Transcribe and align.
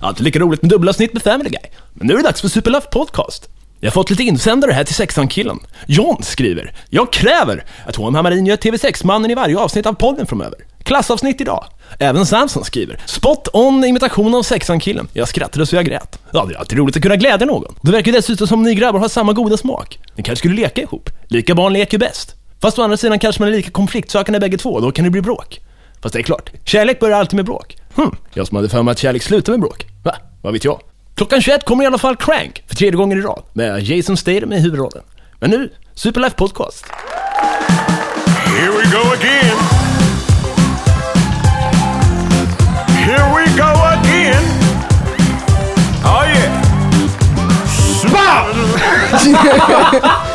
Alltid 0.00 0.24
lika 0.24 0.38
roligt 0.38 0.62
med 0.62 0.70
dubbla 0.70 0.92
snitt 0.92 1.12
med 1.12 1.22
Family 1.22 1.50
Guy. 1.50 1.70
Men 1.94 2.06
nu 2.06 2.12
är 2.12 2.16
det 2.16 2.24
dags 2.24 2.40
för 2.40 2.48
Superlove 2.48 2.86
Podcast. 2.92 3.48
Jag 3.80 3.90
har 3.90 3.92
fått 3.92 4.10
lite 4.10 4.22
insändare 4.22 4.72
här 4.72 4.84
till 4.84 4.94
sexan-killen. 4.94 5.58
John 5.86 6.22
skriver, 6.22 6.72
jag 6.90 7.12
kräver 7.12 7.64
att 7.86 7.98
Juan 7.98 8.14
Hamarin 8.14 8.46
gör 8.46 8.56
TV6-mannen 8.56 9.30
i 9.30 9.34
varje 9.34 9.58
avsnitt 9.58 9.86
av 9.86 9.92
podden 9.92 10.26
framöver. 10.26 10.58
Klassavsnitt 10.82 11.40
idag. 11.40 11.64
Även 11.98 12.26
Samson 12.26 12.64
skriver, 12.64 13.00
spot 13.06 13.48
on 13.52 13.84
imitation 13.84 14.34
av 14.34 14.42
sexan-killen. 14.42 15.08
Jag 15.12 15.28
skrattade 15.28 15.66
så 15.66 15.76
jag 15.76 15.84
grät. 15.84 16.18
Ja, 16.32 16.44
det 16.44 16.54
är 16.54 16.58
alltid 16.58 16.78
roligt 16.78 16.96
att 16.96 17.02
kunna 17.02 17.16
glädja 17.16 17.46
någon. 17.46 17.74
Det 17.82 17.92
verkar 17.92 18.12
dessutom 18.12 18.46
som 18.46 18.62
ni 18.62 18.74
grabbar 18.74 19.00
har 19.00 19.08
samma 19.08 19.32
goda 19.32 19.56
smak. 19.56 19.98
Ni 20.14 20.22
kanske 20.22 20.40
skulle 20.40 20.54
leka 20.62 20.82
ihop. 20.82 21.10
Lika 21.28 21.54
barn 21.54 21.72
leker 21.72 21.98
bäst. 21.98 22.34
Fast 22.62 22.78
å 22.78 22.82
andra 22.82 22.96
sidan 22.96 23.18
kanske 23.18 23.42
man 23.42 23.48
är 23.48 23.56
lika 23.56 23.70
konfliktsökande 23.70 24.40
bägge 24.40 24.58
två, 24.58 24.80
då 24.80 24.92
kan 24.92 25.04
det 25.04 25.10
bli 25.10 25.20
bråk. 25.20 25.60
Fast 26.02 26.12
det 26.12 26.18
är 26.18 26.22
klart, 26.22 26.50
kärlek 26.64 27.00
börjar 27.00 27.18
alltid 27.18 27.36
med 27.36 27.44
bråk. 27.44 27.76
Hm, 27.96 28.10
jag 28.34 28.46
som 28.46 28.56
hade 28.56 28.68
för 28.68 28.82
mig 28.82 28.92
att 28.92 28.98
kärlek 28.98 29.22
slutar 29.22 29.52
med 29.52 29.60
bråk. 29.60 29.86
Va? 30.04 30.16
Vad 30.42 30.52
vet 30.52 30.64
jag? 30.64 30.80
Klockan 31.14 31.42
21 31.42 31.64
kommer 31.64 31.84
i 31.84 31.86
alla 31.86 31.98
fall 31.98 32.16
Crank, 32.16 32.62
för 32.66 32.76
tredje 32.76 32.96
gången 32.96 33.18
i 33.18 33.20
rad, 33.20 33.42
med 33.52 33.82
Jason 33.82 34.16
Statham 34.16 34.52
i 34.52 34.60
huvudrollen. 34.60 35.02
Men 35.40 35.50
nu, 35.50 35.70
Superlife 35.94 36.36
Podcast. 36.36 36.84
Here 38.46 38.70
we 38.70 38.90
go 38.90 39.12
again. 39.12 39.57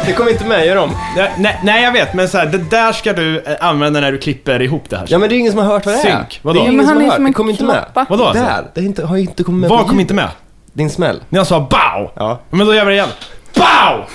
Det 0.06 0.14
kommer 0.14 0.32
inte 0.32 0.46
med, 0.46 0.66
gör 0.68 0.76
om. 0.76 0.92
Nej, 1.18 1.32
nej, 1.38 1.60
nej, 1.64 1.84
jag 1.84 1.92
vet, 1.92 2.14
men 2.14 2.28
så 2.30 2.38
här, 2.38 2.46
det 2.46 2.58
där 2.58 2.92
ska 2.92 3.14
du 3.14 3.40
eh, 3.40 3.56
använda 3.60 4.00
när 4.00 4.12
du 4.12 4.18
klipper 4.18 4.62
ihop 4.62 4.84
det 4.90 4.98
här. 4.98 5.06
Ja 5.10 5.18
men 5.18 5.30
det 5.30 5.36
är 5.36 5.38
ingen 5.40 5.52
som 5.52 5.60
har 5.62 5.68
hört 5.68 5.86
vad 5.86 5.96
det 5.96 6.00
är. 6.00 6.18
Synk. 6.18 6.40
Vadå? 6.44 6.60
Det 6.60 6.60
är 6.60 6.66
Ja, 6.66 6.72
ingen 6.72 6.78
men 6.78 6.86
som 6.86 6.90
han 6.90 6.98
har 6.98 7.04
är 7.04 7.08
hört. 7.10 7.16
som 7.16 7.24
Det 7.24 7.30
en 7.30 7.34
kommer 7.34 7.52
inte 7.52 7.64
med. 7.64 7.86
Vadå 8.10 8.26
alltså? 8.26 8.44
Där, 8.44 8.66
det 8.74 8.82
är 8.82 8.86
inte, 8.86 9.06
har 9.06 9.18
inte 9.18 9.44
kommit 9.44 9.62
med. 9.62 9.70
Vad 9.70 9.80
på 9.80 9.86
kom 9.86 9.94
ljud. 9.96 10.02
inte 10.02 10.14
med? 10.14 10.30
Din 10.74 10.90
smäll. 10.90 11.20
När 11.30 11.40
jag 11.40 11.48
sa 11.48 11.60
BOW! 11.60 12.10
Ja. 12.16 12.40
Men 12.50 12.68
då 12.68 12.76
gör 12.76 12.86
vi 12.86 12.90
det 12.92 12.96
igen. 12.96 13.10
BOW! 13.56 14.06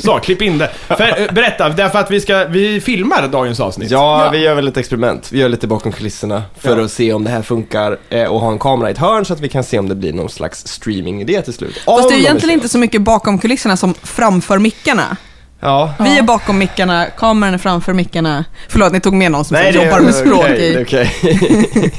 Så, 0.00 0.18
klipp 0.18 0.42
in 0.42 0.58
det. 0.58 0.70
För, 0.86 1.20
eh, 1.22 1.32
berätta, 1.32 1.68
därför 1.68 1.98
att 1.98 2.10
vi 2.10 2.20
ska, 2.20 2.44
vi 2.44 2.80
filmar 2.80 3.28
dagens 3.28 3.60
avsnitt. 3.60 3.90
Ja, 3.90 4.28
vi 4.32 4.38
gör 4.38 4.54
väl 4.54 4.68
ett 4.68 4.76
experiment. 4.76 5.28
Vi 5.32 5.38
gör 5.38 5.48
lite 5.48 5.66
bakom 5.66 5.92
kulisserna 5.92 6.42
för 6.58 6.78
Ja. 6.78 6.84
att 6.84 6.90
se 6.90 7.12
om 7.12 7.24
det 7.24 7.30
här 7.30 7.42
funkar 7.42 7.98
eh, 8.10 8.24
och 8.24 8.40
ha 8.40 8.52
en 8.52 8.58
kamera 8.58 8.88
i 8.88 8.92
ett 8.92 8.98
hörn 8.98 9.24
så 9.24 9.32
att 9.32 9.40
vi 9.40 9.48
kan 9.48 9.64
se 9.64 9.78
om 9.78 9.88
det 9.88 9.94
blir 9.94 10.12
någon 10.12 10.28
slags 10.30 10.66
streaming-idé 10.66 11.42
till 11.42 11.52
slut. 11.54 11.82
Fast 11.84 12.08
det 12.08 12.14
är 12.14 12.18
egentligen 12.18 12.54
inte 12.54 12.68
så 12.68 12.78
mycket 12.78 13.02
bakom 13.02 13.38
kulisserna 13.38 13.76
som 13.76 13.94
framför 14.02 14.58
mickarna. 14.58 15.16
Ja. 15.60 15.94
Vi 16.00 16.18
är 16.18 16.22
bakom 16.22 16.58
mickarna, 16.58 17.06
kameran 17.06 17.54
är 17.54 17.58
framför 17.58 17.92
mickarna. 17.92 18.44
Förlåt, 18.68 18.92
ni 18.92 19.00
tog 19.00 19.14
med 19.14 19.32
någon 19.32 19.44
som 19.44 19.56
det 19.56 19.70
jobbar 19.70 20.00
med 20.00 20.14
språk 20.14 20.44
är 20.44 20.54
i... 20.54 20.84
okej. 20.84 21.10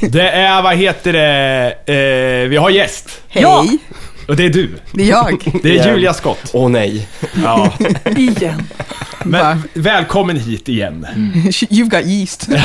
Det 0.10 0.30
är, 0.30 0.62
vad 0.62 0.76
heter 0.76 1.12
det, 1.12 2.42
eh, 2.44 2.48
vi 2.48 2.56
har 2.56 2.70
gäst. 2.70 3.20
Hej, 3.28 3.42
Ja. 3.42 3.64
Och 4.28 4.36
det 4.36 4.44
är 4.44 4.50
du. 4.50 4.70
det 4.92 5.02
är 5.02 5.08
jag. 5.08 5.60
Det 5.62 5.68
är 5.68 5.72
Igen. 5.74 5.88
Julia 5.88 6.14
Skott. 6.14 6.50
Åh 6.52 6.68
nej. 6.68 7.08
Ja. 7.44 7.72
Igen. 8.16 8.62
Men 9.24 9.40
Va? 9.40 9.62
välkommen 9.74 10.36
hit 10.36 10.68
igen. 10.68 11.06
You've 11.70 11.90
got 11.90 12.06
yeast. 12.06 12.48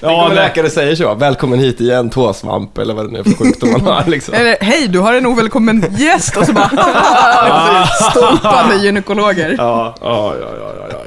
Ja, 0.00 0.28
det, 0.28 0.34
läkare 0.34 0.70
säger 0.70 0.96
så. 0.96 1.14
Välkommen 1.14 1.58
hit 1.58 1.80
igen, 1.80 2.10
tåsvamp 2.10 2.78
eller 2.78 2.94
vad 2.94 3.06
det 3.06 3.12
nu 3.12 3.18
är 3.18 3.22
för 3.22 3.30
sjukdom 3.30 3.70
man 3.70 3.80
har 3.80 4.04
liksom. 4.06 4.34
Eller, 4.34 4.56
hej, 4.60 4.88
du 4.88 4.98
har 4.98 5.14
en 5.14 5.26
ovälkommen 5.26 5.94
gäst. 5.98 6.36
Och 6.36 6.46
så 6.46 6.52
bara, 6.52 7.86
ståmpande 8.10 8.76
gynekologer. 8.76 9.54
ja, 9.58 9.94
ja, 10.00 10.34
ja, 10.40 10.48
ja, 10.58 10.86
ja, 10.90 10.98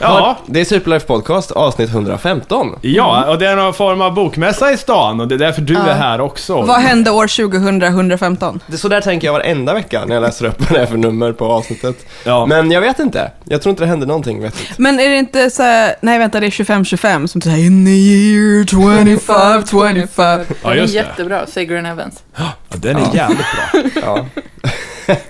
ja. 0.00 0.06
Ja, 0.18 0.36
Det 0.46 0.60
är 0.60 0.64
Superlife 0.64 1.06
Podcast, 1.06 1.50
avsnitt 1.50 1.90
115. 1.90 2.78
ja, 2.80 3.24
och 3.30 3.38
det 3.38 3.46
är 3.46 3.56
någon 3.56 3.74
form 3.74 4.00
av 4.00 4.14
bokmässa 4.14 4.72
i 4.72 4.76
stan 4.76 5.20
och 5.20 5.28
det 5.28 5.34
är 5.34 5.38
därför 5.38 5.62
du 5.62 5.76
är 5.76 5.94
här 5.94 6.20
också. 6.20 6.62
Vad 6.62 6.80
hände 6.80 7.10
år 7.10 7.26
2015? 7.26 8.60
Det, 8.66 8.76
så 8.78 8.88
där 8.88 9.00
tänker 9.00 9.26
jag 9.28 9.32
varenda 9.32 9.74
vecka 9.74 10.04
när 10.04 10.14
jag 10.14 10.22
läser 10.22 10.46
upp 10.46 10.60
vad 10.60 10.78
det 10.78 10.82
är 10.82 10.86
för 10.86 10.96
nummer 10.96 11.32
på 11.32 11.44
avsnittet. 11.52 12.06
Ja. 12.24 12.46
Men 12.46 12.70
jag 12.70 12.80
vet 12.80 12.98
inte. 12.98 13.30
Jag 13.44 13.62
tror 13.62 13.70
inte 13.70 13.82
det 13.82 13.86
hände 13.88 14.06
någonting 14.06 14.42
vettigt. 14.42 14.78
Men 14.78 15.00
är 15.00 15.08
det 15.08 15.16
inte 15.18 15.50
så 15.50 15.62
här, 15.62 15.94
nej 16.00 16.18
vänta 16.18 16.40
det 16.40 16.46
är 16.46 16.50
25-25 16.50 17.26
som 17.26 17.40
säger 17.40 17.56
in 17.66 17.84
the 17.86 17.90
year 17.90 18.64
25-25. 18.64 20.44
Ja, 20.62 20.68
Den 20.68 20.72
är 20.72 20.74
just 20.76 20.92
det. 20.94 20.98
jättebra, 20.98 21.46
Sigrun 21.46 21.86
Evans. 21.86 22.22
Ja, 22.36 22.44
den 22.68 22.96
är 22.96 23.14
jävligt 23.14 23.46
bra. 23.72 23.82
Ja. 24.02 24.26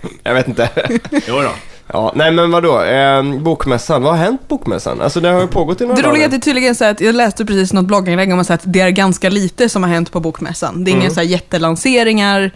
jag 0.23 0.35
vet 0.35 0.49
inte. 0.49 0.69
Jo 1.29 1.41
då. 1.43 1.51
Ja, 1.93 2.13
nej 2.15 2.31
men 2.33 2.51
vadå? 2.51 2.83
Eh, 2.83 3.23
bokmässan, 3.39 4.03
vad 4.03 4.13
har 4.13 4.25
hänt 4.25 4.49
bokmässan? 4.49 5.01
Alltså 5.01 5.21
det 5.21 5.29
har 5.29 5.41
ju 5.41 5.47
pågått 5.47 5.81
i 5.81 5.87
några 5.87 6.03
Det 6.03 6.09
roliga 6.09 6.25
är 6.25 6.29
dagar. 6.29 6.41
tydligen 6.41 6.75
så 6.75 6.85
att 6.85 7.01
jag 7.01 7.15
läste 7.15 7.45
precis 7.47 7.73
något 7.73 7.85
blogginlägg 7.85 8.33
om 8.33 8.41
att 8.41 8.61
det 8.65 8.81
är 8.81 8.91
ganska 8.91 9.31
lite 9.31 9.69
som 9.69 9.83
har 9.83 9.91
hänt 9.91 10.13
på 10.13 10.21
bokmässan. 10.21 10.85
Det 10.85 10.91
är 10.91 10.93
inga 10.93 11.11
så 11.11 11.21
här 11.21 11.27
jättelanseringar. 11.27 12.51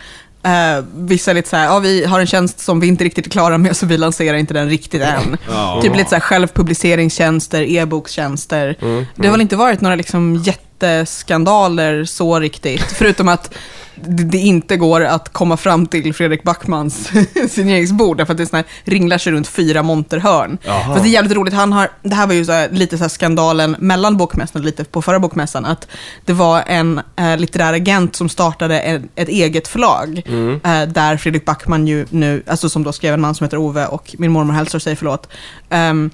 Uh, 0.46 0.84
vissa 0.96 1.32
lite 1.32 1.48
så 1.48 1.56
här, 1.56 1.64
ja 1.64 1.78
vi 1.78 2.04
har 2.04 2.20
en 2.20 2.26
tjänst 2.26 2.60
som 2.60 2.80
vi 2.80 2.86
inte 2.86 3.04
riktigt 3.04 3.26
är 3.26 3.30
klara 3.30 3.58
med 3.58 3.76
så 3.76 3.86
vi 3.86 3.98
lanserar 3.98 4.36
inte 4.36 4.54
den 4.54 4.68
riktigt 4.68 5.02
än. 5.02 5.36
Ja. 5.48 5.78
Typ 5.82 5.96
lite 5.96 6.08
så 6.08 6.14
här 6.14 6.20
självpubliceringstjänster, 6.20 7.62
e-bokstjänster. 7.62 8.76
Det 9.16 9.26
har 9.26 9.32
väl 9.32 9.40
inte 9.40 9.56
varit 9.56 9.80
några 9.80 9.96
liksom 9.96 10.36
jätteskandaler 10.36 12.04
så 12.04 12.40
riktigt. 12.40 12.82
Förutom 12.82 13.28
att 13.28 13.54
det 13.94 14.38
inte 14.38 14.76
går 14.76 15.00
att 15.00 15.32
komma 15.32 15.56
fram 15.56 15.86
till 15.86 16.14
Fredrik 16.14 16.42
Backmans 16.42 17.10
signeringsbord 17.48 18.16
därför 18.16 18.32
att 18.32 18.36
det 18.36 18.42
är 18.42 18.46
sån 18.46 18.56
här, 18.56 18.66
ringlar 18.84 19.18
sig 19.18 19.32
runt 19.32 19.48
fyra 19.48 19.82
monterhörn. 19.82 20.58
Fast 20.64 21.02
det 21.02 21.08
är 21.08 21.12
jävligt 21.12 21.32
roligt, 21.32 21.54
han 21.54 21.72
har, 21.72 21.90
det 22.02 22.14
här 22.14 22.26
var 22.26 22.34
ju 22.34 22.44
så 22.44 22.52
här, 22.52 22.68
lite 22.70 22.98
så 22.98 23.04
här 23.04 23.08
skandalen 23.08 23.76
mellan 23.78 24.16
bokmässan 24.16 24.62
och 24.62 24.66
lite 24.66 24.84
på 24.84 25.02
förra 25.02 25.20
bokmässan, 25.20 25.64
att 25.64 25.88
det 26.24 26.32
var 26.32 26.62
en 26.66 27.00
eh, 27.16 27.36
litterär 27.36 27.72
agent 27.72 28.16
som 28.16 28.28
startade 28.28 28.80
en, 28.80 29.08
ett 29.14 29.28
eget 29.28 29.68
förlag, 29.68 30.22
eh, 30.64 30.88
där 30.88 31.16
Fredrik 31.16 31.44
Backman 31.44 31.86
ju 31.86 32.06
nu, 32.10 32.42
alltså 32.46 32.68
som 32.68 32.84
då 32.84 32.92
skrev 32.92 33.14
En 33.14 33.20
man 33.20 33.34
som 33.34 33.44
heter 33.44 33.56
Ove 33.56 33.86
och 33.86 34.14
Min 34.18 34.32
mormor 34.32 34.52
hälsar 34.52 34.78
säger 34.78 34.96
förlåt, 34.96 35.28
ehm, 35.70 36.10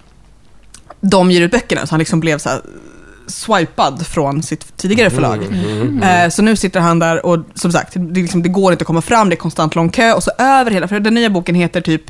de 1.00 1.30
ger 1.30 1.40
ut 1.40 1.50
böckerna, 1.50 1.86
så 1.86 1.92
han 1.92 1.98
liksom 1.98 2.20
blev 2.20 2.38
så 2.38 2.48
här 2.48 2.60
swipad 3.28 4.06
från 4.06 4.42
sitt 4.42 4.76
tidigare 4.76 5.10
förlag. 5.10 5.44
Eh, 6.02 6.28
så 6.28 6.42
nu 6.42 6.56
sitter 6.56 6.80
han 6.80 6.98
där 6.98 7.26
och 7.26 7.38
som 7.54 7.72
sagt, 7.72 7.92
det, 7.96 8.20
liksom, 8.20 8.42
det 8.42 8.48
går 8.48 8.72
inte 8.72 8.82
att 8.82 8.86
komma 8.86 9.02
fram, 9.02 9.28
det 9.28 9.34
är 9.34 9.36
konstant 9.36 9.74
lång 9.74 9.90
kö 9.90 10.12
och 10.12 10.22
så 10.22 10.30
över 10.38 10.70
hela, 10.70 10.88
för 10.88 11.00
den 11.00 11.14
nya 11.14 11.30
boken 11.30 11.54
heter 11.54 11.80
typ 11.80 12.02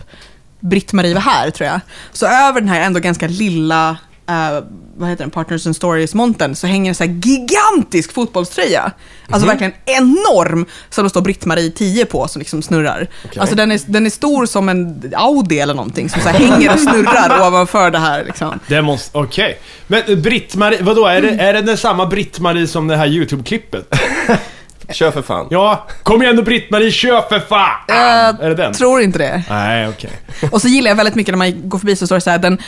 Britt-Marie 0.61 1.15
var 1.15 1.21
här, 1.21 1.51
tror 1.51 1.69
jag. 1.69 1.81
Så 2.13 2.27
över 2.27 2.61
den 2.61 2.69
här 2.69 2.81
ändå 2.81 3.01
ganska 3.01 3.29
lilla, 3.29 3.97
eh, 4.29 4.65
vad 4.97 5.09
heter 5.09 5.25
den, 5.25 5.31
Partners 5.31 5.67
and 5.67 5.77
Stories-montern, 5.77 6.55
så 6.55 6.67
hänger 6.67 6.89
en 6.89 6.95
så 6.95 7.05
här 7.05 7.11
gigantisk 7.11 8.13
fotbollströja. 8.13 8.93
Alltså 9.31 9.49
verkligen 9.49 9.73
enorm, 9.85 10.67
som 10.91 11.05
det 11.05 11.11
står 11.11 11.21
Britt-Marie 11.21 11.71
10 11.71 12.05
på, 12.05 12.29
som 12.29 12.39
liksom 12.39 12.63
snurrar. 12.63 13.09
Alltså 13.37 13.57
den 13.57 13.73
är, 13.73 13.81
den 13.87 14.07
är 14.07 14.11
stor 14.11 14.47
som 14.47 14.69
en 14.69 15.13
Audi 15.17 15.61
eller 15.61 15.75
någonting, 15.75 16.09
som 16.09 16.23
så 16.23 16.29
här 16.29 16.39
hänger 16.39 16.73
och 16.73 16.81
snurrar 16.81 17.47
ovanför 17.49 17.91
det 17.91 17.99
här 17.99 18.25
liksom. 18.25 18.61
Det 18.69 18.83
måste, 18.83 19.19
okej. 19.19 19.59
Men 19.87 20.03
eh, 20.07 20.17
Britt-Marie, 20.19 20.83
vadå, 20.83 21.07
är 21.07 21.23
det, 21.23 21.31
är 21.31 21.63
det 21.63 21.77
samma 21.77 22.07
Britt-Marie 22.07 22.67
som 22.67 22.89
det 22.89 22.97
här 22.97 23.07
YouTube-klippet? 23.07 23.95
Kör 24.93 25.11
för 25.11 25.23
fan. 25.23 25.47
Ja, 25.51 25.87
kom 26.03 26.23
igen 26.23 26.37
nu 26.37 26.43
Britt-Marie, 26.43 26.91
kör 26.91 27.21
för 27.29 27.41
fan! 27.41 27.71
Jag 27.87 28.45
är 28.45 28.49
det 28.49 28.55
den? 28.55 28.73
tror 28.73 29.01
inte 29.01 29.19
det. 29.19 29.43
Nej, 29.51 29.89
okej. 29.89 30.11
Och 30.53 30.63
så 30.63 30.69
gillar 30.69 30.91
jag 30.91 30.97
väldigt 30.97 31.15
mycket 31.15 31.33
när 31.33 31.39
man 31.39 31.69
går 31.69 31.79
förbi 31.79 31.97
så 31.97 32.07
står 32.07 32.17
det 32.17 32.21
så 32.21 32.31
här, 32.31 32.39
den 32.39 32.59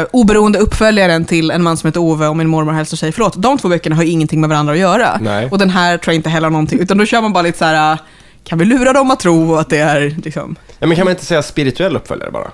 eh, 0.00 0.06
oberoende 0.12 0.58
uppföljaren 0.58 1.24
till 1.24 1.50
En 1.50 1.62
man 1.62 1.76
som 1.76 1.88
heter 1.88 2.00
Ove 2.00 2.26
och 2.26 2.36
Min 2.36 2.48
mormor 2.48 2.72
hälsar 2.72 2.94
och 2.94 2.98
säger 2.98 3.12
förlåt. 3.12 3.42
De 3.42 3.58
två 3.58 3.68
böckerna 3.68 3.96
har 3.96 4.02
ju 4.02 4.10
ingenting 4.10 4.40
med 4.40 4.50
varandra 4.50 4.72
att 4.72 4.78
göra. 4.78 5.18
Nej. 5.20 5.48
Och 5.50 5.58
den 5.58 5.70
här 5.70 5.98
tror 5.98 6.12
jag 6.12 6.18
inte 6.18 6.30
heller 6.30 6.46
har 6.46 6.52
någonting, 6.52 6.80
utan 6.80 6.98
då 6.98 7.04
kör 7.06 7.20
man 7.20 7.32
bara 7.32 7.42
lite 7.42 7.58
så 7.58 7.64
här, 7.64 7.98
kan 8.44 8.58
vi 8.58 8.64
lura 8.64 8.92
dem 8.92 9.10
att 9.10 9.20
tro 9.20 9.56
att 9.56 9.68
det 9.70 9.78
är 9.78 10.14
liksom, 10.24 10.56
Ja, 10.78 10.86
men 10.86 10.96
kan 10.96 11.04
man 11.04 11.12
inte 11.12 11.24
säga 11.24 11.42
spirituell 11.42 11.96
uppföljare 11.96 12.30
bara? 12.30 12.50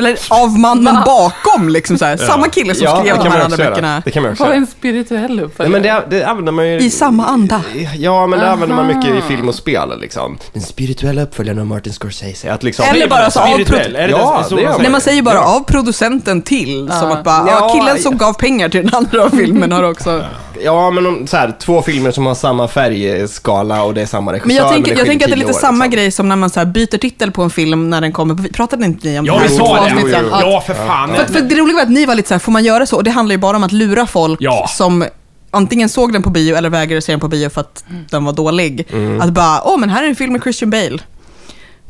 Eller 0.00 0.18
av 0.28 0.58
mannen 0.58 0.96
bakom 1.06 1.68
liksom 1.68 1.98
så 1.98 2.04
här, 2.04 2.16
samma 2.16 2.48
kille 2.48 2.74
som 2.74 2.84
ja, 2.84 3.00
skrev 3.00 3.18
de 3.18 3.28
här 3.28 3.40
andra 3.40 3.56
böckerna. 3.56 4.02
Det 4.04 4.10
kan 4.10 4.22
man 4.22 4.32
också 4.32 4.44
Vad 4.44 4.50
är 4.50 4.54
göra. 4.54 4.62
en 4.62 4.66
spirituell 4.66 5.38
Ja, 5.38 5.44
uppföljare? 5.44 5.72
men 5.72 5.82
det, 5.82 6.16
det 6.18 6.24
använder 6.24 6.52
man 6.52 6.68
ju... 6.68 6.78
I 6.78 6.90
samma 6.90 7.26
anda. 7.26 7.62
Ja, 7.98 8.26
men 8.26 8.38
det 8.38 8.50
använder 8.50 8.76
man 8.76 8.86
mycket 8.86 9.14
i 9.14 9.20
film 9.28 9.48
och 9.48 9.54
spel 9.54 10.00
liksom. 10.00 10.38
Den 10.52 10.62
spirituella 10.62 11.22
uppföljaren 11.22 11.58
av 11.58 11.66
Martin 11.66 11.92
Scorsese. 11.92 12.52
Att 12.52 12.62
liksom... 12.62 12.84
Eller 12.94 13.08
bara 13.08 13.30
så 13.30 13.40
av 13.40 13.46
Spirituell, 13.46 13.96
är 13.96 14.08
det 14.08 14.10
Ja, 14.10 14.38
det, 14.42 14.48
så 14.48 14.54
det 14.56 14.62
gör 14.62 14.70
man. 14.70 14.82
Nej, 14.82 14.90
man 14.90 15.00
säger 15.00 15.22
bara 15.22 15.40
av 15.40 15.60
producenten 15.60 16.42
till, 16.42 16.90
som 17.00 17.10
att 17.12 17.24
bara, 17.24 17.44
ja, 17.46 17.58
Ja, 17.60 17.74
killen 17.74 17.98
som 18.02 18.18
gav 18.18 18.32
pengar 18.32 18.68
till 18.68 18.82
den 18.86 18.94
andra 18.94 19.30
filmen 19.30 19.72
har 19.72 19.82
också... 19.90 20.24
Ja, 20.64 20.90
men 20.90 21.06
om, 21.06 21.26
så 21.26 21.36
här, 21.36 21.56
två 21.60 21.82
filmer 21.82 22.10
som 22.10 22.26
har 22.26 22.34
samma 22.34 22.68
färgskala 22.68 23.82
och 23.82 23.94
det 23.94 24.02
är 24.02 24.06
samma 24.06 24.32
regissör. 24.32 24.46
Men 24.46 24.56
jag 24.56 24.68
tänker, 24.72 24.92
det 24.94 24.98
jag 24.98 25.06
tänker 25.06 25.26
att 25.26 25.30
det 25.30 25.34
är 25.34 25.38
lite 25.38 25.50
år, 25.50 25.54
samma 25.54 25.84
liksom. 25.84 25.90
grej 25.90 26.10
som 26.10 26.28
när 26.28 26.36
man 26.36 26.50
så 26.50 26.60
här 26.60 26.66
byter 26.66 26.98
titel 26.98 27.30
på 27.30 27.42
en 27.42 27.50
film 27.50 27.90
när 27.90 28.00
den 28.00 28.12
kommer 28.12 28.34
på... 28.34 28.42
Pratade 28.42 28.84
inte 28.86 29.08
ni 29.08 29.18
om 29.18 29.26
Ja, 29.26 29.34
det 29.34 29.40
vi 29.40 29.48
här 29.48 29.56
sa 29.56 29.84
det! 29.84 29.89
Avsnitt? 29.96 30.14
Att- 30.14 30.40
Ja, 30.42 30.60
för 30.66 30.74
fan. 30.74 31.14
För, 31.14 31.24
för 31.24 31.40
det 31.40 31.54
roliga 31.54 31.74
var 31.76 31.82
att 31.82 31.90
ni 31.90 32.06
var 32.06 32.14
lite 32.14 32.28
så 32.28 32.34
här, 32.34 32.38
får 32.38 32.52
man 32.52 32.64
göra 32.64 32.86
så? 32.86 32.96
Och 32.96 33.04
det 33.04 33.10
handlar 33.10 33.32
ju 33.34 33.38
bara 33.38 33.56
om 33.56 33.64
att 33.64 33.72
lura 33.72 34.06
folk 34.06 34.38
Ja. 34.42 34.66
som 34.68 35.04
antingen 35.50 35.88
såg 35.88 36.12
den 36.12 36.22
på 36.22 36.30
bio 36.30 36.56
eller 36.56 36.70
vägrade 36.70 37.02
se 37.02 37.12
den 37.12 37.20
på 37.20 37.28
bio 37.28 37.48
för 37.48 37.60
att 37.60 37.84
den 38.10 38.24
var 38.24 38.32
dålig. 38.32 38.86
Mm. 38.92 39.20
Att 39.20 39.30
bara, 39.30 39.62
åh 39.64 39.78
men 39.78 39.88
här 39.90 40.02
är 40.04 40.08
en 40.08 40.16
film 40.16 40.32
med 40.32 40.42
Christian 40.42 40.70
Bale. 40.70 40.98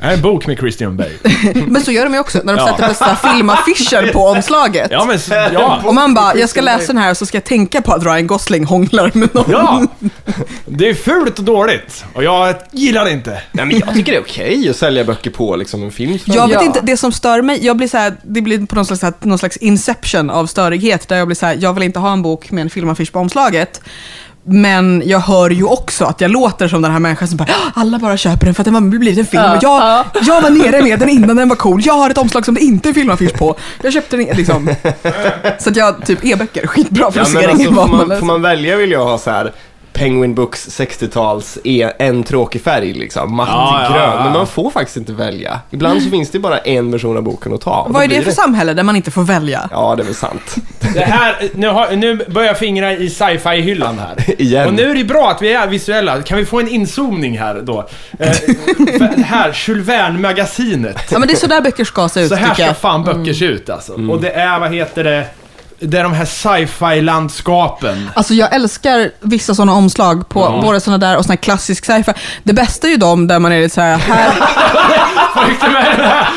Här 0.03 0.11
är 0.11 0.15
en 0.15 0.23
bok 0.23 0.47
med 0.47 0.59
Christian 0.59 0.97
Bale. 0.97 1.11
Men 1.67 1.83
så 1.83 1.93
gör 1.93 2.05
de 2.05 2.15
ju 2.15 2.21
också, 2.21 2.41
när 2.45 2.57
de 2.57 2.59
Ja. 2.59 2.67
sätter 2.77 2.89
på 2.89 2.95
så 2.95 3.05
här 3.05 3.33
filmaffischer 3.35 4.13
på 4.13 4.19
omslaget. 4.27 4.89
Ja, 4.91 5.05
men 5.05 5.19
ja. 5.53 5.81
Och 5.85 5.95
man 5.95 6.15
bara, 6.15 6.37
jag 6.37 6.49
ska 6.49 6.61
läsa 6.61 6.87
den 6.87 6.99
här 7.03 7.11
och 7.11 7.17
så 7.17 7.27
ska 7.27 7.37
jag 7.37 7.45
tänka 7.45 7.83
på 7.83 7.93
att 7.93 8.05
Ryan 8.05 8.27
Gosling 8.27 8.65
hånglar 8.65 9.11
med 9.15 9.35
någon. 9.35 9.45
Ja! 9.51 9.87
Det 10.67 10.89
är 10.89 10.95
fult 10.95 11.39
och 11.39 11.45
dåligt. 11.45 12.05
Och 12.15 12.25
jag 12.25 12.55
gillar 12.73 13.05
det 13.05 13.11
inte. 13.11 13.31
Nej, 13.53 13.67
men 13.67 13.79
jag 13.79 13.95
tycker 13.95 14.13
det 14.13 14.19
är 14.19 14.23
okej 14.23 14.69
att 14.71 14.77
sälja 14.77 15.05
böcker 15.05 15.31
på 15.31 15.57
liksom 15.57 15.83
en 15.83 15.91
film. 15.93 16.19
Jag 16.25 16.47
vet 16.49 16.55
Ja. 16.55 16.63
inte, 16.67 16.81
det 16.83 16.97
som 16.97 17.13
stör 17.13 17.43
mig, 17.43 17.67
jag 17.67 17.77
blir 17.77 17.89
så 17.89 17.97
här, 17.97 18.15
det 18.23 18.41
blir 18.41 18.67
på 18.67 18.75
någon 18.75 18.87
slags, 18.87 19.03
här- 19.03 19.13
någon 19.21 19.39
slags 19.39 19.57
inception 19.57 20.31
av 20.31 20.47
störighet, 20.47 21.09
där 21.09 21.17
jag 21.17 21.27
blir 21.29 21.37
så 21.37 21.47
här, 21.47 21.57
jag 21.61 21.73
vill 21.75 21.83
inte 21.83 21.99
ha 21.99 22.13
en 22.13 22.23
bok 22.23 22.51
med 22.51 22.63
en 22.63 22.71
filmaffisch 22.71 23.13
på 23.13 23.19
omslaget. 23.19 23.81
Men 24.53 25.03
jag 25.07 25.19
hör 25.21 25.51
ju 25.51 25.65
också 25.65 26.05
att 26.05 26.21
jag 26.21 26.31
låter 26.31 26.69
som 26.69 26.83
den 26.83 26.93
här 26.93 26.99
människan 26.99 27.29
som 27.29 27.37
bara, 27.37 27.45
"Ah, 27.51 27.81
alla 27.81 27.99
bara 27.99 28.17
köper 28.17 28.45
den 28.45 28.55
för 28.55 28.63
att 28.63 28.65
den 28.65 28.75
har 28.75 28.81
blivit 28.81 29.19
en 29.19 29.27
film. 29.27 29.43
Ja, 29.43 29.57
och 29.57 29.63
jag, 29.63 29.83
ja. 29.83 30.05
jag 30.27 30.41
var 30.43 30.51
nere 30.51 30.83
med 30.83 30.99
den 30.99 31.09
innan 31.09 31.37
den 31.37 31.49
var 31.49 31.57
cool. 31.57 31.81
Jag 31.85 31.93
har 31.95 32.11
ett 32.11 32.19
omslag 32.19 32.45
som 32.45 32.55
det 32.55 32.61
inte 32.61 32.89
är 32.89 32.93
filmaffisch 32.93 33.35
på. 33.39 33.57
Jag 33.83 33.93
köpte 33.93 34.17
den 34.17 34.27
liksom. 34.37 34.71
Så 35.59 35.71
att 35.71 35.77
jag, 35.77 36.07
typ 36.07 36.25
e-böcker, 36.25 36.67
skitbra 36.67 37.11
för 37.13 37.19
Ja, 37.21 37.23
att 37.27 37.33
men 37.33 37.43
se 37.43 37.49
alltså, 37.49 37.75
får, 37.75 38.07
man 38.07 38.19
får 38.19 38.27
man 38.27 38.43
välja 38.43 38.77
vill 38.77 38.91
jag 38.91 39.05
ha 39.05 39.19
så 39.19 39.31
här 39.31 39.53
Penguin 39.93 40.35
Books 40.35 40.69
60-tals, 40.81 41.59
är 41.65 41.93
en 41.99 42.23
tråkig 42.25 42.63
färg 42.63 42.93
liksom, 42.93 43.35
matt 43.37 43.49
Ja, 43.53 43.83
ja, 43.85 43.93
grön. 43.97 44.11
ja. 44.17 44.25
Men 44.25 44.33
man 44.33 44.47
får 44.47 44.71
faktiskt 44.71 44.97
inte 44.97 45.13
välja. 45.13 45.61
Ibland 45.71 46.03
så 46.03 46.11
finns 46.11 46.31
det 46.31 46.39
bara 46.39 46.59
en 46.59 46.91
version 46.91 47.17
av 47.17 47.23
boken 47.23 47.55
att 47.55 47.61
ta. 47.61 47.87
Vad 47.91 48.05
är 48.05 48.09
det 48.09 48.23
för 48.23 48.31
samhälle 48.31 48.75
där 48.75 48.83
man 48.83 48.97
inte 48.97 49.11
får 49.11 49.23
välja? 49.23 49.69
Ja, 49.73 49.95
det 49.97 50.03
är 50.03 50.05
väl 50.05 50.15
sant. 50.15 50.57
Det 50.95 51.01
här, 51.01 51.37
nu, 51.55 51.69
har, 51.69 51.97
nu 51.97 52.17
börjar 52.29 52.47
jag 52.49 52.59
fingra 52.59 52.93
i 52.93 53.11
sci-fi-hyllan 53.11 53.99
här. 53.99 54.15
Igen. 54.41 54.67
Och 54.69 54.75
nu 54.75 54.91
är 54.91 54.95
det 54.95 55.05
bra 55.05 55.31
att 55.31 55.43
vi 55.43 55.53
är 55.53 55.67
visuella. 55.67 56.23
Kan 56.23 56.39
vi 56.39 56.45
få 56.45 56.61
en 56.61 56.69
inzoomning 56.69 57.39
här 57.39 57.55
då? 57.63 57.89
Eh, 58.19 58.33
det 59.17 59.23
här, 59.23 59.57
Jules 59.67 59.87
Verne-magasinet. 59.89 60.97
Ja 61.11 61.19
men 61.19 61.29
det 61.29 61.35
är 61.35 61.37
så 61.37 61.47
där 61.47 61.61
böcker 61.61 61.85
ska 61.85 62.09
se 62.09 62.21
ut 62.21 62.29
Så 62.29 62.35
här 62.35 62.55
ska 62.55 62.63
jag. 62.63 62.77
fan 62.77 63.05
böcker 63.05 63.33
se 63.33 63.45
ut 63.45 63.71
alltså. 63.71 63.95
Mm. 63.95 64.11
Och 64.11 64.21
det 64.21 64.31
är, 64.31 64.61
vad 64.61 64.75
heter 64.75 65.05
det? 65.05 65.27
Det 65.83 65.99
är 65.99 66.03
de 66.03 66.13
här 66.13 66.25
sci-fi-landskapen. 66.25 68.11
Alltså 68.15 68.35
jag 68.35 68.55
älskar 68.55 69.11
vissa 69.21 69.55
sådana 69.55 69.73
omslag 69.73 70.29
på 70.29 70.61
både 70.63 70.81
sådana 70.81 71.07
där 71.07 71.17
och 71.17 71.25
såna 71.25 71.33
här 71.33 71.37
klassisk 71.43 71.85
sci-fi. 71.85 72.13
Det 72.43 72.53
bästa 72.53 72.87
är 72.87 72.91
ju 72.91 72.97
de 72.97 73.27
där 73.27 73.39
man 73.39 73.53
är 73.53 73.61
lite 73.61 73.75
så 73.75 73.81
här, 73.81 73.99
Fick 75.49 75.61
du 75.61 75.69
med 75.69 75.85
den 75.97 76.07
här? 76.07 76.29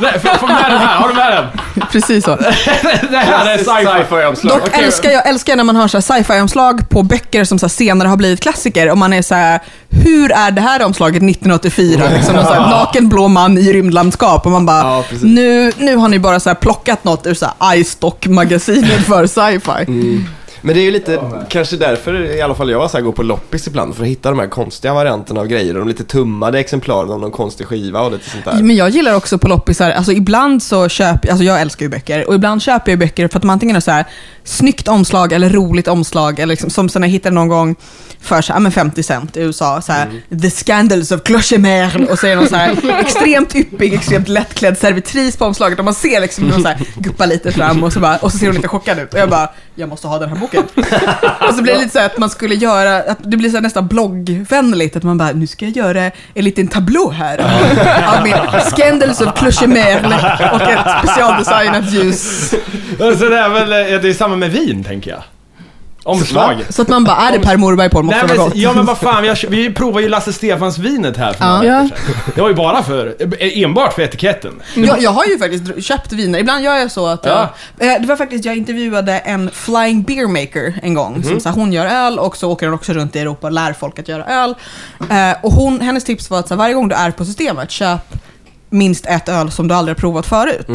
Nej, 0.00 0.18
Få 0.20 0.38
få 0.38 0.46
med 0.46 0.64
den 0.68 0.78
här, 0.78 0.96
har 0.96 1.08
du 1.08 1.14
med 1.14 1.32
den? 1.32 1.46
precis 1.92 2.24
så. 2.24 2.36
Det 3.10 3.16
här 3.16 3.46
är 3.46 3.58
sci-fi. 3.58 3.84
Sci-fi-omslag. 3.84 4.58
Dock 4.58 4.68
Okej. 4.68 4.84
älskar 4.84 5.10
jag 5.10 5.28
älskar 5.28 5.56
när 5.56 5.64
man 5.64 5.76
har 5.76 5.88
så 5.88 5.96
här 5.96 6.02
sci-fi-omslag 6.02 6.88
på 6.88 7.02
böcker 7.02 7.44
som 7.44 7.58
så 7.58 7.68
senare 7.68 8.08
har 8.08 8.16
blivit 8.16 8.40
klassiker 8.40 8.90
och 8.90 8.98
man 8.98 9.12
är 9.12 9.22
så 9.22 9.34
här, 9.34 9.60
hur 9.90 10.32
är 10.32 10.50
det 10.50 10.60
här 10.60 10.84
omslaget 10.84 11.22
1984? 11.22 12.08
Liksom, 12.16 12.34
så 12.34 12.52
här, 12.52 12.60
naken 12.60 13.08
blå 13.08 13.28
man 13.28 13.58
i 13.58 13.72
rymdlandskap 13.72 14.46
och 14.46 14.52
man 14.52 14.66
bara, 14.66 14.78
Ja, 14.78 15.04
nu, 15.22 15.72
nu 15.76 15.96
har 15.96 16.08
ni 16.08 16.18
bara 16.18 16.40
så 16.40 16.50
här 16.50 16.54
plockat 16.54 17.04
något 17.04 17.26
ur 17.26 17.34
så 17.34 17.46
här 17.46 17.54
för 19.06 19.26
sci-fi. 19.26 19.84
Mm. 19.92 20.24
Men 20.60 20.74
det 20.74 20.80
är 20.80 20.84
ju 20.84 20.90
lite, 20.90 21.20
kanske 21.48 21.76
därför 21.76 22.36
i 22.36 22.40
alla 22.42 22.54
fall 22.54 22.70
jag 22.70 22.90
så 22.90 22.96
här 22.96 23.04
går 23.04 23.12
på 23.12 23.22
loppis 23.22 23.66
ibland 23.66 23.94
för 23.96 24.02
att 24.02 24.08
hitta 24.08 24.30
de 24.30 24.38
här 24.38 24.46
konstiga 24.46 24.94
varianterna 24.94 25.40
av 25.40 25.46
grejer. 25.46 25.74
De 25.74 25.88
lite 25.88 26.04
tummade 26.04 26.58
exemplaren 26.60 27.10
av 27.10 27.20
någon 27.20 27.30
konstig 27.30 27.66
skiva 27.66 28.00
och 28.00 28.12
lite 28.12 28.30
sånt 28.30 28.44
där. 28.44 28.62
Men 28.62 28.76
jag 28.76 28.90
gillar 28.90 29.14
också 29.14 29.38
på 29.38 29.48
loppisar, 29.48 29.90
alltså 29.90 30.12
ibland 30.12 30.62
så 30.62 30.88
köper 30.88 31.30
alltså 31.30 31.44
jag 31.44 31.60
älskar 31.60 31.86
ju 31.86 31.90
böcker 31.90 32.28
och 32.28 32.34
ibland 32.34 32.62
köper 32.62 32.92
jag 32.92 32.98
böcker 32.98 33.28
för 33.28 33.38
att 33.38 33.42
de 33.42 33.50
antingen 33.50 33.76
har 33.76 33.80
så 33.80 33.90
här 33.90 34.04
snyggt 34.44 34.88
omslag 34.88 35.32
eller 35.32 35.50
roligt 35.50 35.88
omslag 35.88 36.38
eller 36.38 36.52
liksom, 36.52 36.70
som 36.70 36.88
sen 36.88 37.02
jag 37.02 37.10
hittade 37.10 37.34
någon 37.34 37.48
gång 37.48 37.76
för 38.20 38.42
så 38.42 38.52
här, 38.52 38.60
men 38.60 38.72
50 38.72 39.02
cent 39.02 39.36
i 39.36 39.40
USA, 39.40 39.82
så 39.82 39.92
här, 39.92 40.22
The 40.42 40.50
Scandals 40.50 41.12
of 41.12 41.22
Clochemerle 41.22 42.06
och 42.06 42.18
så 42.18 42.26
är 42.26 42.30
det 42.30 42.36
någon 42.36 42.48
så 42.48 42.56
här 42.56 43.00
extremt 43.00 43.54
yppig, 43.54 43.94
extremt 43.94 44.28
lättklädd 44.28 44.78
servitris 44.78 45.36
på 45.36 45.44
omslaget 45.44 45.78
och 45.78 45.84
man 45.84 45.94
ser 45.94 46.20
liksom 46.20 46.44
någon 46.44 46.62
så 46.62 46.68
här 46.68 46.80
guppa 46.96 47.26
lite 47.26 47.52
fram 47.52 47.84
och 47.84 47.92
så, 47.92 48.00
bara, 48.00 48.16
och 48.16 48.32
så 48.32 48.38
ser 48.38 48.46
hon 48.46 48.56
lite 48.56 48.68
chockad 48.68 48.98
ut 48.98 49.14
och 49.14 49.20
jag 49.20 49.30
bara, 49.30 49.50
jag 49.74 49.88
måste 49.88 50.06
ha 50.06 50.18
den 50.18 50.28
här 50.28 50.36
boken. 50.36 50.47
och 51.48 51.54
så 51.54 51.62
blir 51.62 51.72
det 51.72 51.78
lite 51.78 51.90
så 51.90 52.00
att 52.00 52.18
man 52.18 52.30
skulle 52.30 52.54
göra, 52.54 52.96
att 52.96 53.18
det 53.22 53.36
blir 53.36 53.50
så 53.50 53.60
nästan 53.60 53.88
bloggvänligt, 53.88 54.96
att 54.96 55.02
man 55.02 55.18
bara, 55.18 55.32
nu 55.32 55.46
ska 55.46 55.64
jag 55.64 55.76
göra 55.76 56.10
en 56.34 56.44
liten 56.44 56.68
tablå 56.68 57.10
här 57.10 57.38
av 58.16 58.22
min 58.24 58.34
Scandals 58.70 59.20
of 59.20 59.34
Clochemerle 59.38 60.38
och 60.52 60.62
ett 60.62 61.02
specialdesignat 61.02 61.92
ljus. 61.92 62.50
Så 63.18 63.28
det 63.28 63.38
är 63.38 63.48
väl, 63.48 63.92
eh, 63.92 64.00
det 64.00 64.08
är 64.08 64.14
samma 64.14 64.36
med 64.36 64.50
vin, 64.50 64.84
tänker 64.84 65.10
jag. 65.10 65.22
Omslag. 66.08 66.56
Så 66.68 66.82
att 66.82 66.88
man 66.88 67.04
bara, 67.04 67.16
är 67.16 67.32
det 67.32 67.38
Per 67.44 67.56
Morberg 67.56 67.90
på 67.90 68.02
måste 68.02 68.18
Nej, 68.18 68.26
det 68.28 68.34
vara 68.34 68.38
men, 68.38 68.48
gott. 68.48 68.56
ja 68.62 68.72
men 68.72 68.86
vad 68.86 68.98
fan, 68.98 69.22
vi, 69.22 69.28
har, 69.28 69.48
vi 69.50 69.72
provade 69.74 70.02
ju 70.02 70.08
Lasse 70.08 70.32
Stefans 70.32 70.78
vinet 70.78 71.16
här 71.16 71.32
för 71.32 71.44
Ja. 71.44 71.50
några 71.56 71.66
Ja. 71.66 71.82
veckor 71.82 71.96
sedan. 71.96 72.32
Det 72.34 72.40
var 72.40 72.48
ju 72.48 72.54
bara 72.54 72.82
för, 72.82 73.14
enbart 73.40 73.92
för 73.94 74.02
etiketten. 74.02 74.62
Jag, 74.74 75.02
jag 75.02 75.10
har 75.10 75.24
ju 75.24 75.38
faktiskt 75.38 75.84
köpt 75.86 76.12
viner. 76.12 76.38
Ibland 76.38 76.64
gör 76.64 76.76
jag 76.76 76.90
så 76.90 77.06
att 77.06 77.24
jag... 77.26 77.40
Eh, 77.78 78.00
Det 78.00 78.06
var 78.06 78.16
faktiskt, 78.16 78.44
jag 78.44 78.56
intervjuade 78.56 79.18
en 79.18 79.50
flying 79.50 80.02
beer 80.02 80.26
maker 80.26 80.80
en 80.82 80.94
gång. 80.94 81.22
Som, 81.24 81.40
så 81.40 81.48
här, 81.48 81.56
hon 81.56 81.72
gör 81.72 81.86
öl 81.86 82.18
och 82.18 82.36
så 82.36 82.50
åker 82.50 82.66
hon 82.66 82.74
också 82.74 82.92
runt 82.92 83.16
i 83.16 83.18
Europa 83.18 83.46
och 83.46 83.52
lär 83.52 83.72
folk 83.72 83.98
att 83.98 84.08
göra 84.08 84.24
öl. 84.24 84.54
Eh, 85.10 85.36
och 85.42 85.52
hon, 85.52 85.80
hennes 85.80 86.04
tips 86.04 86.30
var 86.30 86.38
att 86.38 86.48
så 86.48 86.54
här, 86.54 86.58
varje 86.58 86.74
gång 86.74 86.88
du 86.88 86.94
är 86.94 87.10
på 87.10 87.24
systemet, 87.24 87.70
köp 87.70 88.00
minst 88.70 89.06
ett 89.06 89.28
öl 89.28 89.50
som 89.50 89.68
du 89.68 89.74
aldrig 89.74 89.96
har 89.96 90.00
provat 90.00 90.26
förut. 90.26 90.66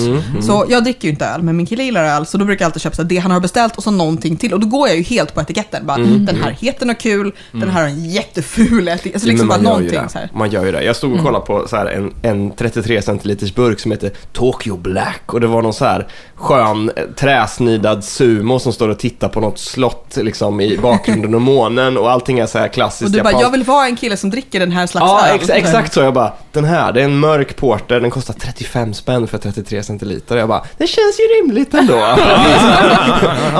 Så 0.46 0.66
jag 0.70 0.84
dricker 0.84 1.04
ju 1.08 1.10
inte 1.12 1.26
öl, 1.26 1.42
men 1.42 1.58
min 1.58 1.66
kille 1.66 1.84
gillar 1.84 2.04
öl, 2.04 2.26
så 2.26 2.38
då 2.38 2.46
brukar 2.46 2.66
jag 2.66 2.68
alltid 2.68 2.82
köpa 2.82 3.04
det 3.04 3.18
han 3.18 3.32
har 3.32 3.40
beställt 3.40 3.78
och 3.78 3.84
så 3.84 3.92
någonting 3.92 4.38
till. 4.38 4.54
Och 4.54 4.60
då 4.60 4.68
går 4.68 4.88
jag 4.88 4.98
ju 4.98 5.04
helt 5.04 5.34
på 5.36 5.42
etiketten. 5.42 5.86
Bara, 5.86 5.98
Den 5.98 6.36
här 6.44 6.52
heter 6.52 6.86
något 6.86 7.00
kul, 7.00 7.32
den 7.52 7.70
här 7.70 7.82
har 7.82 7.88
en 7.90 8.10
jätteful 8.10 8.88
etikett. 8.88 9.14
Alltså 9.16 9.28
liksom 9.28 9.48
bara 9.48 9.62
någonting 9.62 10.00
så 10.10 10.18
här. 10.18 10.30
Man 10.34 10.50
gör 10.52 10.66
ju 10.66 10.72
det. 10.72 10.84
Jag 10.84 10.96
stod 10.96 11.14
och 11.14 11.24
kollade 11.26 11.46
på 11.46 11.68
så 11.68 11.76
här 11.76 11.86
en, 11.86 12.14
en 12.22 12.52
33 12.52 13.02
centiliters 13.02 13.56
burk 13.56 13.80
som 13.80 13.92
heter 13.92 14.12
Tokyo 14.32 14.78
Black 14.78 15.34
och 15.34 15.42
det 15.42 15.48
var 15.48 15.62
någon 15.62 15.74
så 15.74 15.86
här 15.86 16.08
skön 16.36 16.92
eh, 16.96 17.04
träsnidad 17.16 18.04
sumo 18.04 18.60
som 18.60 18.74
står 18.74 18.90
och 18.90 19.00
tittar 19.00 19.30
på 19.30 19.40
något 19.40 19.60
slott 19.60 20.18
liksom 20.22 20.62
i 20.62 20.78
bakgrunden 20.78 21.36
och 21.36 21.42
månen 21.42 21.98
och 21.98 22.12
allting 22.12 22.40
är 22.40 22.46
så 22.46 22.58
här 22.58 22.68
klassiskt 22.68 23.04
Och 23.06 23.12
du 23.12 23.22
bara, 23.24 23.42
jag 23.42 23.52
vill 23.52 23.64
vara 23.64 23.86
en 23.86 23.96
kille 23.96 24.18
som 24.18 24.30
dricker 24.30 24.60
den 24.60 24.72
här 24.72 24.88
slags 24.88 25.04
Ja, 25.08 25.28
öl. 25.28 25.36
ex 25.36 25.50
exakt 25.50 25.94
så. 25.94 26.00
Jag 26.02 26.14
bara, 26.14 26.34
den 26.52 26.64
här, 26.66 26.92
det 26.92 27.02
är 27.02 27.06
en 27.06 27.20
mörk 27.20 27.56
porter, 27.84 28.00
den 28.00 28.12
kostar 28.12 28.34
35 28.34 28.94
spänn 28.94 29.28
för 29.28 29.38
33 29.38 29.84
centiliter. 29.84 30.38
Jag 30.38 30.48
bara, 30.48 30.64
det 30.78 30.88
känns 30.88 31.20
ju 31.20 31.24
rimligt 31.24 31.74
ändå. 31.74 31.94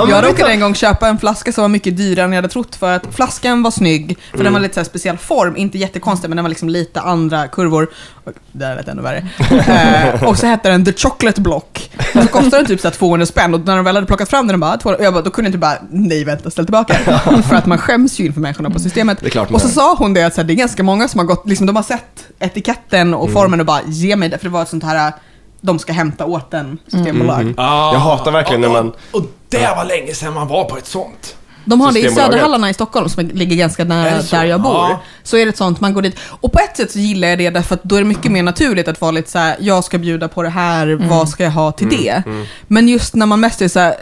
Jag 0.08 0.24
råkade 0.24 0.50
en 0.50 0.60
gång 0.60 0.74
köpa 0.74 1.08
en 1.08 1.18
flaska 1.18 1.52
som 1.52 1.62
var 1.62 1.68
mycket 1.68 1.96
dyrare 1.96 2.24
än 2.24 2.32
jag 2.32 2.38
hade 2.38 2.48
trott 2.48 2.76
för 2.76 2.92
att 2.92 3.14
flaskan 3.14 3.62
var 3.62 3.70
snygg, 3.70 4.18
för 4.30 4.44
den 4.44 4.52
var 4.52 4.60
lite 4.60 4.74
så 4.74 4.80
här 4.80 4.84
speciell 4.84 5.18
form, 5.18 5.56
inte 5.56 5.78
jättekonstig 5.78 6.28
men 6.28 6.36
den 6.36 6.44
var 6.44 6.48
liksom 6.48 6.68
lite 6.68 7.00
andra 7.00 7.48
kurvor. 7.48 7.88
Och 8.24 8.32
det 8.52 8.74
lät 8.74 8.88
ännu 8.88 9.02
värre. 9.02 9.28
eh, 10.14 10.28
och 10.28 10.38
så 10.38 10.46
hette 10.46 10.68
den 10.68 10.84
The 10.84 10.92
Chocolate 10.92 11.40
Block. 11.40 11.90
Och 12.14 12.22
så 12.22 12.28
kostade 12.28 12.56
den 12.56 12.66
typ 12.66 12.80
så 12.80 12.88
här 12.88 12.94
200 12.94 13.26
spänn 13.26 13.54
och 13.54 13.60
när 13.60 13.76
de 13.76 13.84
väl 13.84 13.94
hade 13.94 14.06
plockat 14.06 14.30
fram 14.30 14.46
den, 14.46 14.60
bara, 14.60 14.76
200, 14.76 14.98
och 14.98 15.04
jag 15.04 15.14
bara, 15.14 15.22
då 15.22 15.30
kunde 15.30 15.46
jag 15.46 15.50
inte 15.50 15.58
bara, 15.58 15.78
nej 15.90 16.24
vänta, 16.24 16.50
ställ 16.50 16.66
tillbaka. 16.66 16.94
för 17.48 17.54
att 17.56 17.66
man 17.66 17.78
skäms 17.78 18.20
ju 18.20 18.26
inför 18.26 18.40
människorna 18.40 18.70
på 18.70 18.78
systemet. 18.78 19.18
Och 19.50 19.60
så 19.60 19.68
sa 19.68 19.94
hon 19.94 20.14
det 20.14 20.22
att 20.22 20.34
så 20.34 20.40
här, 20.40 20.48
det 20.48 20.52
är 20.52 20.56
ganska 20.56 20.82
många 20.82 21.08
som 21.08 21.18
har 21.18 21.26
gått, 21.26 21.48
liksom 21.48 21.66
de 21.66 21.76
har 21.76 21.82
sett 21.82 22.26
etiketten 22.38 23.14
och 23.14 23.32
formen 23.32 23.60
och 23.60 23.66
bara, 23.66 23.80
ge 23.86 24.13
mig 24.16 24.28
det, 24.28 24.38
för 24.38 24.44
det 24.44 24.52
var 24.52 24.62
ett 24.62 24.68
sånt 24.68 24.84
här, 24.84 25.12
de 25.60 25.78
ska 25.78 25.92
hämta 25.92 26.24
åt 26.24 26.54
en 26.54 26.78
systembolag. 26.88 27.54
Jag 27.56 27.98
hatar 27.98 28.32
verkligen 28.32 28.60
när 28.60 28.68
man... 28.68 28.92
Och 29.10 29.22
det 29.48 29.74
var 29.76 29.84
länge 29.84 30.14
sedan 30.14 30.34
man 30.34 30.48
var 30.48 30.64
på 30.64 30.76
ett 30.78 30.86
sånt. 30.86 31.36
De 31.64 31.80
har 31.80 31.92
det 31.92 32.00
i. 32.00 32.10
Söderhallarna 32.10 32.70
i 32.70 32.74
Stockholm 32.74 33.08
som 33.08 33.26
ligger 33.26 33.56
ganska 33.56 33.82
Är 33.82 33.86
nära 33.86 34.22
där 34.22 34.44
jag 34.44 34.62
bor. 34.62 34.72
Ja. 34.72 35.00
Så 35.22 35.36
är 35.36 35.44
det 35.44 35.48
ett 35.48 35.56
sånt, 35.56 35.80
man 35.80 35.94
går 35.94 36.02
dit. 36.02 36.16
Och 36.40 36.52
på 36.52 36.58
ett 36.58 36.76
sätt 36.76 36.90
så 36.92 36.98
gillar 36.98 37.28
jag 37.28 37.38
det 37.38 37.50
därför 37.50 37.74
att 37.74 37.84
då 37.84 37.96
är 37.96 38.00
det 38.00 38.06
mycket 38.06 38.32
mer 38.32 38.42
naturligt 38.42 38.88
att 38.88 39.00
vara 39.00 39.10
lite 39.10 39.30
så 39.30 39.38
här: 39.38 39.56
jag 39.60 39.84
ska 39.84 39.98
bjuda 39.98 40.28
på 40.28 40.42
det 40.42 40.48
här, 40.48 41.08
vad 41.08 41.28
ska 41.28 41.44
jag 41.44 41.50
ha 41.50 41.72
till 41.72 41.88
det? 41.88 42.22
Men 42.66 42.88
just 42.88 43.14
när 43.14 43.26
man 43.26 43.40
mest 43.40 43.62
är 43.62 43.68
så 43.68 43.80
här, 43.80 43.94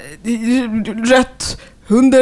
rött, 1.11 1.61
100 1.89 2.19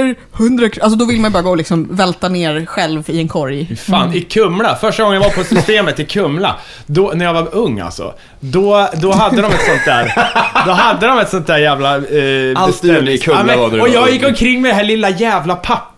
kr- 0.67 0.81
Alltså 0.83 0.99
då 0.99 1.05
vill 1.05 1.21
man 1.21 1.33
bara 1.33 1.43
gå 1.43 1.51
och 1.51 1.57
liksom 1.57 1.89
välta 1.97 2.29
ner 2.29 2.67
själv 2.67 3.05
i 3.11 3.21
en 3.21 3.29
korg. 3.29 3.77
Fan, 3.77 4.15
i 4.15 4.21
Kumla. 4.21 4.77
Första 4.77 5.03
gången 5.03 5.21
jag 5.23 5.29
var 5.29 5.37
på 5.37 5.45
systemet 5.45 6.01
i 6.01 6.05
Kumla, 6.05 6.57
då, 6.87 7.13
när 7.15 7.25
jag 7.25 7.33
var 7.35 7.55
ung 7.55 7.81
alltså. 7.81 8.15
Då, 8.41 8.89
då 8.95 9.13
hade 9.13 9.43
de 9.43 9.53
ett 9.53 9.67
sånt 9.67 9.85
där, 9.85 10.13
då 10.67 10.73
hade 10.73 11.07
de 11.07 11.19
ett 11.19 11.29
sånt 11.31 11.47
där 11.47 11.59
jävla... 11.59 11.97
Eh, 11.97 12.03
Allt 12.63 12.85
i 12.85 13.19
Kumla 13.19 13.45
men- 13.45 13.59
var 13.59 13.71
du 13.71 13.81
Och 13.81 13.89
jag 13.89 14.11
gick 14.11 14.25
omkring 14.27 14.63
med 14.63 14.71
det 14.71 14.75
här 14.75 14.85
lilla 14.85 15.11
jävla 15.11 15.55
pappret 15.57 15.90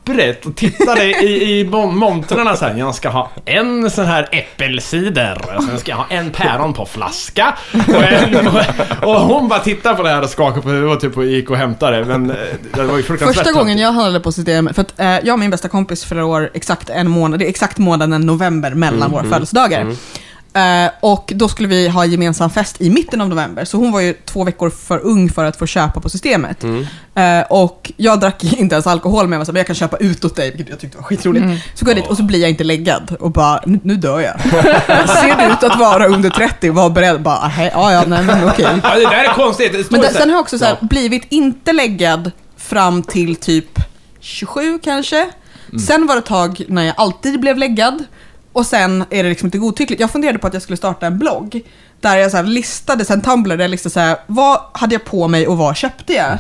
och 0.47 0.56
tittade 0.56 1.04
i, 1.04 1.61
i 1.61 1.64
mon- 1.64 1.94
montrarna 1.94 2.56
så 2.56 2.64
här. 2.64 2.75
Jag 2.75 2.94
ska 2.94 3.09
ha 3.09 3.30
en 3.44 3.90
sån 3.90 4.06
här 4.06 4.28
äppelcider, 4.32 5.56
och 5.56 5.62
sen 5.62 5.78
ska 5.78 5.90
jag 5.90 5.97
ha 5.97 6.06
en 6.09 6.30
päron 6.30 6.73
på 6.73 6.87
flaska. 6.87 7.54
Och, 7.88 8.02
en, 8.02 8.47
och 9.02 9.21
hon 9.21 9.49
bara 9.49 9.61
tittade 9.61 9.97
på 9.97 10.02
det 10.02 10.09
här 10.09 10.23
och 10.23 10.30
skakade 10.30 10.62
på 10.62 10.68
huvudet 10.68 11.00
typ, 11.00 11.16
och 11.16 11.25
gick 11.25 11.50
och 11.50 11.56
hämtade 11.56 11.99
det. 11.99 12.04
Men 12.04 12.30
eh, 12.30 12.37
det 12.75 12.82
var 12.82 12.97
ju 12.97 13.02
fruktansvärt 13.02 13.47
Första 13.47 13.59
gången 13.59 13.78
jag 13.78 13.92
handlade 13.92 14.21
på 14.21 14.32
Systemet, 14.32 14.75
för 14.75 14.82
att 14.82 15.00
eh, 15.00 15.06
jag 15.06 15.32
och 15.32 15.38
min 15.38 15.50
bästa 15.50 15.68
kompis 15.68 16.04
fyller 16.04 16.23
år 16.23 16.50
exakt 16.54 16.90
en 16.90 17.11
månad, 17.11 17.38
det 17.38 17.47
är 17.47 17.50
exakt 17.50 17.78
månaden 17.78 18.21
november 18.21 18.71
mellan 18.71 19.11
våra 19.11 19.25
födelsedagar. 19.25 19.97
Eh, 20.54 20.90
och 21.00 21.32
då 21.35 21.49
skulle 21.49 21.68
vi 21.68 21.88
ha 21.88 22.04
gemensam 22.04 22.50
fest 22.50 22.80
i 22.80 22.90
mitten 22.90 23.21
av 23.21 23.28
november, 23.28 23.64
så 23.64 23.76
hon 23.76 23.92
var 23.92 24.00
ju 24.00 24.14
två 24.25 24.44
veckor 24.44 24.71
för 24.71 24.99
ung 24.99 25.28
för 25.30 25.44
att 25.44 25.56
få 25.56 25.66
köpa 25.66 26.00
på 26.00 26.09
Systemet. 26.09 26.64
Eh, 27.14 27.40
och 27.50 27.92
jag 27.97 28.21
drack 28.21 28.44
inte 28.59 28.75
ens 28.75 28.87
alkohol, 28.87 29.25
men 29.26 29.32
jag 29.32 29.38
var 29.38 29.44
så 29.44 29.49
här, 29.50 29.52
men 29.52 29.61
jag 29.61 29.66
kan 29.66 29.76
köpa 29.76 29.97
ut 29.97 30.25
åt 30.25 30.37
dig, 30.37 30.50
vilket 30.50 30.68
jag 30.68 30.78
tyckte 30.80 30.97
var 30.97 31.04
skitroligt. 31.04 31.47
Så 31.75 31.85
går 31.85 31.94
jag 31.94 32.02
dit 32.04 32.11
och 32.11 32.16
så 32.16 32.23
blir 32.23 32.40
jag 32.40 32.50
inte 32.50 32.64
läggad 32.64 33.16
och 33.21 33.30
bara, 33.30 33.61
nu, 33.66 33.80
nu 33.82 33.97
dör 33.97 34.21
jag. 34.21 34.40
Ser 35.09 35.47
du 35.49 35.52
ut 35.54 35.62
att 35.62 35.78
vara 35.78 36.06
under 36.06 36.30
30, 36.30 36.71
var 36.71 36.90
beredd, 36.90 37.23
bara, 37.23 37.37
"Ahä, 37.38 37.71
ja 37.75 37.92
ja, 37.92 38.04
nej 38.06 38.23
men 38.25 38.49
okej. 38.49 38.66
Ja, 38.82 38.94
det 38.94 39.00
där 39.00 39.25
är 39.25 39.35
konstigt. 39.35 39.73
Det 39.73 39.90
Men 39.90 40.00
här- 40.02 40.11
sen 40.11 40.21
har 40.28 40.37
jag 40.37 40.40
också 40.40 40.59
så 40.59 40.64
här, 40.64 40.76
blivit 40.80 41.26
inte 41.28 41.73
läggad 41.73 42.30
fram 42.56 43.02
till 43.02 43.37
typ 43.37 43.78
27 44.21 44.78
kanske. 44.82 45.30
Sen 45.87 46.06
var 46.06 46.14
det 46.14 46.18
ett 46.18 46.25
tag 46.26 46.62
när 46.68 46.82
jag 46.82 46.94
alltid 46.97 47.40
blev 47.40 47.56
läggad. 47.59 48.04
Och 48.52 48.66
sen 48.66 49.04
är 49.11 49.23
det 49.23 49.28
liksom 49.28 49.47
inte 49.47 49.59
godtyckligt. 49.59 50.00
Jag 50.00 50.11
funderade 50.11 50.38
på 50.38 50.47
att 50.47 50.52
jag 50.54 50.62
skulle 50.62 50.76
starta 50.76 51.06
en 51.06 51.18
blogg. 51.18 51.61
Där 52.00 52.16
jag 52.16 52.30
så 52.30 52.37
här 52.37 52.44
listade, 52.44 53.04
sen 53.04 53.21
Tumblr, 53.21 53.56
där 53.56 53.64
jag 53.64 53.71
listade 53.71 53.92
så 53.92 54.00
här, 54.00 54.16
vad 54.26 54.59
hade 54.73 54.94
jag 54.94 55.04
på 55.04 55.28
mig 55.28 55.47
och 55.49 55.59
vad 55.59 55.76
köpte 55.76 56.12
jag? 56.12 56.32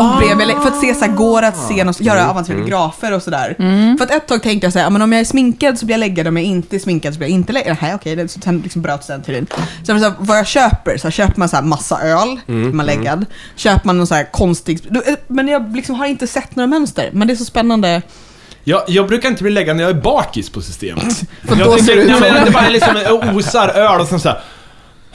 Och 0.00 0.18
blev 0.18 0.40
jag 0.40 0.62
för 0.62 0.68
att 0.70 0.80
se 0.80 0.94
så 0.94 1.04
här, 1.04 1.12
går 1.12 1.40
det 1.42 1.48
att 1.48 1.68
se 1.68 1.84
något, 1.84 2.00
göra 2.00 2.30
avancerade 2.30 2.64
grafer 2.64 3.12
och 3.12 3.22
sådär. 3.22 3.54
För 3.98 4.04
att 4.04 4.10
ett 4.10 4.26
tag 4.28 4.42
tänkte 4.42 4.66
jag 4.66 4.72
så 4.72 4.78
här, 4.78 4.90
men 4.90 5.02
om 5.02 5.12
jag 5.12 5.20
är 5.20 5.24
sminkad 5.24 5.78
så 5.78 5.86
blir 5.86 5.94
jag 5.94 6.00
läggad, 6.00 6.26
om 6.26 6.36
jag 6.36 6.46
inte 6.46 6.76
är 6.76 6.80
sminkad 6.80 7.12
så 7.14 7.18
blir 7.18 7.28
jag 7.28 7.34
inte 7.34 7.52
läggad. 7.52 7.76
Nej 7.82 7.94
okej, 7.94 8.16
det- 8.16 8.28
så 8.28 8.40
sen 8.40 8.58
liksom 8.60 8.82
bröts 8.82 9.06
den 9.06 9.22
teorin. 9.22 9.46
Så 9.82 9.90
jag 9.90 9.94
var 9.94 10.00
så 10.00 10.08
här, 10.08 10.14
vad 10.18 10.38
jag 10.38 10.46
köper, 10.46 10.96
så 10.98 11.06
här, 11.06 11.12
köper 11.12 11.38
man 11.38 11.48
så 11.48 11.56
här 11.56 11.62
massa 11.62 12.00
öl, 12.02 12.40
blir 12.46 12.72
man 12.72 12.86
läggad. 12.86 13.26
Köper 13.56 13.86
man 13.86 13.96
någon 13.98 14.06
så 14.06 14.14
här 14.14 14.32
konstig, 14.32 14.80
eh, 15.06 15.14
men 15.26 15.48
jag 15.48 15.76
liksom 15.76 15.94
har 15.94 16.06
inte 16.06 16.26
sett 16.26 16.56
några 16.56 16.66
mönster. 16.66 17.10
Men 17.12 17.28
det 17.28 17.34
är 17.34 17.36
så 17.36 17.44
spännande. 17.44 18.02
Jag, 18.64 18.82
jag 18.88 19.06
brukar 19.08 19.28
inte 19.28 19.42
bli 19.42 19.52
läggad 19.52 19.76
när 19.76 19.84
jag 19.84 19.90
är 19.90 20.00
bakis 20.00 20.50
på 20.50 20.60
systemet. 20.62 21.04
För 21.42 21.56
jag 21.56 21.66
då 21.66 21.78
ser 21.78 21.96
det 21.96 22.02
ut 22.02 22.08
jag 22.10 22.18
som- 22.18 22.26
menar, 22.28 22.44
det 22.44 22.50
bara 22.50 22.68
liksom 22.68 22.96
osar 23.36 23.68
öl 23.68 24.00
och 24.00 24.06
sen 24.08 24.20
såhär... 24.20 24.40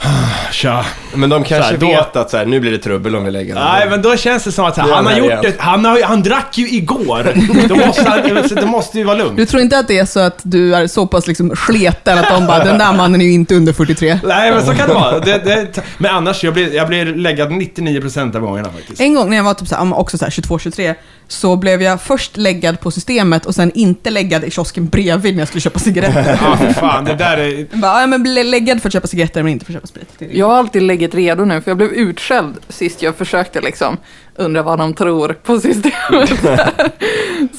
Tja. 0.52 0.84
Men 1.14 1.30
de 1.30 1.44
kanske 1.44 1.70
här, 1.70 1.78
då- 1.78 1.86
vet 1.86 2.16
att 2.16 2.30
så 2.30 2.36
här, 2.36 2.46
nu 2.46 2.60
blir 2.60 2.70
det 2.70 2.78
trubbel 2.78 3.16
om 3.16 3.24
vi 3.24 3.30
lägger 3.30 3.54
den. 3.54 3.64
Nej, 3.64 3.90
men 3.90 4.02
då 4.02 4.16
känns 4.16 4.44
det 4.44 4.52
som 4.52 4.64
att 4.64 4.76
här, 4.76 4.92
han 4.92 5.06
har 5.06 5.12
gjort 5.12 5.42
det. 5.42 5.54
Han, 5.58 5.84
har, 5.84 6.02
han 6.02 6.22
drack 6.22 6.58
ju 6.58 6.68
igår. 6.68 7.34
Då 7.68 7.76
måste, 7.76 8.10
han, 8.10 8.22
det 8.50 8.66
måste 8.66 8.98
ju 8.98 9.04
vara 9.04 9.16
lugnt. 9.16 9.36
Du 9.36 9.46
tror 9.46 9.62
inte 9.62 9.78
att 9.78 9.88
det 9.88 9.98
är 9.98 10.04
så 10.04 10.20
att 10.20 10.40
du 10.42 10.74
är 10.74 10.86
så 10.86 11.06
pass 11.06 11.26
liksom 11.26 11.56
sleten 11.66 12.18
att 12.18 12.28
de 12.30 12.46
bara, 12.46 12.64
den 12.64 12.78
där 12.78 12.92
mannen 12.92 13.20
är 13.20 13.24
ju 13.24 13.32
inte 13.32 13.54
under 13.54 13.72
43? 13.72 14.20
Nej, 14.24 14.52
men 14.52 14.66
så 14.66 14.74
kan 14.74 14.88
det 14.88 14.94
vara. 14.94 15.18
Det, 15.18 15.38
det, 15.38 15.82
men 15.98 16.14
annars, 16.14 16.44
jag 16.44 16.54
blir, 16.54 16.74
jag 16.74 16.88
blir 16.88 17.04
läggad 17.04 17.48
99% 17.50 18.36
av 18.36 18.42
gångerna 18.42 18.70
faktiskt. 18.70 19.00
En 19.00 19.14
gång 19.14 19.30
när 19.30 19.36
jag 19.36 19.44
var 19.44 19.54
typ 19.54 19.68
så 19.68 19.74
här, 19.74 19.80
ja, 19.80 19.84
men 19.84 19.92
också 19.94 20.18
så 20.18 20.24
här 20.24 20.30
22-23 20.30 20.94
så 21.28 21.56
blev 21.56 21.82
jag 21.82 22.00
först 22.00 22.36
läggad 22.36 22.80
på 22.80 22.90
systemet 22.90 23.46
och 23.46 23.54
sen 23.54 23.72
inte 23.74 24.10
läggad 24.10 24.44
i 24.44 24.50
kiosken 24.50 24.86
bredvid 24.88 25.34
när 25.34 25.40
jag 25.40 25.48
skulle 25.48 25.60
köpa 25.62 25.78
cigaretter. 25.78 26.38
Ja, 26.42 26.72
fan. 26.72 27.04
Det 27.04 27.14
där 27.14 27.36
är... 27.38 27.66
Bara, 27.76 28.00
ja, 28.00 28.06
men 28.06 28.22
blev 28.22 28.46
läggad 28.46 28.82
för 28.82 28.88
att 28.88 28.92
köpa 28.92 29.06
cigaretter 29.06 29.42
men 29.42 29.52
inte 29.52 29.64
för 29.64 29.72
att 29.72 29.76
köpa 29.76 29.86
sprit. 29.90 30.30
Jag 30.32 30.46
har 30.46 30.54
alltid 30.54 30.82
lägget 30.82 31.14
redo 31.14 31.44
nu, 31.44 31.60
för 31.60 31.70
jag 31.70 31.76
blev 31.78 31.90
utskälld 31.92 32.54
sist 32.68 33.02
jag 33.02 33.16
försökte 33.16 33.60
liksom 33.60 33.96
undra 34.36 34.62
vad 34.62 34.78
de 34.78 34.94
tror 34.94 35.32
på 35.32 35.60
systemet. 35.60 36.30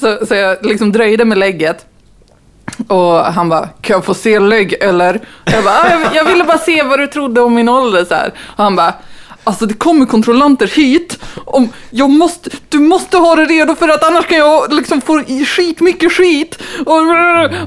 så, 0.00 0.26
så 0.26 0.34
jag 0.34 0.66
liksom 0.66 0.92
dröjde 0.92 1.24
med 1.24 1.38
lägget. 1.38 1.86
Och 2.88 3.12
han 3.24 3.48
bara, 3.48 3.68
kan 3.80 3.94
jag 3.94 4.04
få 4.04 4.14
se 4.14 4.38
lägg 4.40 4.72
eller? 4.80 5.20
Jag 5.44 5.64
bara, 5.64 5.74
"Ah, 5.74 5.90
jag, 5.90 6.14
jag 6.14 6.24
ville 6.24 6.44
bara 6.44 6.58
se 6.58 6.82
vad 6.82 6.98
du 6.98 7.06
trodde 7.06 7.40
om 7.40 7.54
min 7.54 7.68
ålder 7.68 8.04
så 8.04 8.14
här. 8.14 8.32
Och 8.56 8.64
han 8.64 8.76
bara, 8.76 8.94
alltså 9.44 9.66
det 9.66 9.74
kommer 9.74 10.06
kontrollanter 10.06 10.66
hit. 10.66 11.18
Om, 11.44 11.68
jag 11.90 12.10
måste, 12.10 12.50
du 12.68 12.78
måste 12.78 13.16
ha 13.16 13.34
det 13.36 13.44
redo 13.44 13.74
för 13.74 13.88
att 13.88 14.04
annars 14.04 14.26
kan 14.26 14.38
jag 14.38 14.72
liksom 14.72 15.00
få 15.00 15.22
skit, 15.46 15.80
mycket 15.80 16.12
skit. 16.12 16.58
Och, 16.86 16.92
och 16.96 17.06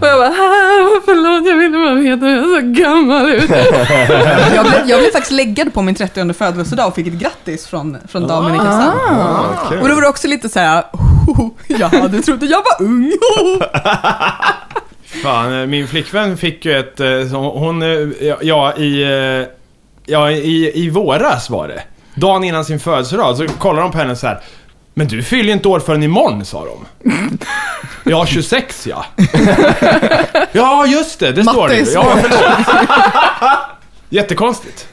jag 0.07 0.11
bara, 0.17 0.27
"Ah, 0.27 1.01
förlåt 1.05 1.47
jag 1.47 1.55
ville 1.57 1.77
bara 1.77 1.93
veta 1.95 2.25
hur 2.25 2.35
jag 2.35 2.45
så 2.75 2.81
gammal 2.83 3.29
ut. 3.29 3.49
Jag 4.55 4.65
blev, 4.65 4.81
jag 4.89 4.99
blev 4.99 5.11
faktiskt 5.11 5.31
läggad 5.31 5.73
på 5.73 5.81
min 5.81 5.95
30 5.95 6.33
födelsedag 6.33 6.87
och 6.87 6.95
fick 6.95 7.07
ett 7.07 7.13
grattis 7.13 7.67
från, 7.67 7.97
från 8.07 8.27
damen 8.27 8.55
i 8.55 8.57
kassan. 8.57 8.97
Ah, 9.09 9.69
Och 9.81 9.87
då 9.89 9.95
var 9.95 10.01
det 10.01 10.07
också 10.07 10.27
lite 10.27 10.49
så 10.49 10.59
här, 10.59 10.83
oh, 11.27 11.49
jag 11.67 11.87
hade 11.89 12.21
trott 12.21 12.43
att 12.43 12.49
jag 12.49 12.61
var 12.79 12.87
ung. 12.87 13.11
Fan, 15.23 15.61
eh, 15.61 15.67
min 15.67 15.87
flickvän 15.87 16.37
fick 16.37 16.65
ju 16.65 16.79
ett... 16.79 16.99
eh, 16.99 17.07
Hon... 17.33 17.81
eh, 17.81 18.27
ja, 18.27 18.37
Ja, 18.41 18.73
i... 18.75 19.03
Ja, 20.05 20.31
i, 20.31 20.71
i 20.85 20.89
våras 20.89 21.49
var 21.49 21.67
det. 21.67 21.83
Dagen 22.15 22.43
innan 22.43 22.65
sin 22.65 22.79
födelsedag 22.79 23.37
så 23.37 23.47
kollade 23.47 23.81
de 23.81 23.91
på 23.91 23.97
henne 23.97 24.15
så 24.15 24.27
här. 24.27 24.39
Men 24.93 25.07
du 25.07 25.23
fyller 25.23 25.43
ju 25.43 25.51
inte 25.53 25.67
år 25.67 25.79
förrän 25.79 26.03
imorgon, 26.03 26.45
sa 26.45 26.63
de. 26.65 27.09
Ja, 28.03 28.25
26 28.25 28.87
ja. 28.87 29.05
Ja, 30.51 30.85
just 30.85 31.19
det. 31.19 31.31
Det 31.31 31.43
står 31.43 31.67
det. 31.67 31.91
Ja, 31.93 32.17
förlåt. 32.21 32.67
Jättekonstigt. 34.09 34.87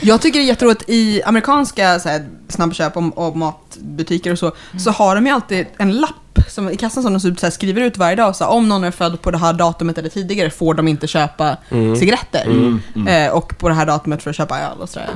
Jag 0.00 0.20
tycker 0.20 0.38
det 0.38 0.44
är 0.44 0.48
jätteroligt 0.48 0.84
i 0.86 1.22
amerikanska 1.22 1.98
så 2.00 2.08
här, 2.08 2.26
snabbköp 2.48 2.96
och, 2.96 3.18
och 3.28 3.36
matbutiker 3.36 4.32
och 4.32 4.38
så, 4.38 4.52
så 4.78 4.90
har 4.90 5.14
de 5.14 5.26
ju 5.26 5.32
alltid 5.32 5.66
en 5.78 5.92
lapp 5.96 6.14
som, 6.48 6.70
i 6.70 6.76
kassan 6.76 7.02
som 7.02 7.12
de 7.12 7.20
så 7.20 7.28
här, 7.46 7.50
skriver 7.50 7.82
ut 7.82 7.98
varje 7.98 8.16
dag. 8.16 8.36
Så 8.36 8.44
här, 8.44 8.50
om 8.50 8.68
någon 8.68 8.84
är 8.84 8.90
född 8.90 9.22
på 9.22 9.30
det 9.30 9.38
här 9.38 9.52
datumet 9.52 9.98
eller 9.98 10.08
tidigare 10.08 10.50
får 10.50 10.74
de 10.74 10.88
inte 10.88 11.06
köpa 11.06 11.56
cigaretter. 11.98 12.78
Eh, 13.08 13.28
och 13.32 13.58
på 13.58 13.68
det 13.68 13.74
här 13.74 13.86
datumet 13.86 14.22
får 14.22 14.30
de 14.30 14.34
köpa 14.34 14.58
öl 14.60 14.78
och 14.80 14.88
sådär. 14.88 15.08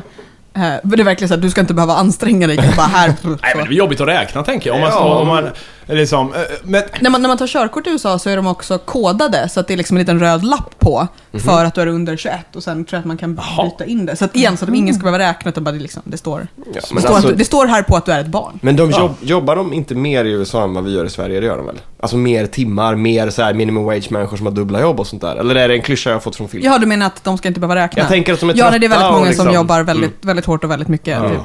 Eh, 0.54 0.62
det 0.82 1.00
är 1.00 1.04
verkligen 1.04 1.28
så 1.28 1.34
att 1.34 1.42
du 1.42 1.50
ska 1.50 1.60
inte 1.60 1.74
behöva 1.74 1.94
anstränga 1.94 2.46
dig. 2.46 2.56
Bara 2.76 2.86
här, 2.86 3.14
Nej, 3.22 3.38
men 3.56 3.64
det 3.68 3.74
är 3.74 3.76
jobbigt 3.76 4.00
att 4.00 4.08
räkna, 4.08 4.42
tänker 4.42 4.70
jag. 4.70 4.74
Om 4.76 4.80
man, 4.82 4.90
Ja. 4.90 5.18
om 5.18 5.26
man 5.28 5.48
liksom... 5.86 6.32
Men, 6.62 6.82
när, 7.00 7.10
man, 7.10 7.22
när 7.22 7.28
man 7.28 7.38
tar 7.38 7.46
körkort 7.46 7.86
i 7.86 7.90
USA 7.90 8.18
så 8.18 8.30
är 8.30 8.36
de 8.36 8.46
också 8.46 8.78
kodade 8.78 9.48
så 9.48 9.60
att 9.60 9.68
det 9.68 9.74
är 9.74 9.76
liksom 9.76 9.96
en 9.96 9.98
liten 9.98 10.20
röd 10.20 10.44
lapp 10.44 10.78
på 10.78 11.08
för 11.44 11.64
att 11.64 11.74
du 11.74 11.80
är 11.80 11.86
under 11.86 12.16
21 12.16 12.56
och 12.56 12.62
sen 12.62 12.84
tror 12.84 12.96
jag 12.96 13.00
att 13.00 13.06
man 13.06 13.16
kan 13.16 13.34
byta 13.34 13.84
in 13.84 14.06
det. 14.06 14.16
Så 14.16 14.24
att 14.24 14.36
igen, 14.36 14.56
så 14.56 14.64
att 14.64 14.74
ingen 14.74 14.94
ska 14.94 15.02
behöva 15.02 15.18
räkna 15.18 15.48
utan 15.48 15.64
bara 15.64 15.72
det, 15.72 15.78
liksom, 15.78 16.02
det 16.04 16.16
står 16.16 16.46
Ja, 16.56 16.62
det, 16.74 16.80
står 16.82 16.96
alltså, 16.96 17.28
att, 17.30 17.38
det 17.38 17.44
står 17.44 17.66
här 17.66 17.82
på 17.82 17.96
att 17.96 18.06
du 18.06 18.12
är 18.12 18.20
ett 18.20 18.26
barn. 18.26 18.58
men 18.62 18.76
de 18.76 18.90
jobb, 18.90 19.14
jobbar 19.20 19.56
de 19.56 19.72
inte 19.72 19.94
mer 19.94 20.24
i 20.24 20.30
USA 20.30 20.64
än 20.64 20.74
vad 20.74 20.84
vi 20.84 20.94
gör 20.94 21.04
i 21.04 21.10
Sverige? 21.10 21.40
Det 21.40 21.46
gör 21.46 21.56
de 21.56 21.66
väl? 21.66 21.80
Alltså 22.00 22.16
mer 22.16 22.46
timmar, 22.46 22.94
mer 22.94 23.30
så 23.30 23.42
här 23.42 23.54
minimum 23.54 23.84
wage 23.84 24.10
människor 24.10 24.36
som 24.36 24.46
har 24.46 24.52
dubbla 24.52 24.80
jobb 24.80 25.00
och 25.00 25.06
sånt 25.06 25.22
där? 25.22 25.36
Eller 25.36 25.54
är 25.54 25.68
det 25.68 25.74
en 25.74 25.82
klyscha 25.82 26.10
jag 26.10 26.14
har 26.16 26.20
fått 26.20 26.36
från 26.36 26.48
film? 26.48 26.64
Ja, 26.64 26.78
du 26.78 26.86
menar 26.86 27.06
att 27.06 27.24
de 27.24 27.38
ska 27.38 27.48
inte 27.48 27.60
behöva 27.60 27.76
räkna? 27.82 28.02
Jag 28.02 28.08
tänker 28.08 28.32
att 28.32 28.40
de 28.40 28.50
är 28.50 28.54
Ja, 28.56 28.70
nej, 28.70 28.78
det 28.78 28.86
är 28.86 28.88
väldigt 28.88 29.00
trötta 29.00 29.12
många 29.12 29.24
som 29.24 29.30
liksom- 29.30 29.54
jobbar 29.54 29.82
väldigt, 29.82 30.24
väldigt 30.24 30.46
hårt 30.46 30.64
och 30.64 30.70
väldigt 30.70 30.88
mycket. 30.88 31.22
Typ. 31.22 31.40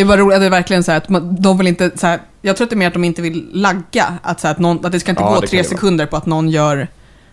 Det 0.00 0.04
var 0.04 0.16
roligt, 0.18 0.40
det 0.40 0.46
är 0.46 0.50
verkligen 0.50 0.84
så 0.84 0.90
här 0.90 0.98
att 0.98 1.08
man, 1.08 1.36
de 1.42 1.58
vill 1.58 1.66
inte, 1.66 1.90
så 1.94 2.06
här, 2.06 2.20
jag 2.42 2.56
tror 2.56 2.64
att 2.64 2.70
det 2.70 2.74
är 2.74 2.78
mer 2.78 2.86
att 2.86 2.92
de 2.92 3.04
inte 3.04 3.22
vill 3.22 3.50
lagga. 3.52 4.04
Att, 4.22 4.40
så 4.40 4.46
här, 4.46 4.54
att, 4.54 4.60
någon, 4.60 4.86
att 4.86 4.92
det 4.92 5.00
ska 5.00 5.10
inte 5.10 5.22
Ja, 5.22 5.34
gå 5.34 5.40
det 5.40 5.46
tre 5.46 5.58
det 5.58 5.62
vara. 5.62 5.68
sekunder 5.76 6.06
på 6.06 6.16
att 6.16 6.26
någon 6.26 6.48
gör 6.48 6.88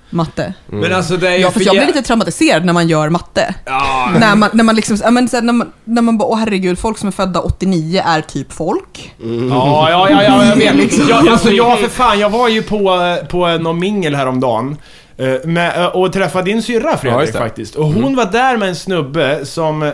matte. 0.09 0.53
men 0.67 0.93
alltså 0.93 1.17
det 1.17 1.27
är 1.29 1.35
ju 1.35 1.41
Ja, 1.41 1.51
för 1.51 1.65
jag 1.65 1.75
blir 1.75 1.85
lite 1.87 2.01
traumatiserad 2.01 2.65
när 2.65 2.73
man 2.73 2.87
gör 2.87 3.09
matte. 3.09 3.55
Ja, 3.65 4.09
När 4.19 4.35
man, 4.35 4.49
när 4.53 4.63
man 4.63 4.75
liksom, 4.75 4.97
ja, 5.03 5.11
men, 5.11 5.27
så 5.29 5.35
här, 5.37 5.43
när 5.43 5.53
man, 5.53 5.71
när 5.83 6.01
man 6.01 6.17
bara, 6.17 6.27
åh 6.29 6.37
herregud, 6.37 6.79
folk 6.79 6.97
som 6.97 7.07
är 7.07 7.11
födda 7.11 7.39
89 7.39 8.01
är 8.05 8.21
typ 8.21 8.53
folk. 8.53 9.13
Ja, 9.49 9.87
ja, 9.89 10.09
ja, 10.09 10.23
ja, 10.23 10.45
jag 10.45 10.73
vet. 10.73 10.97
Jag, 11.09 11.27
alltså, 11.27 11.49
jag 11.51 11.79
för 11.79 11.87
fan, 11.87 12.19
jag 12.19 12.29
var 12.29 12.47
ju 12.47 12.63
på, 12.63 13.17
på 13.29 13.47
någon 13.47 13.79
mingel 13.79 14.15
häromdagen. 14.15 14.77
eh, 15.17 15.33
Med, 15.47 15.81
eh, 15.81 15.85
och 15.85 16.13
träffade 16.13 16.45
din 16.45 16.61
syrra 16.63 16.89
Ja, 16.91 16.97
Fredrik 16.97 17.21
just 17.21 17.33
det. 17.33 17.39
faktiskt. 17.39 17.75
Och 17.75 17.85
hon 17.85 18.15
var 18.15 18.25
där 18.25 18.57
med 18.57 18.69
en 18.69 18.75
snubbe 18.75 19.45
som, 19.45 19.83
eh, 19.83 19.91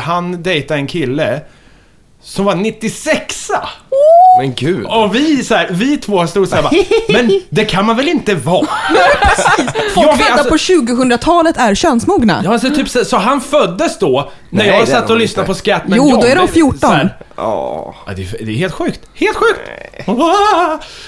han 0.00 0.42
dejtade 0.42 0.80
en 0.80 0.86
kille 0.86 1.40
som 2.28 2.44
var 2.44 2.54
96a. 2.54 3.66
Men 4.40 4.54
gud. 4.54 4.86
Och 4.86 5.14
vi 5.14 5.44
så 5.44 5.54
här, 5.54 5.68
vi 5.70 5.96
två 5.96 6.26
stod 6.26 6.48
såhär 6.48 6.62
bara, 6.62 6.72
men 7.22 7.40
det 7.50 7.64
kan 7.64 7.86
man 7.86 7.96
väl 7.96 8.08
inte 8.08 8.34
vara? 8.34 8.66
Folk 9.94 10.06
Jag 10.06 10.16
vet, 10.16 10.26
födda 10.26 10.32
alltså- 10.32 10.48
på 10.50 10.56
2000-talet 10.56 11.56
är 11.56 11.74
könsmogna. 11.74 12.40
Ja, 12.44 12.52
alltså, 12.52 12.70
typ, 12.70 12.88
så, 12.88 13.04
så 13.04 13.16
han 13.16 13.40
föddes 13.40 13.98
då, 13.98 14.30
när 14.50 14.58
Nej, 14.58 14.66
jag 14.66 14.76
det 14.86 14.92
är 14.92 14.94
satt 14.94 15.06
de 15.06 15.12
och 15.12 15.18
lyssnade 15.18 15.42
inte. 15.44 15.52
på 15.54 15.58
Scatman 15.58 15.98
Jo, 15.98 16.10
John. 16.10 16.20
då 16.20 16.26
är 16.26 16.36
de 16.36 16.46
Det- 16.46 16.52
14. 16.52 16.78
så 16.80 16.86
här- 16.86 17.16
Ja. 17.36 17.94
Ja, 18.06 18.12
det, 18.16 18.22
är, 18.22 18.44
det 18.46 18.52
är 18.52 18.56
helt 18.56 18.74
sjukt. 18.74 19.00
Helt 19.14 19.36
sjukt! 19.36 19.60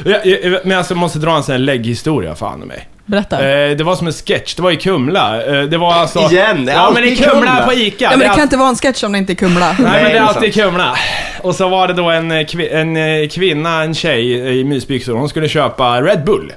Jag, 0.05 0.27
jag, 0.27 0.61
men 0.67 0.79
alltså, 0.79 0.95
jag 0.95 0.99
måste 0.99 1.19
dra 1.19 1.37
en 1.37 1.43
sån 1.43 1.53
här 1.53 1.59
lägghistoria, 1.59 2.35
fan 2.35 2.63
i 2.63 2.67
mig. 2.67 2.89
Berätta. 3.09 3.49
Eh, 3.49 3.77
det 3.77 3.85
var 3.85 3.97
som 3.97 4.07
en 4.07 4.13
sketch, 4.13 4.55
det 4.55 4.63
var 4.63 4.71
i 4.71 4.77
Kumla. 4.77 5.43
Eh, 5.45 5.63
det 5.63 5.79
var 5.79 5.93
alltså... 5.95 6.19
Igen, 6.19 6.65
det 6.65 6.73
är 6.73 6.77
Ja, 6.77 6.91
men 6.95 7.05
i 7.05 7.11
alltid 7.11 7.25
Kumla, 7.25 7.47
Kumla. 7.51 7.67
på 7.67 7.73
Ica. 7.73 8.05
ja, 8.05 8.11
men 8.11 8.19
Det 8.19 8.25
är 8.25 8.33
kan 8.35 8.43
inte 8.43 8.57
vara 8.57 8.69
en 8.69 8.77
sketch 8.77 9.05
om 9.05 9.13
det 9.13 9.19
inte 9.19 9.33
är 9.33 9.35
Kumla. 9.35 9.67
Nej, 9.79 10.03
men 10.03 10.05
det 10.13 10.19
är 10.19 10.23
alltid 10.23 10.55
Kumla. 10.55 10.97
Och 11.43 11.55
så 11.55 11.69
var 11.69 11.89
det 11.89 11.95
då 11.95 12.11
en, 12.11 12.31
eh, 12.31 12.47
kvi, 12.47 12.69
en 12.71 12.97
eh, 12.97 13.29
kvinna, 13.29 13.83
en 13.83 13.95
tjej 13.95 14.59
i 14.61 14.65
mysbyxor, 14.65 15.15
hon 15.15 15.29
skulle 15.29 15.49
köpa 15.49 16.03
Red 16.03 16.25
Bull. 16.25 16.53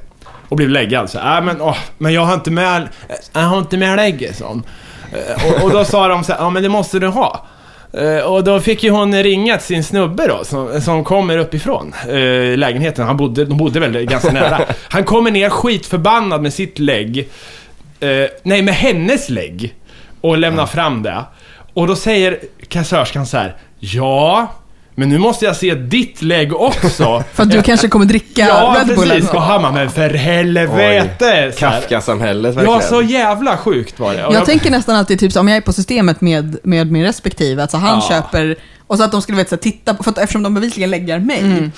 Och 0.50 0.58
blev 0.58 0.70
läggad 0.70 1.10
så 1.10 1.18
äh, 1.18 1.42
men 1.42 1.62
åh, 1.62 1.78
men 1.98 2.14
jag 2.14 2.22
har 2.22 2.34
inte 2.34 2.52
med, 2.52 2.88
jag 3.34 3.42
har 3.42 3.58
inte 3.58 3.78
med 3.78 3.96
lägget, 3.96 4.36
sa 4.38 4.46
hon. 4.48 4.64
Eh, 5.14 5.46
och, 5.48 5.64
och 5.64 5.72
då 5.72 5.86
sa 5.86 6.08
de 6.08 6.24
så 6.24 6.32
här, 6.32 6.40
ja 6.40 6.50
men 6.50 6.64
det 6.64 6.70
måste 6.70 7.00
du 7.00 7.08
ha. 7.08 7.46
Eh, 7.94 8.24
och 8.24 8.44
då 8.44 8.60
fick 8.60 8.84
ju 8.84 8.90
hon 8.90 9.24
ringa 9.24 9.58
till 9.58 9.66
sin 9.66 9.84
snubbe 9.84 10.28
då, 10.28 10.44
som, 10.44 10.82
som 10.82 11.04
kommer 11.04 11.38
uppifrån 11.38 11.94
eh, 12.08 12.58
lägenheten. 12.58 13.06
Han 13.06 13.18
bodde, 13.18 13.46
de 13.46 13.58
bodde 13.58 13.80
väl 13.80 14.06
ganska 14.06 14.32
nära. 14.32 14.62
Han 14.90 15.04
kommer 15.04 15.32
ner 15.32 15.50
skitförbannad 15.50 16.42
med 16.42 16.54
sitt 16.54 16.80
lägg. 16.80 17.30
Eh, 18.00 18.26
nej, 18.44 18.62
med 18.62 18.74
hennes 18.74 19.30
lägg. 19.30 19.76
Och 20.22 20.38
lämnar 20.38 20.66
fram 20.66 21.04
det. 21.04 21.24
Och 21.74 21.88
då 21.88 21.96
säger 21.96 22.40
kassörskan 22.68 23.26
så 23.26 23.38
här, 23.38 23.56
ja, 23.80 24.48
men 24.96 25.10
nu 25.10 25.18
måste 25.18 25.46
jag 25.46 25.56
se 25.56 25.76
ditt 25.76 26.22
lägg 26.22 26.54
också. 26.56 27.24
För 27.34 27.44
att 27.44 27.52
du 27.52 27.62
kanske 27.62 27.88
kommer 27.88 28.06
dricka 28.06 28.42
ja, 28.48 28.76
Red 28.80 28.96
Bull. 28.96 29.10
precis. 29.10 29.30
Och 29.30 29.42
han 29.42 29.62
bara, 29.62 29.72
men 29.72 29.90
för 29.90 30.10
helvete! 30.10 31.52
Kafka-samhället 31.58 32.56
verkligen. 32.56 32.80
Ja, 32.80 32.88
så 32.88 33.02
jävla 33.02 33.58
sjukt 33.58 34.00
var 34.00 34.14
det. 34.14 34.26
Och 34.26 34.34
Jag 34.34 34.46
tänker 34.46 34.72
nästan 34.72 34.96
alltid, 34.96 35.20
typ, 35.20 35.32
så 35.32 35.40
om 35.40 35.48
jag 35.48 35.58
är 35.58 35.62
på 35.62 35.74
systemet 35.74 36.22
med, 36.22 36.58
med 36.64 36.92
min 36.92 37.04
respektive, 37.04 37.62
alltså 37.62 37.78
han 37.78 38.00
Ja. 38.04 38.08
köper, 38.10 38.56
och 38.88 38.98
så 38.98 39.04
att 39.04 39.12
de 39.12 39.22
skulle 39.22 39.38
vet, 39.38 39.50
så 39.50 39.56
här, 39.56 39.62
titta 39.62 39.94
på, 39.94 40.04
för 40.04 40.12
att 40.12 40.18
eftersom 40.18 40.44
de 40.44 40.54
bevisligen 40.54 40.90
läggar 40.90 41.20
mig, 41.20 41.72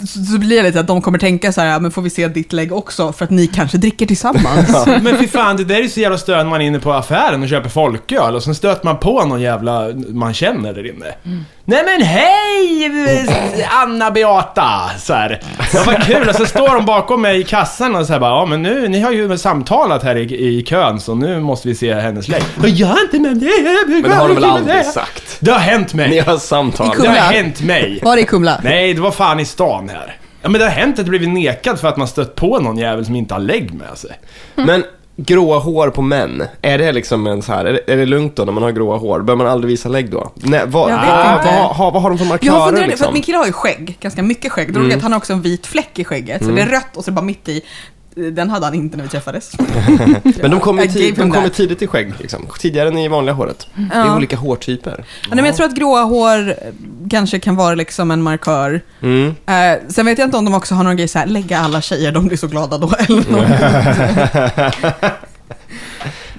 så, 0.00 0.24
så 0.32 0.38
blir 0.38 0.56
det 0.56 0.62
lite 0.62 0.80
att 0.80 0.86
de 0.86 1.02
kommer 1.02 1.18
tänka 1.18 1.52
så 1.52 1.60
här, 1.60 1.68
ja, 1.68 1.78
men 1.78 1.90
får 1.90 2.02
vi 2.02 2.10
se 2.10 2.28
ditt 2.28 2.52
lägg 2.52 2.72
också, 2.72 3.12
för 3.12 3.24
att 3.24 3.30
ni 3.30 3.46
kanske 3.46 3.78
dricker 3.78 4.06
tillsammans. 4.06 4.86
Men 5.02 5.18
fy 5.18 5.28
fan, 5.28 5.56
det 5.56 5.64
där 5.64 5.74
är 5.74 5.82
ju 5.82 5.88
så 5.88 6.00
jävla 6.00 6.18
störande 6.18 6.44
när 6.44 6.50
man 6.50 6.60
är 6.60 6.66
inne 6.66 6.78
på 6.78 6.92
affären 6.92 7.42
och 7.42 7.48
köper 7.48 7.68
folköl 7.68 8.34
och 8.34 8.42
sen 8.42 8.54
stöter 8.54 8.84
man 8.84 8.98
på 8.98 9.24
någon 9.24 9.40
jävla 9.40 9.88
man 10.08 10.34
känner 10.34 10.72
där 10.74 10.86
inne. 10.86 11.14
Nej 11.68 11.84
men 11.84 12.02
hej 12.06 13.66
Anna 13.70 14.10
Beata! 14.10 14.90
Så 14.98 15.14
här. 15.14 15.40
Ja, 15.74 15.82
vad 15.86 16.02
kul, 16.02 16.28
och 16.28 16.34
så 16.34 16.46
står 16.46 16.74
de 16.74 16.84
bakom 16.84 17.22
mig 17.22 17.40
i 17.40 17.44
kassan 17.44 17.96
och 17.96 18.06
så 18.06 18.12
här 18.12 18.20
bara, 18.20 18.30
ja 18.30 18.46
men 18.46 18.62
nu, 18.62 18.88
ni 18.88 19.00
har 19.00 19.10
ju 19.12 19.38
samtalat 19.38 20.02
här 20.02 20.16
i, 20.16 20.58
i 20.58 20.62
kön 20.62 21.00
så 21.00 21.14
nu 21.14 21.40
måste 21.40 21.68
vi 21.68 21.74
se 21.74 21.94
hennes 21.94 22.28
lägg. 22.28 22.42
Och 22.62 22.68
jag 22.68 22.98
är 22.98 23.02
inte 23.02 23.18
med 23.18 23.36
det! 23.36 23.84
Men 23.88 24.02
det 24.02 24.14
har 24.14 24.28
de 24.28 24.34
väl 24.34 24.44
aldrig 24.44 24.84
sagt? 24.84 25.36
Det 25.40 25.50
har 25.50 25.58
hänt 25.58 25.94
mig! 25.94 26.10
Ni 26.10 26.18
har 26.18 26.36
samtal. 26.36 26.86
I 26.98 27.02
Det 27.02 27.08
har 27.08 27.32
hänt 27.32 27.62
mig! 27.62 28.00
Var 28.02 28.16
det 28.16 28.22
i 28.22 28.26
Kumla? 28.26 28.60
Nej, 28.64 28.94
det 28.94 29.00
var 29.00 29.10
fan 29.10 29.40
i 29.40 29.44
stan 29.44 29.88
här. 29.88 30.16
Ja 30.42 30.48
men 30.48 30.58
det 30.58 30.64
har 30.66 30.72
hänt 30.72 30.92
att 30.94 30.98
jag 30.98 31.08
blivit 31.08 31.28
nekad 31.28 31.80
för 31.80 31.88
att 31.88 31.96
man 31.96 32.08
stött 32.08 32.34
på 32.34 32.58
någon 32.58 32.78
jävel 32.78 33.04
som 33.04 33.16
inte 33.16 33.34
har 33.34 33.40
lägg 33.40 33.74
med 33.74 33.98
sig. 33.98 34.10
Men 34.54 34.84
gråa 35.16 35.58
hår 35.58 35.90
på 35.90 36.02
män, 36.02 36.42
är 36.62 36.78
det 36.78 36.92
liksom 36.92 37.26
en 37.26 37.42
så 37.42 37.52
här, 37.52 37.64
är 37.64 37.72
det, 37.72 37.92
är 37.92 37.96
det 37.96 38.06
lugnt 38.06 38.36
då 38.36 38.44
när 38.44 38.52
man 38.52 38.62
har 38.62 38.70
gråa 38.70 38.96
hår? 38.96 39.20
Bör 39.20 39.36
man 39.36 39.46
aldrig 39.46 39.68
visa 39.68 39.88
lägg 39.88 40.10
då? 40.10 40.30
Nej, 40.34 40.62
vad, 40.66 40.90
Jag 40.90 41.00
vet 41.00 41.08
vad, 41.08 41.36
inte. 41.36 41.58
vad, 41.58 41.78
vad, 41.78 41.92
vad 41.92 42.02
har 42.02 42.10
de 42.10 42.18
för 42.18 42.24
Jag 42.24 42.28
markörer 42.28 42.66
funderat, 42.66 42.76
för 42.76 42.82
att 42.82 42.88
liksom? 42.88 43.14
min 43.14 43.22
kille 43.22 43.38
har 43.38 43.46
ju 43.46 43.52
skägg, 43.52 43.96
ganska 44.00 44.22
mycket 44.22 44.52
skägg. 44.52 44.72
Då 44.72 44.80
mm. 44.80 44.96
att 44.96 45.02
han 45.02 45.12
har 45.12 45.18
också 45.18 45.32
en 45.32 45.42
vit 45.42 45.66
fläck 45.66 45.98
i 45.98 46.04
skägget, 46.04 46.44
så 46.44 46.50
det 46.50 46.62
är 46.62 46.66
rött 46.66 46.96
och 46.96 47.04
så 47.04 47.10
är 47.10 47.12
det 47.12 47.16
bara 47.16 47.26
mitt 47.26 47.48
i. 47.48 47.62
Den 48.32 48.50
hade 48.50 48.66
han 48.66 48.74
inte 48.74 48.96
när 48.96 49.04
vi 49.04 49.10
träffades. 49.10 49.52
Men 50.42 50.50
de 50.50 50.60
kommer, 50.60 50.86
tid, 50.86 51.14
de 51.14 51.30
kommer 51.30 51.48
tidigt 51.48 51.82
i 51.82 51.86
skägg, 51.86 52.12
liksom. 52.18 52.46
tidigare 52.58 52.88
än 52.88 52.98
i 52.98 53.08
vanliga 53.08 53.34
håret. 53.34 53.66
Det 53.74 53.94
är 53.96 54.06
Ja. 54.06 54.16
olika 54.16 54.36
hårtyper. 54.36 54.94
Ja, 54.98 55.04
nej, 55.28 55.36
men 55.36 55.44
jag 55.44 55.56
tror 55.56 55.66
att 55.66 55.74
gråa 55.74 56.02
hår 56.02 56.48
eh, 56.48 56.54
kanske 57.10 57.38
kan 57.38 57.56
vara 57.56 57.74
liksom 57.74 58.10
en 58.10 58.22
markör. 58.22 58.80
Mm. 59.02 59.34
Eh, 59.46 59.78
sen 59.88 60.06
vet 60.06 60.18
jag 60.18 60.26
inte 60.26 60.36
om 60.36 60.44
de 60.44 60.54
också 60.54 60.74
har 60.74 60.84
någon 60.84 60.96
grej 60.96 61.08
så 61.08 61.18
här, 61.18 61.26
lägga 61.26 61.58
alla 61.58 61.80
tjejer, 61.80 62.12
de 62.12 62.26
blir 62.26 62.36
så 62.38 62.46
glada 62.46 62.78
då. 62.78 62.90
Eller 62.98 63.30
något. 63.30 65.12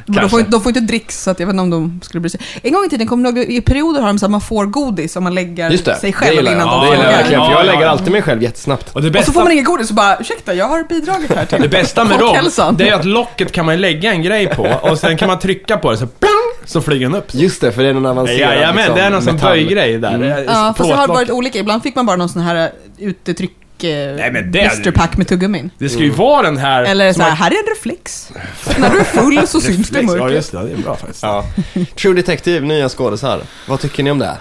Men 0.09 0.21
de, 0.21 0.29
får, 0.29 0.39
inte- 0.39 0.51
de 0.51 0.61
får 0.61 0.69
inte 0.69 0.79
dricks, 0.79 1.23
så 1.23 1.29
att 1.31 1.39
jag 1.39 1.47
vet 1.47 1.53
inte 1.53 1.61
om 1.63 1.69
de 1.69 1.99
skulle 2.03 2.21
bry 2.21 2.29
sig. 2.29 2.39
En 2.63 2.73
gång 2.73 2.85
i 2.85 2.89
tiden, 2.89 3.07
kommer 3.07 3.31
du 3.31 3.39
ihåg, 3.41 3.49
i 3.51 3.61
perioder 3.61 4.01
har 4.01 4.07
de 4.07 4.19
så 4.19 4.25
här, 4.25 4.31
man 4.31 4.41
får 4.41 4.65
godis 4.65 5.15
om 5.15 5.23
man 5.23 5.35
lägger 5.35 5.69
Just 5.71 5.85
det, 5.85 5.95
sig 5.95 6.13
själv 6.13 6.35
gillar 6.35 6.51
jag. 6.51 6.57
innan 6.61 6.67
Ja, 6.67 6.81
de 6.81 6.85
det 6.85 6.91
gillar 6.91 7.03
jag 7.03 7.13
frågar. 7.13 7.17
verkligen, 7.17 7.41
för 7.41 7.51
Ja, 7.51 7.57
jag 7.57 7.65
ja, 7.67 7.71
lägger 7.71 7.85
ja. 7.85 7.89
alltid 7.91 8.11
mig 8.11 8.21
själv 8.21 8.43
jättesnabbt. 8.43 8.89
Och 8.93 9.01
det 9.01 9.07
Och 9.07 9.13
så 9.13 9.19
bästa, 9.19 9.31
får 9.31 9.43
man 9.43 9.51
inget 9.51 9.65
godis 9.65 9.89
och 9.89 9.95
bara, 9.95 10.17
ursäkta, 10.19 10.53
jag 10.53 10.65
har 10.67 10.83
bidragit 10.83 11.31
här 11.35 11.45
till 11.45 11.61
det 11.61 11.67
bästa 11.69 12.03
med 12.03 12.19
dem, 12.19 12.35
det 12.77 12.89
är 12.89 12.93
att 12.93 13.05
locket 13.05 13.51
kan 13.51 13.65
man 13.65 13.81
lägga 13.81 14.11
en 14.11 14.21
grej 14.23 14.47
på 14.47 14.63
och 14.81 14.97
sen 14.97 15.17
kan 15.17 15.27
man 15.27 15.39
trycka 15.39 15.77
på 15.77 15.91
det 15.91 15.97
så 15.97 16.07
plang, 16.07 16.31
så 16.65 16.81
flyger 16.81 17.05
den 17.05 17.15
upp. 17.15 17.33
Just 17.33 17.61
det, 17.61 17.71
för 17.71 17.83
det 17.83 17.89
är 17.89 17.93
någon 17.93 18.05
avancerad 18.05 18.39
Jajamän, 18.39 18.75
liksom, 18.75 18.95
det 18.95 19.01
är 19.01 19.09
någon 19.09 19.21
sån 19.21 19.33
metall. 19.35 19.51
böjgrej 19.51 19.97
där. 19.97 20.13
Mm. 20.13 20.29
Ja, 20.47 20.73
fast 20.77 20.89
det 20.89 20.95
har 20.95 21.07
varit 21.07 21.29
olika. 21.29 21.59
Ibland 21.59 21.83
fick 21.83 21.95
man 21.95 22.05
bara 22.05 22.15
någon 22.17 22.29
sån 22.29 22.41
här 22.41 22.55
eh, 22.65 22.69
utetryck, 23.07 23.51
eh, 23.83 24.15
men 24.31 24.33
det- 24.33 24.43
blisterpack 24.43 25.17
med 25.17 25.27
tuggummin. 25.27 25.69
Det 25.77 25.89
ska 25.89 25.99
ju 26.03 26.09
vara 26.09 26.41
den 26.41 26.57
här... 26.57 26.83
Eller 26.83 27.09
så 27.09 27.13
som 27.13 27.21
här, 27.23 27.29
man- 27.29 27.37
här 27.37 27.51
är 27.51 27.55
en 27.55 27.75
reflex. 27.75 28.31
När 28.77 28.89
du 28.89 28.99
är 28.99 29.03
full 29.03 29.47
så 29.47 29.61
syns 29.61 29.89
det 29.89 29.99
i 29.99 30.01
Reflex, 30.01 30.13
Ja, 30.13 30.19
mörkret. 30.19 30.35
just 30.35 30.51
det. 30.51 30.63
Det 30.63 30.71
är 30.73 30.77
bra 30.77 30.95
faktiskt. 30.95 31.23
Ja, 31.23 31.45
Ja. 31.73 31.81
True 31.95 32.13
Detective, 32.13 32.65
nya 32.65 32.89
skådisar. 32.89 33.41
Vad 33.67 33.79
tycker 33.79 34.03
ni 34.03 34.11
om 34.11 34.19
det? 34.19 34.37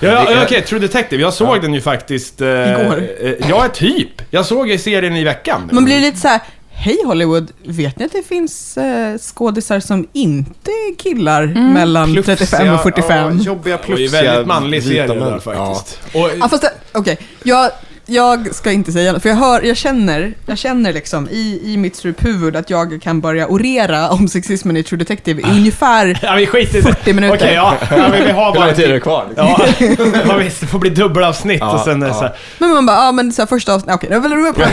ja, 0.00 0.08
är- 0.10 0.42
okej, 0.44 0.62
True 0.62 0.80
Detective. 0.80 1.22
Jag 1.22 1.34
såg 1.34 1.62
den 1.62 1.74
ju 1.74 1.80
faktiskt... 1.80 2.40
Eh, 2.40 2.48
Igår. 2.48 3.02
eh, 3.20 3.32
Ja, 3.48 3.68
typ. 3.74 4.22
Jag 4.30 4.46
såg 4.46 4.68
ju 4.68 4.78
serien 4.78 5.16
i 5.16 5.24
veckan. 5.24 5.70
Man 5.72 5.84
blir 5.84 6.00
lite 6.00 6.18
så 6.18 6.28
här, 6.28 6.40
hej 6.70 6.96
Hollywood, 7.06 7.50
vet 7.64 7.98
ni 7.98 8.04
att 8.04 8.12
det 8.12 8.22
finns 8.28 8.76
eh, 8.76 9.18
skådisar 9.18 9.80
som 9.80 10.08
inte 10.12 10.70
är 10.70 10.96
killar 10.98 11.46
mellan 11.46 12.22
35 12.22 12.74
och 12.74 12.82
45? 12.82 13.38
Ja, 13.38 13.44
jobbiga, 13.44 13.76
Det 13.76 13.92
var 13.92 13.98
ju 13.98 14.08
plufsiga, 14.08 14.22
väldigt 14.22 14.46
manlig 14.46 14.82
vita 14.82 14.88
serie 15.06 15.08
män. 15.08 15.18
där 15.32 15.38
faktiskt. 15.38 16.00
Och, 16.14 16.30
Ja, 16.40 16.48
fast 16.48 16.62
det- 16.62 16.72
okej. 16.92 17.18
Jag, 17.42 17.70
jag 18.10 18.54
ska 18.54 18.72
inte 18.72 18.92
säga 18.92 19.12
något, 19.12 19.22
för 19.22 19.28
jag, 19.28 19.36
hör, 19.36 19.62
jag 19.62 19.76
känner, 19.76 20.34
jag 20.46 20.58
känner 20.58 20.92
liksom 20.92 21.28
i, 21.28 21.60
i 21.64 21.76
mitt 21.76 21.96
struphuvud 21.96 22.56
att 22.56 22.70
jag 22.70 23.02
kan 23.02 23.20
börja 23.20 23.48
orera 23.48 24.10
om 24.10 24.28
sexismen 24.28 24.76
i 24.76 24.82
True 24.82 24.98
Detective 24.98 25.42
i 25.42 25.44
ungefär 25.44 26.18
ja, 26.22 26.34
vi 26.34 26.46
skiter 26.46 26.78
i 26.78 26.80
det. 26.80 26.94
40 26.94 27.12
minuter. 27.12 27.36
Okej, 27.36 27.54
ja. 27.54 27.76
ja 27.90 27.96
men 27.96 28.24
vi 28.24 28.30
har 28.30 28.46
Hur 28.46 28.54
bara... 28.54 28.66
lång 28.66 28.74
tid 28.74 28.84
är 28.84 28.92
det 28.92 29.00
kvar? 29.00 29.24
liksom? 29.28 29.46
Ja, 29.46 30.20
ja, 30.28 30.36
visst. 30.36 30.60
Det 30.60 30.66
får 30.66 30.78
bli 30.78 30.90
dubbelavsnitt 30.90 31.60
Ja, 31.60 31.74
och 31.74 31.80
sen 31.80 32.00
det 32.00 32.06
ja. 32.06 32.14
så 32.14 32.20
här, 32.20 32.32
Men 32.58 32.70
man 32.70 32.86
bara, 32.86 32.96
ja 32.96 33.12
men 33.12 33.32
så 33.32 33.42
här, 33.42 33.46
första 33.46 33.74
avsnittet, 33.74 33.94
okej, 33.94 34.18
okay, 34.18 34.72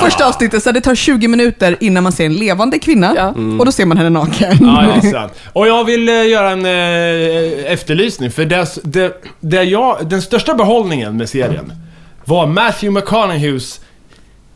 första 0.00 0.28
avsnittet, 0.28 0.62
så 0.62 0.68
här, 0.68 0.74
det 0.74 0.80
tar 0.80 0.94
20 0.94 1.28
minuter 1.28 1.76
innan 1.80 2.02
man 2.02 2.12
ser 2.12 2.26
en 2.26 2.34
levande 2.34 2.78
kvinna 2.78 3.12
Ja. 3.16 3.28
Mm. 3.28 3.60
och 3.60 3.66
då 3.66 3.72
ser 3.72 3.86
man 3.86 3.96
henne 3.96 4.10
naken. 4.10 4.56
Ja, 4.60 4.84
ja, 5.02 5.10
sant. 5.10 5.32
Och 5.52 5.68
jag 5.68 5.84
vill 5.84 6.08
eh, 6.08 6.28
göra 6.28 6.50
en 6.50 6.66
eh, 6.66 7.72
efterlysning, 7.72 8.30
för 8.30 8.44
det, 8.44 8.66
det, 8.82 9.22
det 9.40 9.62
jag, 9.62 9.98
den 10.06 10.22
största 10.22 10.54
behållningen 10.54 11.16
med 11.16 11.28
serien 11.28 11.72
var 12.24 12.46
Matthew 12.46 13.00
McConaugheys 13.00 13.80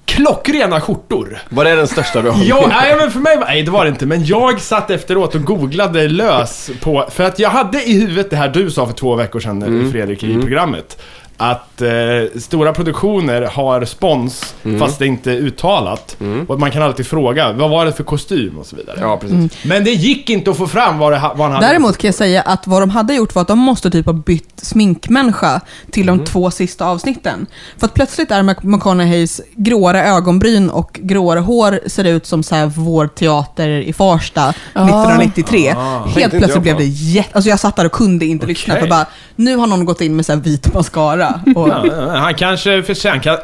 klockrena 0.05 0.81
skjortor. 0.81 1.39
Var 1.49 1.65
det 1.65 1.75
den 1.75 1.87
största 1.89 2.23
behållningen? 2.23 2.57
Ja, 2.57 2.67
nej, 2.69 2.97
men 3.01 3.11
för 3.11 3.21
mig 3.21 3.37
var, 3.37 3.45
nej 3.45 3.63
det 3.63 3.71
var 3.71 3.85
det 3.85 3.89
inte, 3.89 4.07
men 4.07 4.25
jag 4.25 4.61
satt 4.61 4.91
efteråt 4.91 5.35
och 5.35 5.43
googlade 5.45 6.09
lös 6.09 6.71
på, 6.83 7.07
för 7.11 7.25
att 7.25 7.39
jag 7.39 7.51
hade 7.51 7.83
i 7.83 8.01
huvudet 8.01 8.31
det 8.31 8.37
här 8.37 8.49
du 8.49 8.71
sa 8.71 8.87
för 8.87 8.95
två 8.95 9.15
veckor 9.15 9.41
sedan, 9.41 9.63
Mm. 9.63 9.93
Fredrik, 9.93 10.23
i 10.23 10.41
programmet. 10.41 11.03
Att 11.39 11.83
eh, 11.83 11.89
stora 12.41 12.73
produktioner 12.73 13.43
har 13.43 13.85
spons, 13.85 14.55
Mm. 14.65 14.81
fast 14.81 14.99
det 14.99 15.07
inte 15.07 15.33
är 15.33 15.37
uttalat. 15.37 16.17
Och 16.49 16.55
att 16.55 16.61
man 16.61 16.71
kan 16.71 16.83
alltid 16.83 17.07
fråga, 17.07 17.53
vad 17.53 17.71
var 17.71 17.85
det 17.87 17.93
för 17.93 18.05
kostym 18.05 18.59
och 18.59 18.67
så 18.67 18.77
vidare. 18.77 18.97
Ja, 19.01 19.17
precis. 19.17 19.53
Men 19.65 19.85
det 19.85 19.91
gick 19.91 20.31
inte 20.31 20.51
att 20.51 20.57
få 20.57 20.67
fram 20.67 20.99
vad, 20.99 21.13
det, 21.13 21.19
vad 21.19 21.39
han 21.39 21.53
hade. 21.53 21.67
Däremot 21.67 21.99
kan 21.99 22.09
jag 22.09 22.15
säga 22.15 22.43
att 22.43 22.67
vad 22.67 22.83
de 22.83 22.91
hade 22.91 23.15
gjort 23.15 23.35
var 23.35 23.43
att 23.43 23.49
de 23.49 23.59
måste 23.59 23.91
typ 23.91 24.07
ha 24.07 24.13
bytt 24.13 24.53
sminkmänniska 24.57 25.61
till 25.91 26.09
Mm. 26.09 26.19
de 26.19 26.25
två 26.25 26.51
sista 26.51 26.87
avsnitten. 26.87 27.47
För 27.79 27.87
att 27.87 27.95
plötsligt 27.95 28.31
är 28.31 28.43
McConaugheys 28.67 29.41
gråare 29.57 30.03
ögonbryn 30.09 30.71
och 30.71 31.01
gråare 31.03 31.41
hår 31.41 31.81
ser 31.87 32.05
ut 32.05 32.27
som 32.27 32.43
så 32.43 32.55
här 32.55 32.67
vår 32.67 33.07
teater 33.09 33.69
i 33.69 33.93
Farsta 33.93 34.49
1993. 34.75 35.75
Ah. 35.77 36.07
Helt 36.07 36.31
plötsligt 36.39 36.63
blev 36.63 36.77
det 36.77 36.85
jätte... 36.85 37.31
Alltså 37.33 37.51
jag 37.51 37.61
satt 37.61 37.77
där 37.77 37.87
och 37.87 37.93
kunde 37.93 38.27
inte 38.27 38.47
lyssna 38.47 38.75
för 38.77 38.87
bara, 38.89 39.07
nu 39.37 39.57
har 39.57 39.67
någon 39.67 39.85
gått 39.85 40.01
in 40.01 40.17
med 40.17 40.27
så 40.27 40.33
här 40.33 40.41
vit 40.41 40.75
mascara. 40.75 41.26
Och, 41.57 41.69
Ja, 41.69 42.11
han 42.17 42.35
kanske, 42.35 42.83
för 42.83 42.95
sen 42.95 43.21
kan, 43.21 43.37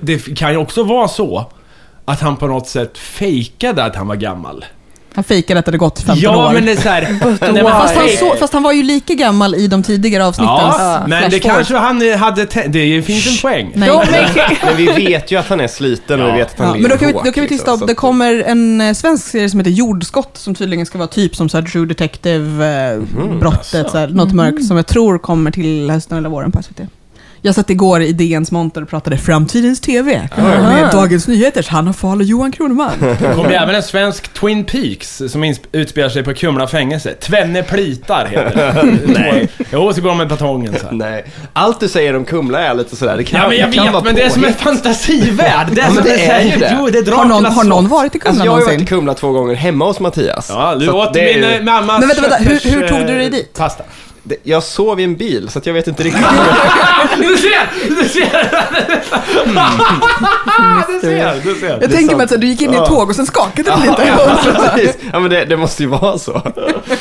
det 0.00 0.36
kan 0.36 0.50
ju 0.50 0.56
också 0.56 0.82
vara 0.82 1.08
så 1.08 1.46
att 2.04 2.20
han 2.20 2.36
på 2.36 2.46
något 2.46 2.68
sätt 2.68 2.98
fejkade 2.98 3.84
att 3.84 3.96
han 3.96 4.08
var 4.08 4.16
gammal. 4.16 4.64
Han 5.14 5.24
fejkade 5.24 5.60
att 5.60 5.66
det 5.66 5.68
hade 5.68 5.78
gått 5.78 5.98
15 5.98 6.16
Ja, 6.18 6.48
år. 6.48 6.52
men 6.52 6.66
det 6.66 6.72
är 6.72 6.76
såhär... 6.76 7.02
nej, 7.40 7.52
men 7.52 7.64
fast, 7.64 7.96
han 7.96 8.08
så, 8.08 8.34
fast 8.38 8.52
han 8.52 8.62
var 8.62 8.72
ju 8.72 8.82
lika 8.82 9.14
gammal 9.14 9.54
i 9.54 9.66
de 9.66 9.82
tidigare 9.82 10.24
avsnittens 10.26 10.58
Ja, 10.78 11.04
men 11.08 11.30
det 11.30 11.38
kanske 11.38 11.76
han 11.76 12.12
hade... 12.18 12.44
tä- 12.44 12.68
Det 12.68 13.02
finns 13.02 13.26
en 13.26 13.36
poäng. 13.50 13.72
Nej. 13.74 13.90
Men 14.64 14.76
vi 14.76 14.86
vet 14.86 15.30
ju 15.30 15.36
att 15.36 15.48
han 15.48 15.60
är 15.60 15.68
sliten 15.68 16.22
och 16.22 16.28
vi 16.28 16.32
vet 16.32 16.52
att 16.52 16.58
han 16.58 16.68
Ja, 16.68 16.74
lever 16.74 16.88
men 16.88 16.90
då 16.90 16.96
kan, 16.96 17.06
vi, 17.06 17.12
då 17.12 17.18
kan 17.20 17.32
vi 17.34 17.40
liksom, 17.40 17.56
tista 17.58 17.72
upp, 17.72 17.86
det 17.86 17.94
kommer 17.94 18.42
en 18.46 18.80
eh, 18.80 18.92
svensk 18.94 19.26
serie 19.26 19.50
som 19.50 19.60
heter 19.60 19.70
Jordskott 19.70 20.30
som 20.36 20.54
tydligen 20.54 20.86
ska 20.86 20.98
vara 20.98 21.08
typ 21.08 21.36
som 21.36 21.48
så 21.48 21.58
här 21.60 21.64
True 21.64 21.86
Detective-brottet, 21.86 23.90
så 23.90 23.98
här, 23.98 24.08
något 24.08 24.32
mörkt 24.32 24.64
som 24.64 24.76
jag 24.76 24.86
tror 24.86 25.18
kommer 25.18 25.50
till 25.50 25.90
hösten 25.90 26.18
eller 26.18 26.28
våren 26.28 26.52
på 26.52 26.62
SVT. 26.62 26.80
Jag 27.42 27.54
satt 27.54 27.70
igår 27.70 28.02
i 28.02 28.12
DNs 28.12 28.50
monter 28.52 28.82
och 28.82 28.88
pratade 28.88 29.18
framtidens 29.18 29.80
TV 29.80 30.28
med 30.36 30.88
Dagens 30.92 31.28
Nyheters 31.28 31.68
Hanna 31.68 31.92
Fahl 31.92 32.18
och 32.20 32.24
Johan 32.26 32.52
Kroneman. 32.52 32.90
Det 33.00 33.34
kommer 33.34 33.50
även 33.50 33.74
en 33.74 33.82
svensk 33.82 34.28
Twin 34.34 34.64
Peaks 34.64 35.22
som 35.28 35.54
utspelar 35.72 36.08
sig 36.08 36.22
på 36.24 36.34
Kumla 36.34 36.66
fängelse. 36.66 37.14
Tvenne 37.14 37.62
plitar 37.62 38.26
heter 38.26 38.56
det. 38.56 38.88
Nej. 39.20 39.48
Jo, 39.72 39.92
så 39.92 40.00
går 40.00 40.08
de 40.08 40.18
med 40.18 40.28
batongen 40.28 40.74
så 40.80 40.86
här. 40.86 40.92
Nej. 40.92 41.24
Allt 41.52 41.80
du 41.80 41.88
säger 41.88 42.16
om 42.16 42.24
Kumla 42.24 42.58
är 42.60 42.74
lite 42.74 42.96
sådär, 42.96 43.16
det 43.16 43.24
kan, 43.24 43.40
Ja 43.40 43.48
men 43.48 43.56
jag 43.58 43.70
det 43.70 43.74
kan 43.76 43.84
vet, 43.84 43.92
vara 43.94 44.04
men 44.04 44.14
det 44.14 44.22
är 44.22 44.30
som 44.30 44.44
en 44.44 44.54
fantasivärld. 44.54 45.66
Det 45.72 45.80
är, 45.80 45.86
Ja, 45.86 45.94
som 45.94 46.04
det 46.04 46.24
är 46.26 46.40
ju 46.42 46.56
det. 46.58 46.76
Jo, 46.78 46.88
det 46.92 46.98
är 46.98 47.12
Har 47.12 47.24
någon, 47.24 47.44
har 47.44 47.64
någon 47.64 47.88
varit 47.88 48.14
i 48.14 48.18
Kumla 48.18 48.30
Alltså 48.30 48.44
jag 48.44 48.52
har 48.52 48.60
varit 48.64 48.80
i? 48.82 48.86
Kumla 48.86 49.14
två 49.14 49.32
gånger 49.32 49.54
hemma 49.54 49.84
hos 49.84 50.00
Mattias. 50.00 50.46
Ja, 50.50 50.74
du 50.74 50.90
åt 50.90 51.14
min 51.14 51.24
ju- 51.24 51.44
eh, 51.44 51.62
mammas 51.62 51.98
Men 52.00 52.08
vänta, 52.08 52.22
vänta, 52.22 52.36
hur- 52.36 52.70
hur 52.80 52.88
tog 52.88 52.98
du 52.98 53.04
dig 53.06 53.24
eh, 53.24 53.30
dit? 53.30 53.54
Pasta. 53.58 53.84
Det, 54.22 54.36
jag 54.42 54.62
sov 54.62 55.00
i 55.00 55.04
en 55.04 55.16
bil 55.16 55.48
så 55.48 55.58
att 55.58 55.66
jag 55.66 55.74
vet 55.74 55.86
inte 55.88 56.02
riktigt. 56.02 56.24
Du 57.18 57.36
ser! 57.36 57.88
Du 57.88 58.08
ser! 58.08 58.50
Du 60.88 61.00
ser, 61.00 61.40
du 61.44 61.54
ser. 61.54 61.78
Jag 61.80 61.90
tänker 61.92 62.16
mig 62.16 62.24
att 62.24 62.30
så 62.30 62.36
du 62.36 62.46
gick 62.46 62.62
in 62.62 62.74
i 62.74 62.76
ett 62.76 62.86
tåg 62.86 63.08
och 63.08 63.16
sen 63.16 63.26
skakade 63.26 63.70
det 63.70 63.76
lite. 63.90 64.02
ja, 64.06 64.38
precis. 64.74 64.96
ja 65.12 65.20
men 65.20 65.30
det, 65.30 65.44
det 65.44 65.56
måste 65.56 65.82
ju 65.82 65.88
vara 65.88 66.18
så. 66.18 66.32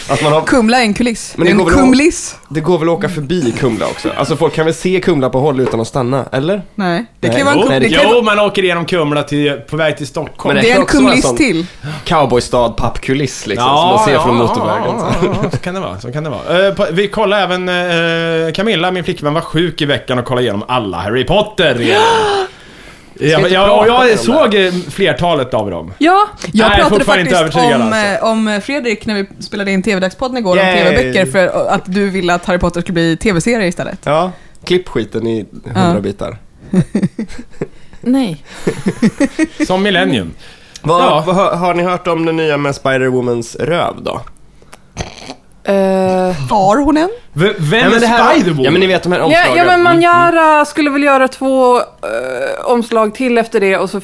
Att 0.09 0.21
man 0.23 0.31
har, 0.33 0.41
Kumla 0.41 0.77
är 0.77 0.81
en 0.81 0.93
kuliss. 0.93 1.33
Men 1.35 1.45
det 1.47 1.53
det 1.53 1.55
är 1.55 1.63
går 1.63 1.71
en 1.71 1.77
kumliss. 1.77 2.35
det 2.49 2.59
går 2.61 2.77
väl 2.79 2.89
att 2.89 2.95
åka 2.97 3.09
förbi 3.09 3.53
Kumla 3.59 3.85
också? 3.85 4.09
Alltså 4.17 4.35
folk 4.35 4.53
kan 4.53 4.65
väl 4.65 4.73
se 4.73 4.99
Kumla 4.99 5.29
på 5.29 5.39
håll 5.39 5.59
utan 5.59 5.81
att 5.81 5.87
stanna, 5.87 6.25
eller? 6.31 6.61
Nej, 6.75 7.05
det 7.19 7.27
kan 7.27 7.31
Nej, 7.31 7.39
ju 7.39 7.43
vara 7.45 7.53
en, 7.53 7.59
jo, 7.59 7.65
kum- 7.65 7.69
nej, 7.69 7.79
det 7.79 7.87
det 7.87 7.95
kan 7.95 8.09
ju 8.09 8.15
Jo, 8.15 8.21
man 8.21 8.39
åker 8.39 8.63
igenom 8.63 8.85
Kumla 8.85 9.23
till, 9.23 9.51
på 9.69 9.77
väg 9.77 9.97
till 9.97 10.07
Stockholm. 10.07 10.55
Men 10.55 10.63
det 10.63 10.69
är 10.69 10.73
kan 10.73 10.81
en 10.81 10.87
kumliss 10.87 11.21
sån- 11.25 11.37
till. 11.37 11.65
Cowboystad 12.05 12.69
pappkuliss 12.69 13.47
liksom, 13.47 13.67
som 13.67 13.87
man 13.87 14.05
ser 14.05 14.19
från 14.19 14.35
motorvägen. 14.35 14.95
Ja, 14.99 15.11
ja, 15.23 15.29
ja, 15.43 15.51
så 15.51 15.57
kan 15.57 15.73
det 15.73 15.79
vara. 15.79 15.99
Så 15.99 16.11
kan 16.11 16.23
det 16.23 16.29
vara. 16.29 16.67
Eh, 16.67 16.73
på, 16.73 16.85
vi 16.91 17.07
kollade 17.09 17.41
även, 17.43 17.69
eh, 18.47 18.53
Camilla, 18.53 18.91
min 18.91 19.03
flickvän, 19.03 19.33
var 19.33 19.41
sjuk 19.41 19.81
i 19.81 19.85
veckan 19.85 20.19
och 20.19 20.25
kollade 20.25 20.41
igenom 20.43 20.63
alla 20.67 20.97
Harry 20.97 21.23
Potter 21.25 21.81
igen. 21.81 22.01
Ja, 23.21 23.37
inte 23.37 23.49
ja, 23.53 23.71
och 23.71 23.85
prata 23.85 23.99
mer 23.99 24.03
om 24.03 24.09
jag 24.09 24.19
såg 24.19 24.55
eh, 24.55 24.71
flertalet 24.91 25.53
av 25.53 25.71
dem. 25.71 25.93
Ja, 25.97 26.27
Jag 26.53 26.69
Nej, 26.69 26.79
pratade 26.79 27.05
faktiskt 27.05 27.35
om, 27.35 27.43
alltså. 27.43 27.59
eh, 27.59 28.23
om 28.23 28.61
Fredrik 28.63 29.05
när 29.05 29.15
vi 29.15 29.27
spelade 29.43 29.71
in 29.71 29.83
TV-dagspodden 29.83 30.37
igår 30.37 30.51
om 30.51 30.57
Yay. 30.57 30.77
TV-böcker 30.83 31.25
för 31.25 31.67
att 31.69 31.81
du 31.85 32.09
ville 32.09 32.33
att 32.33 32.45
Harry 32.45 32.57
Potter 32.59 32.81
skulle 32.81 32.93
bli 32.93 33.17
TV-serie 33.17 33.67
istället. 33.67 33.99
Ja, 34.03 34.31
klipp 34.63 34.89
skiten 34.89 35.27
i 35.27 35.45
hundra 35.65 35.93
Ja. 35.95 35.99
bitar. 36.01 36.37
nej. 38.01 38.43
Som 39.67 39.83
Millennium. 39.83 40.33
Vad, 40.81 41.01
Ja. 41.03 41.23
vad, 41.27 41.35
har, 41.35 41.55
har 41.55 41.73
ni 41.73 41.83
hört 41.83 42.07
om 42.07 42.25
den 42.25 42.35
nya 42.35 42.57
med 42.57 42.71
Spider-Womans 42.75 43.57
röv 43.65 43.93
då? 44.03 44.21
Har 46.49 46.77
hon 46.77 46.97
en? 46.97 47.09
V- 47.33 47.53
Vem 47.57 47.79
Ja, 47.79 47.89
men 47.89 48.03
är 48.03 48.33
Spiderwoman? 48.33 48.63
ja 48.65 48.71
men 48.71 48.79
ni 48.81 48.87
vet 48.87 49.03
de 49.03 49.11
här 49.11 49.19
Ja, 49.19 49.25
omslagen. 49.25 49.57
ja, 49.57 49.63
men 49.63 49.73
Mm. 49.73 49.83
Manjara 49.83 50.65
skulle 50.65 50.89
väl 50.89 51.03
göra 51.03 51.27
två 51.27 51.77
eh, 51.77 51.83
omslag 52.65 53.15
till 53.15 53.37
efter 53.37 53.59
det 53.59 53.77
och 53.77 53.89
så 53.89 53.97
f- 53.97 54.03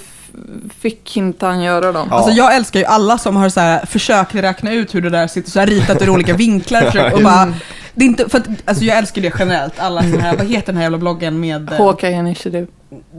fick 0.81 1.17
inte 1.17 1.45
han 1.45 1.61
göra 1.63 1.91
dem. 1.91 2.07
Ja. 2.11 2.15
Alltså 2.17 2.31
jag 2.31 2.55
älskar 2.55 2.79
ju 2.79 2.85
alla 2.85 3.17
som 3.17 3.35
har 3.35 3.49
så 3.49 3.59
här, 3.59 3.85
försökt 3.85 4.35
räkna 4.35 4.73
ut 4.73 4.95
hur 4.95 5.01
det 5.01 5.09
där 5.09 5.27
sitter, 5.27 5.51
så 5.51 5.59
här 5.59 5.67
ritat 5.67 6.01
ur 6.01 6.09
olika 6.09 6.33
vinklar 6.37 6.81
försökt, 6.81 7.15
och 7.15 7.21
bara, 7.21 7.53
det 7.93 8.05
är 8.05 8.07
inte, 8.07 8.29
för 8.29 8.37
att, 8.37 8.45
alltså 8.65 8.83
jag 8.83 8.97
älskar 8.97 9.21
det 9.21 9.33
generellt, 9.39 9.73
alla 9.79 10.01
såna 10.01 10.21
här, 10.21 10.37
vad 10.37 10.47
heter 10.47 10.65
den 10.67 10.75
här 10.75 10.83
jävla 10.83 10.97
bloggen 10.97 11.39
med... 11.39 11.71
eh, 11.71 11.77
Hawkeye 11.77 12.11
Initiative. 12.19 12.67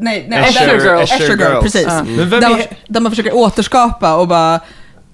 Nej, 0.01 0.27
nej, 0.29 0.43
Escher- 0.43 0.67
där- 0.67 0.97
Girls. 0.97 1.13
Escher 1.13 1.29
Girl, 1.29 1.41
Girls. 1.41 1.63
precis. 1.63 1.87
Ja. 1.87 2.03
Men 2.05 2.31
vem 2.31 2.41
Där, 2.41 2.51
är... 2.51 2.67
där 2.89 3.01
man 3.01 3.13
försöker 3.13 3.35
återskapa 3.37 4.15
och 4.15 4.29
bara, 4.29 4.61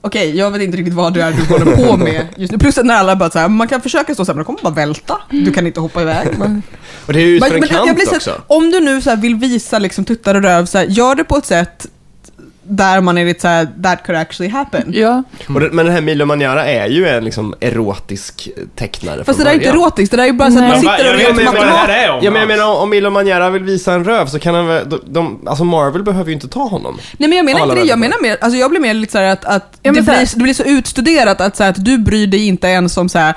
okej, 0.03 0.37
jag 0.37 0.51
vet 0.51 0.63
inte 0.63 0.77
riktigt 0.77 0.95
vad 0.95 1.15
det 1.15 1.23
är 1.23 1.33
du 1.33 1.43
håller 1.43 1.77
på 1.77 1.97
med 2.05 2.27
just 2.37 2.53
nu. 2.53 2.59
Plus 2.59 2.79
att 2.79 2.87
när 2.87 2.95
alla 2.95 3.17
bara 3.17 3.31
så 3.31 3.39
här, 3.39 3.49
man 3.49 3.69
kan 3.69 3.81
försöka 3.81 4.15
stå 4.15 4.25
så 4.25 4.33
här, 4.33 4.35
men 4.35 4.41
det 4.43 4.47
kommer 4.47 4.63
bara 4.63 4.75
välta. 4.75 5.19
Du 5.31 5.53
kan 5.53 5.67
inte 5.67 5.81
hoppa 5.81 6.03
iväg. 6.03 6.29
Men, 6.39 6.63
Och 7.07 7.13
det 7.13 7.21
är 7.21 7.25
ju 7.27 7.37
ut 7.37 7.45
för 7.45 7.55
en 7.55 7.63
kant 7.63 8.01
också. 8.13 8.31
här, 8.31 8.41
om 8.47 8.71
du 8.71 8.81
nu 8.81 9.01
så 9.01 9.17
vill 9.17 9.35
visa 9.35 9.79
liksom 9.79 10.05
tuttar 10.05 10.35
och 10.35 10.43
röv, 10.43 10.67
så 10.67 10.83
gör 10.89 11.15
det 11.15 11.25
på 11.25 11.37
ett 11.37 11.47
sätt 11.47 11.87
där 12.63 13.01
man 13.01 13.19
är 13.19 13.25
lite 13.25 13.41
så 13.41 13.49
här, 13.49 13.69
that 13.83 14.07
could 14.07 14.19
actually 14.19 14.53
happen. 14.53 14.93
Ja. 14.95 15.23
Och 15.49 15.61
det, 15.61 15.71
men 15.73 15.87
den 15.87 15.95
här 15.95 16.01
Milo 16.01 16.25
Manjara 16.25 16.67
är 16.67 16.89
ju 16.89 17.09
en 17.09 17.25
liksom 17.25 17.55
erotisk 17.61 18.49
tecknare 18.77 19.25
Fast 19.25 19.39
det 19.39 19.45
där 19.45 19.51
är 19.51 19.55
inte 19.55 19.69
erotiskt, 19.69 20.11
det 20.11 20.17
där 20.17 20.25
är 20.25 20.29
ju 20.29 20.33
bara 20.33 20.51
så 20.51 20.59
att 20.59 20.69
man 20.69 20.81
sitter 20.81 21.05
jag 21.05 21.15
och 21.15 21.21
vet 21.21 21.29
vet 21.29 21.41
inte 21.41 21.59
vad 21.59 21.67
det 21.67 21.73
här 21.73 21.89
är 21.89 22.11
om. 22.11 22.21
Ja 22.23 22.31
men 22.31 22.41
jag 22.41 22.51
alls. 22.51 22.59
menar 22.59 22.83
om 22.83 22.91
Milo 22.91 23.11
Manjara 23.11 23.51
vill 23.51 23.63
visa 23.63 23.93
en 23.93 24.05
röv 24.05 24.27
så 24.27 24.39
kan 24.39 24.55
han 24.55 24.67
väl, 24.67 24.89
de, 24.89 25.01
de, 25.07 25.49
alltså 25.49 25.65
Marvel 25.65 26.03
behöver 26.03 26.29
ju 26.29 26.35
inte 26.35 26.49
ta 26.49 26.63
honom. 26.63 26.99
Nej 27.17 27.29
men 27.29 27.37
jag 27.37 27.45
menar 27.45 27.61
Alla 27.61 27.73
inte 27.73 27.85
det, 27.85 27.89
jag 27.89 27.99
menar 27.99 28.23
mer, 28.23 28.37
alltså 28.41 28.59
jag 28.59 28.71
blir 28.71 28.81
mer 28.81 28.95
lite 28.95 29.13
så 29.13 29.19
här 29.19 29.33
att, 29.33 29.45
att 29.45 29.79
Ja, 29.83 29.93
det, 29.93 30.03
blir, 30.03 30.37
det 30.37 30.43
blir 30.43 30.55
så 30.55 30.63
utstuderat 30.63 31.41
att, 31.41 31.57
så 31.57 31.63
här, 31.63 31.71
att 31.71 31.85
du 31.85 31.99
bryr 31.99 32.27
dig 32.27 32.47
inte 32.47 32.67
ens 32.67 32.97
om 32.97 33.09
så 33.09 33.33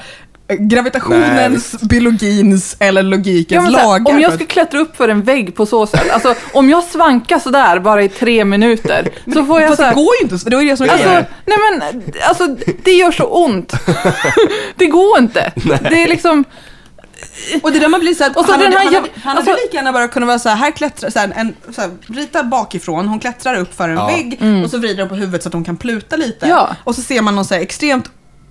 gravitationens, 0.48 1.72
biologins 1.82 2.76
eller 2.80 3.04
Ja, 3.04 3.10
logikens 3.10 3.64
här, 3.66 3.72
lagar. 3.72 4.14
om 4.14 4.20
jag 4.20 4.34
ska 4.34 4.46
klättra 4.46 4.80
upp 4.80 4.98
för 4.98 5.10
en 5.10 5.22
vägg 5.22 5.56
på 5.56 5.66
så 5.66 5.88
sätt, 5.88 6.12
alltså 6.12 6.36
om 6.54 6.70
jag 6.70 6.84
svankar 6.84 7.40
sådär 7.40 7.80
bara 7.80 8.04
i 8.04 8.10
tre 8.10 8.46
minuter, 8.46 9.10
så 9.34 9.46
får 9.46 9.62
jag 9.62 9.70
fast 9.70 9.82
så 9.82 9.88
det 9.90 9.96
går 9.96 10.14
ju 10.22 10.24
inte, 10.24 10.50
det 10.50 10.56
ju 10.64 10.70
det 10.70 10.78
som 10.78 10.86
är 10.86 10.90
Alltså, 10.92 11.08
grejen. 11.08 11.26
nej 11.46 11.58
men, 11.72 12.04
alltså 12.28 12.48
det 12.84 12.92
gör 12.92 13.12
så 13.12 13.24
ont. 13.24 13.74
det 14.76 14.86
går 14.86 15.18
inte. 15.20 15.52
Det 15.90 16.04
är 16.04 16.08
liksom, 16.08 16.44
Och 17.62 17.72
det 17.72 17.80
där 17.80 17.88
man 17.88 18.00
blir 18.00 18.14
så 18.14 18.24
här, 18.24 18.38
Och 18.38 18.46
så 18.46 18.52
han, 18.52 18.60
den 18.60 18.74
hade, 18.74 18.78
här 18.78 18.86
han, 18.86 18.94
jäv- 18.94 19.00
hade, 19.02 19.20
han 19.24 19.38
alltså- 19.38 19.52
lika 19.66 19.78
gärna 19.78 19.92
bara 19.94 20.08
kunnat 20.08 20.28
vara 20.28 20.40
så 20.40 20.50
här, 20.50 20.56
här 20.56 20.72
klättrar, 20.72 21.10
så 21.10 21.20
här, 21.20 21.32
en, 21.36 21.54
så 21.76 21.82
här, 21.82 21.90
rita 22.08 22.44
bakifrån, 22.44 23.08
hon 23.08 23.20
klättrar 23.20 23.56
upp 23.56 23.76
för 23.78 23.90
en 23.90 23.96
Ja. 23.98 24.08
vägg 24.08 24.40
och 24.64 24.70
så 24.72 24.78
vrider 24.78 25.00
hon 25.02 25.10
på 25.10 25.16
huvudet 25.16 25.44
så 25.44 25.50
att 25.50 25.54
hon 25.54 25.64
kan 25.64 25.78
pluta 25.78 26.16
lite. 26.16 26.46
Mm. 26.46 26.58
Ja. 26.58 26.76
Och 26.84 26.96
så 26.96 27.02
ser 27.02 27.22
man 27.22 27.36
någon 27.36 27.46
så 27.46 27.54
här 27.54 27.62
extremt 27.62 28.06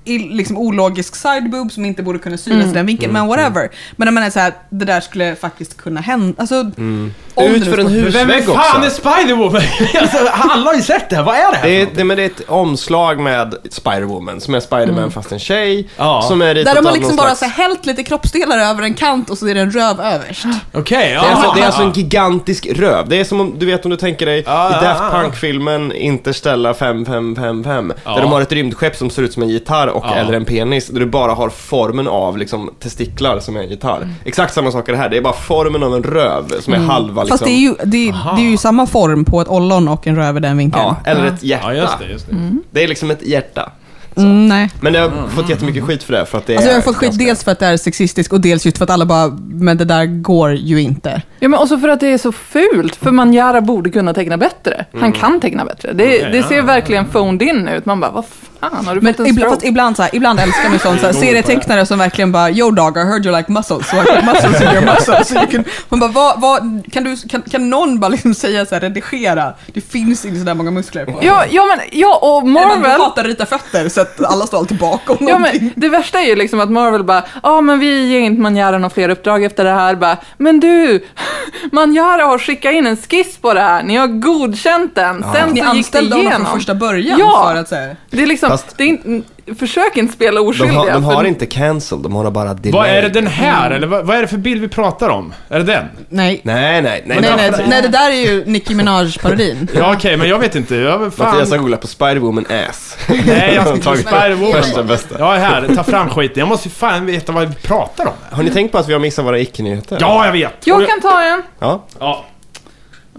liksom 0.06 0.56
ologisk 0.58 1.16
sideboob 1.16 1.72
som 1.72 1.84
inte 1.84 2.02
borde 2.02 2.18
kunna 2.18 2.36
synas 2.36 2.58
Mm. 2.58 2.70
i 2.70 2.74
den 2.74 2.86
vinkeln, 2.86 3.12
men 3.12 3.26
whatever. 3.26 3.68
Men 3.96 4.06
jag 4.06 4.14
menar 4.14 4.30
så 4.30 4.40
här, 4.40 4.52
det 4.70 4.84
där 4.84 5.00
skulle 5.00 5.36
faktiskt 5.36 5.76
kunna 5.76 6.00
hända. 6.00 6.34
Alltså, 6.40 6.62
det 6.62 7.23
Ut 7.36 7.64
för 7.64 7.78
en 7.78 7.86
skulle- 7.86 8.02
Men 8.02 8.12
Vem 8.12 8.28
husvägg 8.30 8.44
fan 8.44 8.82
också. 8.84 8.86
är 8.86 8.90
Spiderwoman? 8.90 9.62
alltså, 10.00 10.18
alla 10.32 10.64
har 10.70 10.74
ju 10.74 10.82
sett 10.82 11.10
det 11.10 11.16
här. 11.16 11.22
Vad 11.22 11.34
är 11.34 11.50
det 11.50 11.56
här 11.56 11.68
Det 11.68 11.82
är, 11.82 11.88
det, 11.94 12.04
men 12.04 12.16
det 12.16 12.22
är 12.22 12.26
ett 12.26 12.48
omslag 12.48 13.20
med 13.20 13.54
Spider-Woman, 13.70 14.38
som 14.40 14.54
är 14.54 14.60
Spider-Man 14.60 15.10
fast 15.10 15.32
en 15.32 15.38
tjej. 15.38 15.88
Ja. 15.96 16.24
Som 16.28 16.42
är 16.42 16.54
ritat 16.54 16.74
Där 16.74 16.80
de 16.80 16.86
har 16.86 16.92
av 16.92 16.96
liksom 16.98 17.16
någon 17.16 17.24
bara 17.24 17.34
slags... 17.34 17.38
så 17.54 17.60
här, 17.62 17.68
hällt 17.68 17.86
lite 17.86 18.02
kroppsdelar 18.02 18.58
över 18.58 18.82
en 18.82 18.94
kant 18.94 19.30
och 19.30 19.38
så 19.38 19.46
är 19.48 19.54
det 19.54 19.60
en 19.60 19.70
röv 19.70 20.00
överst. 20.00 20.44
Okej, 20.72 21.12
ja. 21.12 21.20
Det 21.22 21.26
är, 21.26 21.30
alltså, 21.32 21.52
det 21.54 21.60
är 21.60 21.66
alltså 21.66 21.82
en 21.82 21.92
gigantisk 21.92 22.66
röv. 22.66 23.08
Det 23.08 23.20
är 23.20 23.24
som 23.24 23.40
om, 23.40 23.54
du 23.58 23.66
vet 23.66 23.84
om 23.84 23.90
du 23.90 23.96
tänker 23.96 24.26
dig 24.26 24.42
Ja, 24.46 24.68
i 24.68 24.84
Daft 24.84 25.00
ja. 25.12 25.20
Punk-filmen 25.20 25.92
Interstellar 25.92 26.74
5555 26.74 27.92
Ja. 28.04 28.14
Där 28.14 28.22
de 28.22 28.32
har 28.32 28.40
ett 28.40 28.52
rymdskepp 28.52 28.96
som 28.96 29.10
ser 29.10 29.22
ut 29.22 29.32
som 29.32 29.42
en 29.42 29.48
gitarr 29.48 29.86
och 29.86 30.04
Ja. 30.06 30.14
eller 30.14 30.32
en 30.32 30.44
penis. 30.44 30.86
Där 30.88 31.00
du 31.00 31.06
bara 31.06 31.32
har 31.34 31.48
formen 31.48 32.08
av 32.08 32.38
liksom 32.38 32.70
testiklar 32.80 33.40
som 33.40 33.56
är 33.56 33.60
en 33.60 33.68
gitarr. 33.70 33.96
Mm. 33.96 34.14
Exakt 34.24 34.54
samma 34.54 34.70
sak 34.70 34.88
är 34.88 34.92
det 34.92 34.98
här. 34.98 35.08
Det 35.08 35.16
är 35.16 35.20
bara 35.22 35.32
formen 35.34 35.82
av 35.82 35.94
en 35.94 36.02
röv 36.02 36.60
som 36.60 36.72
är 36.72 36.78
halva 36.78 37.23
liksom. 37.24 37.38
Fast 37.38 37.44
det 37.44 37.50
är, 37.50 37.58
ju, 37.60 37.74
det, 37.84 38.08
är- 38.08 38.36
det 38.36 38.42
är 38.42 38.50
ju 38.50 38.56
samma 38.56 38.86
form 38.86 39.24
på 39.24 39.40
ett 39.40 39.48
ollon 39.48 39.88
och 39.88 40.06
en 40.06 40.16
röv 40.16 40.36
i 40.36 40.40
den 40.40 40.56
vinkeln. 40.56 40.82
Ja, 40.84 40.96
eller 41.04 41.26
ett 41.26 41.42
hjärta. 41.42 41.74
Ja, 41.74 41.80
just 41.82 41.98
det. 41.98 42.06
Just 42.06 42.30
det. 42.30 42.36
Det 42.70 42.84
är 42.84 42.88
liksom 42.88 43.10
ett 43.10 43.22
hjärta. 43.26 43.72
Mm, 44.16 44.48
nej. 44.48 44.70
Men 44.80 44.92
det 44.92 44.98
har 44.98 45.28
fått 45.28 45.48
jättemycket 45.50 45.84
skit 45.84 46.02
för 46.02 46.12
det 46.12 46.26
för 46.26 46.38
att 46.38 46.46
det 46.46 46.56
Alltså 46.56 46.68
jag 46.70 46.76
har 46.76 46.82
fått 46.82 46.96
skit 46.96 47.08
ganska- 47.10 47.24
dels 47.24 47.44
för 47.44 47.52
att 47.52 47.58
det 47.58 47.66
är 47.66 47.76
sexistiskt 47.76 48.32
och 48.32 48.40
dels 48.40 48.64
just 48.66 48.78
för 48.78 48.84
att 48.84 48.90
alla 48.90 49.06
bara, 49.06 49.28
men 49.48 49.76
det 49.76 49.84
där 49.84 50.06
går 50.06 50.52
ju 50.54 50.80
inte. 50.82 51.22
ja 51.40 51.48
men 51.48 51.60
också 51.60 51.78
för 51.78 51.88
att 51.88 52.00
det 52.00 52.08
är 52.08 52.18
så 52.18 52.32
fult, 52.32 52.96
för 52.96 53.10
Manjara 53.10 53.60
borde 53.60 53.90
kunna 53.90 54.14
teckna 54.14 54.36
bättre. 54.36 54.84
Han 55.00 55.12
kan 55.12 55.40
teckna 55.40 55.64
bättre. 55.64 55.92
Det, 55.92 56.04
Okej, 56.04 56.28
det 56.32 56.42
ser 56.42 56.62
verkligen 56.62 57.04
phoned 57.06 57.42
in 57.42 57.68
ut. 57.68 57.86
Man 57.86 58.00
bara, 58.00 58.10
vad 58.10 58.24
fan, 58.70 58.86
har 58.86 58.94
du 58.94 59.00
Men 59.00 59.14
fått 59.14 59.20
en 59.20 59.26
ibland, 59.26 59.50
stroke? 59.52 59.68
ibland, 59.68 59.96
så 59.96 60.02
här, 60.02 60.10
ibland 60.14 60.40
älskar 60.40 60.68
man 60.70 60.78
sånt 60.78 61.00
så 61.00 61.06
här, 61.06 61.12
serietecknare 61.12 61.86
som 61.86 61.98
verkligen 61.98 62.32
bara 62.32 62.50
Yo 62.50 62.70
dog, 62.70 62.96
I 62.96 63.00
heard 63.00 63.26
you 63.26 63.36
like 63.36 63.52
muscles, 63.52 63.88
so 63.90 63.96
I 63.96 64.00
put 64.00 64.24
muscles 64.24 64.60
in 64.60 64.68
your 64.68 64.80
muscles. 64.94 65.28
So 65.28 65.34
you 65.34 65.46
can, 65.46 65.64
man 65.88 66.00
bara, 66.00 66.10
vad, 66.10 66.40
vad, 66.40 66.82
kan, 66.92 67.04
du, 67.04 67.16
kan, 67.16 67.42
kan 67.42 67.70
någon 67.70 68.00
bara 68.00 68.08
liksom 68.08 68.34
säga 68.34 68.66
så 68.66 68.74
här, 68.74 68.80
redigera? 68.80 69.52
Det 69.66 69.80
finns 69.80 70.24
inte 70.24 70.38
så 70.38 70.44
där 70.44 70.54
många 70.54 70.70
muskler 70.70 71.04
på 71.04 71.18
Ja, 71.22 71.44
ja, 71.50 71.64
men, 71.64 71.78
ja 71.92 72.18
och 72.22 72.48
Marvel... 72.48 73.00
hatar 73.00 73.24
rita 73.24 73.46
fötter 73.46 73.88
så 73.88 74.00
att 74.00 74.24
alla 74.24 74.46
står 74.46 74.58
alltid 74.58 74.78
bakom 74.78 75.16
Ja, 75.20 75.38
men 75.38 75.70
det 75.76 75.88
värsta 75.88 76.20
är 76.20 76.26
ju 76.26 76.36
liksom 76.36 76.60
att 76.60 76.70
Marvel 76.70 77.04
bara, 77.04 77.22
ja 77.42 77.60
men 77.60 77.78
vi 77.78 78.06
ger 78.08 78.20
inte 78.20 78.40
Manjara 78.42 78.78
några 78.78 78.90
fler 78.94 79.08
uppdrag 79.08 79.44
efter 79.44 79.64
det 79.64 79.70
här. 79.70 79.94
Bara, 79.94 80.16
men 80.38 80.60
du, 80.60 81.04
Manjara 81.72 82.24
har 82.24 82.38
skickat 82.38 82.72
in 82.74 82.86
en 82.86 82.96
skiss 82.96 83.36
på 83.36 83.54
det 83.54 83.60
här, 83.60 83.82
ni 83.82 83.96
har 83.96 84.06
godkänt 84.06 84.94
den. 84.94 85.24
Sen 85.34 85.48
Ni 85.48 85.48
så 85.48 85.54
gick 85.54 85.64
det 85.64 85.70
anställde 85.70 86.14
honom 86.14 86.26
igenom. 86.28 86.46
från 86.46 86.56
första 86.58 86.74
början 86.74 87.18
Ja. 87.18 87.50
för 87.52 87.60
att 87.60 87.68
säga. 87.68 87.96
Det 88.10 88.22
är 88.22 88.26
liksom, 88.26 88.50
Fast- 88.62 88.78
det 88.78 88.84
är 88.84 88.88
inte, 88.88 89.22
försök 89.58 89.96
inte 89.96 90.12
spela 90.14 90.40
De 90.40 90.46
oskyldiga. 90.48 90.78
har, 90.78 90.90
de 90.90 91.04
har 91.04 91.14
för- 91.14 91.24
inte 91.26 91.46
cancel, 91.46 92.02
de 92.02 92.14
har 92.14 92.30
bara 92.30 92.54
delay. 92.54 92.72
Vad 92.72 92.88
är 92.88 93.02
det 93.02 93.08
den 93.08 93.26
här? 93.26 93.70
Eller 93.70 93.86
vad, 93.86 94.06
vad 94.06 94.16
är 94.16 94.20
det 94.22 94.28
för 94.28 94.36
bild 94.36 94.60
vi 94.60 94.68
pratar 94.68 95.08
om? 95.08 95.34
Är 95.48 95.58
det 95.58 95.64
den? 95.64 95.84
Nej. 96.08 96.40
Nej, 96.44 96.82
nej, 96.82 96.82
nej. 96.82 97.02
Nej, 97.20 97.30
nej, 97.36 97.50
nej, 97.50 97.64
nej, 97.68 97.82
det 97.82 97.88
där 97.88 98.10
är 98.10 98.14
ju 98.14 98.44
Nicki 98.46 98.74
Minaj-parodin. 98.74 99.68
Ja, 99.74 99.94
okej, 99.96 100.16
men 100.16 100.28
jag 100.28 100.38
vet 100.38 100.54
inte. 100.54 100.74
Jag, 100.76 101.14
fan. 101.14 101.26
Mattias 101.28 101.50
har 101.50 101.58
googlat 101.58 101.80
på 101.80 101.86
Spider-Woman 101.86 102.68
ass. 102.68 102.96
Nej, 103.26 103.52
jag 103.54 103.62
har 103.62 103.76
Tagit 103.82 104.06
Spider-Woman. 104.06 104.52
första 104.62 104.82
bästa. 104.82 105.18
Jag 105.18 105.34
är 105.36 105.38
här, 105.40 105.74
ta 105.76 105.84
fram 105.84 106.08
skiten. 106.10 106.38
Jag 106.38 106.48
måste 106.48 106.68
ju 106.68 106.74
fan 106.74 107.06
veta 107.06 107.32
vad 107.32 107.48
vi 107.48 107.54
pratar 107.54 108.06
om. 108.06 108.12
Har 108.30 108.42
ni 108.42 108.50
tänkt 108.50 108.72
på 108.72 108.78
att 108.78 108.88
vi 108.88 108.92
har 108.92 109.00
missat 109.00 109.24
våra 109.24 109.38
icke-nyheter? 109.38 109.98
Ja, 110.00 110.24
jag 110.26 110.32
vet. 110.32 110.66
Jag 110.66 110.88
kan 110.88 111.00
ta 111.00 111.22
en. 111.22 111.42
Ja. 111.58 111.84
Ja. 112.00 112.24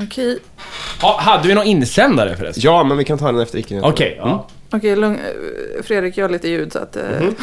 Okej, 0.04 0.40
Ja, 1.02 1.18
hade 1.22 1.48
vi 1.48 1.54
någon 1.54 1.66
insändare 1.66 2.36
förresten? 2.38 2.62
Ja, 2.66 2.84
men 2.84 2.98
vi 2.98 3.04
kan 3.04 3.18
ta 3.18 3.26
den 3.32 3.40
efter 3.42 3.58
icke-nyheter. 3.60 3.90
Okej, 3.90 4.16
ja. 4.20 4.48
Okej, 4.76 4.96
lugn. 4.96 5.20
Fredrik 5.84 6.18
gör 6.18 6.30
lite 6.30 6.48
ljud 6.50 6.74
så 6.74 6.80
att... 6.80 6.96
Mm. 6.96 7.36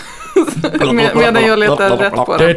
med, 0.97 1.17
medan 1.17 1.45
jag 1.47 1.59
letar 1.59 1.97
rätt 1.97 2.15
på 2.15 2.37
den. 2.37 2.57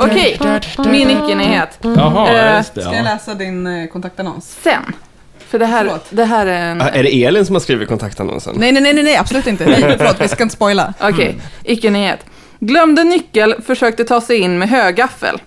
Okej, 0.00 0.38
min 0.90 1.10
icke-nyhet. 1.10 1.78
Jaha, 1.82 2.28
Eh, 2.32 2.56
just 2.56 2.74
det. 2.74 2.80
Ska 2.80 2.90
jag 2.90 2.98
Ja. 2.98 3.04
läsa 3.04 3.34
din 3.34 3.66
eh, 3.66 3.86
kontaktannons? 3.88 4.56
Sen. 4.62 4.82
För 5.48 5.58
det 5.58 5.66
här, 5.66 5.84
Förlåt. 5.84 6.04
det 6.10 6.24
här 6.24 6.46
är 6.46 6.70
en... 6.70 6.80
Ah, 6.82 6.88
Är 6.88 7.02
det 7.02 7.24
Elin 7.24 7.46
som 7.46 7.54
har 7.54 7.60
skrivit 7.60 7.88
kontaktannonsen? 7.88 8.54
Nej, 8.58 8.72
nej, 8.72 8.82
nej, 8.82 8.94
nej, 8.94 9.04
nej 9.04 9.16
absolut 9.16 9.46
inte. 9.46 9.64
Nej, 9.66 9.94
förlåt, 9.98 10.20
vi 10.20 10.28
ska 10.28 10.42
inte 10.42 10.54
spoila. 10.54 10.94
Okej, 11.00 11.36
icke-nyhet. 11.64 12.20
Glömde 12.60 13.04
nyckel, 13.04 13.54
försökte 13.66 14.04
ta 14.04 14.20
sig 14.20 14.38
in 14.38 14.58
med 14.58 14.68
högaffel. 14.68 15.40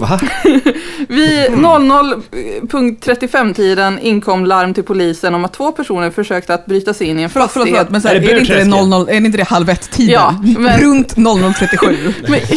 Va? 0.00 0.20
Vid 1.08 1.50
00.35-tiden 1.50 3.98
inkom 3.98 4.46
larm 4.46 4.74
till 4.74 4.84
polisen 4.84 5.34
om 5.34 5.44
att 5.44 5.52
två 5.52 5.72
personer 5.72 6.10
försökte 6.10 6.54
att 6.54 6.66
bryta 6.66 6.94
sig 6.94 7.06
in 7.06 7.20
i 7.20 7.22
en 7.22 7.30
Förlåt, 7.30 7.50
förlåt, 7.50 7.68
fastighet. 7.68 7.86
förlåt 7.86 7.92
men 7.92 8.02
så 8.02 8.08
här, 8.08 8.14
Är 8.14 8.20
det 8.20 8.26
är, 8.30 8.34
det 8.34 8.40
inte 8.40 8.52
det 8.52 8.58
burträsket? 8.64 8.88
00, 8.90 9.08
är 9.08 9.20
det 9.20 9.26
inte 9.26 9.38
det 9.38 9.44
halv 9.44 9.70
ett-tiden? 9.70 10.12
Ja, 10.14 10.34
men- 10.58 10.80
Runt 10.80 11.16
00.37. 11.16 12.14
Men, 12.28 12.40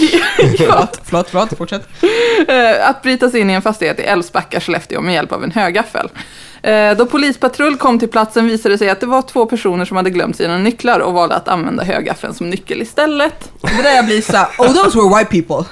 ja, 0.58 0.58
Förlåt, 0.58 1.00
förlåt, 1.04 1.28
förlåt, 1.30 1.58
fortsätt. 1.58 1.88
eh, 2.48 2.90
att 2.90 3.02
bryta 3.02 3.30
sig 3.30 3.40
in 3.42 3.50
i 3.50 3.54
en 3.54 3.62
fastighet 3.62 4.00
i 4.00 4.04
Älvsbacka, 4.04 4.60
Skellefteå 4.60 5.02
med 5.02 5.14
hjälp 5.14 5.32
av 5.32 5.44
en 5.44 5.52
högaffel. 5.52 6.10
Eh, 6.64 6.98
Då 6.98 7.06
polispatrull 7.06 7.78
kom 7.78 8.00
till 8.00 8.10
platsen 8.10 8.48
visade 8.48 8.74
det 8.74 8.78
sig 8.78 8.90
att 8.90 9.00
det 9.00 9.06
var 9.06 9.22
två 9.22 9.46
personer 9.46 9.86
som 9.86 9.98
hade 9.98 10.10
glömt 10.10 10.38
sina 10.38 10.58
nycklar 10.58 11.00
och 11.00 11.14
valde 11.14 11.36
att 11.36 11.48
använda 11.48 11.84
högaffeln 11.84 12.34
som 12.34 12.50
nyckel 12.50 12.82
istället. 12.82 13.52
Det 13.62 13.82
där 13.84 13.96
jag 13.96 14.06
blir 14.06 14.22
såhär, 14.22 14.48
oh 14.58 14.68
those 14.84 14.98
were 14.98 15.18
white 15.20 15.32
people. 15.44 15.66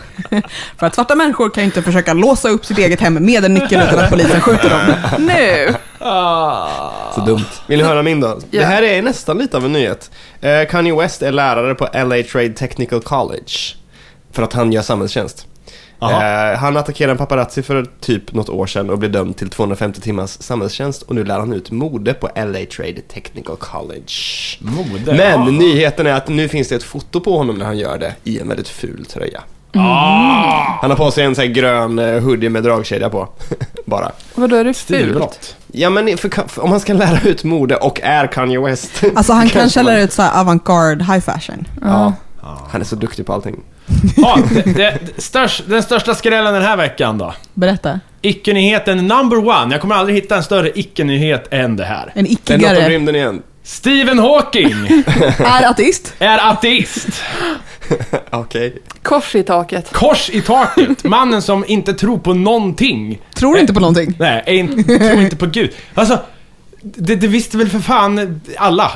För 0.80 0.88
att 0.88 0.96
svarta 0.96 1.16
människor 1.16 1.50
kan 1.50 1.64
ju 1.64 1.66
inte 1.66 1.82
försöka 1.82 2.14
låsa 2.14 2.50
upp 2.50 2.66
sitt 2.66 2.78
eget 2.78 3.02
hem 3.02 3.14
med 3.14 3.46
en 3.46 3.54
nyckel 3.54 3.82
utan 3.82 4.00
att 4.00 4.10
polisen 4.10 4.42
skjuter 4.42 4.70
dem. 4.70 4.80
Nu! 5.26 5.76
Så 7.16 7.22
dumt. 7.26 7.46
Vill 7.68 7.78
ni 7.80 7.84
höra 7.86 8.04
min 8.04 8.20
då? 8.20 8.40
Ja. 8.52 8.60
Det 8.60 8.66
här 8.66 8.82
är 8.84 9.02
nästan 9.02 9.38
lite 9.38 9.58
av 9.58 9.66
en 9.66 9.72
nyhet. 9.74 10.12
Eh, 10.42 10.68
Kanye 10.70 10.96
West 10.96 11.22
är 11.22 11.32
lärare 11.32 11.76
på 11.76 11.84
LA 11.94 12.24
Trade 12.32 12.50
Technical 12.50 13.02
College. 13.02 13.52
För 14.32 14.44
att 14.44 14.54
han 14.54 14.72
gör 14.72 14.82
samhällstjänst. 14.82 15.46
Eh, 16.02 16.58
han 16.60 16.78
attackerade 16.78 17.12
en 17.12 17.18
paparazzi 17.18 17.64
för 17.64 17.86
typ 18.00 18.34
något 18.34 18.50
år 18.50 18.68
sedan 18.68 18.90
och 18.90 19.00
blev 19.00 19.12
dömd 19.12 19.38
till 19.38 19.50
250 19.50 20.02
timmars 20.02 20.30
samhällstjänst 20.30 21.02
och 21.02 21.16
nu 21.16 21.24
lär 21.24 21.40
han 21.40 21.54
ut 21.54 21.72
mode 21.72 22.14
på 22.14 22.30
LA 22.36 22.60
Trade 22.76 23.02
Technical 23.14 23.56
College. 23.56 24.12
Mode. 24.60 25.14
Men 25.14 25.46
ja. 25.46 25.52
nyheten 25.52 26.08
är 26.08 26.14
att 26.14 26.28
nu 26.28 26.48
finns 26.48 26.68
det 26.68 26.76
ett 26.76 26.84
foto 26.84 27.20
på 27.20 27.38
honom 27.38 27.56
när 27.56 27.66
han 27.66 27.78
gör 27.78 27.98
det 27.98 28.16
i 28.24 28.40
en 28.40 28.48
väldigt 28.48 28.68
ful 28.68 29.06
tröja. 29.06 29.42
Ah, 29.74 30.78
Han 30.82 30.90
har 30.90 30.98
på 30.98 31.12
sig 31.12 31.26
en 31.26 31.36
sån 31.36 31.42
här 31.42 31.52
grön 31.52 32.00
eh, 32.00 32.22
hoodie 32.24 32.50
med 32.50 32.64
dragkedja 32.64 33.10
på. 33.10 33.30
Bara. 33.86 34.12
Vadå, 34.36 34.56
är 34.56 34.64
det 34.64 34.74
fult? 34.74 35.56
Ja 35.72 35.90
men 35.90 36.18
för, 36.18 36.48
för, 36.48 36.64
om 36.64 36.70
man 36.70 36.80
ska 36.80 36.94
lära 36.94 37.30
ut 37.30 37.44
mode 37.44 37.76
och 37.76 38.02
är 38.04 38.28
Kanye 38.28 38.60
West. 38.60 39.04
Alltså 39.16 39.34
han 39.34 39.50
kanske 39.50 39.84
lär 39.84 39.98
ut 39.98 40.14
så 40.14 40.24
avantgarde 40.24 41.04
high 41.04 41.20
fashion. 41.20 41.68
Ja. 41.82 42.14
Han 42.70 42.82
är 42.82 42.86
så 42.86 42.96
duktig 42.96 43.26
på 43.26 43.34
allting. 43.34 43.64
Ja, 44.18 44.40
det, 44.52 44.74
det, 44.76 45.22
störst, 45.22 45.64
den 45.68 45.84
största 45.84 46.16
skrällen 46.16 46.54
den 46.54 46.64
här 46.64 46.78
veckan 46.78 47.18
då. 47.18 47.34
Berätta. 47.54 48.00
Icke-nyheten 48.22 49.08
number 49.08 49.38
one. 49.38 49.74
Jag 49.74 49.82
kommer 49.82 49.96
aldrig 49.96 50.16
hitta 50.16 50.36
en 50.36 50.44
större 50.44 50.80
icke-nyhet 50.80 51.48
än 51.52 51.76
det 51.76 51.86
här. 51.86 52.12
En 52.16 52.24
Det 52.26 52.54
är 52.54 52.58
något 52.58 52.68
om 52.68 52.74
icke-gare 52.74 52.90
rymden 52.90 53.16
igen. 53.16 53.42
Stephen 53.64 54.20
Hawking 54.20 54.74
är 55.40 55.70
ateist. 55.70 56.14
är 56.20 56.52
ateist. 56.52 57.08
Okej. 58.30 58.78
Kors 59.04 59.36
i 59.36 59.44
taket. 59.44 59.94
Kors 59.94 60.30
i 60.30 60.42
taket. 60.42 61.04
Mannen 61.04 61.42
som 61.42 61.66
inte 61.68 61.94
tror 61.94 62.18
på 62.18 62.34
någonting. 62.34 63.22
Tror 63.36 63.58
inte 63.58 63.74
på 63.74 63.80
någonting. 63.80 64.16
Nej, 64.20 64.44
är 64.46 64.54
inte, 64.54 64.84
tror 64.98 65.22
inte 65.22 65.36
på 65.36 65.46
Gud. 65.46 65.72
Alltså, 65.94 66.20
det, 66.96 67.16
det 67.16 67.28
visste 67.28 67.58
väl 67.58 67.70
för 67.70 67.80
fan 67.80 68.42
alla. 68.58 68.92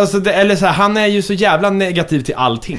Alltså, 0.00 0.18
det, 0.20 0.32
eller 0.32 0.56
så 0.56 0.66
här, 0.66 0.72
han 0.72 0.96
är 0.96 1.06
ju 1.06 1.22
så 1.22 1.32
jävla 1.32 1.70
negativ 1.70 2.20
till 2.20 2.34
allting. 2.34 2.78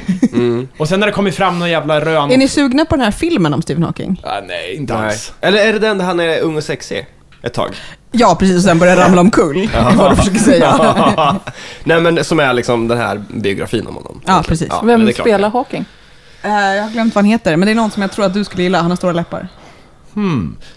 Och 0.77 0.87
sen 0.87 0.99
när 0.99 1.07
det 1.07 1.13
kommer 1.13 1.31
fram 1.31 1.59
någon 1.59 1.69
jävla 1.69 2.01
rön... 2.01 2.31
Är 2.31 2.37
ni 2.37 2.47
sugna 2.47 2.85
på 2.85 2.95
den 2.95 3.05
här 3.05 3.11
filmen 3.11 3.53
om 3.53 3.61
Stephen 3.61 3.83
Hawking? 3.83 4.21
Ah, 4.23 4.41
nej, 4.47 4.75
inte 4.75 4.93
Nej. 4.93 5.05
alls. 5.05 5.33
Eller 5.41 5.67
är 5.67 5.73
det 5.73 5.79
den 5.79 5.97
där 5.97 6.05
han 6.05 6.19
är 6.19 6.39
ung 6.39 6.57
och 6.57 6.63
sexig? 6.63 7.07
Ett 7.41 7.53
tag. 7.53 7.75
Ja, 8.11 8.35
precis. 8.39 8.57
Och 8.57 8.63
sen 8.63 8.79
börjar 8.79 8.95
det 8.95 9.03
ramla 9.03 9.21
omkull. 9.21 9.57
Är 9.73 9.95
vad 9.95 10.11
du 10.11 10.15
försöker 10.15 10.39
säga. 10.39 11.39
Nej 11.83 12.01
men 12.01 12.23
som 12.23 12.39
är 12.39 12.53
liksom 12.53 12.87
den 12.87 12.97
här 12.97 13.21
biografin 13.33 13.87
om 13.87 13.95
honom. 13.95 14.21
Ja, 14.25 14.43
precis. 14.47 14.69
men 14.83 15.05
Vem 15.05 15.13
spelar 15.13 15.49
Hawking? 15.49 15.85
Eh, 16.41 16.51
jag 16.51 16.83
har 16.83 16.89
glömt 16.89 17.15
vad 17.15 17.23
han 17.23 17.31
heter, 17.31 17.55
men 17.57 17.65
det 17.65 17.71
är 17.71 17.75
någon 17.75 17.91
som 17.91 18.01
jag 18.01 18.11
tror 18.11 18.25
att 18.25 18.33
du 18.33 18.43
skulle 18.43 18.63
gilla. 18.63 18.81
Han 18.81 18.91
har 18.91 18.97
stora 18.97 19.13
läppar. 19.13 19.47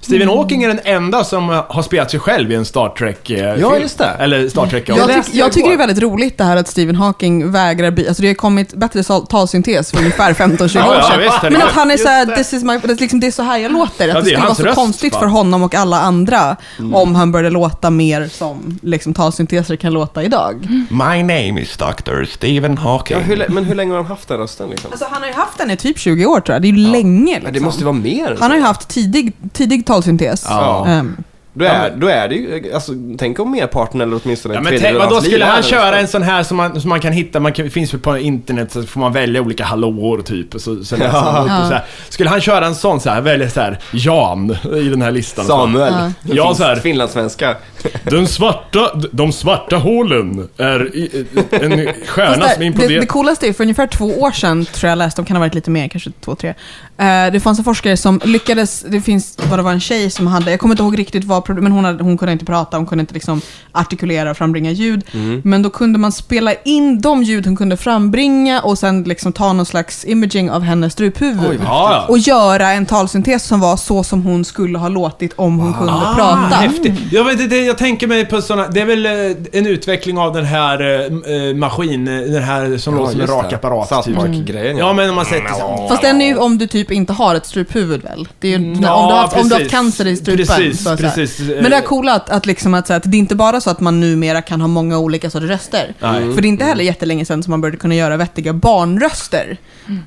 Stephen 0.01 0.29
Hawking 0.29 0.63
är 0.63 0.69
den 0.69 0.81
enda 0.85 1.25
som 1.25 1.49
har 1.69 1.83
spelat 1.83 2.11
sig 2.11 2.21
själv 2.21 2.53
i 2.53 2.55
en 2.55 2.65
Star 2.65 2.89
Trek 2.89 3.31
eh, 3.31 3.39
Ja, 3.61 3.79
just 3.79 3.99
det. 3.99 4.05
Eller 4.19 4.49
Star 4.49 4.67
Trek 4.67 4.89
Jag, 4.89 4.99
Jag 4.99 5.09
tyck, 5.25 5.35
jag 5.35 5.49
det 5.51 5.55
tycker 5.55 5.69
det 5.69 5.75
är 5.75 5.79
väldigt 5.79 6.03
roligt 6.03 6.39
det 6.39 6.45
här 6.45 6.57
att 6.57 6.69
Stephen 6.69 6.97
Hawking 6.97 7.51
vägrar 7.53 7.91
by- 7.91 8.09
Alltså 8.09 8.23
det 8.23 8.29
har 8.29 8.35
kommit 8.35 8.75
bättre 8.75 9.03
talsyntes 9.31 9.91
för 9.91 9.99
ungefär 9.99 10.35
15-20 10.35 10.71
Ja, 10.75 10.89
år 10.89 10.95
ja, 10.95 11.03
sedan. 11.11 11.21
visst, 11.21 11.33
herregud. 11.35 11.59
Men 11.59 11.69
att 11.69 11.75
han 11.75 11.91
är 11.91 11.97
såhär, 11.97 12.27
det. 12.27 12.37
this 12.37 12.53
is 12.53 12.63
my, 12.65 12.79
det, 12.79 12.93
är 12.93 12.97
liksom, 12.97 13.21
det 13.21 13.27
är 13.27 13.31
så 13.31 13.43
här 13.43 13.59
jag 13.59 13.73
låter. 13.73 14.09
Ja, 14.09 14.19
Att 14.19 14.25
det 14.25 14.31
det 14.31 14.35
är 14.35 14.37
skulle 14.37 14.47
vara 14.47 14.55
så 14.55 14.63
röst, 14.63 14.75
konstigt 14.75 15.13
va? 15.13 15.19
för 15.21 15.27
honom 15.27 15.63
och 15.63 15.75
alla 15.75 16.01
andra 16.01 16.57
om 16.95 17.15
han 17.15 17.33
började 17.33 17.51
låta 17.51 17.91
mer 17.91 18.29
som 18.33 18.79
liksom, 18.83 19.15
talsynteser 19.15 19.77
kan 19.77 19.93
låta 19.93 20.23
idag. 20.23 20.67
My 20.91 21.23
name 21.23 21.61
is 21.61 21.77
Dr. 21.77 22.25
Stephen 22.25 22.79
Hawking. 22.79 23.17
Ja, 23.17 23.23
hur, 23.23 23.45
men 23.49 23.65
hur 23.65 23.75
länge 23.75 23.91
har 23.93 23.97
han 23.99 24.07
haft 24.07 24.29
den 24.29 24.39
rösten 24.39 24.71
liksom? 24.71 24.91
Alltså 24.91 25.07
han 25.11 25.23
har 25.23 25.29
ju 25.29 25.35
haft 25.35 25.59
den 25.59 25.71
i 25.71 25.77
typ 25.77 25.99
20 25.99 26.27
år 26.27 26.41
tror 26.41 26.55
jag. 26.55 26.63
Det 26.63 26.69
är 26.69 26.73
ju 26.73 26.77
länge 26.91 27.33
Ja, 27.33 27.37
liksom. 27.39 27.53
det 27.53 27.61
måste 27.61 27.85
vara 27.85 27.93
mer 27.95 28.37
Han 28.41 28.51
har 28.51 28.59
ju 28.59 28.65
haft 28.65 28.89
tidig, 29.23 29.35
tidig 29.53 29.87
talsyntes. 29.87 30.45
Ja. 30.49 30.87
Ehm, 30.89 31.17
Då 31.55 31.65
är, 31.65 31.91
då 31.97 32.07
är 32.09 32.29
det 32.29 32.35
ju, 32.35 32.73
alltså 32.75 32.93
tänk 33.19 33.39
om 33.41 33.51
merparten 33.51 34.01
eller 34.01 34.21
åtminstone 34.25 34.55
Ja, 34.55 34.59
en 34.59 34.65
men 34.65 34.71
tredjedel 34.73 35.01
av 35.03 35.13
hans 35.13 35.25
skulle 35.25 35.45
han 35.45 35.63
köra 35.63 35.99
en 35.99 36.09
sån 36.09 36.23
här 36.23 36.43
som 36.43 36.57
man, 36.57 36.81
som 36.81 36.89
man 36.89 37.01
kan 37.01 37.13
hitta, 37.13 37.41
man 37.41 37.53
kan, 37.53 37.71
finns 37.71 37.95
väl 37.95 38.01
på 38.01 38.19
internet 38.19 38.73
så 38.73 38.83
får 38.83 39.01
man 39.01 39.13
välja 39.13 39.41
olika 39.41 39.65
hallåor 39.65 40.23
typ, 40.23 40.55
och 40.55 40.61
så, 40.61 40.85
så 40.85 40.97
och 40.97 41.01
så 41.03 41.05
här. 41.07 41.85
Skulle 42.09 42.31
han 42.31 42.41
köra 42.41 42.67
en 42.67 42.75
sån 42.75 43.01
så 43.01 43.11
här, 43.11 43.21
välja 43.21 43.51
så 43.51 43.61
här, 43.61 43.79
Jan 43.93 44.57
i 44.77 44.89
den 44.89 45.03
här 45.03 45.11
listan? 45.11 45.45
Samuel. 45.45 45.93
Ja. 46.23 46.33
Ja, 46.35 46.55
så 46.55 46.63
här. 46.65 46.77
Finlandssvenska. 46.77 47.57
Den 48.05 48.27
svarta, 48.27 48.91
de 49.13 49.33
svarta 49.33 49.77
hålen 49.77 50.49
är 50.57 50.97
i- 50.97 51.27
en 51.51 51.89
stjärna 52.07 52.33
som 52.33 52.41
där, 52.41 52.59
det, 52.59 52.65
imploderar. 52.65 53.01
det 53.01 53.07
coolaste 53.07 53.49
är, 53.49 53.53
för 53.53 53.65
ungefär 53.65 53.87
två 53.87 54.07
år 54.21 54.31
sedan 54.31 54.65
tror 54.65 54.89
jag 54.89 54.99
läste, 54.99 55.23
de 55.23 55.27
kan 55.27 55.37
ha 55.37 55.41
varit 55.41 55.55
lite 55.55 55.71
mer, 55.71 55.89
kanske 55.89 56.11
två, 56.25 56.35
tre. 56.35 56.55
Eh, 57.03 57.33
det 57.33 57.41
fanns 57.41 57.59
en 57.59 57.65
forskare 57.65 57.97
som 57.97 58.21
lyckades, 58.25 58.81
det 58.89 59.01
finns, 59.01 59.39
vad 59.51 59.59
det 59.59 59.63
var 59.63 59.73
en 59.73 59.81
tjej 59.81 60.11
som 60.11 60.27
hade, 60.27 60.51
jag 60.51 60.61
kommer 60.61 60.75
inte 60.75 60.83
ihåg 60.83 60.99
riktigt 60.99 61.25
vad 61.25 61.45
problemet, 61.45 61.63
men 61.63 61.73
hon, 61.73 61.85
hade, 61.85 62.05
hon 62.05 62.19
kunde 62.19 62.33
inte 62.33 62.45
prata, 62.45 62.77
hon 62.77 62.87
kunde 62.87 63.01
inte 63.01 63.15
liksom 63.15 63.41
artikulera 63.73 64.31
och 64.31 64.37
frambringa 64.37 64.71
ljud. 64.71 65.05
Men 65.45 65.63
då 65.63 65.71
kunde 65.71 65.99
man 65.99 66.13
spela 66.13 66.53
in 66.65 67.01
de 67.01 67.23
ljud 67.23 67.47
hon 67.47 67.57
kunde 67.57 67.77
frambringa 67.77 68.61
och 68.61 68.79
sen 68.79 69.03
liksom 69.03 69.33
ta 69.33 69.53
någon 69.53 69.67
slags 69.67 70.05
imaging 70.05 70.51
av 70.51 70.63
hennes 70.63 70.93
struphuvud. 70.93 71.61
Ja, 71.65 71.89
ja. 71.93 72.07
Och 72.09 72.19
göra 72.19 72.71
en 72.73 72.87
talsyntes 72.87 73.45
som 73.45 73.61
var 73.61 73.77
så 73.77 74.05
som 74.05 74.23
hon 74.23 74.45
skulle 74.45 74.79
ha 74.79 74.89
låtit 74.89 75.33
om 75.37 75.59
hon 75.59 75.75
kunde 75.75 75.93
Ah, 75.93 76.15
prata. 76.17 76.57
häftigt. 76.57 76.95
Jag, 77.13 77.25
vet, 77.25 77.41
inte, 77.41 77.57
jag 77.57 77.79
tänker 77.79 78.07
mig 78.07 78.25
på 78.27 78.43
såna, 78.43 78.69
det 78.69 78.81
är 78.81 78.87
väl 78.87 79.07
eh, 79.07 79.13
en 79.53 79.67
utveckling 79.67 80.19
av 80.19 80.33
den 80.33 80.45
här 80.45 80.81
eh, 81.05 81.55
maskin, 81.57 82.05
den 82.05 82.43
här 82.43 82.77
som 82.79 82.95
låter 82.95 83.13
som 83.13 83.21
en 83.21 83.27
det. 83.27 83.33
rakapparat. 83.33 84.05
Typ. 84.05 84.17
Park-grejen 84.17 84.77
Ja, 84.77 84.93
men 84.93 85.09
om 85.11 85.17
man 85.17 85.25
sätter 85.25 85.49
så. 85.49 85.87
Fast 85.89 86.03
den 86.03 86.23
är 86.23 86.27
ju 86.27 86.37
om 86.37 86.59
du 86.59 86.67
typ 86.67 86.92
inte 86.93 87.13
har 87.13 87.35
ett 87.35 87.47
struphuvud 87.47 88.03
väl? 88.03 88.29
Det 88.39 88.55
är 88.55 88.59
ju, 88.59 88.73
Mm, 88.73 88.75
om, 88.75 88.81
du 88.81 88.87
har 88.87 89.21
haft, 89.21 89.37
om 89.37 89.49
du 89.49 89.55
har 89.55 89.61
haft 89.61 89.71
cancer 89.71 90.07
i 90.07 90.17
strupen. 90.17 90.47
Precis, 90.47 90.85
så 90.85 90.97
precis. 90.97 91.41
Men 91.41 91.71
det 91.71 91.77
är 91.77 91.81
coolt 91.81 92.11
att, 92.11 92.31
att, 92.31 92.47
liksom 92.47 92.75
att, 92.75 92.87
så 92.87 92.93
att 92.93 93.03
det 93.07 93.17
är 93.17 93.19
inte 93.19 93.35
bara 93.35 93.61
så 93.61 93.71
att 93.71 93.81
man 93.81 94.01
numera 94.01 94.43
kan 94.43 94.61
ha 94.61 94.69
många 94.69 94.99
olika 94.99 95.31
sorters 95.31 95.51
röster. 95.51 95.95
Nej. 95.99 96.35
För 96.35 96.43
det 96.43 96.47
är 96.47 96.49
inte 96.49 96.65
heller 96.65 96.85
jättelänge 96.85 97.25
sedan 97.25 97.43
som 97.43 97.51
man 97.51 97.61
började 97.61 97.77
kunna 97.77 97.95
göra 97.95 98.17
vettiga 98.17 98.53
barnröster. 98.53 99.57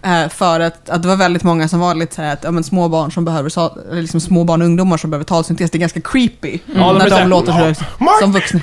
Eh, 0.03 0.29
för 0.29 0.59
att, 0.59 0.89
att 0.89 1.01
det 1.01 1.07
var 1.07 1.15
väldigt 1.15 1.43
många 1.43 1.67
som 1.67 1.79
var 1.79 1.95
lite 1.95 2.15
så 2.15 2.21
här 2.21 2.33
att 2.33 2.43
ja, 2.43 2.51
men 2.51 2.63
små 2.63 2.89
barn 2.89 3.11
som 3.11 3.25
behöver, 3.25 3.51
liksom 4.01 4.21
små 4.21 4.43
barn 4.43 4.61
och 4.61 4.65
ungdomar 4.65 4.97
som 4.97 5.09
behöver 5.09 5.25
talsyntes, 5.25 5.71
det 5.71 5.77
är 5.77 5.79
ganska 5.79 6.01
creepy. 6.01 6.59
De 6.65 6.97
när 6.97 7.09
de 7.09 7.27
låter 7.27 7.73
så, 7.73 7.85
som 8.21 8.33
vuxna, 8.33 8.59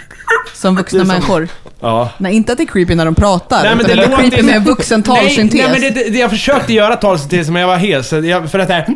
som 0.55 0.77
vuxna 0.77 1.05
människor. 1.05 1.49
Ja. 1.83 2.09
Nej, 2.19 2.35
inte 2.35 2.53
att 2.53 2.59
det 2.59 2.65
är 2.65 2.67
creepy 2.67 2.95
när 2.95 3.05
de 3.05 3.15
pratar, 3.15 3.63
Nej, 3.63 3.77
men 3.77 3.87
utan 3.87 3.97
det 3.97 4.07
det 4.07 4.13
är 4.13 4.17
creepy 4.17 4.43
med 4.43 4.65
vuxen 4.65 5.03
talsyntes. 5.03 5.55
Nej, 5.55 5.71
nej, 5.71 5.81
men 5.81 5.95
det, 5.95 6.11
det, 6.11 6.19
jag 6.19 6.31
försökte 6.31 6.73
göra 6.73 6.97
talsyntes 6.97 7.49
men 7.49 7.63
jag 7.63 7.69
var 7.69 7.77
hes. 7.77 8.09
för 8.51 8.59
att 8.59 8.69
det 8.69 8.75
här... 8.75 8.87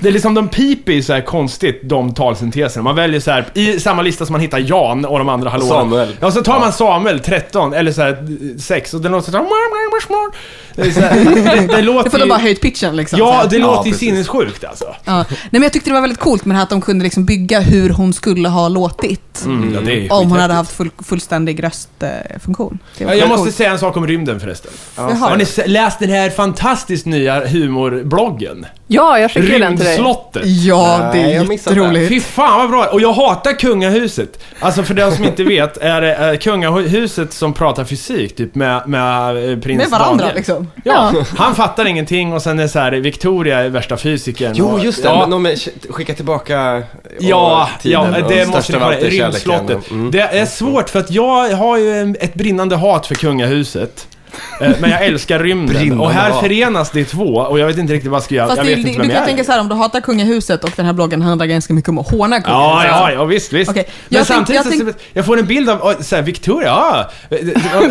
Det 0.00 0.08
är 0.08 0.12
liksom, 0.12 0.34
de 0.34 0.48
piper 0.48 0.92
ju 0.92 1.02
så 1.02 1.12
här 1.12 1.20
konstigt, 1.20 1.80
de 1.82 2.14
talsynteserna. 2.14 2.82
Man 2.82 2.96
väljer 2.96 3.20
så 3.20 3.30
här 3.30 3.44
i 3.54 3.80
samma 3.80 4.02
lista 4.02 4.26
som 4.26 4.32
man 4.32 4.40
hittar 4.40 4.58
Jan 4.58 5.04
och 5.04 5.18
de 5.18 5.28
andra 5.28 5.50
hallåorna. 5.50 5.74
Samuel. 5.74 6.16
Ja, 6.20 6.30
så 6.30 6.42
tar 6.42 6.60
man 6.60 6.72
Samuel, 6.72 7.20
13, 7.20 7.74
eller 7.74 7.92
så 7.92 8.02
här 8.02 8.26
6, 8.58 8.94
och 8.94 9.00
den 9.00 9.12
låter 9.12 9.30
så 9.32 9.38
här... 9.38 9.44
Det, 10.74 10.90
här, 10.90 11.24
det, 11.66 11.76
det 11.76 11.82
låter 11.82 12.04
Det 12.04 12.10
får 12.10 12.18
de 12.18 12.24
ju- 12.24 12.28
bara 12.28 12.38
höjt 12.38 12.60
pitchen 12.60 12.96
liksom. 12.96 13.18
så 13.18 13.24
Ja, 13.24 13.46
det 13.50 13.56
Ja, 13.56 13.66
låter 13.66 13.88
ju 13.90 13.96
sinnessjukt 13.96 14.64
alltså. 14.64 14.94
Ja. 15.04 15.16
Nej, 15.28 15.38
men 15.50 15.62
jag 15.62 15.72
tyckte 15.72 15.90
det 15.90 15.94
var 15.94 16.00
väldigt 16.00 16.18
coolt 16.20 16.44
med 16.44 16.54
det 16.54 16.56
här 16.56 16.62
att 16.62 16.70
de 16.70 16.80
kunde 16.80 17.02
liksom 17.04 17.24
bygga 17.24 17.60
hur 17.60 17.90
hon 17.90 18.12
skulle 18.12 18.48
ha 18.48 18.68
låtit. 18.68 19.42
Mm, 19.44 19.74
ja, 19.74 19.80
det 19.80 20.06
är 20.06 20.12
Om 20.12 20.30
hon 20.30 20.38
hade 20.40 20.54
haft 20.54 20.72
full, 20.72 20.90
fullständig 20.98 21.64
röstfunktion. 21.64 22.78
Ja, 22.98 23.14
Jag 23.14 23.28
måste 23.28 23.44
coolt. 23.44 23.56
säga 23.56 23.70
en 23.70 23.78
sak 23.78 23.96
om 23.96 24.06
rymden 24.06 24.40
förresten. 24.40 24.70
Jaha. 24.96 25.14
Har 25.14 25.36
ni 25.36 25.68
läst 25.68 25.98
den 25.98 26.10
här 26.10 26.30
fantastiskt 26.30 27.06
nya 27.06 27.46
humorbloggen? 27.46 28.66
Ja, 28.92 29.18
jag 29.18 29.30
skickade 29.30 29.58
den 29.58 29.76
till 29.76 29.84
dig. 29.86 29.96
Rymdslottet. 29.96 30.42
Ja, 30.46 31.10
det 31.12 31.18
Nej, 31.22 31.34
jag 31.34 31.44
är 31.44 31.48
missade 31.48 31.76
jätteroligt. 31.76 32.08
Fy 32.08 32.20
fan 32.20 32.58
vad 32.60 32.70
bra! 32.70 32.86
Och 32.92 33.00
jag 33.00 33.12
hatar 33.12 33.52
kungahuset. 33.52 34.40
Alltså 34.60 34.82
för 34.82 34.94
den 34.94 35.12
som 35.12 35.24
inte 35.24 35.44
vet, 35.44 35.76
är 35.76 36.00
det 36.00 36.14
eh, 36.32 36.38
kungahuset 36.38 37.32
som 37.32 37.52
pratar 37.52 37.84
fysik, 37.84 38.36
typ 38.36 38.54
med, 38.54 38.82
med 38.88 39.50
eh, 39.52 39.58
prins 39.58 39.82
Med 39.82 39.90
varandra 39.90 40.16
Daniel. 40.24 40.36
liksom. 40.36 40.70
Ja, 40.84 41.12
han 41.36 41.54
fattar 41.54 41.84
ingenting 41.86 42.32
och 42.32 42.42
sen 42.42 42.58
är 42.58 42.68
så 42.68 42.78
här, 42.78 42.92
Victoria 42.92 43.58
är 43.58 43.68
värsta 43.68 43.96
fysikern. 43.96 44.52
Jo, 44.56 44.66
och, 44.66 44.84
just 44.84 45.02
det. 45.02 45.08
Ja, 45.08 45.18
men 45.20 45.30
de 45.30 45.46
är, 45.46 45.56
skicka 45.92 46.14
tillbaka 46.14 46.72
och 46.76 46.82
Ja, 47.20 47.68
tiden 47.82 48.00
ja 48.12 48.22
och 48.22 48.30
det 48.30 48.46
måste 48.46 48.62
största 48.62 48.94
är 48.94 49.00
kärleken. 49.00 49.10
Rymdslottet. 49.10 49.90
Mm. 49.90 50.10
Det 50.10 50.20
är 50.20 50.46
svårt 50.46 50.90
för 50.90 50.98
att 50.98 51.10
jag 51.10 51.50
har 51.50 51.78
ju 51.78 51.98
en- 51.98 52.16
ett 52.20 52.34
brinnande 52.34 52.76
hat 52.76 53.06
för 53.06 53.14
kungahuset. 53.14 54.06
Eh, 54.60 54.70
Men 54.80 54.90
jag 54.90 55.04
älskar 55.04 55.38
rymden. 55.38 55.76
Brinnande 55.76 56.04
Och 56.04 56.10
här 56.10 56.32
förenas 56.40 56.90
de 56.90 57.04
två 57.04 57.24
och 57.24 57.58
jag 57.60 57.66
vet 57.66 57.78
inte 57.78 57.92
riktigt 57.92 58.10
vad 58.10 58.16
jag 58.16 58.24
ska 58.24 58.34
göra. 58.34 58.46
Fast 58.46 58.56
jag 58.56 58.66
det, 58.66 58.74
vet 58.74 58.84
det, 58.84 58.88
inte 58.90 58.92
du 58.92 58.98
vem 58.98 59.08
kan 59.08 59.14
jag 59.14 59.22
är. 59.22 59.26
tänka 59.26 59.44
så 59.44 59.52
här, 59.52 59.60
om 59.60 59.68
du 59.68 59.74
hatar 59.74 60.00
kungahuset 60.00 60.64
och 60.64 60.70
den 60.76 60.86
här 60.86 60.92
bloggen 60.92 61.22
handlar 61.22 61.46
ganska 61.46 61.74
mycket 61.74 61.88
om 61.88 61.98
att 61.98 62.10
håna 62.10 62.36
Ja, 62.36 62.42
kungahuset. 62.42 62.90
ja, 62.90 63.12
ja, 63.12 63.24
visst, 63.24 63.52
visst. 63.52 63.70
Okej, 63.70 63.84
Men 64.08 64.18
jag 64.18 64.26
tänk- 64.26 64.36
samtidigt 64.36 64.64
jag 64.64 64.74
så, 64.74 64.84
tänk- 64.84 64.96
jag 65.12 65.26
får 65.26 65.38
en 65.38 65.46
bild 65.46 65.70
av, 65.70 65.82
oh, 65.82 66.00
så 66.00 66.16
här, 66.16 66.22
Victoria, 66.22 66.68
ja. 66.68 67.10
Du 67.28 67.38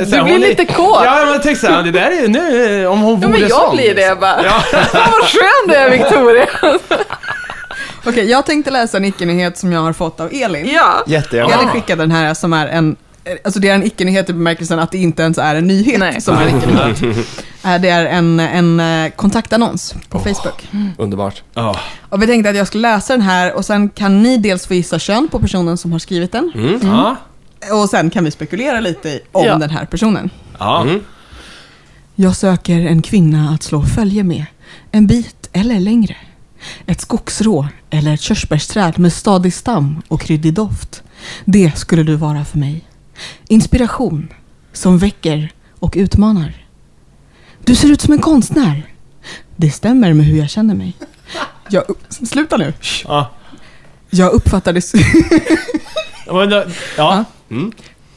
Du 0.05 0.23
blir 0.23 0.39
lite 0.39 0.65
kåt. 0.65 1.01
Ja, 1.05 1.25
men 1.31 1.39
tänk 1.43 1.57
såhär, 1.57 1.83
det 1.83 1.91
där 1.91 2.23
är 2.23 2.27
nu, 2.27 2.81
eh, 2.83 2.91
om 2.91 2.99
hon 3.01 3.21
Ja, 3.21 3.27
vore 3.27 3.39
men 3.39 3.49
jag 3.49 3.51
sån. 3.51 3.75
blir 3.75 3.95
det 3.95 4.01
liksom. 4.01 4.19
bara. 4.19 4.43
Ja. 4.45 4.59
Fan 4.91 5.11
vad 5.11 5.23
skön 5.29 5.67
du 5.67 5.73
är 5.75 5.89
Victoria. 5.89 6.45
Okej, 8.05 8.29
jag 8.31 8.45
tänkte 8.45 8.71
läsa 8.71 8.97
en 8.97 9.05
icke-nyhet 9.05 9.57
som 9.57 9.71
jag 9.73 9.79
har 9.81 9.93
fått 9.93 10.19
av 10.19 10.29
Elin. 10.33 10.69
Ja. 10.73 11.03
Jättegärna. 11.07 11.53
Elin 11.53 11.67
skickade 11.69 12.03
den 12.03 12.11
här 12.11 12.33
som 12.33 12.53
är 12.53 12.67
en 12.67 12.95
Alltså 13.43 13.59
det 13.59 13.69
är 13.69 13.75
en 13.75 13.83
icke-nyhet 13.83 14.29
i 14.29 14.33
bemärkelsen 14.33 14.79
att 14.79 14.91
det 14.91 14.97
inte 14.97 15.23
ens 15.23 15.37
är 15.37 15.55
en 15.55 15.67
nyhet 15.67 15.99
Nej. 15.99 16.21
som 16.21 16.35
är 16.37 16.47
en 16.47 16.57
icke-nyhet. 16.57 17.27
Eh, 17.65 17.81
Det 17.81 17.89
är 17.89 18.05
en, 18.05 18.39
en 18.39 18.79
eh, 18.79 19.11
kontaktannons 19.11 19.95
på 20.09 20.19
Facebook. 20.19 20.67
Underbart. 20.97 21.43
Ja. 21.53 21.75
Och 22.09 22.21
vi 22.21 22.27
tänkte 22.27 22.49
att 22.49 22.55
jag 22.55 22.67
skulle 22.67 22.81
läsa 22.81 23.13
den 23.13 23.21
här 23.21 23.53
och 23.53 23.65
sen 23.65 23.89
kan 23.89 24.23
ni 24.23 24.37
dels 24.37 24.67
få 24.67 24.73
gissa 24.73 24.99
kön 24.99 25.27
på 25.31 25.39
personen 25.39 25.77
som 25.77 25.91
har 25.91 25.99
skrivit 25.99 26.31
den. 26.31 26.51
Ja. 26.83 27.15
Och 27.83 27.89
sen 27.89 28.09
kan 28.09 28.23
vi 28.23 28.31
spekulera 28.31 28.79
lite 28.79 29.19
om 29.31 29.45
Ja. 29.45 29.57
den 29.57 29.69
här 29.69 29.85
personen. 29.85 30.29
Ja. 30.59 30.85
Jag 32.15 32.35
söker 32.35 32.79
en 32.79 33.01
kvinna 33.01 33.49
att 33.49 33.63
slå 33.63 33.83
följe 33.83 34.23
med. 34.23 34.45
En 34.91 35.07
bit 35.07 35.49
eller 35.53 35.79
längre. 35.79 36.15
Ett 36.85 37.01
skogsrå 37.01 37.67
eller 37.89 38.13
ett 38.13 38.21
körsbärsträd 38.21 38.99
med 38.99 39.13
stadig 39.13 39.53
stam 39.53 40.01
och 40.07 40.21
kryddig 40.21 40.53
doft. 40.53 41.03
Det 41.45 41.77
skulle 41.77 42.03
du 42.03 42.15
vara 42.15 42.45
för 42.45 42.57
mig. 42.57 42.81
Inspiration 43.47 44.27
som 44.73 44.97
väcker 44.97 45.51
och 45.79 45.93
utmanar. 45.97 46.65
Du 47.63 47.75
ser 47.75 47.91
ut 47.91 48.01
som 48.01 48.13
en 48.13 48.19
konstnär. 48.19 48.93
Det 49.55 49.71
stämmer 49.71 50.13
med 50.13 50.25
hur 50.25 50.37
jag 50.39 50.49
känner 50.49 50.75
mig. 50.75 50.97
Jag, 51.69 51.83
sluta 52.09 52.57
nu. 52.57 52.73
Ja. 53.07 53.31
Jag 54.09 54.33
Men 56.35 56.49
då- 56.49 56.65
ja. 56.97 57.25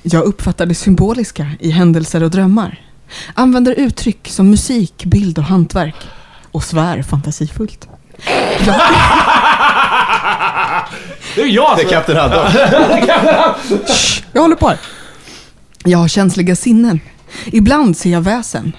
jag 0.03 0.25
uppfattar 0.25 0.67
det 0.67 0.75
symboliska 0.75 1.51
i 1.61 1.71
händelser 1.71 2.23
och 2.23 2.31
drömmar. 2.31 2.81
Använder 3.35 3.73
uttryck 3.73 4.29
som 4.29 4.51
musik, 4.51 5.05
bild 5.05 5.39
och 5.39 5.45
hantverk. 5.45 5.95
Och 6.53 6.65
svär 6.65 7.03
fantasifullt. 7.03 7.89
Det 11.35 11.43
är 11.43 11.47
jag 11.47 11.77
Det 11.77 11.83
är. 11.83 11.89
Kapten 11.89 12.17
Haddock. 12.17 12.55
Jag 14.33 14.43
håller 14.43 14.57
på 14.57 14.69
här. 14.69 14.79
Jag 15.85 15.99
har 15.99 16.09
känsliga 16.09 16.57
sinnen. 16.57 17.01
Ibland 17.47 17.97
ser 17.97 18.11
jag 18.11 18.21
väsen. 18.21 18.73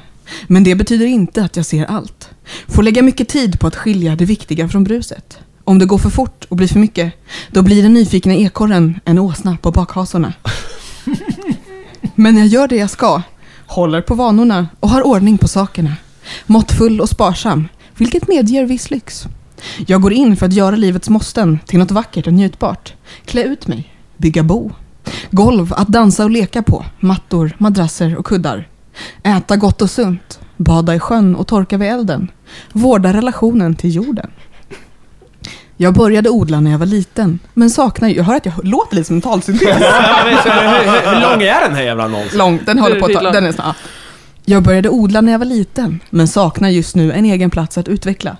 Men 0.47 0.63
det 0.63 0.75
betyder 0.75 1.05
inte 1.05 1.43
att 1.43 1.55
jag 1.55 1.65
ser 1.65 1.85
allt. 1.85 2.29
Får 2.67 2.83
lägga 2.83 3.01
mycket 3.01 3.29
tid 3.29 3.59
på 3.59 3.67
att 3.67 3.75
skilja 3.75 4.15
det 4.15 4.25
viktiga 4.25 4.69
från 4.69 4.83
bruset. 4.83 5.39
Om 5.63 5.79
det 5.79 5.85
går 5.85 5.97
för 5.97 6.09
fort 6.09 6.45
och 6.49 6.55
blir 6.55 6.67
för 6.67 6.79
mycket, 6.79 7.13
då 7.51 7.61
blir 7.61 7.83
den 7.83 7.93
nyfikna 7.93 8.35
ekorren 8.35 8.99
en 9.05 9.19
åsna 9.19 9.57
på 9.61 9.71
bakhasorna. 9.71 10.33
Men 12.15 12.37
jag 12.37 12.47
gör 12.47 12.67
det 12.67 12.75
jag 12.75 12.89
ska, 12.89 13.21
håller 13.67 14.01
på 14.01 14.15
vanorna 14.15 14.67
och 14.79 14.89
har 14.89 15.07
ordning 15.07 15.37
på 15.37 15.47
sakerna. 15.47 15.95
Måttfull 16.45 17.01
och 17.01 17.09
sparsam, 17.09 17.67
vilket 17.97 18.27
medger 18.27 18.65
viss 18.65 18.91
lyx. 18.91 19.27
Jag 19.87 20.01
går 20.01 20.13
in 20.13 20.35
för 20.37 20.45
att 20.45 20.53
göra 20.53 20.75
livets 20.75 21.09
måsten 21.09 21.59
till 21.65 21.79
något 21.79 21.91
vackert 21.91 22.27
och 22.27 22.33
njutbart. 22.33 22.93
Klä 23.25 23.43
ut 23.43 23.67
mig, 23.67 23.93
bygga 24.17 24.43
bo. 24.43 24.71
Golv 25.31 25.73
att 25.73 25.87
dansa 25.87 26.23
och 26.23 26.31
leka 26.31 26.61
på, 26.63 26.85
mattor, 26.99 27.55
madrasser 27.57 28.17
och 28.17 28.25
kuddar. 28.25 28.67
Äta 29.23 29.55
gott 29.55 29.81
och 29.81 29.89
sunt, 29.89 30.39
bada 30.57 30.95
i 30.95 30.99
sjön 30.99 31.35
och 31.35 31.47
torka 31.47 31.77
vid 31.77 31.89
elden. 31.89 32.31
Vårda 32.71 33.13
relationen 33.13 33.75
till 33.75 33.95
jorden. 33.95 34.29
Jag 35.77 35.93
började 35.93 36.29
odla 36.29 36.59
när 36.59 36.71
jag 36.71 36.77
var 36.77 36.85
liten, 36.85 37.39
men 37.53 37.69
saknar 37.69 38.09
Jag 38.09 38.23
hör 38.23 38.35
att 38.35 38.45
jag 38.45 38.53
låter 38.63 38.95
lite 38.95 39.07
som 39.07 39.15
en 39.15 39.21
talsyntes. 39.21 39.67
Hur, 39.67 39.73
hur, 39.73 41.13
hur 41.13 41.21
lång 41.21 41.41
är 41.41 41.67
den 41.67 41.75
här 41.75 41.83
jävla 41.83 42.03
annonsen? 42.03 42.37
Lång, 42.37 42.59
den 42.65 42.79
håller 42.79 42.99
på 42.99 43.05
att 43.05 43.13
ta, 43.13 43.31
den 43.31 43.45
är 43.45 43.51
snart. 43.51 43.75
Jag 44.45 44.63
började 44.63 44.89
odla 44.89 45.21
när 45.21 45.31
jag 45.31 45.39
var 45.39 45.45
liten, 45.45 45.99
men 46.09 46.27
saknar 46.27 46.69
just 46.69 46.95
nu 46.95 47.11
en 47.11 47.25
egen 47.25 47.49
plats 47.49 47.77
att 47.77 47.87
utveckla. 47.87 48.37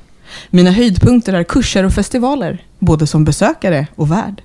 Mina 0.49 0.71
höjdpunkter 0.71 1.33
är 1.33 1.43
kurser 1.43 1.83
och 1.83 1.93
festivaler, 1.93 2.65
både 2.79 3.07
som 3.07 3.25
besökare 3.25 3.87
och 3.95 4.11
värd. 4.11 4.41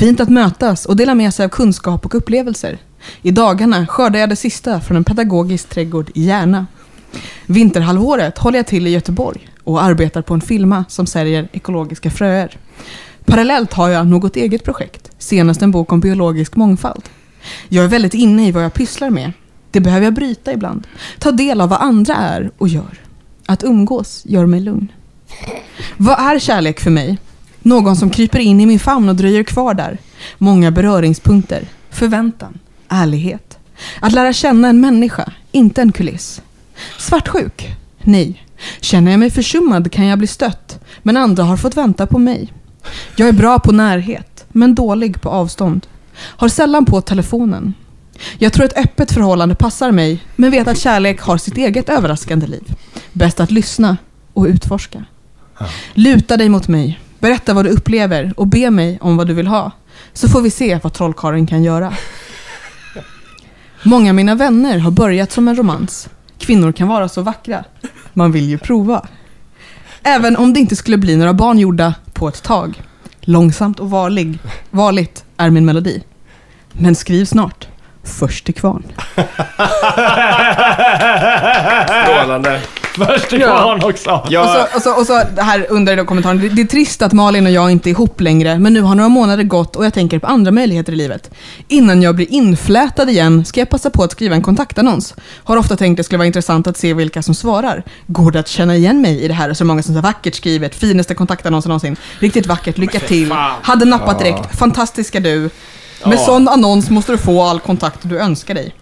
Fint 0.00 0.20
att 0.20 0.28
mötas 0.28 0.86
och 0.86 0.96
dela 0.96 1.14
med 1.14 1.34
sig 1.34 1.44
av 1.44 1.48
kunskap 1.48 2.04
och 2.04 2.14
upplevelser. 2.14 2.78
I 3.22 3.30
dagarna 3.30 3.86
skördar 3.86 4.20
jag 4.20 4.28
det 4.28 4.36
sista 4.36 4.80
från 4.80 4.96
en 4.96 5.04
pedagogisk 5.04 5.68
trädgård 5.68 6.10
i 6.14 6.24
Järna. 6.24 6.66
Vinterhalvåret 7.46 8.38
håller 8.38 8.58
jag 8.58 8.66
till 8.66 8.86
i 8.86 8.90
Göteborg 8.90 9.48
och 9.64 9.82
arbetar 9.82 10.22
på 10.22 10.34
en 10.34 10.40
filma 10.40 10.84
som 10.88 11.06
säljer 11.06 11.48
ekologiska 11.52 12.10
fröer. 12.10 12.56
Parallellt 13.24 13.72
har 13.72 13.88
jag 13.88 14.06
något 14.06 14.36
eget 14.36 14.64
projekt, 14.64 15.10
senast 15.18 15.62
en 15.62 15.70
bok 15.70 15.92
om 15.92 16.00
biologisk 16.00 16.56
mångfald. 16.56 17.02
Jag 17.68 17.84
är 17.84 17.88
väldigt 17.88 18.14
inne 18.14 18.48
i 18.48 18.52
vad 18.52 18.64
jag 18.64 18.74
pysslar 18.74 19.10
med. 19.10 19.32
Det 19.70 19.80
behöver 19.80 20.06
jag 20.06 20.14
bryta 20.14 20.52
ibland. 20.52 20.86
Ta 21.18 21.32
del 21.32 21.60
av 21.60 21.68
vad 21.68 21.80
andra 21.80 22.14
är 22.14 22.50
och 22.58 22.68
gör. 22.68 23.00
Att 23.46 23.64
umgås 23.64 24.22
gör 24.24 24.46
mig 24.46 24.60
lugn. 24.60 24.92
Vad 25.96 26.18
är 26.18 26.38
kärlek 26.38 26.80
för 26.80 26.90
mig? 26.90 27.18
Någon 27.62 27.96
som 27.96 28.10
kryper 28.10 28.38
in 28.38 28.60
i 28.60 28.66
min 28.66 28.78
famn 28.78 29.08
och 29.08 29.16
dröjer 29.16 29.42
kvar 29.42 29.74
där. 29.74 29.98
Många 30.38 30.70
beröringspunkter. 30.70 31.68
Förväntan. 31.90 32.58
Ärlighet. 32.88 33.58
Att 34.00 34.12
lära 34.12 34.32
känna 34.32 34.68
en 34.68 34.80
människa, 34.80 35.32
inte 35.52 35.82
en 35.82 35.92
kuliss. 35.92 36.42
Svartsjuk? 36.98 37.76
Nej. 38.02 38.44
Känner 38.80 39.10
jag 39.10 39.20
mig 39.20 39.30
försummad 39.30 39.92
kan 39.92 40.06
jag 40.06 40.18
bli 40.18 40.26
stött, 40.26 40.80
men 41.02 41.16
andra 41.16 41.42
har 41.42 41.56
fått 41.56 41.76
vänta 41.76 42.06
på 42.06 42.18
mig. 42.18 42.52
Jag 43.16 43.28
är 43.28 43.32
bra 43.32 43.58
på 43.58 43.72
närhet, 43.72 44.44
men 44.48 44.74
dålig 44.74 45.20
på 45.20 45.28
avstånd. 45.28 45.86
Har 46.16 46.48
sällan 46.48 46.84
på 46.84 47.00
telefonen. 47.00 47.74
Jag 48.38 48.52
tror 48.52 48.64
ett 48.64 48.78
öppet 48.78 49.12
förhållande 49.12 49.54
passar 49.54 49.92
mig, 49.92 50.22
men 50.36 50.50
vet 50.50 50.68
att 50.68 50.78
kärlek 50.78 51.20
har 51.20 51.38
sitt 51.38 51.56
eget 51.56 51.88
överraskande 51.88 52.46
liv. 52.46 52.74
Bäst 53.12 53.40
att 53.40 53.50
lyssna 53.50 53.96
och 54.32 54.44
utforska. 54.44 55.04
Luta 55.94 56.36
dig 56.36 56.48
mot 56.48 56.68
mig, 56.68 57.00
berätta 57.18 57.54
vad 57.54 57.64
du 57.64 57.70
upplever 57.70 58.32
och 58.36 58.46
be 58.46 58.70
mig 58.70 58.98
om 59.00 59.16
vad 59.16 59.26
du 59.26 59.34
vill 59.34 59.46
ha. 59.46 59.72
Så 60.12 60.28
får 60.28 60.40
vi 60.40 60.50
se 60.50 60.80
vad 60.82 60.92
trollkarlen 60.92 61.46
kan 61.46 61.62
göra. 61.62 61.94
Många 63.82 64.10
av 64.10 64.14
mina 64.14 64.34
vänner 64.34 64.78
har 64.78 64.90
börjat 64.90 65.32
som 65.32 65.48
en 65.48 65.56
romans. 65.56 66.08
Kvinnor 66.38 66.72
kan 66.72 66.88
vara 66.88 67.08
så 67.08 67.22
vackra. 67.22 67.64
Man 68.12 68.32
vill 68.32 68.48
ju 68.48 68.58
prova. 68.58 69.08
Även 70.02 70.36
om 70.36 70.52
det 70.52 70.60
inte 70.60 70.76
skulle 70.76 70.96
bli 70.96 71.16
några 71.16 71.32
barn 71.32 71.58
gjorda 71.58 71.94
på 72.12 72.28
ett 72.28 72.42
tag. 72.42 72.82
Långsamt 73.20 73.80
och 73.80 73.90
varlig, 73.90 74.38
varligt 74.70 75.24
är 75.36 75.50
min 75.50 75.64
melodi. 75.64 76.02
Men 76.72 76.94
skriv 76.94 77.24
snart. 77.24 77.68
Först 78.04 78.44
till 78.44 78.54
kvarn. 78.54 78.82
Strålande. 82.04 82.60
I 82.98 83.00
Ja. 83.30 83.58
kvarn 83.58 83.84
också. 83.84 84.10
Och, 84.10 84.32
Jag, 84.32 84.46
så, 84.46 84.76
och, 84.76 84.82
så, 84.82 84.94
och 85.00 85.06
så 85.06 85.42
här 85.42 85.66
under 85.70 85.96
då 85.96 86.04
kommentaren. 86.04 86.38
Det, 86.40 86.48
det 86.48 86.62
är 86.62 86.66
trist 86.66 87.02
att 87.02 87.12
Malin 87.12 87.46
och 87.46 87.52
jag 87.52 87.70
inte 87.70 87.88
är 87.88 87.90
ihop 87.90 88.20
längre, 88.20 88.58
men 88.58 88.72
nu 88.72 88.80
har 88.80 88.94
några 88.94 89.08
månader 89.08 89.42
gått 89.44 89.76
och 89.76 89.84
jag 89.84 89.94
tänker 89.94 90.18
på 90.18 90.26
andra 90.26 90.50
möjligheter 90.50 90.92
i 90.92 90.96
livet. 90.96 91.30
Innan 91.68 92.02
jag 92.02 92.16
blir 92.16 92.32
inflätad 92.32 93.10
igen 93.10 93.44
ska 93.44 93.60
jag 93.60 93.68
passa 93.70 93.90
på 93.90 94.02
att 94.02 94.12
skriva 94.12 94.34
en 94.34 94.42
kontaktannons. 94.42 95.14
Har 95.44 95.56
ofta 95.56 95.76
tänkt 95.76 95.92
att 95.94 95.96
det 95.96 96.04
skulle 96.04 96.18
vara 96.18 96.26
intressant 96.26 96.66
att 96.66 96.76
se 96.76 96.94
vilka 96.94 97.22
som 97.22 97.34
svarar. 97.34 97.82
Går 98.06 98.30
det 98.30 98.40
att 98.40 98.48
känna 98.48 98.76
igen 98.76 99.00
mig 99.00 99.20
i 99.22 99.28
det 99.28 99.34
här? 99.34 99.54
Så 99.54 99.64
många 99.64 99.82
som 99.82 99.94
så 99.94 100.00
vackert 100.00 100.34
skrivet, 100.34 100.74
finaste 100.74 101.14
kontaktannonsen 101.14 101.68
någonsin. 101.68 101.96
Riktigt 102.18 102.46
vackert, 102.46 102.78
lycka 102.78 103.00
till. 103.00 103.32
Hade 103.62 103.84
nappat 103.84 104.18
direkt, 104.18 104.58
fantastiska 104.58 105.20
du. 105.20 105.40
Med 105.40 105.50
Ja. 106.04 106.16
sån 106.16 106.48
annons 106.48 106.90
måste 106.90 107.12
du 107.12 107.18
få 107.18 107.42
all 107.42 107.60
kontakt 107.60 107.98
du 108.02 108.18
önskar 108.18 108.54
dig. 108.54 108.74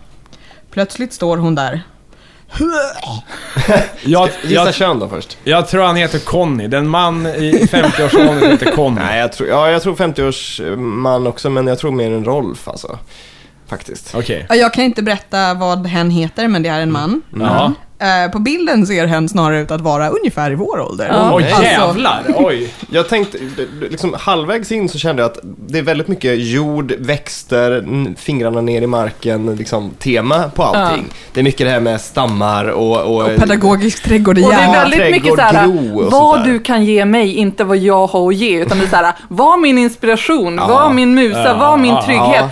Plötsligt 0.70 1.12
står 1.12 1.36
hon 1.36 1.54
där. 1.54 1.82
Jag, 4.02 4.28
gissa 4.42 4.54
jag, 4.64 4.74
kön 4.74 4.98
då 4.98 5.08
först. 5.08 5.38
jag 5.44 5.68
tror 5.68 5.82
han 5.82 5.96
heter 5.96 6.18
Conny. 6.18 6.66
Den 6.66 6.88
man 6.88 7.26
i 7.26 7.66
50-årsåldern 7.70 8.38
som 8.40 8.48
heter 8.50 8.72
Conny. 8.72 9.00
Nej, 9.00 9.20
jag 9.20 9.32
tror, 9.32 9.48
ja, 9.48 9.70
jag 9.70 9.82
tror 9.82 9.94
50-års 9.94 10.60
man 10.76 11.26
också, 11.26 11.50
men 11.50 11.66
jag 11.66 11.78
tror 11.78 11.90
mer 11.90 12.12
en 12.12 12.24
Rolf 12.24 12.68
alltså. 12.68 12.98
Faktiskt. 13.66 14.14
Okej. 14.14 14.46
Ja, 14.48 14.54
Jag 14.54 14.72
kan 14.72 14.84
inte 14.84 15.02
berätta 15.02 15.54
vad 15.54 15.86
hen 15.86 16.10
heter, 16.10 16.48
men 16.48 16.62
det 16.62 16.68
är 16.68 16.80
en 16.80 16.92
man. 16.92 17.22
Ja. 17.40 17.72
Eh, 18.00 18.30
på 18.32 18.38
bilden 18.38 18.86
ser 18.86 19.06
hen 19.06 19.28
snarare 19.28 19.60
ut 19.60 19.70
att 19.70 19.80
vara 19.80 20.08
ungefär 20.08 20.50
i 20.50 20.54
vår 20.54 20.80
ålder. 20.80 21.08
Ja. 21.12 21.30
Oj, 21.34 21.44
Alltså- 21.44 21.62
jävlar. 21.62 22.22
Oj. 22.36 22.72
Jag 22.90 23.08
tänkte, 23.08 23.38
liksom 23.90 24.14
halvvägs 24.18 24.72
in 24.72 24.88
så 24.88 24.98
kände 24.98 25.22
jag 25.22 25.30
att 25.30 25.38
det 25.42 25.78
är 25.78 25.82
väldigt 25.82 26.08
mycket 26.08 26.34
jord, 26.38 26.92
växter, 26.98 27.70
n- 27.72 28.14
fingrarna 28.18 28.60
ner 28.60 28.82
i 28.82 28.86
marken, 28.86 29.56
liksom 29.56 29.90
tema 29.90 30.50
på 30.54 30.62
allting. 30.62 31.04
Det 31.32 31.40
är 31.40 31.44
mycket 31.44 31.66
det 31.66 31.70
här 31.70 31.80
med 31.80 32.00
stammar 32.00 32.64
och... 32.64 32.96
Och, 33.16 33.22
Och 33.30 33.36
pedagogisk 33.36 34.02
trädgård 34.02 34.38
i 34.38 34.44
Och 34.44 34.48
det 34.48 34.54
är 34.54 34.60
Järna. 34.60 34.72
väldigt 34.72 35.00
mycket 35.10 35.22
trädgård, 35.22 35.38
såhär, 35.38 35.66
gro 35.66 35.98
och 36.04 36.12
vad 36.12 36.34
sånt 36.34 36.44
där. 36.46 36.52
du 36.52 36.58
kan 36.58 36.84
ge 36.84 37.04
mig, 37.04 37.34
inte 37.34 37.64
vad 37.64 37.76
jag 37.76 38.06
har 38.06 38.28
att 38.28 38.34
ge. 38.36 38.62
Utan 38.62 38.78
det 38.78 38.84
är 38.84 38.88
såhär, 38.88 39.12
var 39.28 39.56
min 39.56 39.78
inspiration, 39.78 40.54
Ja. 40.56 40.66
var 40.66 40.90
min 40.92 41.14
musa, 41.14 41.44
Ja, 41.44 41.54
var 41.56 41.76
min 41.76 41.94
ja, 41.94 42.02
trygghet. 42.04 42.44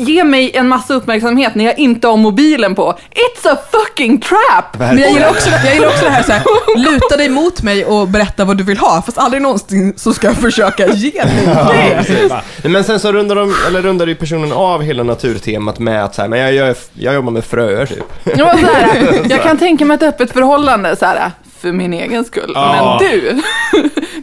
Ge 0.00 0.24
mig 0.24 0.50
en 0.54 0.68
massa 0.68 0.94
uppmärksamhet 0.94 1.54
när 1.54 1.64
jag 1.64 1.78
inte 1.78 2.08
har 2.08 2.16
mobilen 2.16 2.74
på. 2.74 2.98
It's 3.10 3.52
a 3.52 3.56
fucking 3.72 4.20
trap! 4.20 4.78
Men 4.78 4.98
jag 4.98 5.10
gillar 5.10 5.30
också, 5.30 5.50
jag 5.64 5.74
gillar 5.74 5.88
också 5.88 6.04
det 6.04 6.10
här, 6.10 6.22
så 6.22 6.32
här, 6.32 6.42
luta 6.76 7.16
dig 7.16 7.28
mot 7.28 7.62
mig 7.62 7.84
och 7.84 8.08
berätta 8.08 8.44
vad 8.44 8.56
du 8.56 8.64
vill 8.64 8.78
ha, 8.78 9.02
fast 9.06 9.18
aldrig 9.18 9.42
någonsin 9.42 9.94
så 9.96 10.12
ska 10.12 10.26
jag 10.26 10.36
försöka 10.36 10.86
ge 10.86 11.10
dig 11.10 11.48
det. 12.62 12.68
Men 12.68 12.84
sen 12.84 13.00
så 13.00 13.12
rundar, 13.12 13.36
de, 13.36 13.54
eller 13.66 13.82
rundar 13.82 14.06
ju 14.06 14.14
personen 14.14 14.52
av 14.52 14.82
hela 14.82 15.02
naturtemat 15.02 15.78
med 15.78 16.04
att 16.04 16.14
så 16.14 16.22
här, 16.22 16.28
men 16.28 16.38
jag, 16.38 16.54
jag, 16.54 16.76
jag 16.92 17.14
jobbar 17.14 17.32
med 17.32 17.44
fröer 17.44 17.86
typ. 17.86 18.04
Jag, 18.36 18.44
var 18.44 18.52
så 18.52 18.66
här, 18.66 19.20
jag 19.30 19.42
kan 19.42 19.58
tänka 19.58 19.84
mig 19.84 19.94
ett 19.94 20.02
öppet 20.02 20.32
förhållande 20.32 20.96
så 20.96 21.06
här, 21.06 21.30
för 21.60 21.72
min 21.72 21.92
egen 21.92 22.24
skull. 22.24 22.52
Ja. 22.54 22.98
Men 23.00 23.10
du, 23.10 23.42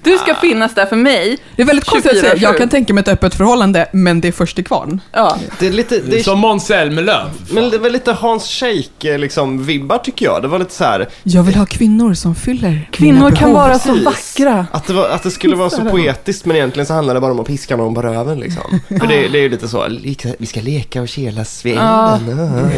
du 0.05 0.17
ska 0.17 0.35
finnas 0.35 0.73
där 0.73 0.85
för 0.85 0.95
mig. 0.95 1.37
Det 1.55 1.61
är 1.61 1.65
väldigt 1.65 1.85
konstigt 1.85 2.11
att 2.11 2.17
säga, 2.19 2.33
24/7. 2.35 2.37
jag 2.41 2.57
kan 2.57 2.69
tänka 2.69 2.93
mig 2.93 3.01
ett 3.01 3.07
öppet 3.07 3.35
förhållande, 3.35 3.87
men 3.93 4.21
det 4.21 4.27
är 4.27 4.31
först 4.31 4.55
till 4.55 4.65
kvarn. 4.65 5.01
Ja. 5.11 5.37
Det 5.59 5.67
är 5.67 5.71
lite, 5.71 5.99
det 5.99 6.19
är, 6.19 6.23
Som 6.23 6.39
Måns 6.39 6.65
Zelmerlöw. 6.65 7.29
men 7.51 7.69
det 7.69 7.77
var 7.77 7.89
lite 7.89 8.11
Hans 8.13 8.47
Scheik 8.49 8.91
liksom 9.01 9.65
vibbar 9.65 9.97
tycker 9.97 10.25
jag. 10.25 10.41
Det 10.41 10.47
var 10.47 10.59
lite 10.59 10.73
så 10.73 10.83
här, 10.83 11.07
Jag 11.23 11.43
vill 11.43 11.55
ha 11.55 11.65
kvinnor 11.65 12.13
som 12.13 12.35
fyller 12.35 12.89
Kvinnor 12.91 13.13
mina 13.13 13.31
kan 13.35 13.49
behov. 13.53 13.53
vara 13.67 13.79
så 13.79 13.93
vackra. 13.93 14.67
Att 14.71 14.87
det, 14.87 14.93
var, 14.93 15.09
att 15.09 15.23
det 15.23 15.31
skulle 15.31 15.55
vara 15.55 15.69
så 15.69 15.81
poetiskt 15.85 16.45
men 16.45 16.55
egentligen 16.55 16.85
så 16.85 16.93
handlar 16.93 17.13
det 17.13 17.19
bara 17.19 17.31
om 17.31 17.39
att 17.39 17.47
piska 17.47 17.75
någon 17.77 17.95
på 17.95 18.01
röven 18.01 18.39
liksom. 18.39 18.79
För 18.87 19.07
det, 19.07 19.27
det 19.27 19.37
är 19.37 19.41
ju 19.41 19.49
lite 19.49 19.67
så, 19.67 19.87
vi 20.37 20.45
ska 20.45 20.61
leka 20.61 21.01
och 21.01 21.07
kelas 21.09 21.65
vid 21.65 21.75
Ja. 21.75 22.15
elden. 22.15 22.71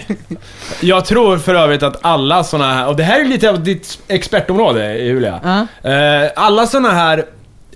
Jag 0.80 1.04
tror 1.04 1.38
för 1.38 1.54
övrigt 1.54 1.82
att 1.82 1.98
alla 2.02 2.44
såna 2.44 2.74
här, 2.74 2.88
och 2.88 2.96
det 2.96 3.02
här 3.02 3.20
är 3.20 3.24
lite 3.24 3.50
av 3.50 3.64
ditt 3.64 3.98
expertområde 4.08 4.98
Julia. 4.98 5.40
Ja. 5.42 5.66
Alla 6.60 6.66
såna 6.66 6.90
här 6.90 7.24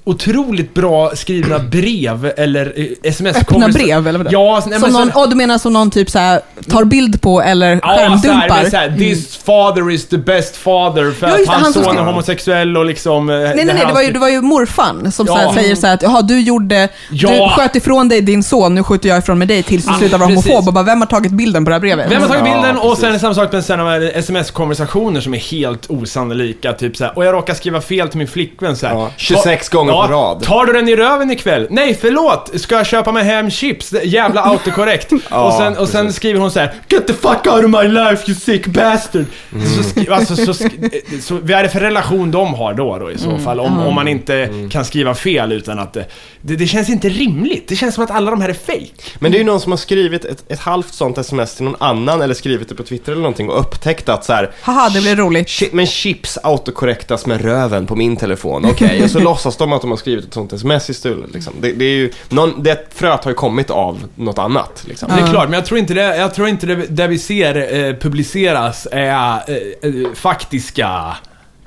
otroligt 0.05 0.75
bra 0.75 1.17
skrivna 1.17 1.59
brev 1.59 2.33
eller 2.37 2.73
eh, 2.77 2.87
sms 3.03 3.37
Öppna 3.37 3.69
brev, 3.69 4.09
eller 4.09 4.19
vadå? 4.19 4.31
Ja, 4.33 4.63
nej, 4.67 4.81
Som 4.81 4.93
men 4.93 5.01
någon, 5.01 5.13
så, 5.13 5.25
oh, 5.25 5.29
du 5.29 5.37
menar 5.37 5.59
som 5.59 5.73
någon 5.73 5.91
typ 5.91 6.11
så 6.11 6.19
här 6.19 6.41
tar 6.71 6.85
bild 6.85 7.21
på 7.21 7.43
eller 7.43 7.71
Ja, 7.71 7.81
så 7.83 7.87
här, 7.89 8.09
skärmdumpar. 8.09 8.63
men 8.63 8.71
så 8.71 8.77
här, 8.77 8.97
this 8.99 9.37
father 9.37 9.91
is 9.91 10.07
the 10.09 10.17
best 10.19 10.57
father 10.57 11.13
för 11.13 11.27
Ja, 11.29 11.35
att 11.35 11.47
hans 11.49 11.63
han 11.65 11.73
son 11.73 11.83
är 11.85 11.89
ska- 11.95 12.03
homosexuell 12.05 12.77
och 12.77 12.85
liksom... 12.85 13.31
eh, 13.31 13.37
Nej, 13.37 13.53
nej, 13.55 13.65
nej, 13.65 13.77
här- 13.77 13.87
det 13.87 13.93
var 13.93 14.03
ju, 14.03 14.13
det 14.13 14.19
var 14.19 14.29
ju 14.29 14.41
morfan 14.41 15.13
som 15.13 15.27
så 15.27 15.33
Ja. 15.33 15.37
här 15.37 15.53
säger 15.55 15.75
så 15.75 15.87
här 15.87 15.95
att 15.95 16.03
jaha, 16.03 16.23
du 16.23 16.41
gjorde, 16.41 16.89
Ja. 17.11 17.31
du 17.31 17.49
sköt 17.63 17.77
ifrån 17.77 18.09
dig 18.09 18.21
din 18.21 18.43
son, 18.43 18.75
nu 18.75 18.83
skjuter 18.83 19.09
jag 19.09 19.19
ifrån 19.19 19.39
med 19.39 19.49
dig 19.49 19.63
tills 19.63 19.85
du 19.85 19.91
Ah, 19.93 19.99
slutar 19.99 20.19
vara 20.19 20.29
precis. 20.29 20.45
homofob. 20.47 20.69
Och 20.69 20.75
bara, 20.75 20.85
vem 20.85 21.01
har 21.01 21.07
tagit 21.07 21.33
bilden 21.33 21.65
på 21.65 21.69
det 21.69 21.75
här 21.75 21.81
brevet? 21.81 22.11
Vem 22.11 22.21
har 22.23 22.29
tagit 22.29 22.43
Ja, 22.47 22.55
bilden? 22.55 22.79
och 22.79 22.99
sen 22.99 23.09
är 23.09 23.13
det 23.13 23.19
samma 23.19 23.35
sak 23.35 23.53
med 23.53 23.65
sen 23.65 23.79
de 23.79 23.87
här 23.89 24.13
sms-konversationer 24.15 25.21
som 25.21 25.35
är 25.35 25.39
helt 25.39 25.91
osannolika. 25.91 26.73
Typ 26.73 26.97
såhär, 26.97 27.19
och 27.19 27.25
jag 27.25 27.33
råkar 27.33 27.55
skriva 27.55 27.81
fel 27.81 28.09
till 28.09 28.19
min 28.19 28.29
flickvän 28.29 28.77
såhär. 28.77 28.95
Ja, 28.95 29.11
26 29.17 29.69
gånger 29.69 29.93
på 29.93 29.99
rad. 30.13 30.43
Tar 30.43 30.65
du 30.67 30.73
den 30.73 30.89
i 30.89 30.97
röven 30.97 31.31
ikväll? 31.31 31.67
Nej, 31.71 31.99
förlåt! 32.01 32.51
Ska 32.61 32.75
jag 32.75 32.87
köpa 32.87 33.13
mig 33.13 33.25
hem 33.25 33.51
chips? 33.51 33.95
Jävla 34.05 34.43
autokorrekt. 34.43 35.13
Ja, 35.31 35.45
och 35.45 35.53
sen, 35.55 35.77
och 35.77 35.89
sen 35.89 36.13
skriver 36.13 36.41
hon 36.41 36.51
så 36.55 36.61
här: 36.61 36.75
Get 36.89 37.07
the 37.07 37.13
fuck 37.13 37.47
out 37.47 37.65
of 37.65 37.71
my 37.83 37.89
life 37.89 38.31
you 38.31 38.41
sick 38.41 38.67
bastard! 38.67 39.25
Mm. 39.53 39.67
Så, 39.67 39.83
skri, 39.83 40.09
alltså, 40.09 40.37
så, 40.37 40.53
sk- 40.53 41.21
så 41.21 41.35
vad 41.35 41.51
är 41.51 41.63
det 41.63 41.69
för 41.69 41.81
relation 41.81 42.31
de 42.31 42.55
har 42.55 42.75
då, 42.75 42.99
då 42.99 43.11
i 43.11 43.19
så 43.19 43.39
fall? 43.39 43.61
Om, 43.61 43.79
om 43.79 43.95
man 43.95 44.09
inte 44.09 44.35
Mm. 44.35 44.71
kan 44.71 44.85
skriva 44.85 45.15
fel 45.15 45.53
utan 45.53 45.79
att 45.79 45.93
det, 45.93 46.07
det... 46.41 46.57
Det 46.57 46.67
känns 46.67 46.89
inte 46.89 47.09
rimligt. 47.09 47.69
Det 47.69 47.77
känns 47.77 47.95
som 47.95 48.05
att 48.05 48.11
alla 48.11 48.31
de 48.31 48.41
här 48.41 48.49
är 48.49 48.53
fake. 48.55 48.89
Men 49.19 49.33
det 49.33 49.37
är 49.37 49.39
ju 49.39 49.45
någon 49.45 49.61
som 49.61 49.73
har 49.73 49.77
skrivit 49.77 50.25
ett, 50.25 50.45
ett 50.53 50.59
halvt 50.61 50.95
sånt 50.95 51.19
sms 51.19 51.55
till 51.55 51.65
någon 51.65 51.77
annan 51.79 52.23
eller 52.23 52.35
skrivit 52.35 52.69
det 52.69 52.75
på 52.75 52.83
Twitter 52.83 53.13
eller 53.13 53.23
någonting 53.23 53.49
och 53.51 53.61
upptäckt 53.61 54.09
att 54.09 54.25
så 54.25 54.33
här. 54.33 54.51
Haha, 54.63 54.89
det 54.89 55.01
blir 55.01 55.17
roligt. 55.17 55.49
"Shit, 55.51 55.73
Men 55.73 55.87
chips 55.87 56.39
autokorrektas 56.43 57.27
med 57.27 57.41
röven 57.41 57.87
på 57.87 57.97
min 57.97 58.17
telefon, 58.17 58.65
okej. 58.71 59.05
och 59.05 59.11
så 59.11 59.19
låtsas 59.31 59.57
de 59.57 59.73
att 59.73 59.81
de 59.81 59.91
har 59.91 59.97
skrivit 59.99 60.25
ett 60.25 60.35
sånt 60.35 60.53
sms 60.53 60.91
istället. 60.91 61.35
Liksom. 61.35 61.53
Det, 61.61 61.73
det 61.73 61.85
är 61.85 61.89
ju, 61.97 62.11
någon, 62.29 62.63
det 62.63 62.87
fröet 62.95 63.25
har 63.25 63.31
ju 63.31 63.35
kommit 63.35 63.71
av 63.71 63.99
något 64.17 64.39
annat. 64.39 64.85
Liksom. 64.89 65.09
Det 65.17 65.23
är 65.23 65.27
klart, 65.31 65.45
men 65.49 65.53
jag 65.59 65.67
tror 65.67 65.79
inte 65.81 65.95
det, 65.95 66.17
jag 66.17 66.35
tror 66.35 66.44
inte 66.49 66.67
det, 66.67 66.75
det 66.75 67.07
vi 67.07 67.19
ser 67.19 67.57
eh, 67.75 67.95
publiceras 67.97 68.87
är 68.93 69.43
eh, 69.47 69.57
eh, 69.83 70.15
faktiska 70.15 71.17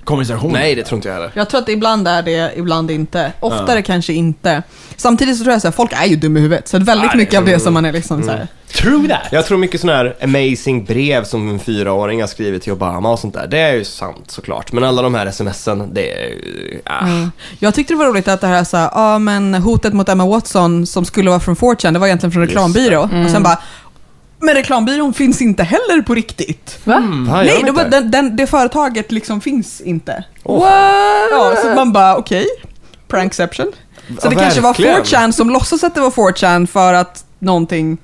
konversationer. 0.08 0.60
Nej, 0.60 0.76
det 0.76 0.84
tror 0.84 0.98
inte 0.98 1.08
jag 1.08 1.16
heller. 1.16 1.32
Jag 1.34 1.50
tror 1.50 1.62
att 1.62 1.70
ibland 1.70 2.08
är 2.08 2.22
det, 2.22 2.54
ibland 2.56 2.92
inte. 2.92 3.34
Oftare 3.40 3.82
kanske 3.82 4.14
inte. 4.14 4.64
Samtidigt 4.96 5.38
så 5.38 5.44
tror 5.44 5.54
jag 5.54 5.66
att 5.66 5.76
folk 5.76 5.94
är 5.94 6.06
ju 6.06 6.16
dumma 6.16 6.40
i 6.40 6.42
huvudet, 6.42 6.68
så 6.68 6.80
väldigt 6.80 7.08
Nej, 7.08 7.18
mycket 7.18 7.40
av 7.40 7.46
det 7.46 7.60
som 7.60 7.74
man 7.74 7.86
är 7.86 7.92
liksom 7.92 8.24
så 8.24 8.32
här. 8.32 8.48
True 8.74 9.08
that. 9.08 9.28
Jag 9.32 9.46
tror 9.46 9.58
mycket 9.58 9.82
sådana 9.82 9.98
här 9.98 10.16
amazing 10.24 10.86
brev 10.86 11.24
som 11.24 11.50
en 11.50 11.60
fyraåring 11.60 12.22
har 12.22 12.28
skrivit 12.28 12.64
till 12.64 12.72
Obama 12.72 13.12
och 13.12 13.20
sånt 13.20 13.34
där. 13.34 13.48
Det 13.48 13.60
är 13.60 13.74
ju 13.74 13.84
sant 13.84 14.32
såklart. 14.32 14.72
Men 14.72 14.84
alla 14.84 15.02
de 15.02 15.16
här 15.16 15.32
smsen, 15.32 15.94
det 15.94 16.24
är 16.24 16.30
ju... 16.30 16.82
Ah. 16.86 17.06
Mm. 17.06 17.32
Jag 17.60 17.74
tyckte 17.74 17.94
det 17.94 17.98
var 17.98 18.06
roligt 18.06 18.28
att 18.28 18.42
det 18.42 18.48
här 18.48 18.64
så 18.64 18.78
här, 18.78 18.90
ja 18.94 19.20
men 19.20 19.54
hotet 19.54 19.94
mot 19.94 20.10
Emma 20.10 20.26
Watson 20.26 20.86
som 20.86 21.06
skulle 21.06 21.30
vara 21.30 21.40
från 21.40 21.56
4chan, 21.56 21.94
det 21.94 22.00
var 22.00 22.08
egentligen 22.08 22.32
från 22.32 22.48
reklambyrå. 22.48 23.02
Och 23.02 23.32
sen 23.32 23.44
bara, 23.44 23.58
men 24.40 24.56
reklambyrån 24.56 25.14
finns 25.14 25.42
inte 25.42 25.64
heller 25.64 26.02
på 26.02 26.16
riktigt. 26.16 26.80
Va? 26.84 27.04
Va, 27.28 27.46
gör 27.46 27.54
Nej, 27.54 27.70
inte? 27.70 27.84
den, 27.84 28.12
den, 28.12 28.36
det 28.36 28.48
företaget 28.48 29.12
liksom 29.12 29.42
finns 29.42 29.82
inte. 29.82 30.24
What? 30.44 30.62
Ja, 31.32 31.56
så 31.62 31.68
man 31.76 31.94
bara, 31.94 32.18
okej, 32.18 32.46
prankception. 33.08 33.72
Så 34.08 34.14
Ja, 34.24 34.30
det 34.30 34.36
kanske 34.36 34.62
var 34.62 34.70
verkligen. 34.70 35.04
4chan 35.04 35.32
som 35.32 35.50
låtsas 35.50 35.84
att 35.84 35.96
det 35.96 36.02
var 36.02 36.12
4chan 36.12 36.68
för 36.68 36.94
att 36.94 37.26
någonting 37.40 37.98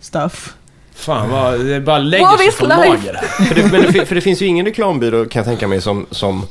stuff. 0.00 0.54
Fan 0.94 1.30
vad, 1.30 1.60
det 1.60 1.80
bara 1.80 1.98
lägger 1.98 2.26
What 2.26 2.38
sig 2.40 2.52
på 2.52 2.66
lager 2.66 3.14
här. 3.14 3.44
För 3.46 3.54
det, 3.54 3.62
men 3.72 3.92
det, 3.92 4.06
för 4.06 4.14
det 4.14 4.20
finns 4.20 4.42
ju 4.42 4.46
ingen 4.46 4.66
reklambyrå 4.66 5.24
kan 5.24 5.40
jag 5.40 5.46
tänka 5.46 5.68
mig 5.68 5.80
som, 5.80 6.06
som 6.10 6.46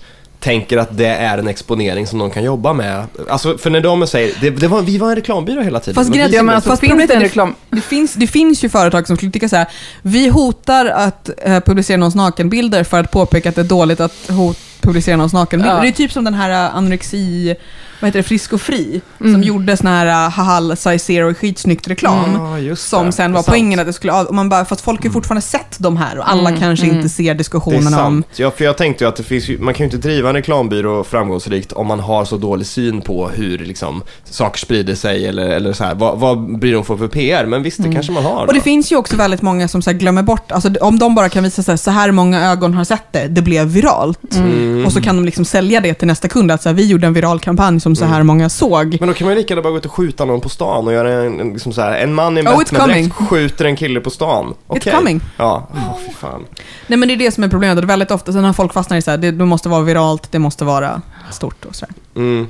tänker 0.46 0.78
att 0.78 0.98
det 0.98 1.08
är 1.08 1.38
en 1.38 1.48
exponering 1.48 2.08
som 2.08 2.20
de 2.20 2.32
kan 2.32 2.44
jobba 2.44 2.74
med. 2.74 3.04
Alltså 3.30 3.58
för 3.58 3.70
när 3.70 3.82
de 3.82 4.08
säger, 4.08 4.34
det, 4.42 4.50
det 4.50 4.68
var, 4.68 4.82
vi 4.82 4.98
var 4.98 5.10
en 5.10 5.16
reklambyrå 5.16 5.62
hela 5.62 5.80
tiden. 5.80 5.96
Fast 5.96 6.10
grejen 6.14 6.32
som- 6.32 6.46
men 6.46 6.62
fast 6.62 6.80
finns 6.80 6.92
problemet 6.92 7.08
det 7.10 7.16
en 7.16 7.22
är- 7.22 7.26
reklam? 7.26 7.56
Det 7.70 7.82
finns, 7.82 8.14
det 8.14 8.28
finns 8.28 8.64
ju 8.64 8.70
företag 8.70 9.08
som 9.08 9.16
skulle 9.18 9.32
tycka 9.32 9.50
så 9.50 9.56
här, 9.56 9.68
vi 10.02 10.28
hotar 10.28 10.86
att 10.86 11.30
eh, 11.44 11.60
publicera 11.60 11.98
någons 11.98 12.16
nakenbilder 12.16 12.84
för 12.84 13.00
att 13.00 13.12
påpeka 13.12 13.50
att 13.50 13.56
det 13.56 13.62
är 13.62 13.66
dåligt 13.66 14.00
att 14.00 14.14
hot, 14.30 14.58
publicera 14.86 15.16
någons 15.16 15.34
nakenbilder. 15.34 15.76
Ja. 15.76 15.82
Det 15.82 15.88
är 15.88 15.92
typ 15.92 16.12
som 16.12 16.24
den 16.24 16.34
här 16.34 16.50
eh, 16.50 16.76
anorexi, 16.76 17.56
vad 18.00 18.08
heter 18.08 18.20
det, 18.20 18.24
Frisk 18.24 18.54
och 18.54 18.62
Fri, 18.62 19.02
som 19.18 19.28
Mm. 19.28 19.42
gjorde 19.44 19.78
sån 19.78 19.88
här 19.88 20.06
uh, 20.28 20.32
haha, 20.32 20.76
size 20.76 21.00
zero 21.00 21.34
skitsnyggt 21.34 21.88
reklam. 21.88 22.58
Just 22.62 22.90
Som 22.90 23.12
sen 23.12 23.34
var 23.34 23.44
poängen 23.44 23.80
att 23.80 23.86
det 23.88 23.94
skulle, 23.94 24.14
och 24.14 24.36
man 24.36 24.50
bara, 24.50 24.66
fast 24.66 24.82
folk 24.82 25.00
har 25.00 25.06
ju 25.06 25.12
fortfarande 25.12 25.42
sett 25.42 25.76
de 25.80 25.98
här 25.98 26.18
och 26.20 26.30
alla 26.30 26.50
Mm, 26.50 26.62
kanske 26.62 26.86
mm. 26.86 26.98
inte 26.98 27.10
ser 27.10 27.34
diskussionerna 27.36 28.06
om... 28.06 28.24
Ja, 28.36 28.52
för 28.52 28.66
jag 28.66 28.78
tänkte 28.78 29.04
ju 29.04 29.08
att 29.08 29.16
det 29.16 29.24
finns 29.24 29.50
man 29.60 29.74
kan 29.74 29.84
ju 29.84 29.96
inte 29.96 30.08
driva 30.08 30.30
en 30.30 30.36
reklambyrå 30.36 31.04
framgångsrikt 31.04 31.72
om 31.72 31.88
man 31.88 32.00
har 32.00 32.26
så 32.26 32.38
dålig 32.38 32.68
syn 32.68 33.02
på 33.02 33.30
hur 33.30 33.58
liksom, 33.58 34.04
saker 34.24 34.60
sprider 34.60 34.96
sig 34.96 35.28
eller, 35.28 35.48
eller 35.50 35.74
så 35.74 35.84
här. 35.84 35.96
Vad, 35.96 36.20
vad 36.20 36.60
blir 36.60 36.74
de 36.74 36.86
för 36.86 36.98
för 36.98 37.08
PR? 37.08 37.46
Men 37.46 37.64
visst, 37.64 37.84
det 37.84 37.94
kanske 37.94 38.12
man 38.12 38.24
har. 38.24 38.32
Mm. 38.32 38.48
Och 38.48 38.54
det 38.54 38.60
då. 38.60 38.64
finns 38.64 38.92
ju 38.92 38.96
också 38.96 39.16
väldigt 39.16 39.42
många 39.42 39.68
som 39.68 39.82
så 39.82 39.92
glömmer 39.92 40.24
bort, 40.24 40.52
alltså 40.52 40.70
om 40.82 41.00
de 41.00 41.16
bara 41.16 41.30
kan 41.30 41.44
visa 41.44 41.64
så 41.64 41.72
här, 41.72 41.78
så 41.78 41.92
här 41.92 42.12
många 42.12 42.52
ögon 42.52 42.74
har 42.74 42.84
sett 42.84 43.04
det, 43.12 43.28
det 43.28 43.42
blev 43.42 43.68
viralt. 43.68 44.36
Mm. 44.36 44.75
Och 44.86 44.92
så 44.92 45.02
kan 45.02 45.16
de 45.16 45.26
liksom 45.26 45.46
sälja 45.46 45.82
det 45.82 45.94
till 45.94 46.08
nästa 46.08 46.28
kund, 46.28 46.52
att 46.52 46.62
så 46.62 46.70
här, 46.70 46.74
vi 46.74 46.86
gjorde 46.88 47.08
en 47.08 47.14
viral 47.14 47.40
kampanj 47.40 47.80
som 47.80 47.96
så 47.96 48.06
här 48.06 48.16
Mm. 48.16 48.28
många 48.28 48.50
såg. 48.50 48.98
Men 49.00 49.08
då 49.10 49.14
kan 49.16 49.26
man 49.28 49.36
ju 49.36 49.42
lika 49.42 49.52
gärna 49.54 49.62
bara 49.62 49.72
gå 49.72 49.78
ut 49.78 49.86
och 49.86 49.92
skjuta 49.92 50.26
någon 50.26 50.42
på 50.42 50.50
stan 50.50 50.88
och 50.88 50.94
göra 50.94 51.14
en, 51.24 51.40
en, 51.40 51.54
liksom 51.54 51.74
så 51.74 51.82
här, 51.82 51.98
en 51.98 52.14
man 52.14 52.38
i 52.38 52.40
en 52.40 52.48
Oh, 52.48 52.52
it's 52.52 52.58
Batman-dräkt 52.58 53.14
skjuter 53.14 53.66
en 53.66 53.76
kille 53.76 54.00
på 54.00 54.10
stan. 54.10 54.54
Okej. 54.68 54.94
coming. 54.94 55.22
Ja, 55.38 55.68
oh, 55.74 55.98
fy 56.08 56.14
fan. 56.14 56.46
Nej 56.88 57.00
men 57.00 57.08
det 57.08 57.14
är 57.14 57.18
det 57.18 57.32
som 57.32 57.44
är 57.44 57.48
problemet, 57.50 57.76
och 57.76 57.82
det 57.82 57.86
är 57.86 57.88
väldigt 57.88 58.12
ofta, 58.12 58.34
sen 58.34 58.42
när 58.42 58.54
folk 58.54 58.74
fastnar 58.74 58.98
i 58.98 59.02
så 59.02 59.12
här, 59.12 59.18
det, 59.18 59.32
det 59.32 59.46
måste 59.46 59.70
vara 59.70 59.82
viralt, 59.82 60.32
det 60.32 60.40
måste 60.40 60.66
vara 60.66 61.02
stort 61.32 61.66
och 61.66 61.76
så 61.76 61.86
här. 61.86 62.22
Mm. 62.22 62.48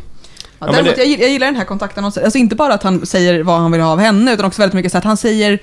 Ja, 0.60 0.66
däremot, 0.72 0.96
det- 0.96 1.02
jag, 1.02 1.08
gillar- 1.08 1.22
jag 1.22 1.32
gillar 1.32 1.48
den 1.48 1.56
här 1.56 1.66
kontakten, 1.66 2.06
alltså 2.06 2.38
inte 2.38 2.56
bara 2.56 2.74
att 2.74 2.84
han 2.84 3.06
säger 3.06 3.44
vad 3.44 3.60
han 3.60 3.72
vill 3.72 3.82
ha 3.82 3.90
av 3.92 4.00
henne, 4.00 4.34
utan 4.34 4.46
också 4.46 4.62
väldigt 4.62 4.74
mycket 4.76 4.92
så 4.92 4.98
att 4.98 5.04
han 5.04 5.18
säger 5.18 5.60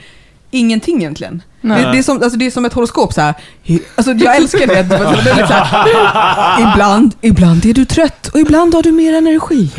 ingenting 0.51 0.97
egentligen. 0.99 1.43
Nej. 1.63 1.85
Det, 1.85 1.93
det, 1.93 1.99
är 1.99 2.03
som, 2.03 2.23
alltså, 2.23 2.39
det 2.39 2.47
är 2.47 2.51
som 2.51 2.65
ett 2.65 2.73
horoskop 2.73 3.13
så 3.13 3.21
här. 3.21 3.35
Alltså, 3.95 4.13
jag 4.13 4.37
älskar 4.37 4.67
det. 4.67 4.83
det, 4.83 4.95
är 4.95 5.35
lite 5.35 5.47
så 5.47 5.53
här. 5.53 6.73
Ibland, 6.73 7.15
ibland 7.21 7.67
är 7.67 7.75
du 7.75 7.85
trött 7.85 8.29
och 8.29 8.41
ibland 8.41 8.75
har 8.75 8.83
du 8.83 8.93
mer 8.93 9.15
energi. 9.15 9.71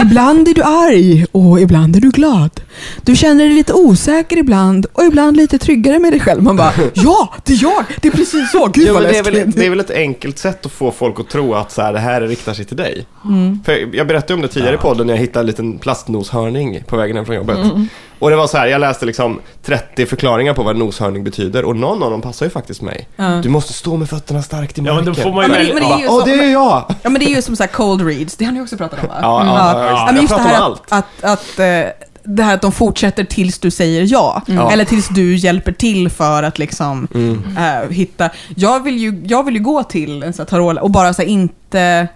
Ibland 0.00 0.48
är 0.48 0.54
du 0.54 0.62
arg 0.62 1.26
och 1.32 1.60
ibland 1.60 1.96
är 1.96 2.00
du 2.00 2.10
glad. 2.10 2.60
Du 3.02 3.16
känner 3.16 3.44
dig 3.44 3.54
lite 3.54 3.72
osäker 3.72 4.36
ibland 4.36 4.86
och 4.92 5.04
ibland 5.04 5.36
lite 5.36 5.58
tryggare 5.58 5.98
med 5.98 6.12
dig 6.12 6.20
själv. 6.20 6.42
Man 6.42 6.56
bara, 6.56 6.72
ja, 6.94 7.34
det 7.44 7.52
är 7.52 7.62
jag! 7.62 7.84
Det 8.00 8.08
är 8.08 8.12
precis 8.12 8.50
så! 8.50 8.66
Gud 8.66 8.88
Ja, 8.88 8.92
vad 8.92 9.02
det, 9.02 9.18
är 9.18 9.22
väl, 9.22 9.50
det 9.50 9.66
är 9.66 9.70
väl 9.70 9.80
ett 9.80 9.90
enkelt 9.90 10.38
sätt 10.38 10.66
att 10.66 10.72
få 10.72 10.90
folk 10.90 11.20
att 11.20 11.28
tro 11.28 11.54
att 11.54 11.72
så 11.72 11.82
här, 11.82 11.92
det 11.92 11.98
här 11.98 12.20
riktar 12.20 12.54
sig 12.54 12.64
till 12.64 12.76
dig. 12.76 13.06
Mm. 13.24 13.60
För 13.64 13.96
jag 13.96 14.06
berättade 14.06 14.34
om 14.34 14.42
det 14.42 14.48
tidigare 14.48 14.74
i 14.74 14.78
podden 14.78 15.06
när 15.06 15.14
jag 15.14 15.20
hittade 15.20 15.40
en 15.40 15.46
liten 15.46 15.78
plastnoshörning 15.78 16.82
på 16.86 16.96
vägen 16.96 17.16
hem 17.16 17.26
från 17.26 17.36
jobbet. 17.36 17.56
Mm. 17.56 17.88
Och 18.18 18.30
det 18.30 18.36
var 18.36 18.46
så 18.46 18.58
här, 18.58 18.66
jag 18.66 18.80
läste 18.80 19.06
liksom 19.06 19.40
30 19.62 20.06
förklaringar 20.06 20.54
på 20.54 20.62
vad 20.62 20.74
en 20.74 20.78
noshörning 20.84 21.24
betyder 21.24 21.64
och 21.64 21.76
någon 21.76 22.02
av 22.02 22.10
dem 22.10 22.22
passar 22.22 22.46
ju 22.46 22.50
faktiskt 22.50 22.82
mig. 22.82 23.08
Ja. 23.16 23.24
Du 23.42 23.48
måste 23.48 23.72
stå 23.72 23.96
med 23.96 24.10
fötterna 24.10 24.42
starkt 24.42 24.78
i 24.78 24.82
Ja, 24.82 24.94
marken. 24.94 25.04
men 25.04 25.14
då 25.14 25.20
får 25.22 25.32
man 25.32 25.42
Ja, 25.42 25.48
ju 25.48 25.52
men 25.54 25.66
det- 25.66 25.74
men 25.74 25.82
det 25.82 25.94
är 25.94 25.98
ju 25.98 26.08
Åh, 26.08 26.20
så- 26.20 26.26
det 26.26 26.32
är 26.44 26.52
jag! 26.52 26.84
Ja 27.02 27.10
men 27.10 27.14
det 27.20 27.24
är 27.24 27.34
ju 27.36 27.42
som 27.42 27.56
så 27.56 27.62
här 27.62 27.70
cold 27.70 28.06
reads, 28.06 28.36
det 28.36 28.44
har 28.44 28.52
ni 28.52 28.60
också 28.60 28.76
pratat 28.76 29.02
om 29.02 29.08
va? 29.08 29.14
Ja, 29.22 29.44
ja, 29.46 29.54
ja, 29.56 29.84
Ja, 29.84 29.90
jag 30.06 30.12
men 30.14 30.22
just 30.22 30.28
det 30.28 30.36
pratar 30.36 30.50
här 30.54 30.66
om 30.66 30.72
att, 30.72 30.92
att, 30.92 31.24
att 31.24 31.58
eh, 31.58 32.06
det 32.26 32.42
här 32.42 32.54
att 32.54 32.62
de 32.62 32.72
fortsätter 32.72 33.24
tills 33.24 33.58
du 33.58 33.70
säger 33.70 34.06
ja. 34.08 34.42
Ja. 34.46 34.70
Eller 34.70 34.84
tills 34.84 35.08
du 35.08 35.36
hjälper 35.36 35.72
till 35.72 36.10
för 36.10 36.42
att 36.42 36.58
liksom 36.58 37.08
Mm. 37.14 37.56
eh, 37.58 37.90
hitta. 37.90 38.30
Jag 38.56 38.82
vill, 38.82 38.96
ju, 38.98 39.22
jag 39.26 39.42
vill 39.44 39.54
ju 39.54 39.60
gå 39.62 39.82
till 39.82 40.22
en 40.22 40.32
sån 40.32 40.42
här 40.42 40.50
tarot 40.50 40.78
och 40.78 40.90
bara 40.90 41.14
så 41.14 41.22
här, 41.22 41.28
inte, 41.28 41.54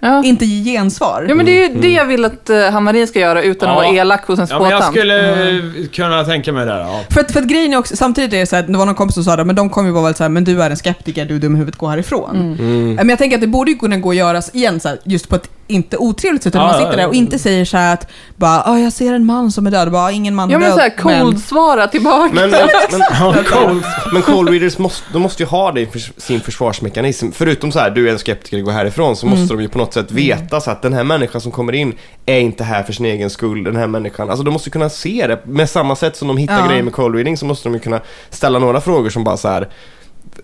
Ja. 0.00 0.24
inte 0.24 0.44
ge 0.46 0.72
gensvar. 0.72 1.26
Ja 1.28 1.34
men 1.34 1.46
det 1.46 1.64
är 1.64 1.68
ju 1.68 1.80
det 1.80 1.90
jag 1.92 2.04
vill 2.04 2.24
att 2.24 2.50
uh, 2.50 2.70
Hammarin 2.70 3.06
ska 3.06 3.18
göra 3.20 3.42
utan 3.42 3.68
att 3.68 3.74
Ja. 3.76 3.80
vara 3.82 3.96
elak 3.96 4.26
hos 4.26 4.38
en 4.38 4.46
Ja, 4.50 4.58
men 4.60 4.70
jag 4.70 4.82
spåtant. 4.82 4.96
skulle 4.96 5.48
eh, 5.50 5.86
kunna 5.92 6.24
tänka 6.24 6.52
mig 6.52 6.66
det. 6.66 6.72
där, 6.72 6.78
Ja. 6.80 7.00
För 7.10 7.20
att, 7.20 7.32
för 7.32 7.40
att 7.40 7.46
grejen 7.46 7.72
är 7.72 7.76
också, 7.76 7.96
samtidigt 7.96 8.32
är 8.32 8.38
det 8.38 8.46
så 8.46 8.56
här, 8.56 8.62
det 8.62 8.78
var 8.78 8.86
någon 8.86 8.94
kompis 8.94 9.14
som 9.14 9.24
sa 9.24 9.36
det, 9.36 9.44
men 9.44 9.56
de 9.56 9.70
kommer 9.70 9.88
ju 9.88 9.92
vara 9.94 10.02
väldigt 10.04 10.16
så 10.18 10.24
här, 10.24 10.28
men 10.28 10.44
du 10.44 10.62
är 10.62 10.70
en 10.70 10.76
skeptiker, 10.76 11.24
du 11.24 11.34
är 11.34 11.38
dum 11.38 11.54
i 11.54 11.58
huvudet, 11.58 11.78
gå 11.80 11.86
härifrån. 11.86 12.56
Mm. 12.58 12.94
Men 12.94 13.08
jag 13.08 13.18
tänker 13.18 13.36
att 13.36 13.40
det 13.40 13.46
borde 13.46 13.70
ju 13.70 13.76
kunna 13.78 13.96
gå 13.96 14.10
att 14.10 14.16
göras 14.16 14.54
igen, 14.54 14.80
så 14.80 14.88
här, 14.88 14.98
just 15.04 15.28
på 15.28 15.36
ett 15.36 15.50
inte 15.70 15.96
otrevligt 15.96 16.42
sätt, 16.42 16.50
utan 16.50 16.60
Ja, 16.62 16.66
man 16.72 16.80
ja, 16.80 16.86
sitter 16.86 16.96
där 17.02 17.08
och 17.08 17.14
ja. 17.14 17.18
inte 17.18 17.38
säger 17.38 17.64
så 17.64 17.76
här 17.76 17.94
att 17.94 18.10
bara, 18.36 18.62
"Ah, 18.66 18.78
jag 18.78 18.92
ser 18.92 19.12
en 19.12 19.26
man 19.26 19.50
som 19.52 19.66
är 19.66 19.70
död, 19.70 19.90
bara, 19.92 20.12
ingen 20.12 20.34
man 20.34 20.50
Ja 20.50 20.56
är 20.56 20.60
men 20.60 20.68
död. 20.68 20.76
såhär 20.78 20.90
cold-svara 21.20 21.86
tillbaka. 21.88 22.30
Men, 22.34 22.50
men, 22.50 22.60
men, 22.90 23.00
Ja, 23.20 23.34
cool. 23.50 23.82
men 24.12 24.22
call 24.22 24.48
readers 24.48 24.78
måste, 24.78 25.04
de 25.12 25.22
måste 25.22 25.42
ju 25.42 25.46
ha 25.48 25.72
det 25.72 25.80
i 25.80 25.88
sin 26.16 26.40
försvarsmekanism. 26.40 27.30
Förutom 27.32 27.72
så 27.72 27.78
här, 27.78 27.90
du 27.90 28.08
är 28.08 28.12
en 28.12 28.18
skeptiker, 28.18 28.60
gå 28.60 28.70
härifrån, 28.70 29.16
så 29.16 29.26
måste 29.26 29.47
de 29.54 29.62
ju 29.62 29.68
på 29.68 29.78
något 29.78 29.94
sätt 29.94 30.12
veta 30.12 30.60
så 30.60 30.70
att 30.70 30.82
den 30.82 30.92
här 30.92 31.04
människan 31.04 31.40
som 31.40 31.52
kommer 31.52 31.72
in 31.72 31.94
är 32.26 32.38
inte 32.40 32.64
här 32.64 32.82
för 32.82 32.92
sin 32.92 33.06
egen 33.06 33.30
skull. 33.30 33.64
Den 33.64 33.76
här 33.76 33.86
människan, 33.86 34.30
alltså 34.30 34.44
de 34.44 34.50
måste 34.50 34.70
kunna 34.70 34.88
se 34.88 35.26
det. 35.26 35.40
Med 35.46 35.70
samma 35.70 35.96
sätt 35.96 36.16
som 36.16 36.28
de 36.28 36.36
hittar 36.36 36.60
Ja. 36.60 36.66
grejer 36.68 36.82
med 36.82 36.92
call 36.92 37.14
reading 37.14 37.36
så 37.36 37.46
måste 37.46 37.68
de 37.68 37.74
ju 37.74 37.80
kunna 37.80 38.00
ställa 38.30 38.58
några 38.58 38.80
frågor 38.80 39.10
som 39.10 39.24
bara 39.24 39.36
så 39.36 39.48
här 39.48 39.68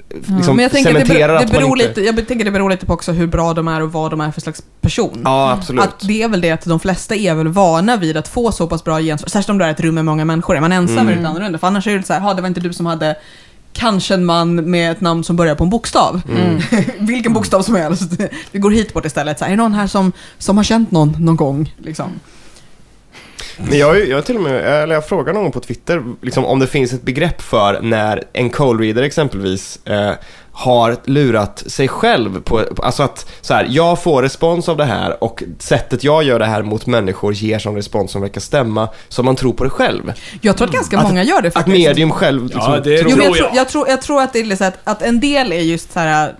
liksom 0.08 0.56
men 0.56 0.62
jag 0.62 0.72
tänker 0.72 0.94
att 0.94 1.06
det 1.08 1.14
beror, 1.14 1.38
det 1.38 1.46
beror 1.52 1.80
inte... 1.80 1.88
lite, 1.88 2.00
jag 2.00 2.28
tänker 2.28 2.44
det 2.44 2.50
beror 2.50 2.70
lite 2.70 2.86
på 2.86 2.92
också 2.92 3.12
hur 3.12 3.26
bra 3.26 3.54
de 3.54 3.68
är 3.68 3.82
och 3.82 3.92
vad 3.92 4.10
de 4.10 4.20
är 4.20 4.30
för 4.30 4.40
slags 4.40 4.62
person. 4.80 5.20
Ja, 5.24 5.50
absolut. 5.52 5.84
Att 5.84 6.00
det 6.00 6.22
är 6.22 6.28
väl 6.28 6.40
det 6.40 6.50
att 6.50 6.64
de 6.64 6.80
flesta 6.80 7.14
är 7.14 7.34
väl 7.34 7.48
vana 7.48 7.96
vid 7.96 8.16
att 8.16 8.28
få 8.28 8.52
så 8.52 8.66
pass 8.66 8.84
bra 8.84 9.00
gensvar, 9.00 9.28
särskilt 9.28 9.48
om 9.50 9.58
du 9.58 9.64
är 9.64 9.70
ett 9.70 9.80
rum 9.80 9.94
med 9.94 10.04
många 10.04 10.24
människor. 10.24 10.56
Är 10.56 10.60
man 10.60 10.72
ensam 10.72 10.98
Mm. 10.98 11.08
är 11.08 11.12
det 11.12 11.18
lite 11.18 11.28
annorlunda, 11.30 11.58
för 11.58 11.66
annars 11.66 11.86
är 11.86 11.96
det 11.98 12.02
så 12.06 12.12
här, 12.12 12.20
"Ha, 12.20 12.34
det 12.34 12.42
var 12.42 12.48
inte 12.48 12.60
du 12.60 12.72
som 12.72 12.86
hade 12.86 13.16
kanske 13.74 14.14
en 14.14 14.24
man 14.24 14.70
med 14.70 14.92
ett 14.92 15.00
namn 15.00 15.24
som 15.24 15.36
börjar 15.36 15.54
på 15.54 15.64
en 15.64 15.70
bokstav. 15.70 16.22
Mm. 16.28 16.60
Vilken 17.06 17.32
bokstav 17.32 17.62
som 17.62 17.74
helst. 17.74 18.12
Vi 18.50 18.58
går 18.58 18.70
hit 18.70 18.94
bort 18.94 19.04
istället. 19.04 19.38
Så 19.38 19.44
här, 19.44 19.52
är 19.52 19.56
det 19.56 19.62
någon 19.62 19.74
här 19.74 19.86
som, 19.86 20.12
som 20.38 20.56
har 20.56 20.64
känt 20.64 20.90
någon 20.90 21.16
någon 21.18 21.36
gång? 21.36 21.74
Liksom. 21.78 22.10
Men 23.58 23.78
jag, 23.78 24.08
jag 24.08 24.24
till 24.24 24.36
och 24.36 24.42
med, 24.42 24.82
eller 24.82 24.94
jag 24.94 25.08
frågar 25.08 25.32
någon 25.32 25.52
på 25.52 25.60
Twitter 25.60 26.02
liksom, 26.22 26.44
om 26.44 26.58
det 26.58 26.66
finns 26.66 26.92
ett 26.92 27.02
begrepp 27.02 27.42
för 27.42 27.80
när 27.82 28.22
en 28.32 28.50
cold 28.50 28.80
reader 28.80 29.02
exempelvis 29.02 29.78
eh, 29.86 30.10
har 30.52 30.96
lurat 31.04 31.58
sig 31.66 31.88
själv 31.88 32.40
på, 32.42 32.62
alltså 32.82 33.02
att 33.02 33.26
så 33.40 33.54
här, 33.54 33.66
jag 33.70 34.02
får 34.02 34.22
respons 34.22 34.68
av 34.68 34.76
det 34.76 34.84
här 34.84 35.24
och 35.24 35.42
sättet 35.58 36.04
jag 36.04 36.22
gör 36.24 36.38
det 36.38 36.46
här 36.46 36.62
mot 36.62 36.86
människor 36.86 37.32
ger 37.32 37.58
som 37.58 37.76
respons 37.76 38.10
som 38.10 38.20
verkar 38.22 38.40
stämma, 38.40 38.88
så 39.08 39.22
man 39.22 39.36
tror 39.36 39.52
på 39.52 39.64
det 39.64 39.70
själv. 39.70 40.12
Jag 40.40 40.56
tror 40.56 40.68
att 40.68 40.74
ganska 40.74 40.98
Att- 40.98 41.04
många 41.04 41.22
gör 41.22 41.42
det 41.42 41.48
Att 41.48 41.54
faktiskt. 41.54 41.76
medium 41.78 42.10
själv 42.10 42.44
liksom, 42.44 42.62
Ja, 42.72 42.80
det 42.80 42.98
tror... 42.98 43.12
Jo, 43.16 43.22
jag, 43.24 43.34
tror 43.34 43.50
jag. 43.54 43.68
tror, 43.68 43.88
jag 43.88 44.02
tror 44.02 44.22
att 44.22 44.32
det 44.32 44.38
är 44.40 44.44
liksom 44.44 44.66
att, 44.66 44.78
att 44.84 45.02
en 45.02 45.20
del 45.20 45.52
är 45.52 45.60
just 45.60 45.92
så 45.92 46.00
här 46.00 46.28
äh, 46.28 46.34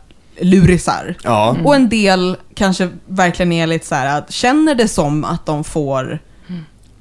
lurisar. 0.46 1.14
Ja. 1.22 1.56
Och 1.64 1.74
en 1.74 1.88
del 1.88 2.36
kanske 2.54 2.88
verkligen 3.06 3.52
är 3.52 3.66
lite 3.66 3.86
så 3.86 3.94
här 3.94 4.18
att 4.18 4.32
känner 4.32 4.74
det 4.74 4.88
som 4.88 5.24
att 5.24 5.46
de 5.46 5.64
får 5.64 6.18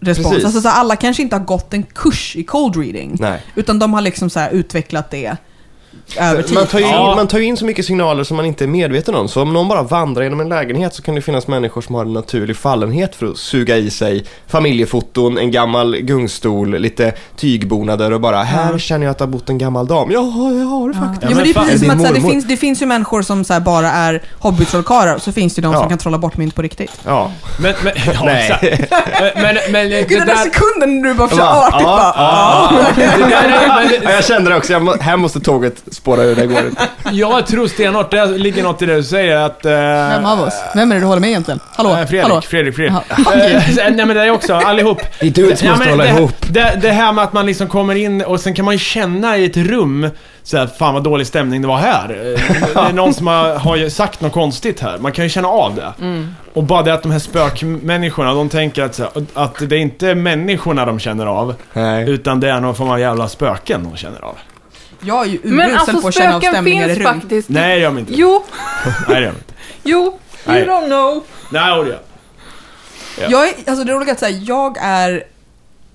respons. 0.06 0.30
Precis. 0.30 0.46
Alltså 0.46 0.62
så 0.62 0.70
alla 0.70 0.96
kanske 0.96 1.24
inte 1.24 1.36
har 1.36 1.44
gått 1.44 1.74
en 1.74 1.84
kurs 1.84 2.36
i 2.36 2.44
cold 2.44 2.76
reading. 2.76 3.18
Nej. 3.20 3.42
Utan 3.56 3.80
de 3.80 3.94
har 3.94 4.02
liksom 4.02 4.30
så 4.30 4.50
utvecklat 4.52 5.12
det 5.12 5.38
över 6.20 6.44
tid. 6.44 6.54
Man 6.56 6.68
tar, 6.68 6.80
ju 6.80 6.86
in, 6.86 6.92
Ja. 6.92 7.16
man 7.16 7.28
tar 7.28 7.40
ju 7.40 7.46
in 7.46 7.58
så 7.58 7.66
mycket 7.66 7.86
signaler 7.86 8.24
som 8.24 8.38
man 8.38 8.46
inte 8.46 8.64
är 8.66 8.68
medveten 8.68 9.16
om. 9.16 9.28
Så 9.28 9.42
om 9.42 9.54
någon 9.54 9.68
bara 9.68 9.84
vandrar 9.84 10.24
genom 10.24 10.40
en 10.40 10.50
lägenhet 10.50 10.94
så 10.94 11.02
kan 11.02 11.16
det 11.16 11.22
finnas 11.22 11.48
människor 11.48 11.82
som 11.82 11.96
har 11.96 12.02
en 12.06 12.14
naturlig 12.14 12.58
fallenhet 12.58 13.16
för 13.16 13.26
att 13.26 13.38
suga 13.38 13.78
i 13.78 13.90
sig 13.90 14.26
familjefoton, 14.48 15.38
en 15.38 15.52
gammal 15.52 15.98
gungstol, 15.98 16.78
lite 16.78 17.14
tygbonader 17.38 18.14
och 18.14 18.22
bara 18.22 18.44
här 18.44 18.78
känner 18.78 19.06
jag 19.06 19.12
att 19.12 19.18
det 19.18 19.24
har 19.24 19.32
bott 19.32 19.50
en 19.50 19.58
gammal 19.58 19.88
dam. 19.88 20.12
Ja, 20.12 20.18
jag 20.52 20.66
har 20.66 20.88
det 20.88 20.94
faktiskt. 21.00 21.24
Ja, 21.24 21.30
men 21.36 21.44
det 21.44 21.50
är 21.50 21.54
precis 21.54 21.82
som 21.82 21.90
att 21.90 22.00
så 22.00 22.06
här, 22.06 22.14
det, 22.14 22.22
finns, 22.22 22.46
det 22.46 22.58
finns 22.58 22.82
ju 22.82 22.86
människor 22.86 23.22
som 23.22 23.44
så 23.44 23.54
här, 23.54 23.60
bara 23.60 23.92
är 23.92 24.22
hobbytrollkarlar 24.40 25.16
och 25.16 25.22
så 25.22 25.32
finns 25.32 25.56
det 25.56 25.60
ju 25.60 25.64
de 25.64 25.74
Ja. 25.74 25.80
som 25.80 25.90
kan 25.90 25.98
trolla 25.98 26.18
bort 26.18 26.38
mynt 26.38 26.56
på 26.56 26.62
riktigt. 26.62 26.92
Ja. 27.06 27.32
Men, 27.60 27.74
men, 27.84 27.94
ja, 28.14 28.22
Nej. 28.26 28.88
men, 29.36 29.58
men 29.72 29.90
det 29.90 30.02
Gud, 30.10 30.20
den 30.20 30.28
där 30.28 30.36
där... 30.36 30.44
sekunden 30.44 31.02
när 31.02 31.10
du 31.10 31.14
bara 31.16 31.28
Va? 31.28 31.30
försöker 31.30 31.50
artigt 31.68 31.82
Ja, 31.88 32.70
bara, 32.72 32.94
där 32.96 33.86
men, 33.86 34.04
Ja, 34.04 34.12
Jag 34.12 34.26
kände 34.26 34.50
det 34.52 34.58
också, 34.58 34.74
jag 34.74 34.82
må, 34.82 34.96
här 35.00 35.18
måste 35.18 35.40
tåget 35.40 35.83
spåra 35.92 36.24
ur, 36.24 36.36
det 36.36 36.46
går 36.48 36.66
inte. 36.68 36.88
jag 37.12 37.48
tror 37.48 37.68
stenhårt 37.68 38.12
det 38.12 38.26
ligger 38.26 38.64
något 38.64 38.82
i 38.82 38.86
det 38.86 38.96
du 38.96 39.04
säger 39.04 39.38
att... 39.38 39.66
eh, 39.66 39.72
Vem 39.72 40.26
av 40.26 40.42
oss? 40.42 40.54
Vem 40.76 40.92
är 40.92 40.96
det 40.96 41.02
du 41.02 41.08
håller 41.08 41.22
med 41.22 41.30
egentligen? 41.30 41.60
Hallå? 41.76 41.90
eh, 41.90 41.96
Fredrik, 41.96 42.22
Hallå? 42.22 42.42
Fredrik, 42.42 42.76
Fredrik. 42.76 43.02
Jaha. 43.10 43.34
Eh, 43.36 43.64
nej 43.78 44.06
men 44.06 44.08
det 44.16 44.22
är 44.22 44.30
också, 44.32 44.54
allihop. 44.54 45.02
Vi 45.22 45.30
dudes 45.30 45.64
Ja, 45.64 45.70
måste 45.70 45.86
men 45.86 45.92
hålla 46.00 46.04
det, 46.04 46.10
ihop. 46.20 46.32
Det, 46.50 46.80
det 46.82 46.92
här 46.92 47.12
med 47.14 47.24
att 47.24 47.34
man 47.34 47.46
liksom 47.46 47.68
kommer 47.68 47.96
in 47.96 48.22
och 48.22 48.40
sen 48.40 48.54
kan 48.54 48.66
man 48.66 48.74
ju 48.74 48.78
känna 48.80 49.38
i 49.38 49.46
ett 49.46 49.58
rum 49.58 50.10
så 50.44 50.58
här, 50.58 50.68
fan 50.68 50.94
vad 50.94 51.04
dålig 51.04 51.28
stämning 51.28 51.62
det 51.62 51.68
var 51.68 51.78
här. 51.78 52.10
Eh, 52.10 52.56
Det 52.74 52.80
är 52.90 52.94
någon 52.94 53.14
som 53.14 53.28
har, 53.28 53.56
har 53.56 53.76
ju 53.76 53.90
sagt 53.90 54.22
något 54.22 54.32
konstigt 54.34 54.80
här. 54.80 54.98
Man 54.98 55.12
kan 55.12 55.26
ju 55.26 55.30
känna 55.30 55.48
av 55.48 55.76
det. 55.76 55.94
Och 56.54 56.64
bara 56.64 56.84
det 56.84 56.94
att 56.94 57.02
de 57.04 57.12
här 57.12 57.20
spökmänniskorna, 57.20 58.34
de 58.34 58.50
tänker 58.50 58.84
att, 58.84 59.00
här, 59.00 59.10
att 59.34 59.56
det 59.70 59.76
är 59.76 59.80
inte 59.80 60.16
människorna 60.16 60.86
de 60.86 61.00
känner 61.00 61.26
av. 61.26 61.56
Nej. 61.74 62.10
Utan 62.10 62.40
det 62.40 62.50
är 62.50 62.60
någon 62.60 62.76
form 62.76 62.90
av 62.90 63.00
jävla 63.00 63.28
spöken 63.28 63.84
de 63.92 63.98
känner 63.98 64.22
av. 64.24 64.36
Jag 65.06 65.26
är 65.26 65.30
ju 65.30 65.40
Men 65.44 65.60
urusel 65.60 65.78
alltså 65.78 66.02
på 66.02 66.08
att 66.08 66.14
känna 66.14 66.36
av 66.36 66.40
stämningar 66.42 66.90
i 66.90 66.96
finns 66.96 67.08
rum. 67.08 67.20
faktiskt. 67.22 67.50
Nej, 67.50 67.76
det 67.76 67.82
gör 67.82 67.90
de 67.90 67.98
inte. 68.00 68.14
Jo, 68.16 68.44
Nej, 68.86 68.94
det 69.08 69.14
gör 69.14 69.22
de 69.22 69.28
inte. 69.28 69.54
jo, 69.84 70.00
you 70.04 70.14
Nej. 70.46 70.66
don't 70.66 70.86
know. 70.86 71.24
Nej, 71.50 71.84
det 71.84 71.90
gör 71.90 72.00
Ja. 73.22 73.28
Jag 73.30 73.48
är, 73.48 73.54
alltså 73.68 73.84
det 73.84 73.92
är 73.92 73.96
roligt 73.96 74.10
att 74.12 74.20
säga, 74.20 74.38
jag 74.38 74.78
är 74.82 75.24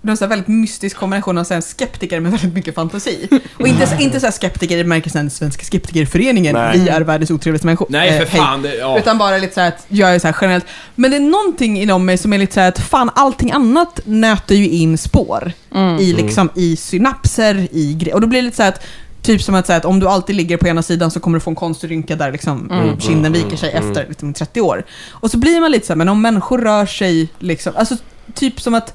någon 0.02 0.16
så 0.16 0.24
här 0.24 0.28
väldigt 0.28 0.48
mystisk 0.48 0.96
kombination 0.96 1.38
av 1.38 1.44
så 1.44 1.54
här 1.54 1.56
en 1.56 1.62
skeptiker 1.62 2.20
med 2.20 2.32
väldigt 2.32 2.54
mycket 2.54 2.74
fantasi. 2.74 3.28
Och 3.58 3.68
inte, 3.68 3.86
så- 3.86 3.94
inte 4.02 4.20
så 4.20 4.26
här 4.26 4.32
skeptiker 4.32 4.76
i 4.78 4.82
bemärkelsen 4.84 5.30
Svenska 5.30 5.64
skeptikerföreningen, 5.64 6.54
Nej. 6.54 6.78
vi 6.78 6.88
är 6.88 7.00
världens 7.00 7.30
otrevligaste 7.30 7.66
människor. 7.66 7.86
Nej, 7.90 8.08
Eh, 8.08 8.18
för 8.18 8.26
hej. 8.26 8.40
fan. 8.40 8.62
Det, 8.62 8.74
ja. 8.74 8.98
Utan 8.98 9.18
bara 9.18 9.38
lite 9.38 9.54
så 9.54 9.60
här 9.60 9.68
att 9.68 9.84
jag 9.88 10.14
är 10.14 10.18
så 10.18 10.26
här 10.28 10.36
generellt. 10.40 10.64
Men 10.94 11.10
det 11.10 11.16
är 11.16 11.20
någonting 11.20 11.80
inom 11.82 12.04
mig 12.04 12.18
som 12.18 12.32
är 12.32 12.38
lite 12.38 12.54
så 12.54 12.60
här 12.60 12.68
att 12.68 12.78
fan, 12.78 13.10
allting 13.14 13.50
annat 13.52 14.00
nöter 14.04 14.54
ju 14.54 14.68
in 14.68 14.98
spår. 14.98 15.52
I 16.00 16.12
liksom, 16.12 16.50
i 16.54 16.76
synapser, 16.76 17.68
i 17.72 17.94
grejer. 17.94 18.14
Och 18.14 18.20
då 18.20 18.26
blir 18.26 18.38
det 18.40 18.44
lite 18.44 18.56
så 18.56 18.62
här 18.62 18.70
att 18.70 18.84
Typ 19.22 19.42
som 19.42 19.54
att 19.54 19.66
säga 19.66 19.76
att 19.76 19.84
om 19.84 20.00
du 20.00 20.08
alltid 20.08 20.36
ligger 20.36 20.56
på 20.56 20.68
ena 20.68 20.82
sidan 20.82 21.10
så 21.10 21.20
kommer 21.20 21.36
du 21.38 21.40
få 21.40 21.50
en 21.50 21.56
konstig 21.56 21.90
rynka 21.90 22.16
där 22.16 22.32
liksom 22.32 22.70
kinden 23.00 23.32
viker 23.32 23.56
sig 23.56 23.70
efter 23.72 24.06
liksom, 24.08 24.34
30 24.34 24.60
år. 24.60 24.84
Och 25.10 25.30
så 25.30 25.38
blir 25.38 25.60
man 25.60 25.70
lite 25.70 25.86
så 25.86 25.92
här, 25.92 25.96
men 25.96 26.08
om 26.08 26.22
människor 26.22 26.58
rör 26.58 26.86
sig 26.86 27.28
liksom, 27.38 27.72
alltså 27.76 27.96
typ 28.34 28.60
som 28.60 28.74
att 28.74 28.94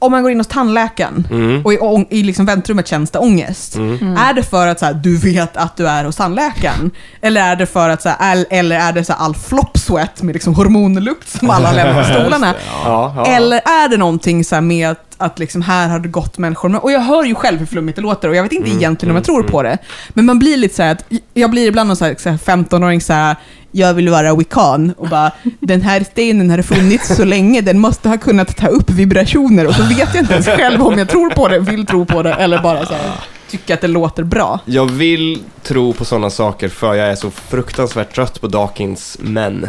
om 0.00 0.10
man 0.12 0.22
går 0.22 0.32
in 0.32 0.38
hos 0.38 0.46
tandläkaren 0.46 1.26
Mm. 1.30 1.62
och 1.64 1.72
i, 1.72 2.06
i 2.10 2.22
liksom 2.22 2.46
väntrummet 2.46 2.86
känns 2.88 3.10
det 3.10 3.18
ångest. 3.18 3.76
Är 3.76 4.34
det 4.34 4.42
för 4.42 4.66
att 4.66 4.78
så 4.78 4.86
här, 4.86 4.94
du 4.94 5.16
vet 5.18 5.56
att 5.56 5.76
du 5.76 5.88
är 5.88 6.04
hos 6.04 6.16
tandläkaren? 6.16 6.90
Eller 7.20 7.40
är 7.52 7.56
det 7.56 7.66
för 7.66 7.88
att 7.88 8.02
så 8.02 8.08
här, 8.08 8.16
all- 8.32 8.46
eller 8.50 8.76
är 8.78 8.92
det 8.92 9.04
så 9.04 9.12
här, 9.12 9.20
all 9.20 9.34
flop 9.34 9.78
sweat 9.78 10.22
med 10.22 10.32
liksom 10.32 10.54
hormonlukt 10.54 11.28
som 11.28 11.50
alla 11.56 11.72
lämnar 11.72 12.02
på 12.02 12.08
stolarna? 12.08 12.54
Ja, 12.84 13.12
ja. 13.16 13.26
Eller 13.26 13.56
är 13.56 13.88
det 13.88 13.96
någonting 13.96 14.44
så 14.44 14.54
här 14.54 14.62
med 14.62 14.90
att, 14.90 15.07
att 15.18 15.38
liksom 15.38 15.62
här 15.62 15.88
har 15.88 15.98
det 15.98 16.08
gått 16.08 16.38
människor 16.38 16.84
och 16.84 16.92
jag 16.92 17.00
hör 17.00 17.24
ju 17.24 17.34
själv 17.34 17.58
hur 17.58 17.66
flummigt 17.66 17.96
det 17.96 18.02
låter 18.02 18.28
och 18.28 18.36
jag 18.36 18.42
vet 18.42 18.52
inte 18.52 18.70
egentligen 18.70 19.10
om 19.10 19.16
jag 19.16 19.24
tror 19.24 19.42
på 19.42 19.62
det. 19.62 19.78
Men 20.08 20.26
man 20.26 20.38
blir 20.38 20.56
lite 20.56 20.74
så 20.74 20.82
här 20.82 20.92
att, 20.92 21.04
jag 21.34 21.50
blir 21.50 21.68
ibland 21.68 21.86
någon 21.86 21.96
så 21.96 22.04
här, 22.04 22.16
så 22.18 22.28
här 22.28 22.36
15-åring 22.36 23.00
så 23.00 23.12
här, 23.12 23.36
jag 23.70 23.94
vill 23.94 24.08
vara 24.08 24.34
wiccan 24.34 24.92
och 24.96 25.08
bara, 25.08 25.32
den 25.60 25.82
här 25.82 26.04
stenen 26.04 26.50
har 26.50 26.62
funnits 26.62 27.16
så 27.16 27.24
länge, 27.24 27.60
den 27.60 27.78
måste 27.78 28.08
ha 28.08 28.18
kunnat 28.18 28.56
ta 28.56 28.66
upp 28.66 28.90
vibrationer 28.90 29.66
och 29.66 29.74
så 29.74 29.82
vet 29.82 30.14
jag 30.14 30.22
inte 30.22 30.32
ens 30.32 30.46
själv 30.46 30.82
om 30.82 30.98
jag 30.98 31.08
tror 31.08 31.30
på 31.30 31.48
det, 31.48 31.58
vill 31.58 31.86
tro 31.86 32.04
på 32.06 32.22
det 32.22 32.32
eller 32.32 32.62
bara 32.62 32.86
så 32.86 32.94
här, 32.94 33.12
tycker 33.50 33.74
att 33.74 33.80
det 33.80 33.88
låter 33.88 34.22
bra. 34.22 34.60
Jag 34.64 34.90
vill 34.90 35.42
tro 35.62 35.92
på 35.92 36.04
sådana 36.04 36.30
saker 36.30 36.68
för 36.68 36.94
jag 36.94 37.08
är 37.08 37.14
så 37.14 37.30
fruktansvärt 37.30 38.14
trött 38.14 38.40
på 38.40 38.46
Dawkins 38.46 39.16
män. 39.20 39.68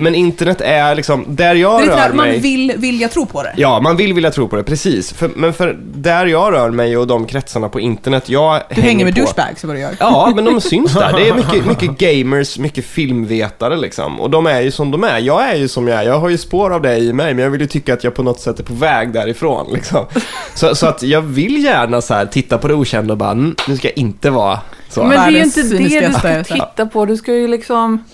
Men 0.00 0.14
internet 0.14 0.60
är 0.60 0.94
liksom, 0.94 1.24
där 1.28 1.54
jag 1.54 1.80
Det 1.80 1.84
är 1.84 1.86
lite 1.86 2.08
rör 2.08 2.14
man 2.14 2.28
mig... 2.28 2.38
vill, 2.38 2.72
vill 2.76 3.00
jag 3.00 3.10
tro 3.10 3.26
på 3.26 3.42
det. 3.42 3.52
Ja, 3.56 3.80
man 3.80 3.96
vill 3.96 4.12
vilja 4.12 4.30
tro 4.30 4.48
på 4.48 4.56
det, 4.56 4.62
precis. 4.62 5.12
För, 5.12 5.30
men 5.36 5.52
för 5.52 5.78
där 5.94 6.26
jag 6.26 6.52
rör 6.52 6.70
mig 6.70 6.96
och 6.96 7.06
de 7.06 7.26
kretsarna 7.26 7.68
på 7.68 7.80
internet, 7.80 8.28
jag 8.28 8.60
Du 8.74 8.80
hänger 8.80 9.04
med 9.04 9.14
på... 9.14 9.20
douchebags, 9.20 9.64
vad 9.64 9.76
du 9.76 9.80
gör. 9.80 9.96
Ja, 10.00 10.32
men 10.34 10.44
de 10.44 10.60
syns 10.60 10.92
där. 10.92 11.12
Det 11.12 11.28
är 11.28 11.34
mycket, 11.54 11.66
mycket 11.66 11.98
gamers, 11.98 12.58
mycket 12.58 12.84
filmvetare 12.84 13.76
liksom. 13.76 14.20
Och 14.20 14.30
de 14.30 14.46
är 14.46 14.60
ju 14.60 14.70
som 14.70 14.90
de 14.90 15.04
är. 15.04 15.18
Jag 15.18 15.48
är 15.50 15.54
ju 15.54 15.68
som 15.68 15.88
jag 15.88 15.98
är. 15.98 16.02
Jag 16.02 16.18
har 16.18 16.28
ju 16.28 16.38
spår 16.38 16.74
av 16.74 16.82
det 16.82 16.98
i 16.98 17.12
mig, 17.12 17.34
men 17.34 17.44
jag 17.44 17.50
vill 17.50 17.60
ju 17.60 17.66
tycka 17.66 17.94
att 17.94 18.04
jag 18.04 18.14
på 18.14 18.22
något 18.22 18.40
sätt 18.40 18.58
är 18.60 18.64
på 18.64 18.74
väg 18.74 19.12
därifrån 19.12 19.72
liksom. 19.72 20.06
Så, 20.54 20.74
så 20.74 20.86
att 20.86 21.02
jag 21.02 21.22
vill 21.22 21.64
gärna 21.64 22.00
så 22.00 22.14
här 22.14 22.26
titta 22.26 22.58
på 22.58 22.68
det 22.68 22.74
okända 22.74 23.12
och 23.14 23.18
bara, 23.18 23.30
mm, 23.30 23.56
nu 23.68 23.76
ska 23.76 23.88
jag 23.88 23.98
inte 23.98 24.30
vara 24.30 24.60
så. 24.88 25.04
Men 25.04 25.10
det 25.10 25.16
är 25.16 25.30
ju 25.30 25.42
inte 25.42 25.62
det 25.62 26.08
du 26.08 26.12
ska 26.12 26.44
titta 26.44 26.86
på. 26.86 27.04
Du 27.06 27.16
ska 27.16 27.34
ju 27.34 27.48
liksom 27.48 28.04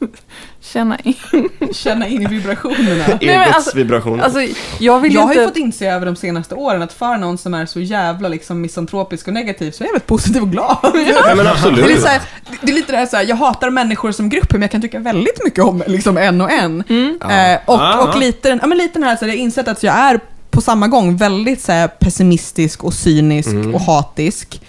känna 0.60 0.98
in. 0.98 1.14
Känna 1.72 2.06
in 2.08 2.22
i 2.22 2.26
vibrationerna. 2.26 3.04
Egots 3.20 3.56
alltså- 3.56 3.76
vibrationer. 3.76 4.24
Alltså, 4.24 4.40
jag 4.78 5.00
vill 5.00 5.14
Jag 5.14 5.20
ju 5.22 5.26
har 5.26 5.34
ju 5.34 5.40
inte... 5.40 5.50
fått 5.52 5.56
inse 5.62 5.90
över 5.90 6.06
de 6.06 6.16
senaste 6.16 6.54
åren 6.54 6.82
att 6.82 6.92
för 6.92 7.16
någon 7.16 7.38
som 7.38 7.54
är 7.54 7.66
så 7.66 7.80
jävla 7.80 8.28
liksom 8.28 8.60
misantropisk 8.60 9.26
och 9.28 9.34
negativ 9.34 9.70
så 9.70 9.84
är 9.84 9.86
jag 9.88 9.92
väldigt 9.92 10.06
positiv 10.06 10.42
och 10.42 10.50
glad. 10.50 10.76
ja, 10.82 10.90
men 10.94 11.36
Det 11.36 11.42
är, 11.42 11.46
absolut. 11.52 11.86
lite 11.88 12.00
så 12.00 12.08
här, 12.08 12.20
det 12.62 12.70
är 12.72 12.74
lite 12.74 12.92
det 12.92 12.98
här, 12.98 13.06
så 13.06 13.16
här, 13.16 13.24
jag 13.24 13.36
hatar 13.36 13.70
människor 13.70 14.12
som 14.12 14.28
grupp, 14.28 14.52
men 14.52 14.62
jag 14.62 14.70
kan 14.70 14.82
tycka 14.82 14.98
väldigt 14.98 15.44
mycket 15.44 15.64
om 15.64 15.82
liksom 15.86 16.18
en 16.18 16.40
och 16.40 16.50
en. 16.50 16.80
Eh, 16.80 17.58
och, 17.66 17.74
Ah. 17.80 18.08
och 18.08 18.18
lite, 18.18 18.48
den- 18.48 18.58
ja, 18.62 18.66
men 18.66 18.78
lite 18.78 18.92
den 18.98 19.02
här, 19.08 19.16
så 19.16 19.20
här, 19.24 19.28
jag 19.32 19.38
har 19.38 19.42
insett 19.42 19.68
att 19.68 19.82
jag 19.82 19.94
är 19.94 20.20
på 20.50 20.60
samma 20.60 20.88
gång 20.88 21.16
väldigt 21.16 21.60
så 21.62 21.72
här, 21.72 21.88
pessimistisk 21.88 22.84
och 22.84 22.94
cynisk 22.94 23.48
och 23.74 23.80
hatisk. 23.80 24.62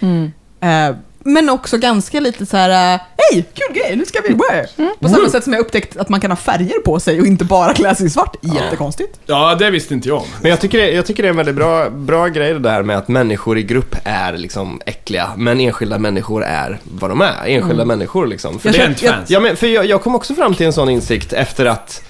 Eh, 0.62 0.96
men 1.24 1.50
också 1.50 1.78
ganska 1.78 2.20
lite 2.20 2.46
så 2.46 2.58
här, 2.58 2.94
eh, 2.96 3.02
hej, 3.18 3.46
kul 3.54 3.76
grej, 3.76 3.96
nu 3.96 4.06
ska 4.06 4.20
vi... 4.28 4.34
Wow. 4.34 4.90
På 5.00 5.10
samma 5.10 5.30
sätt 5.30 5.44
som 5.44 5.54
jag 5.54 5.60
upptäckt 5.60 5.98
att 5.98 6.10
man 6.10 6.22
kan 6.22 6.32
ha 6.32 6.36
färger 6.38 6.80
på 6.86 7.00
sig 7.00 7.22
och 7.22 7.28
inte 7.28 7.46
bara 7.46 7.74
klä 7.74 7.96
sig 7.96 8.06
i 8.06 8.10
svart. 8.10 8.36
Jättekonstigt. 8.42 9.20
Ja, 9.26 9.56
det 9.56 9.70
visste 9.70 9.94
inte 9.94 10.08
jag 10.10 10.18
om. 10.18 10.28
Men 10.42 10.50
jag 10.50 10.60
tycker, 10.62 10.78
det, 10.78 10.92
jag 10.92 11.06
tycker 11.06 11.24
det 11.24 11.28
är 11.28 11.32
en 11.32 11.38
väldigt 11.38 11.56
bra, 11.56 11.90
bra 11.90 12.28
grej 12.28 12.54
det 12.54 12.60
där 12.60 12.84
med 12.84 12.98
att 12.98 13.08
människor 13.08 13.58
i 13.58 13.64
grupp 13.64 13.96
är 14.04 14.34
liksom 14.38 14.82
äckliga, 14.86 15.32
men 15.38 15.60
enskilda 15.60 16.00
människor 16.00 16.44
är 16.44 16.80
vad 16.84 17.12
de 17.12 17.22
är. 17.22 17.46
Enskilda 17.46 17.86
människor 17.86 18.28
liksom. 18.28 18.60
För 18.60 18.70
Jag 18.70 18.90
det, 18.90 19.02
jag- 19.04 19.16
fans. 19.16 19.30
Ja, 19.30 19.40
men 19.40 19.56
för 19.58 19.68
jag, 19.68 19.86
jag 19.86 20.02
kom 20.02 20.16
också 20.16 20.36
fram 20.36 20.54
till 20.56 20.66
en 20.66 20.74
sån 20.74 20.90
insikt 20.90 21.34
efter 21.34 21.66
att 21.66 22.04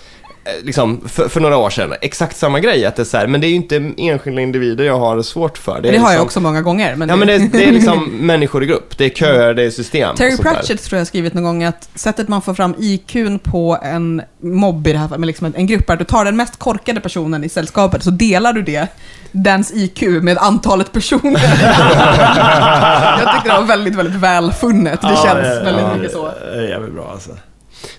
Liksom, 0.63 1.01
för, 1.07 1.27
för 1.27 1.39
några 1.39 1.57
år 1.57 1.69
sedan, 1.69 1.93
exakt 2.01 2.37
samma 2.37 2.59
grej, 2.59 2.85
att 2.85 2.95
det 2.95 3.01
är 3.01 3.05
så 3.05 3.17
här, 3.17 3.27
men 3.27 3.41
det 3.41 3.47
är 3.47 3.49
ju 3.49 3.55
inte 3.55 3.93
enskilda 3.97 4.41
individer 4.41 4.83
jag 4.83 4.99
har 4.99 5.17
det 5.17 5.23
svårt 5.23 5.57
för. 5.57 5.81
Det, 5.81 5.89
är 5.89 5.99
har 5.99 5.99
jag 5.99 6.11
liksom, 6.11 6.25
också 6.25 6.39
många 6.39 6.61
gånger. 6.61 6.95
Men 6.95 7.09
Ja 7.09 7.15
men 7.15 7.27
det, 7.27 7.37
det 7.37 7.63
är 7.63 7.71
liksom 7.71 8.09
människor 8.19 8.63
i 8.63 8.65
grupp, 8.65 8.97
det 8.97 9.05
är 9.05 9.09
köer, 9.09 9.53
det 9.53 9.63
är 9.63 9.69
system. 9.69 10.15
Terry. 10.15 10.37
Pratchett 10.37 10.83
tror 10.83 10.97
jag 10.97 11.01
har 11.01 11.05
skrivit 11.05 11.33
någon 11.33 11.43
gång 11.43 11.63
att 11.63 11.89
sättet 11.95 12.27
man 12.27 12.41
får 12.41 12.53
fram 12.53 12.75
IQn 12.79 13.39
på 13.39 13.77
en 13.83 14.21
mobb 14.39 14.87
i 14.87 14.91
det 14.91 14.97
här 14.97 15.07
fallet, 15.07 15.19
men 15.19 15.27
liksom 15.27 15.53
en, 15.55 15.67
grupp, 15.67 15.89
är 15.89 15.93
att 15.93 15.99
du 15.99 16.05
tar 16.05 16.25
den 16.25 16.37
mest 16.37 16.57
korkade 16.59 16.99
personen 16.99 17.43
i 17.43 17.49
sällskapet, 17.49 18.03
så 18.03 18.11
delar 18.11 18.53
du 18.53 18.61
det, 18.61 18.87
dens 19.31 19.71
IQ, 19.73 20.01
med 20.01 20.37
antalet 20.37 20.91
personer. 20.91 21.41
jag 23.19 23.33
tyckte 23.33 23.49
det 23.49 23.59
var 23.59 23.67
väldigt, 23.67 23.95
väldigt 23.95 24.15
välfunnet. 24.15 25.01
Det 25.01 25.07
Ja, 25.07 25.23
känns 25.23 25.47
ja, 25.47 25.63
väldigt 25.63 25.83
ja, 25.83 25.95
mycket 25.95 26.11
så. 26.11 26.31
Det 26.53 26.57
är 26.57 26.67
jävligt 26.69 26.93
bra 26.93 27.09
alltså. 27.11 27.31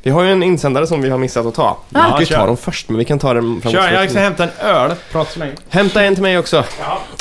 Vi 0.02 0.10
har 0.10 0.22
ju 0.22 0.32
en 0.32 0.42
insändare 0.42 0.86
som 0.86 1.02
vi 1.02 1.10
har 1.10 1.18
missat 1.18 1.46
att 1.46 1.54
ta. 1.54 1.78
Vi 1.88 1.98
Ja, 1.98 2.02
brukar 2.16 2.20
ju 2.20 2.36
ta 2.40 2.46
dem 2.46 2.56
först, 2.56 2.88
men 2.88 2.98
vi 2.98 3.04
kan 3.04 3.18
ta 3.18 3.34
den 3.34 3.60
framåt 3.62 3.72
Kör, 3.80 3.92
jag 3.92 4.10
ska 4.10 4.20
hämta 4.20 4.44
en 4.44 4.50
öl. 4.60 4.92
Prata 5.12 5.30
så 5.30 5.38
länge. 5.38 5.52
Hämta 5.68 6.02
en 6.04 6.14
till 6.14 6.22
mig 6.22 6.38
också. 6.38 6.64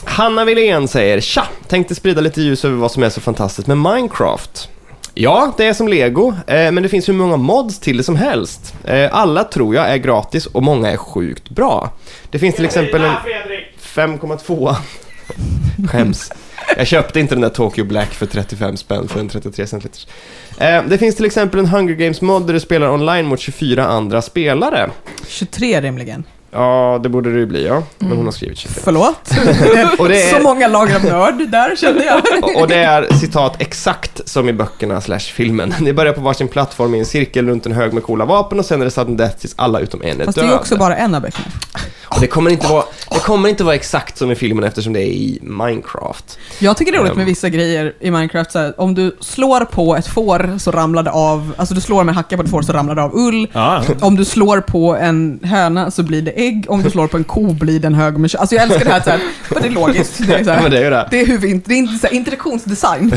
Hanna 0.06 0.46
Wilén 0.46 0.88
säger 0.88 1.22
Tja! 1.22 1.44
Tänkte 1.68 1.96
sprida 1.96 2.22
lite 2.22 2.42
ljus 2.42 2.66
över 2.66 2.76
vad 2.76 2.92
som 2.92 3.04
är 3.04 3.10
så 3.10 3.22
fantastiskt 3.22 3.68
med 3.68 3.78
Minecraft. 3.78 4.70
Ja, 5.14 5.54
det 5.58 5.66
är 5.66 5.74
som 5.74 5.88
Lego, 5.88 6.34
eh, 6.48 6.72
men 6.72 6.84
det 6.84 6.90
finns 6.90 7.10
hur 7.10 7.14
många 7.14 7.38
mods 7.38 7.80
till 7.80 7.98
det 7.98 8.04
som 8.04 8.16
helst. 8.16 8.74
Eh, 8.84 9.10
alla 9.16 9.44
tror 9.44 9.76
jag 9.76 9.90
är 9.90 9.98
gratis 9.98 10.46
och 10.46 10.64
många 10.64 10.92
är 10.92 10.98
sjukt 10.98 11.50
bra. 11.50 11.90
Det 12.30 12.40
finns 12.40 12.56
till 12.56 12.66
exempel 12.66 13.02
en 13.04 13.14
5,2 13.82 14.76
Skäms. 15.92 16.32
Jag 16.82 16.88
köpte 16.88 17.20
inte 17.20 17.36
den 17.36 17.42
där 17.42 17.50
Tokyo 17.50 17.86
Black 17.86 18.14
för 18.14 18.26
35 18.26 18.78
spänn 18.78 19.08
för 19.08 19.20
en 19.20 19.30
33 19.30 19.68
centiliters. 19.68 20.08
Eh, 20.58 20.84
det 20.88 20.98
finns 20.98 21.16
till 21.16 21.26
exempel 21.26 21.60
en 21.60 21.66
Hunger 21.66 21.94
Games-mod 21.94 22.48
där 22.48 22.54
du 22.54 22.60
spelar 22.60 22.90
online 22.90 23.26
mot 23.26 23.40
24 23.40 23.86
andra 23.88 24.22
spelare. 24.22 24.90
23 25.28 25.82
rimligen. 25.82 26.24
Ja, 26.52 27.00
det 27.04 27.10
borde 27.10 27.34
det 27.34 27.40
ju 27.40 27.46
bli 27.46 27.66
ja. 27.68 27.84
Men 27.98 28.12
hon 28.18 28.26
har 28.26 28.32
skrivit 28.32 28.58
23. 28.58 28.82
Förlåt? 28.84 29.30
Och 30.00 30.10
det 30.10 30.24
är- 30.24 30.38
Så 30.38 30.44
många 30.44 30.68
lager 30.68 30.96
av 30.96 31.06
nörd 31.06 31.50
där 31.52 31.76
kände 31.76 32.06
jag. 32.06 32.22
Och- 32.62 32.68
det 32.68 32.76
är 32.76 33.14
citat 33.14 33.62
exakt 33.62 34.30
som 34.30 34.50
i 34.50 34.54
böckerna 34.54 35.02
slash 35.02 35.20
filmen. 35.20 35.74
Ni 35.80 35.94
börjar 35.94 36.14
på 36.14 36.22
varsin 36.22 36.48
plattform 36.48 36.96
i 36.96 37.00
en 37.00 37.06
cirkel 37.06 37.48
runt 37.48 37.66
en 37.66 37.72
hög 37.72 37.94
med 37.94 38.04
coola 38.04 38.26
vapen 38.26 38.60
och 38.60 38.66
sen 38.66 38.82
är 38.82 38.86
det 38.86 38.92
sudden 38.92 39.18
death 39.18 39.38
tills 39.38 39.54
alla 39.58 39.80
utom 39.80 40.02
en 40.02 40.22
är 40.22 40.26
Fast 40.26 40.36
det 40.36 40.42
döda. 40.42 40.54
är 40.54 40.56
ju 40.56 40.60
också 40.60 40.78
bara 40.78 40.96
en 40.98 41.16
av 41.16 41.22
böckerna. 41.22 41.46
Och 42.16 42.22
det 42.22 42.28
kommer 42.28 42.52
inte 42.52 42.68
vara, 42.68 42.84
det 43.12 43.20
kommer 43.20 43.50
inte 43.50 43.64
vara 43.64 43.76
exakt 43.76 44.18
som 44.18 44.32
i 44.32 44.36
filmen 44.36 44.64
eftersom 44.64 44.94
det 44.94 45.00
är 45.00 45.12
i 45.12 45.40
Minecraft. 45.42 46.40
Jag 46.60 46.78
tycker 46.78 46.92
det 46.92 46.98
är 46.98 47.00
roligt 47.00 47.12
Ehm. 47.12 47.18
med 47.18 47.26
vissa 47.26 47.50
grejer 47.50 47.94
i 48.00 48.12
Minecraft. 48.12 48.52
Så 48.52 48.60
här, 48.60 48.82
om 48.82 48.94
du 48.96 49.18
slår 49.20 49.66
på 49.66 49.96
ett 49.96 50.08
får 50.08 50.60
så 50.60 50.72
ramlar 50.72 51.04
det 51.04 51.12
av, 51.12 51.54
alltså 51.58 51.74
du 51.76 51.82
slår 51.82 52.04
med 52.04 52.16
hacka 52.16 52.38
på 52.38 52.44
ett 52.44 52.50
får 52.50 52.62
så 52.62 52.74
ramlar 52.74 52.96
det 52.96 53.04
av 53.04 53.16
ull. 53.16 53.48
Ja. 53.54 53.84
Om 54.02 54.16
du 54.16 54.26
slår 54.26 54.62
på 54.62 54.96
en 54.96 55.40
höna 55.44 55.92
så 55.92 56.04
blir 56.04 56.22
det 56.22 56.32
ägg. 56.32 56.66
Om 56.70 56.84
du 56.84 56.90
slår 56.90 57.08
på 57.08 57.18
en 57.18 57.24
ko 57.24 57.54
blir 57.54 57.80
det 57.80 57.88
en 57.88 57.94
hög 57.96 58.18
med. 58.18 58.36
Alltså 58.38 58.56
jag 58.56 58.64
älskar 58.64 58.86
det 58.86 58.92
här, 58.92 59.02
så 59.02 59.10
här 59.10 59.20
men 59.50 59.62
det 59.62 59.68
är 59.68 59.72
logiskt. 59.72 60.28
Det 60.28 60.34
är, 60.34 60.44
så 60.44 60.52
här, 60.52 60.70
det 60.70 60.78
är 60.78 60.84
ju 60.84 60.90
det. 60.90 61.08
det 61.12 61.22
är 61.22 61.26
huvud, 61.26 61.62
det 61.66 61.74
är 61.74 61.78
inte 61.78 62.00
så 62.00 62.08
här, 62.08 62.14
interaktionsdesign. 62.14 63.14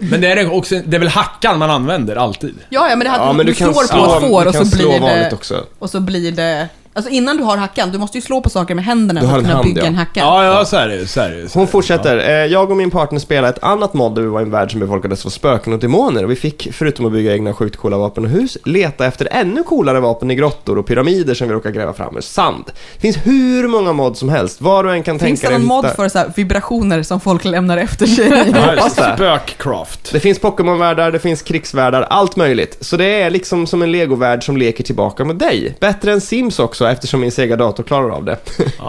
Men 0.00 0.20
det 0.20 0.32
är, 0.32 0.52
också, 0.52 0.80
det 0.84 0.96
är 0.96 1.00
väl 1.00 1.08
hackan 1.08 1.58
man 1.58 1.70
använder 1.70 2.16
alltid? 2.16 2.54
Ja, 2.68 2.88
ja, 2.90 2.96
men 2.96 3.04
det 3.04 3.10
här, 3.10 3.18
Ja, 3.18 3.32
men 3.32 3.46
du, 3.46 3.52
du 3.52 3.56
slår 3.56 3.72
slå, 3.72 4.06
på 4.06 4.12
ett 4.12 4.20
får 4.20 4.46
och 4.46 4.66
så 4.66 4.76
blir 4.76 5.00
det... 5.00 5.30
också. 5.32 5.64
Och 5.78 5.90
så 5.90 6.00
blir 6.00 6.32
det... 6.32 6.68
Alltså 6.94 7.10
innan 7.12 7.36
du 7.36 7.42
har 7.42 7.56
hackan, 7.56 7.92
du 7.92 7.98
måste 7.98 8.18
ju 8.18 8.22
slå 8.22 8.40
på 8.40 8.50
saker 8.50 8.74
med 8.74 8.84
händerna 8.84 9.20
Du 9.20 9.26
för 9.26 9.30
har 9.32 9.38
att 9.38 9.44
en 9.44 9.44
kunna 9.48 9.54
hand, 9.56 9.66
bygga 9.68 9.80
ja. 9.82 9.86
en 9.86 9.94
hacka. 9.94 10.20
Ja, 10.20 10.44
ja, 10.44 10.64
så 10.64 10.76
är 10.76 10.88
det 10.88 10.96
ju. 10.96 11.06
Så 11.06 11.20
är 11.20 11.30
det 11.30 11.36
ju, 11.36 11.48
så 11.48 11.52
är 11.52 11.60
Hon 11.60 11.66
det. 11.66 11.72
fortsätter. 11.72 12.18
Eh, 12.18 12.34
Jag 12.46 12.70
och 12.70 12.76
min 12.76 12.90
partner 12.90 13.18
spelade 13.18 13.48
ett 13.48 13.62
annat 13.64 13.94
mod 13.94 14.14
där 14.14 14.22
vi 14.22 14.28
var 14.28 14.40
i 14.40 14.42
en 14.42 14.50
värld 14.50 14.70
som 14.70 14.80
befolkades 14.80 15.26
av 15.26 15.30
spöken 15.30 15.72
och 15.72 15.78
demoner 15.78 16.24
och 16.24 16.30
vi 16.30 16.36
fick, 16.36 16.68
förutom 16.72 17.06
att 17.06 17.12
bygga 17.12 17.32
egna 17.32 17.54
sjukt 17.54 17.76
coola 17.76 17.98
vapen 17.98 18.24
och 18.24 18.30
hus, 18.30 18.58
leta 18.64 19.06
efter 19.06 19.28
ännu 19.30 19.62
coolare 19.62 20.00
vapen 20.00 20.30
i 20.30 20.34
grottor 20.34 20.78
och 20.78 20.86
pyramider 20.86 21.34
som 21.34 21.48
vi 21.48 21.54
råkar 21.54 21.70
gräva 21.70 21.92
fram 21.92 22.16
ur 22.16 22.20
sand. 22.20 22.64
Det 22.94 23.00
finns 23.00 23.16
hur 23.24 23.68
många 23.68 23.92
mod 23.92 24.16
som 24.16 24.28
helst, 24.28 24.60
var 24.60 24.84
och 24.84 24.94
en 24.94 25.02
kan 25.02 25.18
Finns 25.18 25.40
tänka 25.40 25.54
det 25.54 25.58
dig 25.58 25.66
någon 25.68 25.76
hitta- 25.84 25.88
mod 25.88 25.96
för 25.96 26.08
så 26.08 26.18
här 26.18 26.32
vibrationer 26.36 27.02
som 27.02 27.20
folk 27.20 27.44
lämnar 27.44 27.76
efter 27.76 28.06
sig? 28.06 28.28
Ja, 28.54 28.60
hoppas 28.74 28.94
det. 28.94 29.12
Spökcraft. 29.16 30.12
Det 30.12 30.20
finns 30.20 30.38
Pokémon-världar, 30.38 31.10
det 31.12 31.18
finns 31.18 31.42
krigsvärldar, 31.42 32.02
allt 32.02 32.36
möjligt. 32.36 32.76
Så 32.80 32.96
det 32.96 33.22
är 33.22 33.30
liksom 33.30 33.66
som 33.66 33.82
en 33.82 33.92
legovärld 33.92 34.44
som 34.44 34.56
leker 34.56 34.84
tillbaka 34.84 35.24
med 35.24 35.36
dig. 35.36 35.76
Bättre 35.80 36.12
än 36.12 36.20
Sims 36.20 36.58
också 36.58 36.81
eftersom 36.90 37.20
min 37.20 37.32
Sega 37.32 37.56
dator 37.56 37.82
klarar 37.84 38.10
av 38.10 38.24
det. 38.24 38.36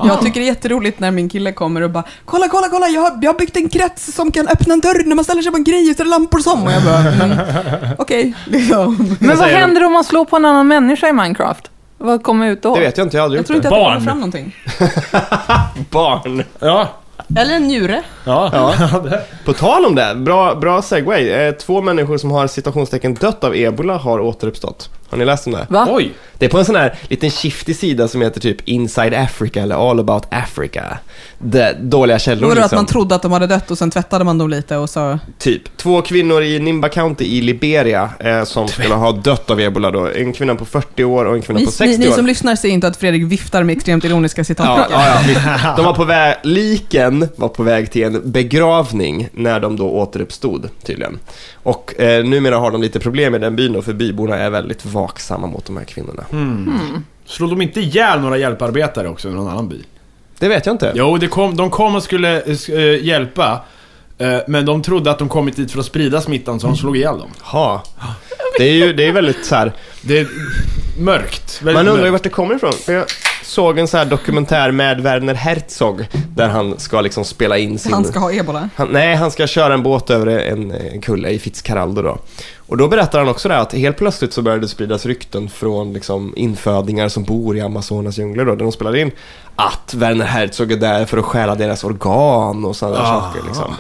Jag 0.06 0.22
tycker 0.22 0.40
det 0.40 0.46
är 0.46 0.48
jätteroligt 0.48 1.00
när 1.00 1.12
min 1.12 1.30
kille 1.30 1.52
kommer 1.52 1.82
och 1.82 1.90
bara 1.90 2.04
Kolla, 2.26 2.48
kolla, 2.48 2.68
kolla, 2.70 2.88
jag 2.88 3.02
har, 3.02 3.20
jag 3.22 3.34
har 3.34 3.40
byggt 3.40 3.56
en 3.58 3.70
krets 3.70 4.14
som 4.16 4.32
kan 4.32 4.48
öppna 4.48 4.74
en 4.74 4.80
dörr 4.80 5.04
när 5.06 5.16
man 5.16 5.26
ställer 5.26 5.42
sig 5.42 5.52
på 5.52 5.58
en 5.58 5.64
grej 5.64 5.90
och 5.90 5.96
så 5.96 6.02
är 6.02 6.06
det 6.06 6.10
lampor 6.10 6.40
som. 6.40 6.64
Och 6.64 6.72
jag 6.72 6.84
bara, 6.84 6.98
mm, 7.00 7.38
okej, 7.98 8.34
liksom. 8.46 9.18
Men 9.20 9.38
vad 9.38 9.48
händer 9.48 9.84
om 9.84 9.94
man 9.94 10.04
slår 10.04 10.26
på 10.26 10.36
en 10.36 10.46
annan 10.46 10.68
människa 10.68 11.08
i 11.10 11.14
Minecraft? 11.14 11.70
Vad 11.98 12.24
kommer 12.24 12.48
ut 12.48 12.62
då? 12.62 12.76
Det 12.76 12.82
vet 12.82 12.98
jag 12.98 13.06
inte, 13.06 13.18
jag 13.18 13.22
har 13.22 13.26
aldrig 13.26 13.38
Jag 13.38 13.42
gjort 13.42 13.48
tror 13.48 13.58
inte 13.58 13.70
det. 13.70 13.76
att 13.76 13.80
det 13.80 13.86
Barn. 13.86 13.94
kommer 13.94 14.06
fram 14.12 14.20
någonting. 14.20 14.56
Barn. 15.90 16.44
Ja. 16.60 16.88
Eller 17.38 17.56
en 17.56 17.64
njure. 17.68 18.02
Ja. 18.26 18.50
Ja. 18.54 18.90
På 19.46 19.54
tal 19.54 19.86
om 19.86 19.96
det, 19.96 20.16
bra, 20.16 20.56
bra 20.56 20.82
segway. 20.82 21.30
Eh, 21.30 21.52
Två 21.52 21.82
människor 21.82 22.18
som 22.18 22.32
har 22.32 22.48
citationstecken 22.48 23.14
dött 23.14 23.44
av 23.44 23.56
ebola 23.56 23.98
har 23.98 24.20
återuppstått. 24.20 24.90
Har 25.14 25.18
ni 25.18 25.26
läst 25.26 25.48
om 25.48 25.54
det? 25.54 25.68
Va? 25.70 25.88
Oj. 25.90 26.12
Det 26.38 26.46
är 26.46 26.50
på 26.50 26.58
en 26.58 26.66
sån 26.66 26.76
här 26.76 26.96
liten 27.08 27.30
shifty 27.30 27.74
sida 27.74 28.08
som 28.08 28.22
heter 28.22 28.42
typ 28.42 28.68
Inside 28.68 29.14
Africa 29.14 29.62
eller 29.62 29.90
All 29.90 30.00
about 30.00 30.24
Africa. 30.32 30.98
Det, 31.40 31.78
dåliga 31.82 32.20
källor 32.20 32.42
Då 32.42 32.48
var 32.48 32.56
det 32.56 32.62
att 32.62 32.66
liksom. 32.66 32.78
man 32.78 32.86
trodde 32.86 33.16
att 33.16 33.22
de 33.22 33.32
hade 33.32 33.48
dött 33.48 33.72
och 33.72 33.78
sen 33.78 33.92
tvättade 33.92 34.26
man 34.26 34.38
dem 34.38 34.50
lite 34.50 34.78
och 34.78 34.90
så... 34.90 35.20
Typ. 35.40 35.78
Två 35.78 36.02
kvinnor 36.02 36.44
i 36.44 36.60
Nimba 36.60 36.90
County 36.90 37.26
i 37.26 37.42
Liberia 37.42 38.10
eh, 38.20 38.44
som 38.44 38.68
skulle 38.68 38.94
ha 38.94 39.12
dött 39.12 39.50
av 39.50 39.60
ebola 39.60 39.92
då. 39.92 40.08
En 40.08 40.34
kvinna 40.34 40.56
på 40.56 40.66
40 40.66 41.04
år 41.04 41.26
och 41.26 41.36
en 41.36 41.42
kvinna 41.42 41.60
Ni, 41.60 41.66
på 41.66 41.72
ni, 41.72 41.78
60 41.78 41.98
ni 41.98 42.08
år. 42.08 42.16
som 42.16 42.26
lyssnar 42.26 42.56
ser 42.56 42.70
inte 42.70 42.88
att 42.88 42.98
Fredrik 42.98 43.24
viftar 43.24 43.64
med 43.64 43.78
extremt 43.78 44.04
ironiska 44.06 44.44
citat. 44.44 44.88
Ja, 44.92 45.22
ja. 45.36 45.74
De 45.76 45.86
var 45.86 45.94
på 45.94 46.04
väg, 46.04 46.36
liken 46.44 47.30
var 47.36 47.50
på 47.50 47.64
väg 47.64 47.92
till 47.92 48.04
en 48.04 48.32
begravning 48.32 49.28
när 49.34 49.60
de 49.60 49.78
då 49.78 49.90
återuppstod 49.90 50.70
tydligen. 50.86 51.20
Och 51.54 52.00
eh, 52.00 52.24
numera 52.26 52.58
har 52.58 52.72
de 52.72 52.82
lite 52.82 53.00
problem 53.00 53.32
med 53.32 53.42
den 53.42 53.56
byn 53.56 53.74
då, 53.74 53.82
för 53.82 53.94
byborna 53.94 54.36
är 54.38 54.50
väldigt 54.50 54.86
vaksamma 55.04 55.48
mot 55.48 55.66
de 55.66 55.78
här 55.78 55.86
kvinnorna. 55.86 56.24
Slog 57.26 57.50
de 57.50 57.62
inte 57.62 57.80
ihjäl 57.80 58.20
några 58.20 58.38
hjälparbetare 58.38 59.10
också 59.10 59.30
i 59.30 59.32
någon 59.32 59.48
annan 59.48 59.70
by? 59.70 59.84
Det 60.40 60.48
vet 60.48 60.66
jag 60.66 60.74
inte. 60.74 60.92
Jo, 60.96 61.18
det 61.18 61.28
kom, 61.28 61.56
de 61.56 61.70
kom 61.70 61.96
och 61.96 62.04
skulle 62.04 62.42
eh, 62.42 63.06
hjälpa. 63.06 63.62
Eh, 64.18 64.38
men 64.48 64.66
de 64.66 64.82
trodde 64.82 65.12
att 65.12 65.20
de 65.20 65.30
kommit 65.30 65.56
dit 65.56 65.72
för 65.72 65.80
att 65.80 65.86
sprida 65.86 66.22
smittan 66.22 66.60
så 66.60 66.68
de 66.68 66.78
slog 66.78 66.98
ihjäl 66.98 67.18
dem. 67.18 67.30
Ha. 67.42 67.84
Det 68.58 68.64
är 68.64 68.74
ju 68.74 68.94
det 68.94 69.08
är 69.08 69.12
väldigt 69.12 69.46
så 69.46 69.56
här. 69.56 69.74
Det 70.02 70.20
är 70.20 70.28
mörkt. 71.00 71.62
väldigt 71.62 71.76
man 71.86 71.88
undrar 71.88 72.06
ju 72.06 72.12
vart 72.12 72.24
det 72.24 72.30
kommer 72.30 72.56
ifrån. 72.56 72.74
För 72.74 72.94
jag 72.94 73.06
såg 73.44 73.80
en 73.80 73.88
så 73.88 73.98
här 73.98 74.06
dokumentär 74.06 74.72
med 74.72 75.02
Werner 75.02 75.34
Herzog 75.34 76.08
där 76.36 76.50
han 76.50 76.80
ska 76.80 77.02
liksom 77.02 77.26
spela 77.26 77.58
in 77.58 77.80
sin... 77.80 77.94
Han 77.94 78.06
ska 78.06 78.20
ha 78.20 78.32
ebola. 78.32 78.70
Han, 78.76 78.88
nej, 78.92 79.16
han 79.16 79.32
ska 79.32 79.48
köra 79.48 79.74
en 79.74 79.84
båt 79.84 80.10
över 80.10 80.28
en, 80.28 80.72
en 80.72 81.02
kulle 81.02 81.30
i 81.30 81.40
Fitzcarraldo 81.40 82.02
då. 82.02 82.18
Och 82.58 82.78
då 82.78 82.88
berättar 82.88 83.20
han 83.20 83.28
också 83.28 83.50
det 83.50 83.58
att 83.58 83.74
helt 83.74 83.98
plötsligt 83.98 84.34
så 84.34 84.42
började 84.42 84.62
det 84.62 84.68
spridas 84.68 85.06
rykten 85.06 85.50
från 85.50 85.94
liksom 85.94 86.34
infödingar 86.36 87.08
som 87.10 87.24
bor 87.24 87.58
i 87.58 87.62
Amazonas 87.62 88.18
djungler 88.18 88.46
då, 88.46 88.52
där 88.56 88.64
de 88.64 88.72
spelar 88.72 88.96
in 88.96 89.12
att 89.56 89.94
Werner 89.94 90.26
Herzog 90.26 90.72
är 90.72 90.78
där 90.78 91.06
för 91.06 91.18
att 91.18 91.26
stjäla 91.26 91.56
deras 91.56 91.84
organ 91.84 92.66
och 92.66 92.76
sådana 92.76 92.98
Ah. 93.00 93.22
saker 93.22 93.48
liksom. 93.48 93.74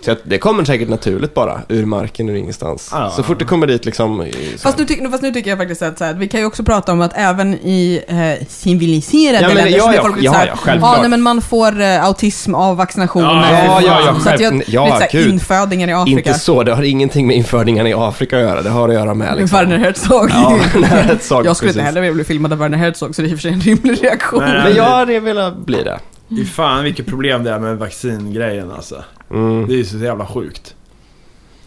Så 0.00 0.10
att 0.12 0.18
det 0.24 0.38
kommer 0.38 0.64
säkert 0.64 0.88
naturligt 0.88 1.34
bara, 1.34 1.60
ur 1.68 1.84
marken, 1.86 2.28
ur 2.28 2.34
ingenstans. 2.34 2.90
Ah. 2.92 3.10
Så 3.10 3.22
fort 3.22 3.38
det 3.38 3.44
kommer 3.44 3.66
dit 3.66 3.84
liksom... 3.84 4.22
i- 4.22 4.54
Fast 4.58 4.78
nu, 4.78 4.84
tyck, 4.84 5.10
fast 5.10 5.22
nu 5.22 5.32
tycker 5.32 5.50
jag 5.50 5.58
faktiskt 5.58 5.82
att, 5.82 5.98
så 5.98 6.04
här, 6.04 6.14
vi 6.14 6.28
kan 6.28 6.40
ju 6.40 6.46
också 6.46 6.62
prata 6.62 6.92
om 6.92 7.00
att 7.00 7.12
även 7.14 7.54
i 7.54 8.02
eh, 8.08 8.46
civiliserade 8.48 9.38
Ja, 9.42 9.48
men- 9.48 9.56
länder 9.56 9.78
ja, 9.78 9.84
så 9.84 9.92
ja, 9.94 10.02
folk 10.02 10.16
ja, 10.20 10.32
så 10.32 10.38
här, 10.38 10.46
ja, 10.46 10.56
självklart. 10.56 11.00
nej, 11.00 11.08
men 11.10 11.22
man 11.22 11.42
får 11.42 11.80
eh, 11.80 12.04
autism 12.04 12.54
av 12.54 12.76
vaccinationer. 12.76 13.52
Ja, 13.52 13.80
ja, 13.82 14.00
ja, 14.06 14.20
så 14.20 14.28
att 14.30 14.40
jag, 14.40 14.62
ja, 14.66 14.84
lite 14.84 14.96
så 14.96 15.02
här, 15.02 15.08
gud. 15.12 15.28
infödingar 15.32 15.88
i 15.88 15.92
Afrika. 15.92 16.18
Inte 16.30 16.34
så, 16.40 16.62
det 16.62 16.74
har 16.74 16.82
ingenting 16.82 17.26
med 17.26 17.36
infödingarna 17.36 17.88
i 17.88 17.94
Afrika 17.94 18.36
att 18.36 18.42
göra. 18.42 18.62
Det 18.62 18.70
har 18.70 18.88
att 18.88 18.94
göra 18.94 19.14
med 19.14 19.36
liksom... 19.36 19.58
Werner 19.58 19.78
Herzog. 19.78 20.30
Ja, 20.30 20.58
Werner 20.74 20.86
Herzog, 20.88 21.46
jag 21.46 21.56
skulle 21.56 21.70
inte 21.70 21.82
heller 21.82 22.00
vilja 22.00 22.14
bli 22.14 22.24
filmad 22.24 22.52
av 22.52 22.58
Werner 22.58 22.78
Herzog, 22.78 23.14
så 23.14 23.22
det 23.22 23.28
är 23.28 23.30
i 23.30 23.34
och 23.34 23.38
för 23.38 23.42
sig 23.42 23.52
en 23.52 23.60
rimlig 23.60 24.04
reaktion. 24.04 24.42
Nej. 24.44 24.62
Men 24.64 24.74
jag 24.74 24.84
hade 24.84 25.20
velat 25.20 25.56
bli 25.58 25.82
det. 25.82 25.98
Fy 26.28 26.44
fan 26.44 26.84
vilket 26.84 27.06
problem 27.06 27.44
det 27.44 27.50
är 27.50 27.58
med 27.58 27.78
vaccingrejen 27.78 28.70
alltså. 28.70 29.04
Mm. 29.30 29.68
Det 29.68 29.74
är 29.74 29.76
ju 29.76 29.84
så 29.84 29.96
jävla 29.96 30.26
sjukt. 30.26 30.74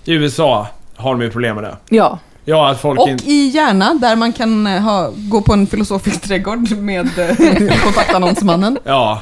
I 0.05 0.13
USA 0.13 0.67
har 0.95 1.11
de 1.11 1.21
ju 1.21 1.31
problem 1.31 1.55
med 1.55 1.63
det. 1.63 1.77
Ja. 1.89 2.19
Ja, 2.45 2.69
att 2.69 2.81
folk 2.81 2.99
Och 2.99 3.09
inte... 3.09 3.25
i 3.31 3.49
Järna, 3.49 3.93
där 3.93 4.15
man 4.15 4.33
kan 4.33 4.67
eh, 4.67 4.81
ha, 4.81 5.11
gå 5.15 5.41
på 5.41 5.53
en 5.53 5.67
filosofisk 5.67 6.21
trädgård 6.21 6.71
med 6.71 7.19
eh, 7.19 7.35
kontaktannonsmannen. 7.83 8.77
Ja. 8.83 9.21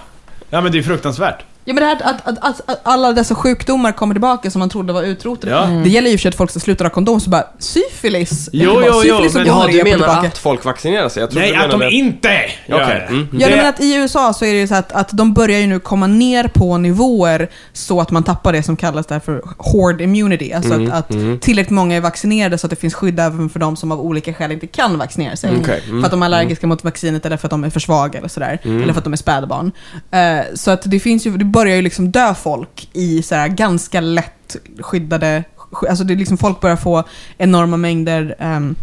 Ja 0.49 0.61
men 0.61 0.71
det 0.71 0.77
är 0.77 0.83
fruktansvärt. 0.83 1.43
Ja 1.65 1.73
men 1.73 1.83
det 1.83 1.87
här 1.89 1.95
att, 2.03 2.27
att, 2.27 2.37
att, 2.43 2.69
att 2.69 2.79
alla 2.83 3.11
dessa 3.11 3.35
sjukdomar 3.35 3.91
kommer 3.91 4.13
tillbaka 4.15 4.51
som 4.51 4.59
man 4.59 4.69
trodde 4.69 4.93
var 4.93 5.03
utrotade. 5.03 5.53
Ja. 5.53 5.65
Det 5.83 5.89
gäller 5.89 6.09
ju 6.09 6.17
för 6.17 6.21
sig 6.21 6.29
att 6.29 6.35
folk 6.35 6.49
ska 6.51 6.59
sluta 6.59 6.83
ha 6.83 6.89
kondom, 6.89 7.19
så 7.19 7.29
bara 7.29 7.43
syfilis. 7.59 8.49
Jo, 8.53 8.71
jo, 8.85 9.01
jo, 9.05 9.15
syfilis 9.15 9.33
men- 9.33 9.47
Ja, 9.47 9.67
du 9.71 9.77
menar 9.83 9.97
tillbaka. 9.97 10.27
att 10.27 10.37
folk 10.37 10.65
vaccinerar 10.65 11.09
sig? 11.09 11.21
Jag 11.21 11.33
Nej, 11.35 11.55
att 11.55 11.71
de 11.71 11.77
menade- 11.79 11.95
inte 11.95 12.27
gör 12.67 12.83
Okej, 12.83 13.05
det. 13.09 13.13
mm. 13.13 13.27
Ja, 13.39 13.47
Det- 13.49 13.55
men 13.55 13.65
att 13.65 13.81
i 13.81 13.93
USA 13.95 14.33
så 14.33 14.45
är 14.45 14.53
det 14.53 14.59
ju 14.59 14.67
så 14.67 14.75
att, 14.75 14.91
att 14.91 15.09
de 15.11 15.33
börjar 15.33 15.59
ju 15.59 15.67
nu 15.67 15.79
komma 15.79 16.07
ner 16.07 16.47
på 16.47 16.77
nivåer 16.77 17.49
så 17.73 18.01
att 18.01 18.11
man 18.11 18.23
tappar 18.23 18.53
det 18.53 18.63
som 18.63 18.75
kallas 18.75 19.05
där 19.05 19.19
för 19.19 19.41
horde 19.57 20.03
immunity. 20.03 20.53
Alltså 20.53 20.73
Mm, 20.73 20.87
att, 20.87 20.93
att 20.93 21.11
mm. 21.11 21.39
tillräckligt 21.39 21.69
många 21.75 21.95
är 21.95 22.01
vaccinerade 22.01 22.57
så 22.57 22.67
att 22.67 22.69
det 22.71 22.75
finns 22.75 22.93
skydd 22.93 23.19
även 23.19 23.49
för 23.49 23.59
de 23.59 23.75
som 23.75 23.91
av 23.91 24.01
olika 24.01 24.33
skäl 24.33 24.51
inte 24.51 24.67
kan 24.67 24.97
vaccinera 24.97 25.35
sig. 25.35 25.49
Mm, 25.49 25.63
För 25.65 26.05
att 26.05 26.11
de 26.11 26.21
är 26.21 26.25
allergiska 26.25 26.67
mot 26.67 26.83
vaccinet 26.83 27.25
eller 27.25 27.37
för 27.37 27.47
att 27.47 27.51
de 27.51 27.63
är 27.63 27.69
för 27.69 27.79
svaga 27.79 28.19
eller 28.19 28.29
sådär. 28.29 28.59
Eller 28.63 28.93
för 28.93 28.97
att 28.97 29.03
de 29.03 29.13
är 29.13 29.17
spädbarn. 29.17 29.71
Eh, 30.11 30.45
så 30.55 30.71
att 30.71 30.81
det 30.85 30.99
finns 30.99 31.27
ju, 31.27 31.37
det 31.37 31.45
börjar 31.51 31.75
ju 31.75 31.81
liksom 31.81 32.11
dö 32.11 32.33
folk 32.35 32.89
i 32.93 33.21
så 33.21 33.35
här 33.35 33.47
ganska 33.47 34.01
lätt 34.01 34.55
skyddade, 34.79 35.43
sk- 35.71 35.89
alltså 35.89 36.03
det 36.03 36.13
är 36.13 36.17
liksom 36.17 36.37
folk 36.37 36.61
börjar 36.61 36.75
få 36.75 37.03
enorma 37.37 37.77
mängder 37.77 38.35
ehm, 38.39 38.75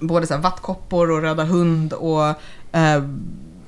både 0.00 0.26
så 0.26 0.34
här 0.34 0.40
vattkoppor 0.40 1.10
och 1.10 1.22
röda 1.22 1.44
hund 1.44 1.92
och 1.92 2.28
eh, 2.72 3.02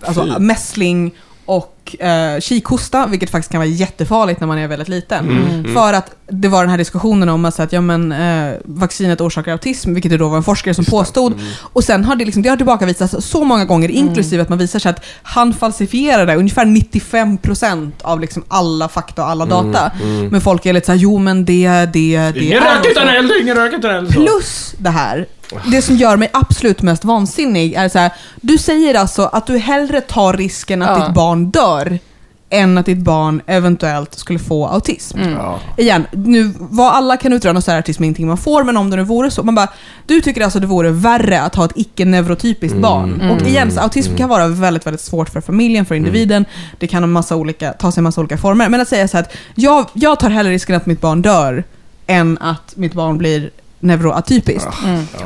alltså 0.02 0.24
mässling 0.38 1.14
och 1.48 1.96
eh, 2.04 2.40
kikhosta, 2.40 3.06
vilket 3.06 3.30
faktiskt 3.30 3.52
kan 3.52 3.58
vara 3.58 3.68
jättefarligt 3.68 4.40
när 4.40 4.46
man 4.46 4.58
är 4.58 4.68
väldigt 4.68 4.88
liten. 4.88 5.28
Mm. 5.30 5.74
För 5.74 5.92
att 5.92 6.10
det 6.30 6.48
var 6.48 6.60
den 6.62 6.70
här 6.70 6.78
diskussionen 6.78 7.28
om 7.28 7.44
att, 7.44 7.72
ja, 7.72 7.80
men, 7.80 8.12
eh, 8.12 8.54
vaccinet 8.64 9.20
orsakar 9.20 9.52
autism, 9.52 9.94
vilket 9.94 10.10
det 10.10 10.16
då 10.18 10.28
var 10.28 10.36
en 10.36 10.42
forskare 10.42 10.74
som 10.74 10.84
påstod. 10.84 11.32
Mm. 11.32 11.44
Och 11.60 11.84
sen 11.84 12.04
har 12.04 12.16
det, 12.16 12.24
liksom, 12.24 12.42
det 12.42 12.48
har 12.48 12.56
tillbakavisats 12.56 13.14
så 13.26 13.44
många 13.44 13.64
gånger, 13.64 13.88
inklusive 13.90 14.42
att 14.42 14.48
man 14.48 14.58
visar 14.58 14.78
sig 14.78 14.90
att 14.90 15.04
han 15.22 15.54
falsifierade 15.54 16.36
ungefär 16.36 16.64
95% 16.64 17.92
av 18.02 18.20
liksom 18.20 18.44
alla 18.48 18.88
fakta 18.88 19.22
och 19.22 19.28
alla 19.30 19.44
Mm. 19.44 19.72
data. 19.72 19.92
Men 20.30 20.40
folk 20.40 20.66
är 20.66 20.72
lite 20.72 20.86
såhär, 20.86 20.98
jo 20.98 21.18
men 21.18 21.44
det, 21.44 21.68
det, 21.68 21.86
det 21.92 22.40
Ingen 22.40 22.62
är 22.62 22.76
rök 22.76 22.86
utan 22.90 23.06
så." 23.06 23.12
eld, 23.12 23.32
ingen 23.42 23.56
rök 23.56 23.72
utan 23.72 23.90
eld. 23.90 24.10
Plus 24.12 24.74
det 24.78 24.90
här, 24.90 25.26
det 25.70 25.82
som 25.82 25.96
gör 25.96 26.16
mig 26.16 26.30
absolut 26.32 26.82
mest 26.82 27.04
vansinnig 27.04 27.74
är 27.74 27.88
så 27.88 27.98
här, 27.98 28.12
du 28.40 28.58
säger 28.58 28.94
alltså 28.94 29.22
att 29.32 29.46
du 29.46 29.58
hellre 29.58 30.00
tar 30.00 30.32
risken 30.32 30.82
att 30.82 30.98
Ja. 30.98 31.06
ditt 31.06 31.14
barn 31.14 31.50
dör 31.50 31.98
än 32.50 32.78
att 32.78 32.86
ditt 32.86 32.98
barn 32.98 33.42
eventuellt 33.46 34.14
skulle 34.14 34.38
få 34.38 34.66
autism. 34.66 35.18
Ja. 35.18 35.60
Igen, 35.76 36.06
nu, 36.12 36.52
vad 36.58 36.92
alla 36.92 37.16
kan 37.16 37.32
utröna 37.32 37.60
så 37.60 37.70
är 37.70 37.76
autism 37.76 38.04
ingenting 38.04 38.26
man 38.26 38.38
får, 38.38 38.64
men 38.64 38.76
om 38.76 38.90
det 38.90 38.96
nu 38.96 39.02
vore 39.04 39.30
så. 39.30 39.42
Man 39.42 39.54
bara, 39.54 39.68
du 40.06 40.20
tycker 40.20 40.44
alltså 40.44 40.60
det 40.60 40.66
vore 40.66 40.90
värre 40.90 41.40
att 41.42 41.54
ha 41.54 41.64
ett 41.64 41.72
icke-neurotypiskt 41.74 42.78
barn. 42.78 43.30
Och 43.30 43.48
igen, 43.48 43.70
så 43.70 43.80
autism 43.80 44.16
kan 44.16 44.28
vara 44.28 44.48
väldigt, 44.48 44.86
väldigt 44.86 45.00
svårt 45.00 45.28
för 45.28 45.40
familjen, 45.40 45.86
för 45.86 45.94
individen. 45.94 46.44
Det 46.78 46.86
kan 46.86 47.02
ha 47.02 47.06
massa 47.06 47.36
olika, 47.36 47.72
ta 47.72 47.92
sig 47.92 48.00
en 48.00 48.04
massa 48.04 48.20
olika 48.20 48.38
former. 48.38 48.68
Men 48.68 48.80
att 48.80 48.88
säga 48.88 49.08
så 49.08 49.16
här 49.16 49.24
att 49.24 49.32
jag, 49.54 49.86
jag 49.92 50.20
tar 50.20 50.30
hellre 50.30 50.52
risken 50.52 50.76
att 50.76 50.86
mitt 50.86 51.00
barn 51.00 51.22
dör 51.22 51.64
än 52.06 52.38
att 52.38 52.72
mitt 52.76 52.92
barn 52.94 53.18
blir 53.18 53.50
neuroatypiskt. 53.80 54.68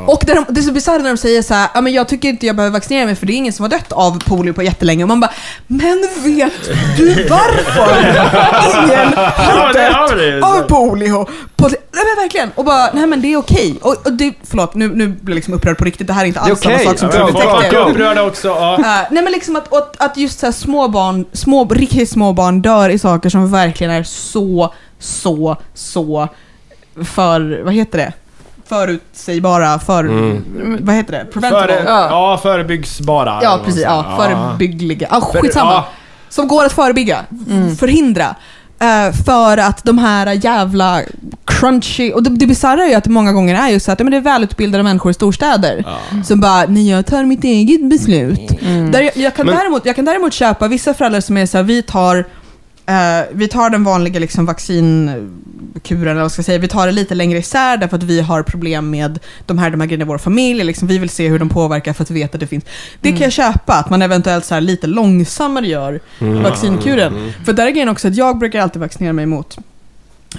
Och 0.07 0.23
det, 0.25 0.45
det 0.49 0.59
är 0.59 0.63
så 0.63 0.71
bisarrt 0.71 1.01
när 1.01 1.09
de 1.09 1.17
säger 1.17 1.41
så 1.41 1.53
här, 1.53 1.69
ja 1.73 1.81
men 1.81 1.93
jag 1.93 2.07
tycker 2.07 2.29
inte 2.29 2.45
jag 2.45 2.55
behöver 2.55 2.73
vaccinera 2.73 3.05
mig 3.05 3.15
för 3.15 3.25
det 3.25 3.33
är 3.33 3.35
ingen 3.35 3.53
som 3.53 3.63
har 3.63 3.69
dött 3.69 3.91
av 3.91 4.23
polio 4.25 4.53
på 4.53 4.63
jättelänge. 4.63 5.03
Och 5.03 5.07
man 5.07 5.19
bara, 5.19 5.31
men 5.67 6.01
vet 6.23 6.53
du 6.97 7.27
varför 7.29 7.99
ingen 8.83 9.13
Ja, 9.15 9.31
har 9.37 9.73
dött 10.15 10.43
av 10.43 10.61
polio? 10.61 11.25
På, 11.55 11.67
nej 11.67 11.77
men 12.15 12.23
verkligen. 12.23 12.51
Och 12.55 12.65
bara, 12.65 12.89
nej 12.93 13.07
men 13.07 13.21
det 13.21 13.33
är 13.33 13.37
okej. 13.37 13.77
Och, 13.81 14.05
och 14.05 14.13
det, 14.13 14.33
förlåt, 14.43 14.75
nu, 14.75 14.87
nu 14.87 15.07
blir 15.07 15.31
jag 15.31 15.35
liksom 15.35 15.53
upprörd 15.53 15.77
på 15.77 15.83
riktigt. 15.85 16.07
Det 16.07 16.13
här 16.13 16.23
är 16.23 16.27
inte 16.27 16.39
Det 16.39 16.45
är 16.47 16.49
alls 16.51 16.61
samma 16.61 16.75
okej. 16.75 16.87
sak 16.87 16.97
som 16.99 17.09
Ja, 17.13 17.27
Folk 17.27 17.33
Detective. 17.45 17.81
är 17.81 17.89
upprörda 17.89 18.23
också. 18.23 18.47
Ja. 18.47 18.75
Uh, 18.79 18.85
nej 19.11 19.23
men 19.23 19.31
liksom 19.31 19.55
att, 19.55 19.73
att, 19.73 20.01
att 20.01 20.17
just 20.17 20.39
så 20.39 20.45
här 20.45 20.53
små 20.53 20.87
barn, 20.87 21.25
små, 21.33 21.65
riktigt 21.65 22.09
små 22.09 22.33
barn 22.33 22.61
dör 22.61 22.89
i 22.89 22.99
saker 22.99 23.29
som 23.29 23.51
verkligen 23.51 23.93
är 23.93 24.03
så, 24.03 24.73
så, 24.99 25.57
så 25.73 26.27
för, 27.05 27.61
vad 27.63 27.73
heter 27.73 27.97
det? 27.97 28.13
Förutsägbara, 28.69 29.79
för, 29.79 30.03
vad 30.83 30.95
heter 30.95 31.11
det? 31.11 31.25
Preventable? 31.33 31.67
Före, 31.67 31.83
Ja. 31.85 32.07
ja, 32.09 32.39
förebyggsbara. 32.43 33.39
ja, 33.41 33.59
precis. 33.65 33.81
Ja, 33.83 34.05
förebyggliga. 34.19 35.07
Ja, 35.11 35.29
För- 35.33 35.39
skitsamma. 35.41 35.71
ja. 35.71 35.87
Som 36.29 36.47
går 36.47 36.65
att 36.65 36.73
förebygga, 36.73 37.19
förhindra. 37.79 38.35
Eh, 38.79 39.13
för 39.25 39.57
att 39.57 39.83
de 39.83 39.97
här 39.97 40.45
jävla 40.45 41.01
crunchy, 41.45 42.11
och 42.11 42.23
det, 42.23 42.29
det 42.29 42.45
bisarra 42.47 42.83
är 42.83 42.89
ju 42.89 42.93
att 42.95 43.03
det 43.03 43.09
många 43.09 43.31
gånger 43.31 43.55
är 43.55 43.69
ju 43.69 43.79
så 43.79 43.91
att 43.91 43.99
ja, 43.99 44.03
men 44.03 44.11
det 44.11 44.17
är 44.17 44.21
välutbildade 44.21 44.83
människor 44.83 45.11
i 45.11 45.13
storstäder 45.13 45.85
som 46.23 46.39
bara, 46.41 46.65
nej 46.67 46.89
jag 46.89 47.05
tar 47.05 47.23
mitt 47.23 47.43
eget 47.43 47.89
beslut. 47.89 48.39
Där 48.91 49.01
jag, 49.01 49.17
jag, 49.17 49.35
kan 49.35 49.45
Men- 49.45 49.55
däremot, 49.55 49.85
jag 49.85 49.95
kan 49.95 50.05
däremot 50.05 50.33
köpa 50.33 50.67
vissa 50.67 50.93
föräldrar 50.93 51.21
som 51.21 51.37
är 51.37 51.45
så 51.45 51.57
här, 51.57 51.63
vi 51.63 51.81
tar 51.81 52.25
eh, 52.85 53.25
vi 53.31 53.47
tar 53.47 53.69
den 53.69 53.83
vanliga 53.83 54.19
liksom, 54.19 54.45
vaccinkuren, 54.45 55.31
eller 56.07 56.21
vad 56.21 56.31
ska 56.31 56.39
jag 56.39 56.45
säga, 56.45 56.59
vi 56.59 56.67
tar 56.67 56.85
det 56.85 56.91
lite 56.91 57.15
längre 57.15 57.39
isär 57.39 57.77
därför 57.77 57.97
att 57.97 58.03
vi 58.03 58.21
har 58.21 58.43
problem 58.43 58.89
med 58.89 59.19
de 59.45 59.57
här, 59.57 59.69
de 59.69 59.79
här 59.79 59.87
grejerna 59.87 60.05
i 60.05 60.07
vår 60.07 60.17
familj. 60.17 60.63
Liksom, 60.63 60.87
vi 60.87 60.97
vill 60.97 61.09
se 61.09 61.27
hur 61.27 61.39
de 61.39 61.49
påverkar 61.49 61.93
för 61.93 62.03
att 62.03 62.11
vi 62.11 62.19
vet 62.21 62.33
att 62.33 62.39
det 62.39 62.47
finns. 62.47 62.63
Det 63.01 63.11
kan 63.11 63.21
jag 63.21 63.31
köpa, 63.31 63.73
att 63.73 63.89
man 63.89 64.01
eventuellt 64.01 64.45
så 64.45 64.53
här, 64.53 64.61
lite 64.61 64.87
långsammare 64.87 65.67
gör 65.67 65.99
vaccinkuren. 66.43 67.33
För 67.45 67.53
där 67.53 67.67
är 67.67 67.71
grejen 67.71 67.89
också 67.89 68.07
att 68.07 68.15
jag 68.15 68.37
brukar 68.37 68.61
alltid 68.61 68.79
vaccinera 68.79 69.13
mig 69.13 69.25
mot 69.25 69.57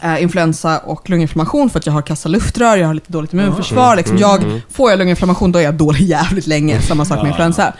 eh, 0.03 0.23
influensa 0.23 0.79
och 0.79 1.11
lunginflammation 1.11 1.71
för 1.71 1.79
att 1.79 1.87
jag 1.87 1.93
har 1.93 2.03
kassa 2.03 2.29
luftrör, 2.29 2.77
jag 2.77 2.87
har 2.87 2.95
lite 2.95 3.13
dåligt 3.13 3.33
immunförsvar. 3.33 3.97
Liksom. 3.97 4.19
Jag, 4.19 4.61
får 4.71 4.91
jag 4.91 4.99
lunginflammation 4.99 5.53
då 5.53 5.59
är 5.59 5.63
jag 5.63 5.75
dålig 5.75 6.01
jävligt 6.09 6.47
länge, 6.47 6.81
samma 6.81 7.05
sak 7.05 7.23
med 7.23 7.29
influensa. 7.29 7.73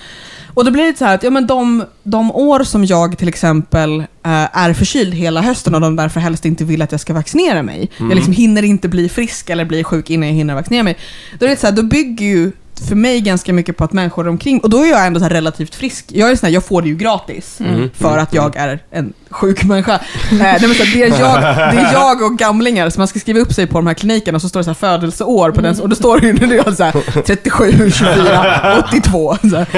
Och 0.55 0.65
då 0.65 0.71
blir 0.71 0.85
det 0.85 0.99
så 0.99 1.05
här 1.05 1.15
att 1.15 1.23
ja, 1.23 1.31
men 1.31 1.47
de, 1.47 1.85
de 2.03 2.31
år 2.31 2.65
som 2.65 2.85
jag 2.85 3.19
till 3.19 3.29
exempel 3.29 4.01
eh, 4.01 4.59
är 4.59 4.73
förkyld 4.73 5.15
hela 5.15 5.41
hösten 5.41 5.75
och 5.75 5.81
de 5.81 5.97
därför 5.97 6.21
helst 6.21 6.45
inte 6.45 6.65
vill 6.65 6.83
att 6.83 6.93
jag 6.93 7.01
ska 7.01 7.15
vaccinera 7.15 7.63
mig. 7.63 7.91
Jag 7.99 8.15
liksom 8.15 8.33
hinner 8.33 8.63
inte 8.63 8.89
bli 8.89 9.09
frisk 9.09 9.51
eller 9.51 9.65
bli 9.65 9.85
sjuk 9.85 10.11
innan 10.11 10.29
jag 10.29 10.35
hinner 10.35 10.55
vaccinera 10.55 10.83
mig. 10.83 10.97
Då 11.39 11.47
är 11.47 11.51
det 11.51 11.57
så 11.57 11.67
här, 11.67 11.75
då 11.75 11.83
bygger 11.83 12.27
ju 12.27 12.53
för 12.81 12.95
mig 12.95 13.21
ganska 13.21 13.53
mycket 13.53 13.77
på 13.77 13.85
att 13.85 13.93
människor 13.93 14.29
omkring, 14.29 14.61
och 14.61 14.71
då 14.71 14.83
är 14.83 14.91
jag 14.91 15.07
ändå 15.07 15.21
så 15.21 15.29
relativt 15.29 15.75
frisk. 15.75 16.05
Jag 16.09 16.31
är 16.31 16.37
sån 16.37 16.47
här, 16.47 16.55
jag 16.55 16.65
får 16.65 16.83
det 16.83 16.89
ju 16.89 16.97
gratis 16.97 17.59
för 17.95 18.19
att 18.19 18.35
jag 18.35 18.57
är 18.57 18.79
en 18.91 19.13
sjuk 19.31 19.65
människa. 19.65 20.01
Eh, 20.35 20.39
nej, 20.39 20.59
men 20.61 20.75
så 20.75 20.85
här, 20.85 20.95
det, 20.95 21.03
är 21.03 21.21
jag, 21.21 21.41
det 21.75 21.81
är 21.81 21.93
jag 21.93 22.23
och 22.23 22.39
gamlingar 22.39 22.91
som 22.91 23.01
man 23.01 23.09
ska 23.09 23.19
skriva 23.19 23.41
upp 23.41 23.53
sig 23.53 23.67
på 23.67 23.79
de 23.79 23.87
här 23.87 23.95
klinikerna 23.95 24.37
och 24.37 24.43
så 24.43 24.49
står 24.49 24.61
det 24.61 24.65
så 24.65 24.71
här 24.71 24.75
födelseår 24.75 25.51
på 25.51 25.61
den 25.61 25.81
och 25.81 25.89
då 25.89 25.97
står 25.97 26.21
det 26.21 26.27
ju 26.27 26.33
när 26.33 26.47
det 26.47 26.57
är 26.57 26.73
så 26.73 26.85
här 26.85 27.23
37, 27.23 27.91
24, 27.91 28.85
82. 28.89 29.37
Så 29.51 29.57
här. 29.57 29.69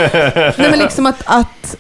Nej 0.59 0.70
men 0.70 0.78
liksom 0.78 1.07
att, 1.07 1.22
att 1.24 1.76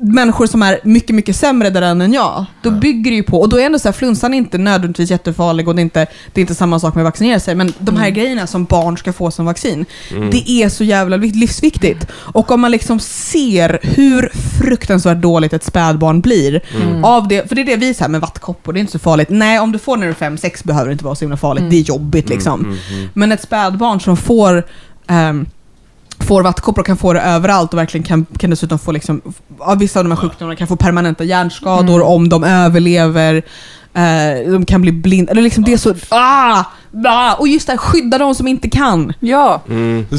människor 0.00 0.46
som 0.46 0.62
är 0.62 0.80
mycket, 0.84 1.14
mycket 1.16 1.36
sämre 1.36 1.70
däran 1.70 2.00
än 2.00 2.12
jag, 2.12 2.44
då 2.62 2.70
bygger 2.70 3.10
det 3.10 3.16
ju 3.16 3.22
på, 3.22 3.40
och 3.40 3.48
då 3.48 3.56
är 3.60 3.66
ändå 3.66 3.78
så 3.78 3.88
här, 3.88 3.92
flunsan 3.92 4.34
är 4.34 4.38
inte 4.38 4.58
nödvändigtvis 4.58 5.10
jättefarlig 5.10 5.68
och 5.68 5.74
det 5.74 5.80
är 5.80 5.82
inte, 5.82 6.06
det 6.32 6.40
är 6.40 6.42
inte 6.42 6.54
samma 6.54 6.80
sak 6.80 6.94
med 6.94 7.02
att 7.02 7.06
vaccinera 7.10 7.40
sig, 7.40 7.54
men 7.54 7.72
de 7.78 7.96
här 7.96 8.10
grejerna 8.10 8.46
som 8.46 8.64
barn 8.64 8.98
ska 8.98 9.12
få 9.12 9.30
som 9.30 9.46
vaccin, 9.46 9.84
det 10.30 10.50
är 10.50 10.68
så 10.68 10.84
jävla 10.84 11.16
vikt- 11.16 11.36
livsviktigt. 11.36 12.06
Och 12.12 12.50
om 12.50 12.60
man 12.60 12.70
liksom 12.70 13.00
ser 13.00 13.78
hur 13.82 14.30
fruktansvärt 14.60 15.18
dåligt 15.22 15.52
ett 15.52 15.64
spädbarn 15.64 16.20
blir 16.20 16.60
av 17.02 17.28
det, 17.28 17.48
för 17.48 17.54
det 17.54 17.60
är 17.60 17.66
det 17.66 17.76
vi 17.76 17.94
säger 17.94 18.08
med 18.08 18.20
vattkoppor, 18.20 18.72
det 18.72 18.78
är 18.78 18.80
inte 18.80 18.92
så 18.92 18.98
farligt. 18.98 19.28
Nej, 19.30 19.58
om 19.60 19.72
du 19.72 19.78
får 19.78 19.96
när 19.96 20.06
du 20.06 20.10
är 20.12 20.30
5-6 20.30 20.66
behöver 20.66 20.86
det 20.86 20.92
inte 20.92 21.04
vara 21.04 21.14
så 21.14 21.20
himla 21.24 21.36
farligt, 21.36 21.64
det 21.70 21.76
är 21.76 21.80
jobbigt 21.82 22.28
liksom. 22.28 22.78
Men 23.14 23.32
ett 23.32 23.42
spädbarn 23.42 24.00
som 24.00 24.16
får 24.16 24.66
ehm, 25.06 25.46
får 26.28 26.42
vattkoppor 26.42 26.80
och 26.82 26.86
kan 26.86 26.96
få 26.96 27.12
det 27.12 27.20
överallt 27.20 27.72
och 27.72 27.78
verkligen 27.78 28.04
kan, 28.04 28.26
kan 28.38 28.50
dessutom 28.50 28.78
få 28.78 28.92
liksom, 28.92 29.22
av 29.58 29.78
vissa 29.78 30.00
av 30.00 30.04
de 30.04 30.10
här 30.10 30.16
sjukdomarna 30.16 30.56
kan 30.56 30.66
få 30.68 30.76
permanenta 30.76 31.24
hjärnskador 31.24 32.02
om 32.02 32.28
de 32.28 32.44
överlever. 32.44 33.42
Eh, 33.94 34.52
de 34.52 34.64
kan 34.64 34.80
bli 34.80 34.92
blinda. 34.92 35.32
Eller 35.32 35.42
liksom 35.42 35.64
det 35.64 35.72
är 35.72 35.76
så, 35.76 35.94
ah, 36.08 36.64
ah, 37.06 37.34
och 37.34 37.48
just 37.48 37.66
det 37.66 37.72
här, 37.72 37.78
skydda 37.78 38.18
de 38.18 38.34
som 38.34 38.48
inte 38.48 38.70
kan. 38.70 39.12
Ja, 39.20 39.62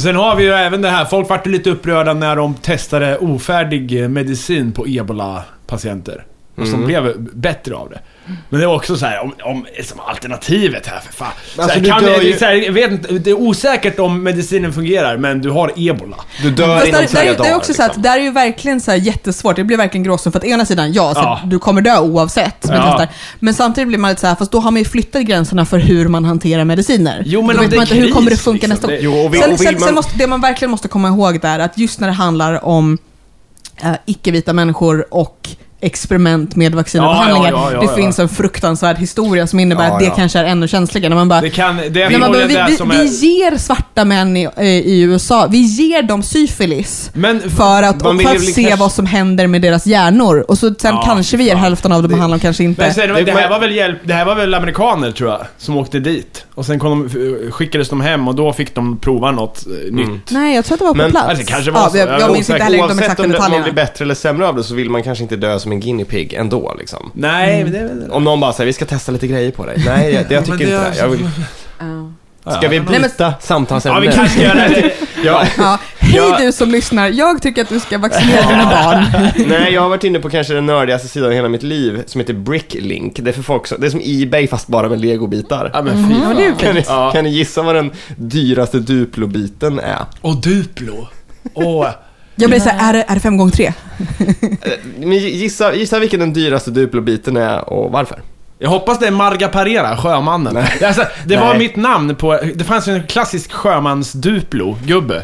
Sen 0.02 0.16
har 0.16 0.36
vi 0.36 0.44
ju 0.44 0.52
även 0.52 0.82
det 0.82 0.90
här, 0.90 1.06
folk 1.06 1.30
vart 1.30 1.46
lite 1.48 1.70
upprörda 1.70 2.14
när 2.14 2.36
de 2.36 2.54
testade 2.54 3.18
ofärdig 3.18 4.10
medicin 4.10 4.72
på 4.72 4.86
ebola-patienter. 4.88 6.26
Och 6.62 6.68
som 6.68 6.86
blev 6.86 7.22
bättre 7.34 7.76
av 7.76 7.90
det. 7.90 8.00
Men 8.50 8.60
det 8.60 8.68
var 8.68 8.76
också 8.76 8.96
så 8.98 9.06
här, 9.06 9.20
om, 9.24 9.34
om 9.44 9.66
som 9.84 10.00
alternativet 10.00 10.88
här 10.88 11.00
för 11.00 11.14
fan. 11.14 11.32
Så 11.56 11.62
Alltså, 11.62 11.80
här, 11.80 11.86
kan, 11.86 12.04
det, 12.04 12.18
ju- 12.24 12.38
så 12.38 12.46
här, 12.46 12.72
vet 12.72 12.92
inte, 12.92 13.14
det 13.14 13.30
är 13.30 13.34
osäkert 13.42 14.00
om 14.00 14.24
medicinen 14.24 14.74
fungerar, 14.74 15.18
men 15.18 15.42
du 15.42 15.50
har 15.50 15.72
ebola. 15.76 16.18
Du 16.44 16.52
dör 16.52 16.76
Fast 16.76 16.88
inom 16.88 17.02
där, 17.02 17.08
tre 17.08 17.20
där, 17.22 17.28
dagar. 17.38 17.44
det 17.44 17.50
är 17.50 17.56
också 17.56 17.74
så 17.74 17.84
liksom. 17.84 18.00
att 18.00 18.04
där 18.04 18.18
är 18.18 18.22
ju 18.24 18.32
verkligen 18.32 18.82
så 18.82 18.92
här 18.92 18.98
jättesvårt. 18.98 19.56
Det 19.56 19.64
blir 19.64 19.78
verkligen 19.78 20.04
gråzon. 20.04 20.32
För 20.32 20.40
att 20.40 20.46
ena 20.46 20.66
sidan, 20.66 20.94
ja, 20.94 21.14
så 21.14 21.20
Ja. 21.20 21.40
du 21.46 21.60
kommer 21.60 21.82
dö 21.82 22.00
oavsett. 22.00 22.66
med 22.66 22.78
Ja. 22.78 23.08
Men 23.40 23.54
samtidigt 23.54 23.88
blir 23.88 23.98
man 23.98 24.10
lite 24.10 24.22
så 24.22 24.28
här, 24.28 24.36
fast 24.36 24.52
då 24.52 24.60
har 24.60 24.72
man 24.72 24.80
ju 24.82 24.86
flyttat 24.86 25.22
gränserna 25.22 25.66
för 25.66 25.78
hur 25.78 26.08
man 26.08 26.26
hanterar 26.26 26.66
mediciner. 26.66 27.24
Jo, 27.26 27.42
men 27.42 27.56
då 27.56 27.62
vet 27.62 27.72
det 27.72 27.78
man 27.78 27.84
inte, 27.84 27.96
hur 27.96 28.04
kris, 28.04 28.14
kommer 28.14 28.30
det 28.32 28.38
funka 28.38 28.68
liksom, 28.68 28.70
nästa 28.70 28.88
det- 28.88 28.94
år? 28.98 29.00
Jo, 29.20 29.26
och 29.26 29.34
vill- 29.34 29.42
sen, 29.42 29.52
och 29.52 29.60
sen, 29.60 29.68
sen 29.74 29.80
man- 29.86 29.94
måste, 29.94 30.18
det 30.18 30.28
man 30.28 30.42
verkligen 30.42 30.72
måste 30.72 30.88
komma 30.88 31.08
ihåg 31.08 31.42
där, 31.42 31.60
att 31.60 31.78
just 31.78 32.00
när 32.00 32.08
det 32.08 32.14
handlar 32.14 32.66
om 32.66 32.98
eh, 33.84 33.92
icke-vita 34.06 34.54
människor 34.54 35.06
och 35.14 35.50
experiment 35.82 36.56
med 36.56 36.76
vaccin 36.76 37.02
och 37.02 37.08
Ja, 37.08 37.12
behandlingar. 37.12 37.52
ja, 37.52 37.64
ja, 37.66 37.74
ja, 37.74 37.80
det 37.80 37.86
ja. 37.86 37.96
finns 37.96 38.20
en 38.20 38.30
fruktansvärd 38.30 38.98
historia 38.98 39.48
som 39.48 39.60
innebär 39.60 39.88
Ja, 39.88 39.94
att 39.94 40.00
det 40.00 40.12
kanske 40.16 40.40
är 40.40 40.44
ännu 40.46 40.68
känsligare. 40.68 41.10
När 41.10 41.16
man 41.16 41.28
bara, 41.30 41.42
Det 41.42 41.50
kan, 41.50 41.78
det 41.90 42.02
är 42.02 42.20
man 42.20 42.32
bara, 42.32 42.46
vi, 42.48 42.48
vi, 42.48 42.78
vi 42.86 42.96
är... 43.02 43.50
ger 43.52 43.58
svarta 43.58 44.06
män 44.06 44.38
i, 44.38 44.50
eh, 44.58 44.66
i 44.66 45.02
USA, 45.02 45.48
vi 45.52 45.58
ger 45.58 46.02
dem 46.04 46.24
syfilis. 46.24 47.10
Men 47.14 47.40
För 47.50 47.84
att, 47.84 48.04
Man 48.04 48.16
och 48.16 48.22
för 48.22 48.36
att 48.36 48.42
se 48.42 48.54
kanske- 48.64 48.80
vad 48.80 48.92
som 48.92 49.06
händer 49.06 49.48
med 49.48 49.62
deras 49.62 49.86
hjärnor. 49.86 50.46
Och 50.48 50.58
så 50.58 50.74
sen 50.80 50.96
Ja, 50.96 51.02
kanske 51.06 51.38
vi 51.38 51.44
ger 51.44 51.56
hälften 51.56 51.92
av 51.92 52.02
dem 52.04 52.12
behandlar 52.12 52.36
och 52.38 52.42
kanske 52.42 52.64
inte. 52.64 52.82
Men 52.82 52.94
sen, 52.94 53.10
Det- 53.14 53.24
det, 53.24 53.32
här 53.32 53.42
man- 53.42 53.50
var 53.50 53.60
väl 53.60 53.76
hjälp, 53.76 53.98
det 54.04 54.14
här 54.14 54.26
var 54.26 54.36
väl 54.36 54.54
amerikaner 54.54 55.12
tror 55.12 55.30
jag, 55.30 55.40
som 55.58 55.78
åkte 55.78 56.00
dit. 56.00 56.46
Och 56.56 56.66
sen 56.66 56.80
kom 56.80 57.10
de, 57.14 57.52
skickades 57.52 57.90
de 57.90 58.02
hem 58.02 58.28
och 58.28 58.36
då 58.36 58.54
fick 58.54 58.76
de 58.76 58.98
prova 58.98 59.32
något 59.32 59.66
eh, 59.68 59.94
nytt. 59.94 60.32
Nej, 60.32 60.56
jag 60.56 60.66
tror 60.66 60.76
att 60.76 60.80
det 60.80 60.86
var 60.86 60.92
på 60.92 60.98
Men- 60.98 61.12
plats. 61.12 61.28
Alltså, 61.30 61.46
det 61.46 61.52
kanske 61.52 61.72
var 61.72 61.82
ja, 61.82 61.90
så. 61.90 61.98
jag, 61.98 62.08
Jag 62.10 62.22
jag 62.22 62.30
är 62.30 62.34
minns 62.34 62.50
inte 62.50 62.64
heller 62.64 62.78
de 62.78 62.84
Oavsett 62.84 63.00
exakta 63.02 63.24
om 63.24 63.30
det- 63.30 63.38
man 63.38 63.42
detaljerna. 63.52 63.64
blir 63.64 63.74
bättre 63.74 64.06
eller 64.06 64.16
sämre 64.16 64.48
av 64.48 64.56
det 64.56 64.64
så 64.64 64.76
vill 64.76 64.90
man 64.90 65.04
kanske 65.04 65.24
inte 65.24 65.36
dö 65.36 65.60
som 65.60 65.69
en 65.72 65.80
guinea 65.80 66.06
pig 66.06 66.34
ändå 66.34 66.76
liksom. 66.80 67.12
Nej, 67.14 67.64
men 67.64 67.74
det 67.74 67.80
är 67.80 67.84
väl... 67.88 68.12
Om 68.12 68.24
någon 68.24 68.40
bara 68.40 68.54
säger 68.54 68.66
vi 68.66 68.74
ska 68.74 68.86
testa 68.86 69.12
lite 69.12 69.28
grejer 69.28 69.52
på 69.52 69.66
dig. 69.66 69.84
Nej, 69.86 70.14
jag, 70.14 70.32
jag 70.32 70.46
tycker 70.46 70.62
inte 70.62 70.90
det. 70.90 70.98
Jag 70.98 71.08
vill, 71.10 71.30
Ja. 72.44 72.52
ska 72.58 72.68
vi 72.68 72.80
men- 72.82 73.02
byta 73.02 73.34
samtalsämne? 73.42 73.96
Ja, 74.06 74.12
vi 74.12 74.16
kanske 74.18 74.44
gör 74.44 74.56
det. 74.56 74.92
Ja, 75.24 75.46
Ja, 75.58 75.80
hej 76.00 76.46
du 76.46 76.52
som 76.52 76.70
lyssnar, 76.72 77.10
jag 77.10 77.42
tycker 77.42 77.62
att 77.62 77.70
du 77.70 77.80
ska 77.80 77.98
vaccinera 77.98 78.42
dina 78.50 78.66
barn. 78.66 79.06
nej, 79.50 79.74
jag 79.74 79.82
har 79.82 79.90
varit 79.90 80.04
inne 80.04 80.20
på 80.20 80.30
kanske 80.30 80.54
den 80.54 80.66
nördigaste 80.66 81.08
sidan 81.08 81.32
i 81.32 81.36
hela 81.36 81.50
mitt 81.50 81.64
liv 81.64 82.04
som 82.06 82.22
heter 82.22 82.34
Bricklink. 82.34 83.20
Det 83.20 83.30
är 83.30 83.34
för 83.34 83.42
folk 83.44 83.68
som, 83.68 83.82
det 83.82 83.88
är 83.88 83.92
som 83.92 84.02
Ebay 84.04 84.48
fast 84.48 84.68
bara 84.68 84.90
med 84.90 85.02
legobitar. 85.02 85.72
Ja, 85.74 85.82
men 85.82 86.10
fy 86.10 86.16
Ja, 86.24 86.34
det 86.34 86.44
är 86.44 86.48
ju 86.48 86.56
Kan 86.56 86.76
ni, 86.76 86.84
kan 87.14 87.24
ni 87.24 87.30
gissa 87.30 87.62
vad 87.62 87.76
den 87.76 87.92
dyraste 88.16 88.80
Duplo-biten 88.80 89.80
är? 89.80 90.00
Och 90.22 90.42
Duplo. 90.42 91.08
Åh. 91.54 91.88
Jag 92.40 92.50
blir 92.50 92.60
såhär, 92.60 92.90
är 92.90 92.94
det, 92.94 93.06
är 93.08 93.14
det 93.14 93.20
fem 93.20 93.38
gånger 93.38 93.52
tre? 93.52 93.74
Men 94.98 95.18
gissa, 95.18 95.74
gissa 95.76 96.00
vilken 96.00 96.20
den 96.20 96.34
dyraste 96.34 96.72
Duplo-biten 96.72 97.38
är 97.38 97.70
och 97.70 97.92
varför? 97.92 98.20
Jag 98.62 98.70
hoppas 98.70 99.00
det 99.00 99.08
är 99.08 99.12
Marga 99.12 99.48
Parera, 99.48 99.98
sjömannen. 99.98 100.58
Alltså, 100.86 101.04
det 101.26 101.38
var 101.38 101.50
Nej. 101.50 101.58
mitt 101.58 101.76
namn 101.76 102.16
på... 102.16 102.40
Det 102.56 102.64
fanns 102.64 102.88
ju 102.88 102.94
en 102.94 103.04
klassisk 103.08 103.52
sjömansduplo-gubbe. 103.52 105.22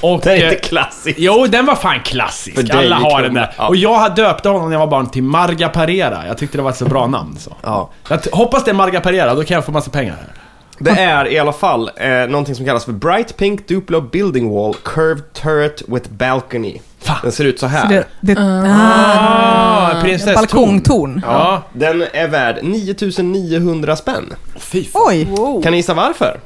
Och... 0.00 0.20
Det 0.24 0.30
är 0.30 0.34
inte 0.34 0.56
eh, 0.56 0.60
klassiskt. 0.60 1.18
Jo, 1.18 1.46
den 1.46 1.66
var 1.66 1.74
fan 1.74 2.00
klassisk. 2.04 2.70
Alla 2.70 2.96
har 2.96 3.22
den 3.22 3.34
där. 3.34 3.54
Ja. 3.58 3.68
Och 3.68 3.76
jag 3.76 4.14
döpte 4.14 4.48
honom 4.48 4.68
när 4.68 4.74
jag 4.74 4.80
var 4.80 4.86
barn 4.86 5.10
till 5.10 5.22
Marga 5.22 5.68
Parera. 5.68 6.26
Jag 6.26 6.38
tyckte 6.38 6.58
det 6.58 6.62
var 6.62 6.70
ett 6.70 6.76
så 6.76 6.84
bra 6.84 7.06
namn. 7.06 7.36
Så. 7.38 7.56
Ja. 7.62 7.90
Jag 8.08 8.18
hoppas 8.32 8.64
det 8.64 8.70
är 8.70 8.74
Marga 8.74 9.00
Parera, 9.00 9.34
då 9.34 9.44
kan 9.44 9.54
jag 9.54 9.64
få 9.64 9.72
massa 9.72 9.90
pengar. 9.90 10.14
här. 10.14 10.32
Det 10.80 10.90
är 10.90 11.28
i 11.32 11.38
alla 11.38 11.52
fall 11.52 11.90
eh, 11.96 12.10
någonting 12.10 12.54
som 12.54 12.64
kallas 12.66 12.84
för 12.84 12.92
Bright 12.92 13.36
Pink 13.36 13.68
Duplo 13.68 14.00
Building 14.00 14.50
Wall 14.50 14.74
Curved 14.74 15.32
Turret 15.32 15.82
with 15.86 16.10
Balcony. 16.10 16.78
Den 17.22 17.32
ser 17.32 17.44
ut 17.44 17.60
så 17.60 17.66
här. 17.66 17.82
Så 17.82 17.88
det, 17.88 18.04
det, 18.20 18.34
Ah, 18.38 19.98
ah, 19.98 20.02
prinsesstorn. 20.02 20.34
balkongtorn. 20.34 21.22
Ja. 21.26 21.62
Den 21.72 22.04
är 22.12 22.28
värd 22.28 22.58
9900 22.62 23.96
spänn. 23.96 24.34
Fy 24.56 24.84
fan. 24.84 25.02
Oj! 25.06 25.28
Kan 25.62 25.72
ni 25.72 25.76
gissa 25.76 25.94
varför? 25.94 26.40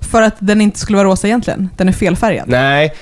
För 0.00 0.22
att 0.22 0.34
den 0.38 0.60
inte 0.60 0.78
skulle 0.78 0.98
vara 0.98 1.08
rosa 1.08 1.26
egentligen. 1.26 1.68
Den 1.76 1.88
är 1.88 1.92
felfärgad. 1.92 2.48
Nej, 2.48 2.94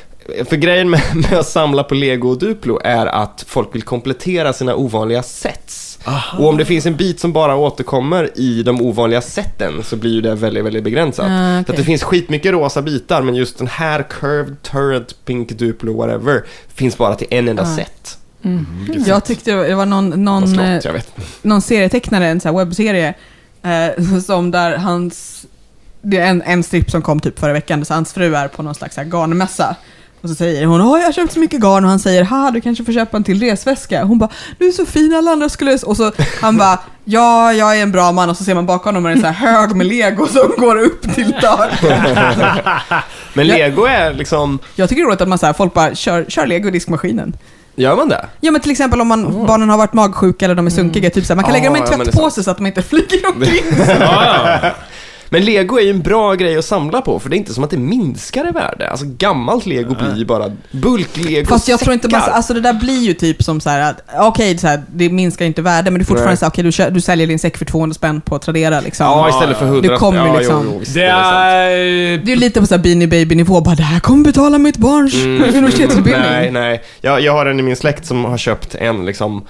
för 0.49 0.57
grejen 0.57 0.91
med, 0.91 1.01
med 1.15 1.33
att 1.39 1.47
samla 1.49 1.85
på 1.85 1.95
Lego 1.95 2.29
och 2.29 2.39
Duplo 2.39 2.81
är 2.85 3.07
att 3.07 3.45
folk 3.49 3.75
vill 3.75 3.83
komplettera 3.83 4.53
sina 4.53 4.75
ovanliga 4.75 5.23
sets. 5.23 5.92
Och 6.39 6.49
om 6.49 6.57
det 6.57 6.65
finns 6.65 6.87
en 6.87 6.97
bit 6.97 7.21
som 7.21 7.33
bara 7.33 7.57
återkommer 7.57 8.31
i 8.35 8.63
de 8.63 8.81
ovanliga 8.83 9.21
seten 9.21 9.83
så 9.85 9.97
blir 9.97 10.11
ju 10.11 10.21
det 10.21 10.35
väldigt, 10.35 10.65
väldigt 10.65 10.85
begränsat. 10.85 11.27
Ah, 11.27 11.29
Så 11.57 11.61
okej. 11.63 11.73
att 11.73 11.77
det 11.77 11.85
finns 11.85 12.03
skitmycket 12.03 12.53
rosa 12.53 12.83
bitar 12.83 13.23
men 13.23 13.35
just 13.35 13.59
den 13.59 13.67
här 13.67 14.03
curved 14.11 14.63
turret, 14.63 15.25
pink 15.25 15.49
Duplo, 15.53 15.97
whatever 15.97 16.43
finns 16.75 16.99
bara 16.99 17.15
till 17.15 17.27
en 17.31 17.49
enda 17.49 17.63
Ah. 17.63 17.77
set. 17.77 18.19
Jag 19.07 19.25
tyckte 19.25 19.53
det 19.53 19.75
var 19.75 19.87
någon, 19.87 20.25
någon, 20.25 20.49
slott, 20.49 20.85
eh, 20.85 21.03
någon 21.43 21.63
serietecknare, 21.63 22.27
en 22.29 22.41
sån 22.41 22.55
här 22.57 22.65
webbserie, 22.65 23.15
eh, 23.63 24.21
som 24.21 24.51
där 24.51 24.77
hans... 24.77 25.47
Det 26.03 26.19
är 26.19 26.27
en, 26.27 26.43
en 26.43 26.63
strip 26.63 26.91
som 26.91 27.03
kom 27.03 27.21
typ 27.21 27.39
förra 27.39 27.53
veckan, 27.53 27.85
så 27.85 27.95
hans 27.95 28.13
fru 28.13 28.35
är 28.35 28.49
på 28.49 28.63
någon 28.63 28.75
slags 28.75 28.95
så 28.95 29.01
garnmässa. 29.01 29.77
Och 30.23 30.29
så 30.29 30.35
säger 30.35 30.67
hon, 30.67 30.81
åh 30.81 30.99
jag 30.99 31.07
har 31.07 31.13
köpt 31.13 31.33
så 31.33 31.39
mycket 31.39 31.61
garn 31.61 31.85
och 31.85 31.91
han 31.91 31.99
säger, 31.99 32.23
haha 32.25 32.51
du 32.51 32.61
kanske 32.61 32.85
får 32.85 32.93
köpa 32.93 33.17
en 33.17 33.25
till 33.25 33.41
resväska. 33.41 34.05
Hon 34.05 34.19
bara, 34.19 34.31
du 34.59 34.69
är 34.69 34.73
så 34.73 34.87
fin, 34.87 35.15
alla 35.15 35.31
andra 35.31 35.49
skulle... 35.49 35.79
Och 35.79 35.97
så 35.97 36.13
han 36.41 36.57
bara, 36.57 36.79
ja 37.05 37.53
jag 37.53 37.79
är 37.79 37.83
en 37.83 37.93
bra 37.93 38.13
man 38.13 38.31
och 38.31 38.37
så 38.37 38.45
ser 38.45 38.55
man 38.55 38.67
bakom 38.67 38.95
honom 38.95 39.07
en 39.13 39.21
sån 39.21 39.33
här 39.35 39.53
hög 39.53 39.77
med 39.77 39.87
lego 39.87 40.27
som 40.27 40.53
går 40.59 40.77
upp 40.79 41.15
till 41.15 41.33
taket. 41.33 41.81
Men 43.35 43.47
Ja. 43.47 43.55
Lego 43.57 43.85
är 43.85 44.15
liksom, 44.15 44.59
Jag 44.75 44.89
tycker 44.89 45.03
det 45.03 45.07
är 45.07 45.09
roligt 45.09 45.21
att 45.21 45.29
man 45.29 45.39
så 45.39 45.47
här, 45.47 45.53
folk 45.53 45.75
bara 45.75 45.95
kör, 45.95 46.25
kör 46.29 46.47
lego 46.47 46.69
i 46.69 46.71
diskmaskinen. 46.71 47.37
gör 47.75 47.97
man 47.97 48.09
det? 48.09 48.27
Ja 48.41 48.51
men 48.51 48.61
till 48.61 48.71
exempel 48.71 49.01
om 49.01 49.09
man, 49.09 49.47
barnen 49.47 49.71
har 49.71 49.79
varit 49.79 49.93
magsjuka 49.93 50.45
eller 50.45 50.55
de 50.55 50.67
är 50.67 50.71
sunkiga, 50.71 51.11
typ 51.11 51.27
så 51.27 51.33
här, 51.33 51.37
man 51.37 51.45
kan 51.45 51.53
lägga 51.53 51.65
dem 51.67 51.77
i 51.77 51.79
en 51.79 51.85
ja, 51.85 51.91
men 51.91 51.99
det 51.99 52.03
är 52.11 52.13
tvättpåse 52.13 52.43
så 52.43 52.51
att 52.51 52.57
de 52.57 52.67
inte 52.67 52.83
flyger 52.83 53.27
omkring. 53.35 53.65
Ja, 54.01 54.59
ja. 54.63 54.71
Men 55.33 55.45
Lego 55.45 55.79
är 55.79 55.83
ju 55.83 55.91
en 55.91 56.03
bra 56.03 56.35
grej 56.35 56.57
att 56.59 56.65
samla 56.65 57.01
på 57.01 57.19
för 57.19 57.29
det 57.31 57.37
är 57.37 57.39
inte 57.39 57.55
som 57.55 57.65
att 57.65 57.71
det 57.71 57.77
minskar 57.79 58.49
i 58.49 58.51
värde. 58.53 58.91
Alltså 58.91 59.07
gammalt 59.19 59.67
Lego 59.67 59.95
blir 59.95 60.17
ju 60.17 60.25
bara 60.25 60.53
bulk-Lego 60.71 61.47
Fast 61.47 61.69
jag 61.69 61.81
tror 61.81 61.95
inte 61.95 62.09
man, 62.09 62.21
alltså 62.21 62.55
det 62.55 62.61
där 62.61 62.73
blir 62.73 63.01
ju 63.03 63.15
typ 63.15 63.43
som 63.43 63.61
så 63.61 63.71
här 63.71 63.91
att, 63.91 64.01
okej 64.21 64.59
här, 64.63 64.83
det 64.95 65.09
minskar 65.09 65.45
inte 65.45 65.63
värde, 65.63 65.91
men 65.91 65.99
det 65.99 66.03
är 66.03 66.07
fortfarande 66.07 66.37
så 66.37 66.45
här, 66.45 66.51
okej 66.51 66.65
du, 66.65 66.73
kö- 66.73 66.91
du 66.91 67.01
säljer 67.01 67.27
din 67.27 67.39
säck 67.39 67.57
för 67.57 67.65
200 67.65 67.95
spän 67.95 68.21
på 68.21 68.39
Tradera 68.39 68.81
liksom. 68.81 69.07
Ja, 69.07 69.29
istället 69.29 69.59
för 69.59 69.67
100 69.67 69.91
Det 69.93 69.97
kommer 69.99 70.27
ja, 70.27 70.39
liksom- 70.39 70.63
Jo, 70.65 70.71
jo, 70.73 70.79
visst, 70.79 70.95
Det 70.95 71.05
är. 71.05 71.69
Det 72.19 72.33
är 72.33 72.35
ju 72.35 72.37
lite 72.37 72.61
på 72.61 72.67
så 72.67 72.75
här 72.75 72.83
Beanie 72.83 73.07
Baby-nivå, 73.09 73.61
bara 73.61 73.75
det 73.75 73.83
här 73.83 74.01
kommer 74.01 74.25
betala 74.25 74.59
mitt 74.59 74.77
barns 74.77 75.15
universitetsutbildning. 75.55 76.15
Mm. 76.25 76.33
Nej, 76.33 76.51
nej. 76.51 76.83
Jag, 77.01 77.21
jag 77.21 77.33
har 77.33 77.47
en 77.47 77.61
i 77.61 77.63
min 77.63 77.77
släkt 77.77 78.07
som 78.07 78.25
har 78.25 78.39
köpt 78.39 78.75
en 78.75 79.07
liksom 79.07 79.45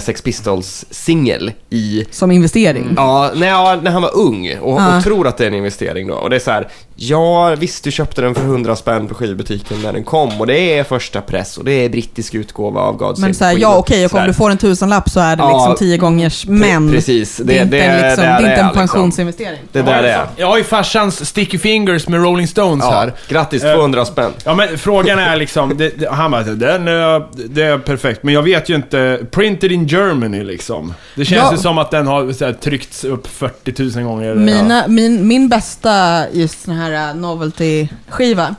Sex 0.00 0.22
Pistols-singel 0.22 1.52
i 1.70 2.04
Som 2.10 2.30
investering. 2.30 2.94
Ja, 2.96 3.30
när, 3.34 3.82
när 3.82 3.90
han 3.90 4.02
var 4.02 4.16
ung 4.16 4.58
och, 4.60 4.96
och 4.96 5.02
tror 5.04 5.26
att 5.26 5.36
det 5.36 5.44
är 5.44 5.48
en 5.48 5.54
investering 5.54 6.06
då. 6.06 6.14
Och 6.14 6.30
det 6.30 6.36
är 6.36 6.40
så 6.40 6.50
här, 6.50 6.68
ja 7.02 7.54
visst 7.58 7.84
du 7.84 7.90
köpte 7.90 8.22
den 8.22 8.34
för 8.34 8.42
100 8.42 8.76
spänn 8.76 9.06
på 9.08 9.14
skivbutiken 9.14 9.82
när 9.82 9.92
den 9.92 10.04
kom 10.04 10.40
och 10.40 10.46
det 10.46 10.78
är 10.78 10.84
första 10.84 11.20
press 11.20 11.58
och 11.58 11.64
det 11.64 11.72
är 11.72 11.88
brittisk 11.88 12.34
utgåva 12.34 12.80
av 12.80 12.96
God 12.96 13.18
Men 13.18 13.34
Save 13.34 13.34
så 13.34 13.44
här, 13.44 13.54
the 13.54 13.60
ja 13.60 13.76
okej, 13.76 14.06
och 14.06 14.14
om 14.14 14.26
du 14.26 14.34
får 14.34 14.50
en 14.50 14.58
tusenlapp 14.58 15.10
så 15.10 15.20
är 15.20 15.36
det 15.36 15.42
Ja, 15.42 15.56
liksom 15.56 15.86
tio 15.86 15.96
gångers, 15.96 16.46
men 16.46 16.90
precis. 16.92 17.36
det, 17.36 17.58
är 17.58 17.62
inte 17.62 17.76
det- 17.76 17.82
en, 17.82 18.06
liksom, 18.06 18.24
det 18.24 18.30
det 18.30 18.34
är 18.34 18.38
inte 18.38 18.50
en 18.50 18.66
liksom. 18.66 18.74
pensionsinvestering. 18.74 19.58
Det 19.72 19.82
där 19.82 20.02
är. 20.02 20.26
Jag 20.36 20.46
har 20.46 20.56
ju 20.58 20.64
farsans 20.64 21.26
Sticky 21.28 21.58
Fingers 21.58 22.08
med 22.08 22.22
Rolling 22.22 22.48
Stones 22.48 22.84
Ja, 22.84 22.90
här. 22.90 23.12
grattis 23.28 23.64
Eh, 23.64 23.74
200 23.74 24.04
spänn. 24.04 24.32
Ja 24.44 24.54
men 24.54 24.78
frågan 24.78 25.18
är 25.18 25.36
liksom, 25.36 25.76
det, 25.76 25.98
det, 25.98 26.08
han 26.10 26.30
bara 26.30 26.42
den 26.42 26.88
är, 26.88 27.26
det 27.48 27.62
är 27.62 27.78
perfekt, 27.78 28.22
men 28.22 28.34
jag 28.34 28.42
vet 28.42 28.68
ju 28.68 28.74
inte, 28.74 29.18
printed 29.30 29.72
in 29.72 29.86
Germany 29.86 30.44
liksom. 30.44 30.94
Det 31.16 31.24
känns 31.24 31.42
Ja. 31.42 31.52
ju 31.52 31.58
som 31.58 31.78
att 31.78 31.90
den 31.90 32.06
har 32.06 32.32
så 32.32 32.44
här, 32.44 32.52
tryckts 32.52 33.04
upp 33.04 33.26
40 33.26 33.82
000 33.98 34.04
gånger. 34.04 34.34
Mina, 34.34 34.84
min, 34.88 35.28
min 35.28 35.48
bästa 35.48 36.24
just 36.32 36.62
sån 36.64 36.74
här 36.74 36.89
uh, 36.92 37.20
novelty-skiva, 37.20 38.54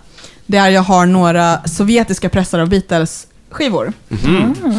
det 0.45 0.57
är 0.57 0.69
jag 0.69 0.81
har 0.81 1.05
några 1.05 1.67
sovjetiska 1.67 2.29
pressar 2.29 2.59
av 2.59 2.69
Beatles-skivor. 2.69 3.93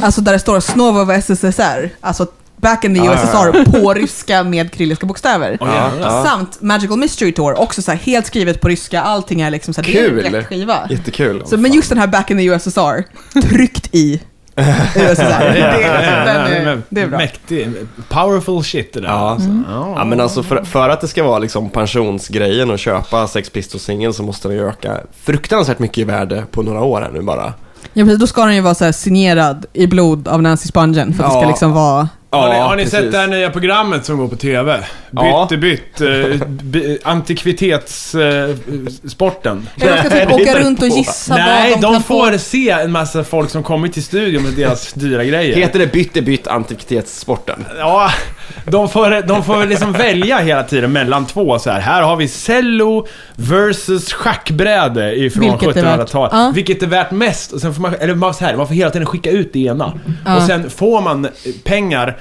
Alltså 0.02 0.20
där 0.20 0.32
det 0.32 0.38
står 0.38 0.60
Snova 0.60 1.02
of 1.02 1.10
SSSR, 1.10 1.90
alltså 2.00 2.26
Back 2.56 2.84
in 2.84 2.94
the 2.94 3.04
Ja, 3.04 3.14
USSR 3.14 3.80
på 3.80 3.94
ryska 3.94 4.44
med 4.44 4.70
kyrilliska 4.72 5.06
bokstäver. 5.06 5.58
Åh, 5.60 5.68
jävlar. 5.74 6.24
Samt 6.24 6.60
Magical 6.60 6.98
Mystery 6.98 7.32
Tour, 7.32 7.60
också 7.60 7.82
så 7.82 7.90
här 7.90 7.98
helt 7.98 8.26
skrivet 8.26 8.60
på 8.60 8.68
ryska, 8.68 9.02
allting 9.02 9.40
är 9.40 9.50
liksom 9.50 9.74
så 9.74 9.82
här, 9.82 9.92
det 9.92 9.98
är 9.98 10.08
Kul. 10.08 10.34
en 10.34 10.44
skiva. 10.44 10.86
Jättekul. 10.90 11.42
Så, 11.46 11.56
men 11.56 11.72
just 11.72 11.88
den 11.88 11.98
här 11.98 12.06
Back 12.06 12.30
in 12.30 12.38
the 12.38 12.44
USSR, 12.44 13.04
tryckt 13.48 13.94
i 13.94 14.20
Det, 14.54 14.62
är- 14.64 16.24
den 16.26 16.66
är, 16.68 16.82
det 16.88 17.00
är 17.00 17.06
bra. 17.06 17.18
Mäktig. 17.18 17.68
Powerful 18.08 18.64
shit 18.64 18.92
det 18.92 19.00
där. 19.00 19.08
Ja, 19.08 19.36
så. 19.38 19.62
Ja. 19.68 19.94
ja, 19.96 20.04
men 20.04 20.20
alltså 20.20 20.42
för, 20.42 20.64
för 20.64 20.88
att 20.88 21.00
det 21.00 21.08
ska 21.08 21.24
vara 21.24 21.38
liksom 21.38 21.70
pensionsgrejen 21.70 22.70
och 22.70 22.78
köpa 22.78 23.26
Sex 23.26 23.50
Pistols-singeln 23.50 24.12
så 24.12 24.22
måste 24.22 24.48
den 24.48 24.56
ju 24.56 24.68
öka 24.68 25.00
fruktansvärt 25.22 25.78
mycket 25.78 25.98
i 25.98 26.04
värde 26.04 26.44
på 26.50 26.62
några 26.62 26.80
år 26.82 27.00
här 27.00 27.10
nu 27.12 27.22
bara. 27.22 27.52
Ja, 27.92 28.04
precis, 28.04 28.20
då 28.20 28.26
ska 28.26 28.44
den 28.44 28.54
ju 28.54 28.60
vara 28.60 28.74
så 28.74 28.84
här 28.84 28.92
signerad 28.92 29.66
i 29.72 29.86
blod 29.86 30.28
av 30.28 30.42
Nancy 30.42 30.68
Spungen 30.68 31.14
för 31.14 31.24
att 31.24 31.30
det 31.30 31.34
ska 31.34 31.42
Ja. 31.42 31.48
liksom 31.48 31.72
vara... 31.72 32.08
har 32.32 32.48
ni, 32.48 32.54
har 32.58 32.76
ni 32.76 32.86
sett 32.86 33.12
det 33.12 33.18
här 33.18 33.26
nya 33.26 33.50
programmet 33.50 34.04
som 34.04 34.18
går 34.18 34.28
på 34.28 34.36
TV? 34.36 34.78
Ja. 35.10 35.46
Bytte 35.50 35.60
bytt, 35.60 36.00
eh, 36.00 36.46
by, 36.48 36.98
antikvitetssporten. 37.02 39.68
De 39.76 39.86
ska 39.98 40.10
typ 40.10 40.32
åka 40.32 40.58
runt 40.60 40.82
och 40.82 40.88
gissa 40.88 41.36
Nej, 41.36 41.70
vad 41.70 41.80
de, 41.80 41.86
de 41.86 41.92
kan 41.94 42.02
får 42.02 42.32
få. 42.32 42.38
se 42.38 42.70
en 42.70 42.92
massa 42.92 43.24
folk 43.24 43.50
som 43.50 43.62
kommit 43.62 43.92
till 43.92 44.02
studion 44.04 44.42
med 44.42 44.52
deras 44.52 44.92
dyra 44.92 45.24
grejer. 45.24 45.56
Heter 45.56 45.78
det 45.78 45.92
bytt 45.92 46.16
är 46.16 46.22
bytt 46.22 46.46
antikvitetssporten? 46.46 47.64
Ja, 47.78 48.10
de 48.66 48.88
får, 48.88 49.26
de 49.26 49.44
får 49.44 49.66
liksom 49.66 49.92
välja 49.98 50.38
hela 50.38 50.62
tiden 50.62 50.92
mellan 50.92 51.26
två 51.26 51.58
så 51.58 51.70
här. 51.70 51.80
Här 51.80 52.02
har 52.02 52.16
vi 52.16 52.28
cello 52.28 53.06
versus 53.36 54.12
schackbräde 54.12 55.14
ifrån 55.16 55.42
Vilket 55.50 55.76
är 55.76 55.82
värt- 55.82 55.98
1700-talet. 56.00 56.32
Ja. 56.32 56.52
Vilket 56.54 56.82
är 56.82 56.86
värt 56.86 57.10
mest? 57.10 57.52
Och 57.52 57.60
sen 57.60 57.74
får 57.74 57.82
man, 57.82 57.94
eller 57.94 58.14
man, 58.14 58.34
så 58.34 58.44
här, 58.44 58.56
man 58.56 58.66
får 58.66 58.74
hela 58.74 58.90
tiden 58.90 59.06
skicka 59.06 59.30
ut 59.30 59.52
det 59.52 59.58
ena. 59.64 59.92
Ja. 60.26 60.36
Och 60.36 60.42
sen 60.42 60.70
får 60.70 61.00
man 61.00 61.24
eh, 61.24 61.30
pengar 61.64 62.08
eh, 62.08 62.14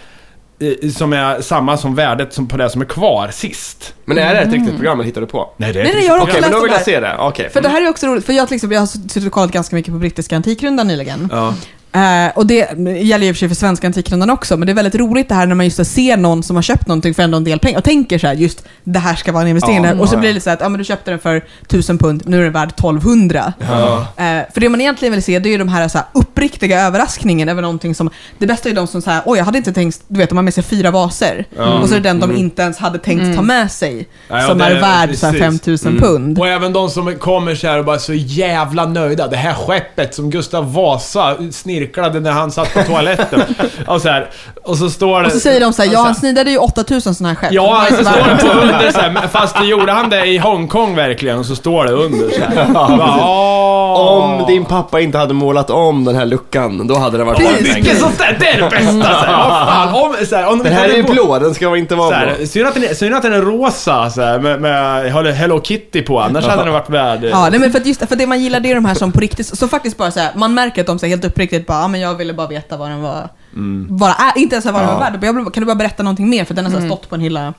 som 0.94 1.14
är 1.14 1.42
samma 1.42 1.78
som 1.78 1.96
värdet 1.96 2.34
som 2.34 2.48
på 2.48 2.58
det 2.58 2.70
som 2.70 2.82
är 2.82 2.86
kvar 2.86 3.30
sist. 3.32 3.94
Men 4.06 4.18
är 4.18 4.34
det 4.34 4.40
ett 4.42 4.54
riktigt 4.54 4.76
program 4.76 5.00
eller 5.00 5.06
hittar 5.08 5.22
du 5.22 5.28
på? 5.28 5.50
Nej, 5.58 5.74
det 5.74 5.80
är 5.80 5.84
Nej, 5.84 5.94
nej, 5.94 6.02
ett 6.04 6.08
jag 6.08 6.14
har 6.14 6.22
Okej, 6.22 6.32
också 6.32 6.42
men 6.42 6.50
läst 6.50 6.54
då 6.54 6.64
vill 6.64 6.72
jag 6.72 6.82
det. 6.82 6.86
se 6.86 7.00
det. 7.00 7.16
Okej. 7.20 7.50
För 7.50 7.62
det 7.62 7.70
här 7.70 7.82
är 7.82 7.90
också 7.90 8.08
roligt, 8.08 8.26
för 8.26 8.34
jag, 8.34 8.48
till 8.48 8.56
exempel, 8.56 8.74
jag 8.76 8.82
har 8.82 8.88
suttit 8.88 9.26
och 9.26 9.32
kollat 9.32 9.52
ganska 9.52 9.76
mycket 9.76 9.94
på 9.94 10.00
brittiska 10.00 10.36
Antikrundan 10.36 10.88
nyligen. 10.88 11.30
Ja. 11.32 11.54
Eh, 11.94 12.38
och 12.38 12.48
det 12.48 12.56
gäller 13.02 13.26
ju 13.26 13.34
för 13.34 13.38
sig 13.40 13.48
för 13.48 13.56
svenska 13.56 13.88
Antikrundan 13.88 14.30
också, 14.30 14.58
men 14.58 14.66
det 14.66 14.72
är 14.72 14.76
väldigt 14.76 14.96
roligt 14.96 15.30
det 15.30 15.36
här 15.36 15.46
när 15.46 15.56
man 15.56 15.66
just 15.66 15.86
ser 15.86 16.18
någon 16.18 16.44
som 16.44 16.56
har 16.56 16.64
köpt 16.64 16.88
någonting 16.88 17.14
för 17.14 17.24
ändå 17.24 17.38
en 17.38 17.44
del 17.44 17.60
pengar 17.60 17.78
och 17.78 17.84
tänker 17.84 18.18
så 18.20 18.28
här, 18.28 18.34
just 18.34 18.64
det 18.84 19.00
här 19.00 19.16
ska 19.16 19.32
vara 19.32 19.44
en 19.44 19.50
investering. 19.50 19.84
Ja, 19.84 19.94
och 20.00 20.10
så 20.10 20.18
blir 20.18 20.28
det 20.30 20.34
lite 20.34 20.44
så 20.44 20.50
här 20.50 20.58
att, 20.58 20.62
ja 20.62 20.70
men 20.70 20.78
du 20.80 20.84
köpte 20.84 21.12
den 21.12 21.20
för 21.20 21.46
1000 21.66 21.98
pund, 21.98 22.24
nu 22.26 22.40
är 22.40 22.44
den 22.44 22.54
värd 22.54 22.70
1200. 22.70 23.54
Ja. 23.60 23.98
Eh, 24.18 24.42
för 24.54 24.60
det 24.62 24.70
man 24.70 24.82
egentligen 24.82 25.12
vill 25.14 25.24
se, 25.24 25.40
det 25.40 25.50
är 25.50 25.52
ju 25.52 25.58
de 25.58 25.68
här, 25.70 25.88
så 25.88 25.98
här 25.98 26.08
uppriktiga 26.14 26.82
överraskningen 26.82 27.50
över 27.50 27.62
någonting 27.62 27.96
som, 27.96 28.10
det 28.38 28.48
bästa 28.48 28.70
är 28.70 28.72
ju 28.72 28.76
de 28.76 28.88
som 28.88 29.02
säger 29.02 29.22
oj 29.26 29.38
jag 29.38 29.46
hade 29.46 29.58
inte 29.58 29.74
tänkt, 29.74 30.02
du 30.08 30.18
vet 30.20 30.30
de 30.30 30.36
har 30.38 30.44
med 30.44 30.54
sig 30.54 30.64
fyra 30.64 30.92
vaser. 30.92 31.46
Och 31.82 31.90
så 31.90 31.96
är 31.96 32.00
det 32.00 32.10
den 32.10 32.20
de 32.20 32.36
inte 32.36 32.62
ens 32.62 32.78
hade 32.78 33.00
tänkt 33.00 33.36
ta 33.36 33.42
med 33.42 33.72
sig, 33.72 33.92
Mm. 33.94 34.42
Ja, 34.44 34.48
som 34.48 34.62
är 34.62 34.72
är- 34.72 34.82
värd 34.82 35.16
så 35.16 35.26
här 35.26 35.34
precis. 35.34 35.40
5000 35.40 36.00
pund. 36.00 36.40
Och 36.40 36.48
även 36.48 36.74
de 36.74 36.90
som 36.90 37.16
kommer 37.16 37.56
så 37.56 37.68
här 37.68 37.80
och 37.80 37.86
bara 37.86 37.96
är 37.96 38.00
så 38.00 38.14
jävla 38.14 38.86
nöjda. 38.86 39.28
Det 39.28 39.38
här 39.38 39.54
skeppet 39.54 40.16
som 40.16 40.30
Gustav 40.30 40.74
Vasa 40.74 41.36
snirklade 41.82 42.20
när 42.20 42.32
han 42.32 42.52
satt 42.52 42.74
på 42.74 42.84
toaletten. 42.84 43.42
och, 43.88 44.02
så 44.02 44.10
här, 44.10 44.30
och 44.64 44.78
så 44.78 44.90
står 44.90 45.22
det... 45.22 45.26
Och 45.28 45.32
så 45.34 45.40
säger 45.40 45.60
de 45.60 45.74
så 45.74 45.82
här, 45.82 45.94
ja 45.94 46.00
han 46.00 46.16
snidade 46.16 46.52
ju 46.52 46.58
8000 46.58 47.16
sådana 47.16 47.30
här 47.30 47.36
själv. 47.36 47.54
Ja, 47.54 47.86
Så 47.90 47.96
så 47.96 48.04
bara, 48.04 48.14
står 48.14 48.30
det 48.30 48.54
på 48.54 48.60
under 48.62 48.92
så 48.92 49.00
här, 49.00 49.28
fast 49.28 49.58
det 49.60 49.66
gjorde 49.66 49.92
han 49.92 50.10
det 50.10 50.26
i 50.26 50.38
Hongkong 50.38 50.96
verkligen, 50.96 51.38
och 51.40 51.46
så 51.46 51.56
står 51.56 51.86
det 51.86 51.92
under 51.92 52.30
så 52.30 52.42
här. 52.42 52.68
Ja, 52.74 53.96
Om 53.96 54.48
din 54.48 54.66
pappa 54.66 55.00
inte 55.00 55.18
hade 55.18 55.34
målat 55.34 55.70
om 55.70 56.06
den 56.06 56.16
här 56.16 56.26
luckan, 56.26 56.88
då 56.88 56.96
hade 56.98 57.18
den 57.18 57.28
varit 57.28 57.38
Precis. 57.40 57.76
Mycket 57.76 58.00
sånt 58.00 58.18
där, 58.18 58.38
det 58.40 58.48
är 58.48 58.62
det 58.62 58.70
bästa! 58.70 58.92
Så 58.92 59.26
här. 59.26 59.50
Fan, 59.66 59.94
om, 59.94 60.16
så 60.30 60.36
här, 60.36 60.48
om 60.50 60.58
de 60.58 60.64
Den 60.64 60.74
här 60.74 60.90
är 60.90 61.04
bo- 61.04 61.12
blå, 61.14 61.40
den 61.40 61.54
ska 61.54 61.78
inte 61.78 61.94
Så 61.94 61.98
vara 61.98 62.16
här, 62.16 62.36
blå. 62.38 62.48
synd, 62.48 62.68
att 62.68 62.74
den 62.74 62.84
är, 62.84 62.94
synd 62.94 63.16
att 63.16 63.22
den 63.22 63.34
är 63.34 63.42
rosa 63.42 64.10
så 64.10 64.22
här, 64.22 64.40
med, 64.40 64.62
med 64.62 65.36
Hello 65.36 65.62
Kitty 65.64 66.02
på, 66.02 66.20
annars 66.22 66.46
hade 66.46 66.64
den 66.64 66.74
varit 66.74 66.90
värd... 66.90 67.24
Ja, 67.32 67.48
nej, 67.52 67.60
men 67.60 67.72
för, 67.72 67.80
att 67.80 67.86
just, 67.86 68.08
för 68.10 68.16
det 68.16 68.28
man 68.28 68.42
gillar 68.42 68.60
det 68.60 68.72
är 68.72 68.76
de 68.76 68.86
här 68.86 68.96
som 68.96 69.12
på 69.12 69.20
riktigt, 69.20 69.58
så 69.58 69.68
faktiskt 69.68 69.98
bara 69.98 70.12
så 70.12 70.20
här, 70.20 70.30
man 70.36 70.54
märker 70.54 70.82
att 70.82 70.88
de 70.88 71.00
säger 71.00 71.16
helt 71.16 71.26
uppriktigt 71.26 71.68
bara, 71.72 71.82
ja 71.82 71.88
men 71.88 72.00
jag 72.02 72.16
ville 72.16 72.34
bara 72.34 72.48
veta 72.48 72.78
vad 72.78 72.90
den 72.90 73.02
var, 73.02 73.30
Mm. 73.56 73.88
den 73.90 74.08
är, 74.10 74.38
inte 74.38 74.56
ens 74.56 74.66
vad 74.66 74.74
den 74.76 74.86
var 74.88 75.00
värd. 75.00 75.24
Jag 75.24 75.54
Kan 75.54 75.62
du 75.62 75.66
bara 75.66 75.76
berätta 75.76 76.04
någonting 76.04 76.30
mer? 76.30 76.46
För 76.46 76.54
den 76.54 76.66
har 76.66 76.72
så 76.72 76.80
här 76.80 76.88
stått 76.88 77.10
på 77.10 77.16
en 77.16 77.22
hylla. 77.22 77.42
Min, 77.44 77.54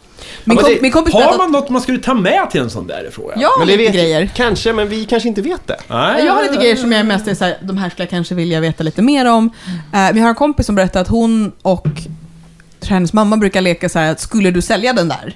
men 0.44 0.56
kom, 0.56 0.70
det- 0.74 0.82
min 0.82 0.92
kompis 0.92 1.14
Har 1.14 1.38
man 1.38 1.52
något 1.52 1.70
man 1.70 1.82
skulle 1.82 1.98
ta 1.98 2.14
med 2.14 2.50
till 2.50 2.60
en 2.60 2.70
sån 2.70 2.86
där 2.86 3.08
fråga? 3.12 3.34
jag 3.36 3.48
har 3.48 3.58
Men 3.58 3.66
det 3.68 3.76
lite 3.76 3.92
vet 3.92 4.00
grejer. 4.02 4.30
Kanske, 4.34 4.72
men 4.72 4.88
vi 4.88 5.04
kanske 5.04 5.28
inte 5.28 5.42
vet 5.42 5.66
det. 5.66 5.76
Nej, 5.88 6.24
Jag 6.24 6.32
har 6.34 6.42
lite 6.42 6.56
grejer 6.56 6.76
som 6.76 6.92
jag 6.92 7.06
mest 7.06 7.28
är 7.28 7.34
såhär, 7.34 7.56
de 7.62 7.78
här 7.78 7.90
skulle 7.90 8.02
jag 8.04 8.10
kanske 8.10 8.34
vilja 8.34 8.60
veta 8.60 8.82
lite 8.84 9.02
mer 9.02 9.30
om. 9.30 9.50
Men 9.92 10.16
jag 10.16 10.22
har 10.22 10.28
en 10.28 10.34
kompis 10.34 10.66
som 10.66 10.74
berättade 10.74 11.00
att 11.00 11.08
hon 11.08 11.52
och 11.62 11.86
hennes 12.88 13.12
mamma 13.12 13.36
brukar 13.36 13.60
leka 13.60 13.88
så 13.88 13.98
här 13.98 14.12
att 14.12 14.20
skulle 14.20 14.50
du 14.50 14.62
sälja 14.62 14.92
den 14.92 15.08
där? 15.08 15.34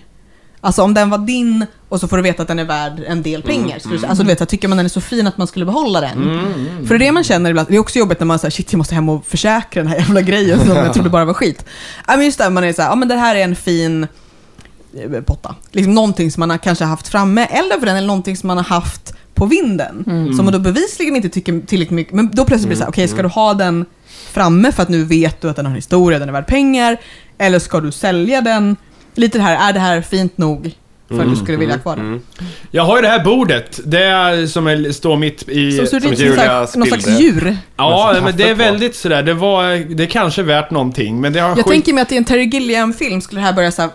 Alltså 0.61 0.82
om 0.82 0.94
den 0.94 1.11
var 1.11 1.18
din 1.18 1.66
och 1.88 2.00
så 2.00 2.09
får 2.09 2.16
du 2.16 2.22
veta 2.22 2.42
att 2.42 2.48
den 2.48 2.59
är 2.59 2.64
värd 2.64 3.02
en 3.07 3.22
del 3.22 3.42
pengar. 3.42 3.78
Skulle 3.78 3.98
du, 3.98 4.07
alltså 4.07 4.22
du 4.22 4.28
vet, 4.28 4.38
här, 4.38 4.46
tycker 4.46 4.68
man 4.68 4.76
den 4.76 4.84
är 4.86 4.90
så 4.90 5.00
fin 5.00 5.26
att 5.26 5.38
man 5.38 5.46
skulle 5.46 5.64
behålla 5.64 6.00
den? 6.00 6.40
För 6.86 6.98
det 6.98 7.04
är 7.04 7.07
det 7.07 7.12
man 7.12 7.24
känner 7.24 7.50
ibland. 7.50 7.68
Det 7.68 7.76
är 7.76 7.78
också 7.78 7.98
jobbigt 7.98 8.20
när 8.20 8.26
man 8.26 8.38
säger 8.38 8.50
shit 8.50 8.72
jag 8.72 8.78
måste 8.78 8.94
hem 8.94 9.09
och 9.09 9.26
försäkra 9.26 9.82
den 9.82 9.92
här 9.92 9.98
jävla 9.98 10.20
grejen 10.20 10.59
som 10.59 10.68
jag 10.68 10.94
trodde 10.94 11.11
bara 11.11 11.24
var 11.24 11.34
skit. 11.34 11.64
Ja 12.07 12.16
men 12.16 12.24
just 12.24 12.38
det, 12.38 12.50
man 12.50 12.64
är 12.64 12.72
så 12.72 12.82
här, 12.82 12.88
ja 12.88 12.94
men 12.94 13.09
det 13.09 13.14
här 13.14 13.36
är 13.36 13.44
en 13.44 13.57
fin 13.57 14.07
eh, 14.96 15.20
potta. 15.20 15.54
Liksom 15.72 15.94
någonting 15.94 16.30
som 16.30 16.40
man 16.40 16.50
har 16.50 16.59
kanske 16.59 16.84
haft 16.84 17.09
framme, 17.09 17.44
eller 17.44 17.78
för 17.78 17.86
den, 17.86 17.96
eller 17.96 18.07
någonting 18.07 18.36
som 18.36 18.46
man 18.46 18.57
har 18.57 18.64
haft 18.64 19.14
på 19.34 19.46
vinden. 19.46 20.04
Som 20.36 20.44
man 20.44 20.52
då 20.52 20.59
bevisligen 20.59 21.16
inte 21.16 21.28
tycker 21.28 21.61
tillräckligt 21.66 21.90
mycket, 21.90 22.14
men 22.14 22.30
då 22.32 22.44
plötsligt 22.44 22.68
blir 22.68 22.76
det 22.76 22.78
så 22.78 22.84
här, 22.84 22.90
okej 22.90 23.09
ska 23.09 23.22
du 23.22 23.28
ha 23.28 23.54
den 23.54 23.84
framme 24.32 24.72
för 24.72 24.82
att 24.82 24.88
nu 24.88 25.04
vet 25.04 25.40
du 25.40 25.50
att 25.50 25.57
den 25.57 25.64
har 25.64 25.70
en 25.70 25.76
historia, 25.76 26.18
den 26.18 26.28
är 26.28 26.32
värd 26.32 26.46
pengar, 26.46 26.96
eller 27.38 27.59
ska 27.59 27.80
du 27.80 27.92
sälja 27.92 28.40
den? 28.40 28.76
Lite 29.17 29.39
det 29.39 29.45
här, 29.45 29.69
är 29.69 29.73
det 29.73 29.81
här 29.81 30.01
fint 30.01 30.39
nog 30.39 30.73
för 31.09 31.21
att 31.21 31.31
du 31.31 31.37
skulle 31.37 31.59
vilja 31.59 31.75
ha 31.75 31.83
kvar 31.83 31.97
den? 31.97 32.23
Jag 32.71 32.83
har 32.83 32.97
ju 32.97 33.03
det 33.03 33.09
här 33.09 33.25
bordet, 33.25 33.81
det 33.85 34.03
är 34.03 34.47
som 34.47 34.67
är, 34.67 34.93
står 34.93 35.17
mitt 35.17 35.49
i... 35.49 35.73
Så 35.79 35.87
ser 35.87 36.01
det 36.01 36.09
ut 36.09 36.19
som 36.19 36.67
som 36.67 36.81
någon 36.81 36.89
slags 36.89 37.21
djur. 37.21 37.57
Ja, 37.77 38.16
men 38.22 38.37
det 38.37 38.49
är 38.51 38.55
väldigt 38.55 38.97
sådär, 38.97 39.22
det 39.22 39.35
var... 39.35 39.95
Det 39.95 40.03
är 40.03 40.07
kanske 40.07 40.43
värt 40.43 40.70
någonting, 40.70 41.20
men 41.20 41.33
det 41.33 41.41
har 41.41 41.49
Jag 41.49 41.57
skit... 41.57 41.66
tänker 41.66 41.93
mig 41.93 42.03
att 42.03 42.12
i 42.12 42.16
en 42.16 42.24
Terry 42.24 42.45
Gilliam-film 42.45 43.20
skulle 43.20 43.41
det 43.41 43.45
här 43.47 43.53
börja 43.53 43.70
såhär... 43.70 43.91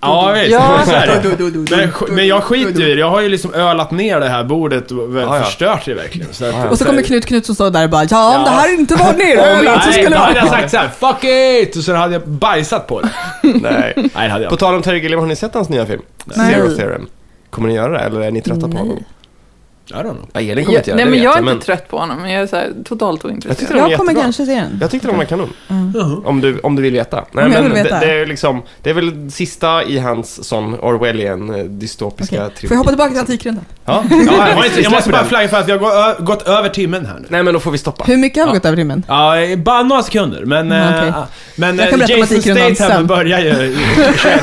Ja, 0.00 0.32
visst. 0.32 0.50
Ja. 0.52 0.80
så 0.84 0.92
Men, 1.76 2.14
men 2.14 2.26
jag 2.26 2.42
skiter 2.42 2.80
ju 2.80 2.90
i 2.90 2.94
det. 2.94 3.00
Jag 3.00 3.10
har 3.10 3.20
ju 3.20 3.28
liksom 3.28 3.54
ölat 3.54 3.90
ner 3.90 4.20
det 4.20 4.28
här 4.28 4.44
bordet 4.44 4.90
och 4.90 5.16
väl 5.16 5.22
Ja, 5.22 5.36
ja. 5.36 5.42
förstört 5.44 5.84
det 5.84 5.94
verkligen. 5.94 6.28
Så 6.32 6.44
att, 6.44 6.70
Och 6.70 6.78
så 6.78 6.84
kommer 6.84 7.02
Knut 7.02 7.26
Knutsson 7.26 7.54
stå 7.54 7.70
där 7.70 7.84
och 7.84 7.90
bara 7.90 8.04
ja, 8.10 8.28
om 8.36 8.40
Ja. 8.40 8.44
det 8.44 8.50
här 8.56 8.74
inte 8.78 8.94
var 8.94 9.12
nerölat 9.16 9.82
så 9.82 9.90
Nej, 9.90 9.92
skulle 9.92 10.04
då 10.04 10.10
det 10.10 10.18
hade 10.18 10.38
jag 10.38 10.48
sagt 10.48 10.70
såhär 10.70 10.90
'Fuck 11.00 11.24
it!' 11.24 11.76
och 11.76 11.82
sen 11.84 11.96
hade 11.96 12.12
jag 12.12 12.28
bajsat 12.28 12.86
på 12.86 13.00
det. 13.00 13.08
Nej. 13.42 13.92
Nej, 13.96 14.10
det 14.14 14.28
hade 14.28 14.44
jag 14.44 14.50
På 14.50 14.56
tal 14.56 14.74
om 14.74 14.82
Terry 14.82 14.98
Gilliam, 14.98 15.20
har 15.20 15.26
ni 15.26 15.36
sett 15.36 15.54
hans 15.54 15.68
nya 15.68 15.86
film? 15.86 16.02
Nej. 16.24 16.54
Zero 16.54 16.76
Theorem. 16.76 17.06
Kommer 17.50 17.68
ni 17.68 17.74
göra 17.74 17.92
det, 17.92 17.98
eller 17.98 18.20
är 18.20 18.30
ni 18.30 18.40
trötta 18.42 18.68
på 18.68 18.76
honom? 18.78 19.04
I 19.92 19.94
don't 19.94 20.02
know. 20.02 20.28
Ja, 20.32 20.40
Elin 20.40 20.64
kommer 20.64 20.74
Jag, 20.74 20.80
inte 20.80 20.90
göra 20.90 20.96
nej 20.96 21.04
det, 21.04 21.10
men 21.10 21.20
vet 21.20 21.24
jag 21.24 21.38
är 21.38 21.42
men 21.42 21.54
inte 21.54 21.66
trött 21.66 21.88
på 21.88 21.98
honom, 21.98 22.18
men 22.22 22.30
jag 22.32 22.42
är 22.42 22.46
så 22.46 22.56
här, 22.56 22.68
totalt 22.84 23.24
Jag 23.24 23.32
tyckte 23.32 23.48
ointresserad. 23.48 23.76
det 23.76 23.82
var 23.82 23.90
Jag 23.90 23.98
kommer 23.98 24.10
jättebra. 24.12 24.22
kanske 24.22 24.46
se 24.46 24.54
den. 24.54 24.78
Jag 24.80 24.90
tyckte 24.90 25.08
de 25.08 25.16
var 25.16 25.24
kanon. 25.24 25.52
Om 26.24 26.40
du, 26.40 26.58
om 26.58 26.76
du 26.76 26.82
vill 26.82 26.92
veta. 26.92 27.24
Nej, 27.32 27.44
Om 27.44 27.52
jag 27.52 27.62
men 27.62 27.74
vill 27.74 27.82
veta. 27.82 28.00
Det, 28.00 28.06
det 28.06 28.12
är 28.12 28.26
liksom, 28.26 28.62
det 28.82 28.90
är 28.90 28.94
väl 28.94 29.30
sista 29.30 29.82
i 29.84 29.98
hans 29.98 30.48
sån 30.48 30.74
Orwellian 30.74 31.54
eh, 31.54 31.64
dystopiska 31.64 32.46
Okej. 32.46 32.68
Får 32.68 32.74
jag 32.74 32.78
hoppa 32.78 32.90
tillbaka 32.90 33.10
till 33.10 33.20
Antikrundan? 33.20 33.64
Ja, 33.84 34.04
Ja, 34.10 34.16
ja, 34.26 34.48
jag, 34.48 34.56
har 34.56 34.64
inte, 34.64 34.80
jag 34.80 34.92
måste 34.92 35.10
bara 35.10 35.24
flagga 35.24 35.48
för 35.48 35.56
att 35.56 35.68
vi 35.68 35.72
har 35.72 35.78
gå- 35.78 35.92
ö- 35.92 36.14
gått 36.18 36.48
över 36.48 36.68
timmen 36.68 37.06
här 37.06 37.18
nu. 37.20 37.26
Nej 37.28 37.42
men 37.42 37.54
då 37.54 37.60
får 37.60 37.70
vi 37.70 37.78
stoppa. 37.78 38.04
Hur 38.04 38.16
mycket 38.16 38.44
har 38.44 38.52
vi 38.52 38.58
gått 38.58 38.66
över 38.66 38.76
timmen? 38.76 39.02
Ja, 39.08 39.34
bara 39.56 39.82
några 39.82 40.02
sekunder. 40.02 40.44
Men, 40.44 40.72
Mm, 40.72 40.94
eh, 40.94 40.98
okej. 40.98 41.12
men 41.56 41.78
Jag 41.78 41.84
eh, 41.86 41.90
kan 41.90 41.98
berätta 41.98 42.14
om 42.14 42.20
Jason 42.20 42.36
Antikrundan 42.36 42.74
Statham 42.74 42.96
sen. 42.96 43.06
börjar 43.06 43.40
ju 43.40 43.50
i 43.50 43.76
21 44.18 44.40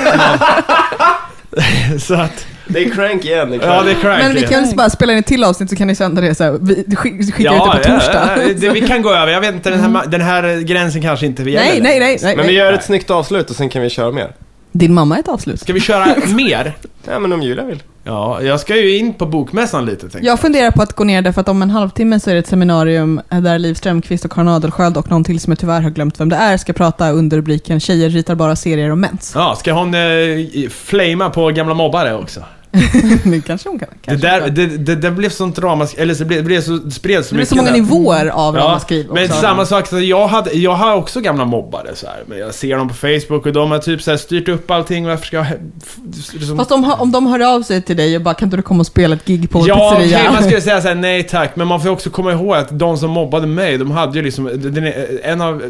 Så 2.02 2.14
att, 2.14 2.46
Det 2.72 2.80
är 2.86 2.90
crank 2.90 3.26
igen. 3.26 3.50
Det 3.50 3.56
är 3.56 3.60
ja 3.60 3.66
crank. 3.68 3.86
det 3.86 3.92
är 3.92 3.96
crank. 3.96 4.24
Men 4.24 4.34
vi 4.36 4.42
kan 4.42 4.64
väl 4.64 4.76
bara 4.76 4.90
spela 4.90 5.14
in 5.14 5.20
ett 5.20 5.26
till 5.26 5.44
avsnitt 5.44 5.70
så 5.70 5.76
kan 5.76 5.88
ni 5.88 5.96
sända 5.96 6.22
det 6.22 6.36
så 6.36 6.44
här. 6.44 6.58
Vi 6.62 6.74
sk- 6.76 6.96
skickar 7.32 7.56
ut 7.56 7.62
det 7.74 7.90
på 7.90 7.94
torsdag. 7.94 8.30
Ja, 8.38 8.54
det, 8.58 8.70
vi 8.70 8.82
kan 8.82 9.02
gå 9.02 9.14
över. 9.14 9.32
Jag 9.32 9.42
vet 9.42 9.56
inte, 9.56 9.70
den 9.70 9.80
här, 9.96 10.08
den 10.08 10.22
här 10.22 10.62
gränsen 10.62 11.02
kanske 11.02 11.26
inte 11.26 11.44
gäller. 11.44 11.60
Nej, 11.60 11.82
nej, 11.82 12.00
nej. 12.00 12.18
nej, 12.22 12.36
Men 12.36 12.46
vi 12.46 12.52
nej. 12.52 12.56
gör 12.62 12.74
ett 12.74 12.84
snyggt 12.84 13.10
avslut 13.10 13.50
och 13.50 13.56
sen 13.56 13.70
kan 13.70 13.82
vi 13.82 13.90
köra 13.90 14.12
mer. 14.12 14.32
Din 14.72 14.94
mamma 14.94 15.16
är 15.16 15.20
ett 15.20 15.28
avslut. 15.28 15.60
Ska 15.62 15.74
vi 15.74 15.80
köra 15.80 16.08
mer? 16.28 16.78
Ja 17.08 17.20
men 17.20 17.34
om 17.34 17.42
Julia 17.42 17.64
vill. 17.66 17.84
Ja, 18.04 18.42
jag 18.42 18.60
ska 18.60 18.76
ju 18.76 18.98
in 18.98 19.14
på 19.14 19.26
bokmässan 19.26 19.86
lite 19.86 20.00
tänkte 20.02 20.18
jag. 20.18 20.26
Jag 20.26 20.40
funderar 20.40 20.72
på 20.72 20.82
att 20.82 20.94
gå 20.94 21.04
ner 21.04 21.22
därför 21.22 21.42
att 21.42 21.50
om 21.50 21.62
en 21.62 21.70
halvtimme 21.70 22.20
så 22.20 22.30
är 22.30 22.34
det 22.34 22.40
ett 22.40 22.48
seminarium 22.48 23.22
där 23.30 23.60
Liv 23.60 23.74
Strömquist 23.74 24.26
och 24.26 24.32
Karin 24.32 24.48
Adelsköld 24.48 24.98
och 24.98 25.10
någon 25.10 25.24
till 25.24 25.40
som 25.40 25.52
jag 25.52 25.60
tyvärr 25.60 25.82
har 25.82 25.90
glömt 25.90 26.20
vem 26.20 26.30
det 26.30 26.36
är 26.36 26.58
ska 26.58 26.74
prata 26.74 27.12
under 27.12 27.38
rubriken 27.38 27.80
Tjejer 27.80 28.10
ritar 28.10 28.36
bara 28.36 28.56
serier 28.56 28.92
om 28.92 29.00
mens. 29.02 29.32
Ja, 29.36 29.56
ska 29.60 29.72
hon 29.72 29.94
eh, 29.94 30.70
flamea 30.70 31.30
på 31.30 31.50
gamla 31.50 31.74
mobbare 31.74 32.16
också? 32.16 32.44
det 33.24 33.42
kanske 33.46 33.70
hon 33.70 33.80
kan. 33.80 33.88
Det, 33.90 33.98
Kanske 34.06 34.28
där, 34.28 34.40
hon 34.42 34.48
kan. 34.48 34.56
det, 34.56 34.78
det, 34.78 34.96
det 34.96 35.12
blev 35.12 35.30
sånt 35.30 35.60
ramask... 35.60 35.96
Eller 35.98 36.14
så 36.14 36.26
blev, 36.26 36.40
det 36.40 36.44
blev 36.46 36.62
så, 36.62 36.72
det 36.72 36.92
spreds 36.92 37.28
så 37.28 37.36
det 37.36 37.38
mycket 37.38 37.50
så 37.50 37.56
många 37.56 37.68
där. 37.72 37.78
nivåer 37.78 38.26
av 38.28 38.56
Ja, 38.56 38.62
ramaskri 38.62 39.08
men 39.14 39.24
också. 39.24 39.42
samma 39.42 39.66
sak, 39.66 39.88
så 39.88 40.00
jag, 40.00 40.28
hade, 40.28 40.52
jag 40.54 40.72
har 40.76 40.96
också 40.96 41.22
gamla 41.22 41.46
mobbare 41.46 41.96
så 41.96 42.08
här, 42.08 42.24
men 42.28 42.38
jag 42.40 42.54
ser 42.54 42.78
dem 42.78 42.88
på 42.88 42.94
Facebook 42.94 43.46
och 43.46 43.54
de 43.54 43.72
har 43.72 43.80
typ 43.80 44.02
så 44.02 44.12
här 44.12 44.18
styrt 44.18 44.48
upp 44.48 44.72
allting 44.72 45.06
varför 45.06 45.26
ska 45.26 45.38
jag... 45.38 45.46
Liksom, 46.34 46.58
Fast 46.58 46.72
om, 46.72 46.94
om 47.00 47.12
de 47.12 47.28
hör 47.28 47.56
av 47.56 47.62
sig 47.62 47.82
till 47.82 47.98
dig 47.98 48.16
och 48.16 48.22
bara 48.22 48.34
kan 48.34 48.46
inte 48.48 48.58
du 48.58 48.64
komma 48.64 48.80
och 48.80 48.88
spela 48.88 49.16
ett 49.16 49.26
gig 49.26 49.50
på 49.50 49.64
Ja, 49.68 49.96
pizzeria? 50.00 50.32
man 50.32 50.44
skulle 50.44 50.62
säga 50.62 50.82
såhär, 50.82 50.96
nej 50.96 51.24
tack, 51.24 51.56
men 51.56 51.68
man 51.68 51.82
får 51.82 51.90
också 51.90 52.10
komma 52.10 52.32
ihåg 52.32 52.56
att 52.56 52.80
de 52.80 52.98
som 52.98 53.10
mobbade 53.12 53.48
mig, 53.48 53.78
de 53.78 53.92
hade 53.92 54.18
ju 54.18 54.24
liksom, 54.24 54.48
en 55.24 55.42
av, 55.42 55.64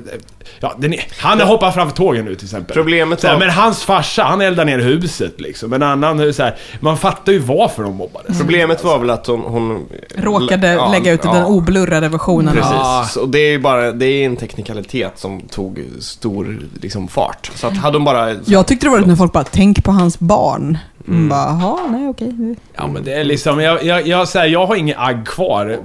ja, 0.59 0.75
den 0.77 0.93
är, 0.93 1.05
han 1.19 1.41
hoppar 1.41 1.71
framför 1.71 1.95
tågen 1.95 2.25
nu 2.25 2.35
till 2.35 2.45
exempel. 2.45 2.73
Problemet 2.73 3.19
så 3.21 3.27
här, 3.27 3.33
var- 3.33 3.39
Men 3.39 3.49
hans 3.49 3.83
farsa, 3.83 4.23
han 4.23 4.41
eldar 4.41 4.65
ner 4.65 4.79
huset 4.79 5.41
liksom. 5.41 5.73
En 5.73 5.83
annan, 5.83 6.33
så 6.33 6.43
här, 6.43 6.55
man 6.79 6.97
fattar 6.97 7.31
ju 7.31 7.39
varför 7.39 7.83
de 7.83 7.95
mobbades. 7.95 8.39
Problemet 8.39 8.83
var 8.83 8.99
väl 8.99 9.09
att 9.09 9.27
hon... 9.27 9.39
hon 9.41 9.85
Råkade 10.15 10.67
Ja, 10.67 10.91
lägga 10.91 11.11
ut 11.11 11.21
ja. 11.23 11.33
den 11.33 11.45
oblurrade 11.45 12.07
versionen 12.09 12.53
Precis. 12.55 12.71
Ja. 12.71 13.05
Så 13.09 13.25
det 13.25 13.39
är 13.39 13.51
ju 13.51 13.59
bara, 13.59 13.91
det 13.91 14.05
är 14.05 14.25
en 14.25 14.35
teknikalitet 14.37 15.11
som 15.15 15.41
tog 15.41 15.85
stor 15.99 16.59
liksom, 16.81 17.07
fart. 17.07 17.51
Så 17.55 17.67
att 17.67 17.77
hade 17.77 17.95
de 17.95 18.05
bara... 18.05 18.35
Jag 18.45 18.67
tyckte 18.67 18.85
det 18.85 18.89
var 18.89 18.97
roligt 18.97 19.07
när 19.07 19.15
folk 19.15 19.31
bara, 19.33 19.43
tänk 19.43 19.83
på 19.83 19.91
hans 19.91 20.19
barn. 20.19 20.77
Mm. 21.07 21.29
Bara, 21.29 21.39
jaha, 21.45 21.77
nej 21.89 22.07
okej. 22.09 22.55
Ja 22.75 22.87
men 22.87 23.03
det 23.03 23.13
är 23.13 23.23
liksom, 23.23 23.59
jag, 23.59 23.83
jag, 23.83 24.07
jag, 24.07 24.27
så 24.27 24.39
här, 24.39 24.45
jag 24.45 24.65
har 24.65 24.75
inget 24.75 24.97
agg 24.99 25.27
kvar 25.27 25.77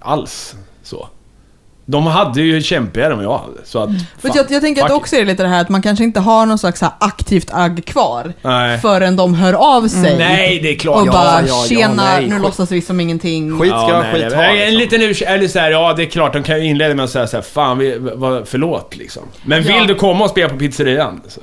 alls. 0.00 0.54
Så. 0.82 1.08
De 1.90 2.06
hade 2.06 2.42
ju 2.42 2.62
kämpigare 2.62 3.10
än 3.12 3.16
vad 3.16 3.24
jag 3.26 3.38
hade. 3.38 3.58
Så 3.64 3.78
att, 3.82 3.88
Men 3.90 3.98
fan, 4.20 4.30
jag, 4.34 4.46
jag 4.50 4.62
tänker 4.62 4.84
att 4.84 4.90
också 4.90 5.16
är 5.16 5.20
det 5.20 5.26
lite 5.26 5.42
det 5.42 5.48
här 5.48 5.60
att 5.60 5.68
man 5.68 5.82
kanske 5.82 6.04
inte 6.04 6.20
har 6.20 6.46
någon 6.46 6.58
slags 6.58 6.82
aktivt 6.98 7.50
agg 7.52 7.84
kvar 7.86 8.32
Nej. 8.42 8.78
förrän 8.78 9.16
de 9.16 9.34
hör 9.34 9.52
av 9.52 9.88
sig. 9.88 10.18
Nej, 10.18 10.60
det 10.62 10.70
är 10.70 10.74
klart. 10.78 11.00
Och 11.02 11.06
ja, 11.08 11.12
bara, 11.12 11.42
ja, 11.48 11.64
tjena, 11.68 11.94
nej, 12.04 12.26
nu 12.26 12.34
skit. 12.34 12.42
låtsas 12.42 12.70
vi 12.72 12.80
som 12.82 13.00
ingenting. 13.00 13.58
Skit 13.60 13.68
ska 13.70 13.78
Ja, 13.78 14.04
skit 14.12 14.22
nej, 14.28 14.34
ha, 14.34 14.42
nej, 14.42 14.62
En 14.68 14.74
liksom. 14.74 14.78
liten 14.98 15.10
ursäkt, 15.10 15.30
eller 15.30 15.48
såhär, 15.48 15.70
ja 15.70 15.92
det 15.96 16.02
är 16.02 16.06
klart, 16.06 16.32
de 16.32 16.42
kan 16.42 16.58
ju 16.58 16.66
inleda 16.66 16.94
med 16.94 17.04
att 17.04 17.10
säga 17.10 17.26
såhär, 17.26 17.42
fan 17.44 17.78
vi, 17.78 17.96
vad, 17.98 18.48
förlåt 18.48 18.96
liksom. 18.96 19.22
Men 19.42 19.62
vill 19.62 19.76
Ja. 19.76 19.84
du 19.84 19.94
komma 19.94 20.24
och 20.24 20.30
spela 20.30 20.48
på 20.48 20.56
pizzerian? 20.58 21.20
Så 21.28 21.40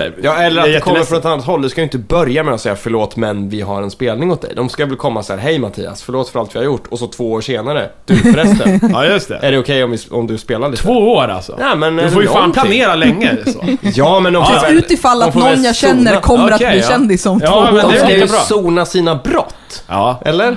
här, 0.00 0.12
Ja, 0.22 0.34
eller 0.34 0.62
att 0.62 0.68
det 0.72 0.80
kommer 0.80 1.04
från 1.04 1.18
ett 1.18 1.24
annat 1.24 1.44
håll. 1.44 1.62
Du 1.62 1.68
ska 1.68 1.80
ju 1.80 1.84
inte 1.84 1.98
börja 1.98 2.42
med 2.42 2.54
att 2.54 2.60
säga 2.60 2.76
förlåt 2.76 3.16
men 3.16 3.48
vi 3.48 3.60
har 3.60 3.82
en 3.82 3.90
spelning 3.90 4.30
åt 4.32 4.42
dig. 4.42 4.52
De 4.56 4.68
ska 4.68 4.86
väl 4.86 4.96
komma 4.96 5.22
så 5.22 5.32
här, 5.32 5.40
hej 5.40 5.58
Mattias, 5.58 6.02
förlåt 6.02 6.28
för 6.28 6.40
allt 6.40 6.54
vi 6.54 6.58
har 6.58 6.64
gjort. 6.64 6.86
Och 6.90 6.98
så 6.98 7.06
två 7.06 7.32
år 7.32 7.40
senare, 7.40 7.90
du 8.06 8.16
förresten, 8.16 8.80
Ja, 8.92 9.04
just 9.04 9.28
det. 9.28 9.38
är 9.42 9.52
det 9.52 9.58
okej 9.58 9.84
om, 9.84 9.90
vi- 9.90 9.98
om 10.10 10.26
du 10.26 10.38
spelar 10.38 10.68
lite? 10.68 10.82
Två 10.82 11.12
år 11.12 11.28
alltså. 11.28 11.56
Ja, 11.60 11.74
men 11.74 11.96
du 11.96 12.10
får 12.10 12.22
ju 12.22 12.28
fan 12.28 12.52
planera 12.52 12.94
länge 12.94 13.36
så. 13.46 13.64
Ja, 13.94 14.20
men 14.20 14.32
de 14.32 14.46
får 14.46 14.60
väl- 14.62 14.78
utifall 14.78 15.22
att 15.22 15.34
någon 15.34 15.64
jag 15.64 15.76
känner 15.76 16.20
kommer 16.20 16.48
att 16.50 16.54
Okej, 16.60 16.70
bli 16.72 16.80
ja. 16.80 16.88
kändis 16.88 17.26
om 17.26 17.40
Ja, 17.42 17.48
två 17.50 17.60
men 17.74 17.84
år. 17.86 17.92
De 17.92 17.98
ska 17.98 18.16
ju 18.16 18.26
sona 18.28 18.86
sina 18.86 19.14
brott. 19.14 19.84
Ja. 19.88 20.20
Eller? 20.24 20.56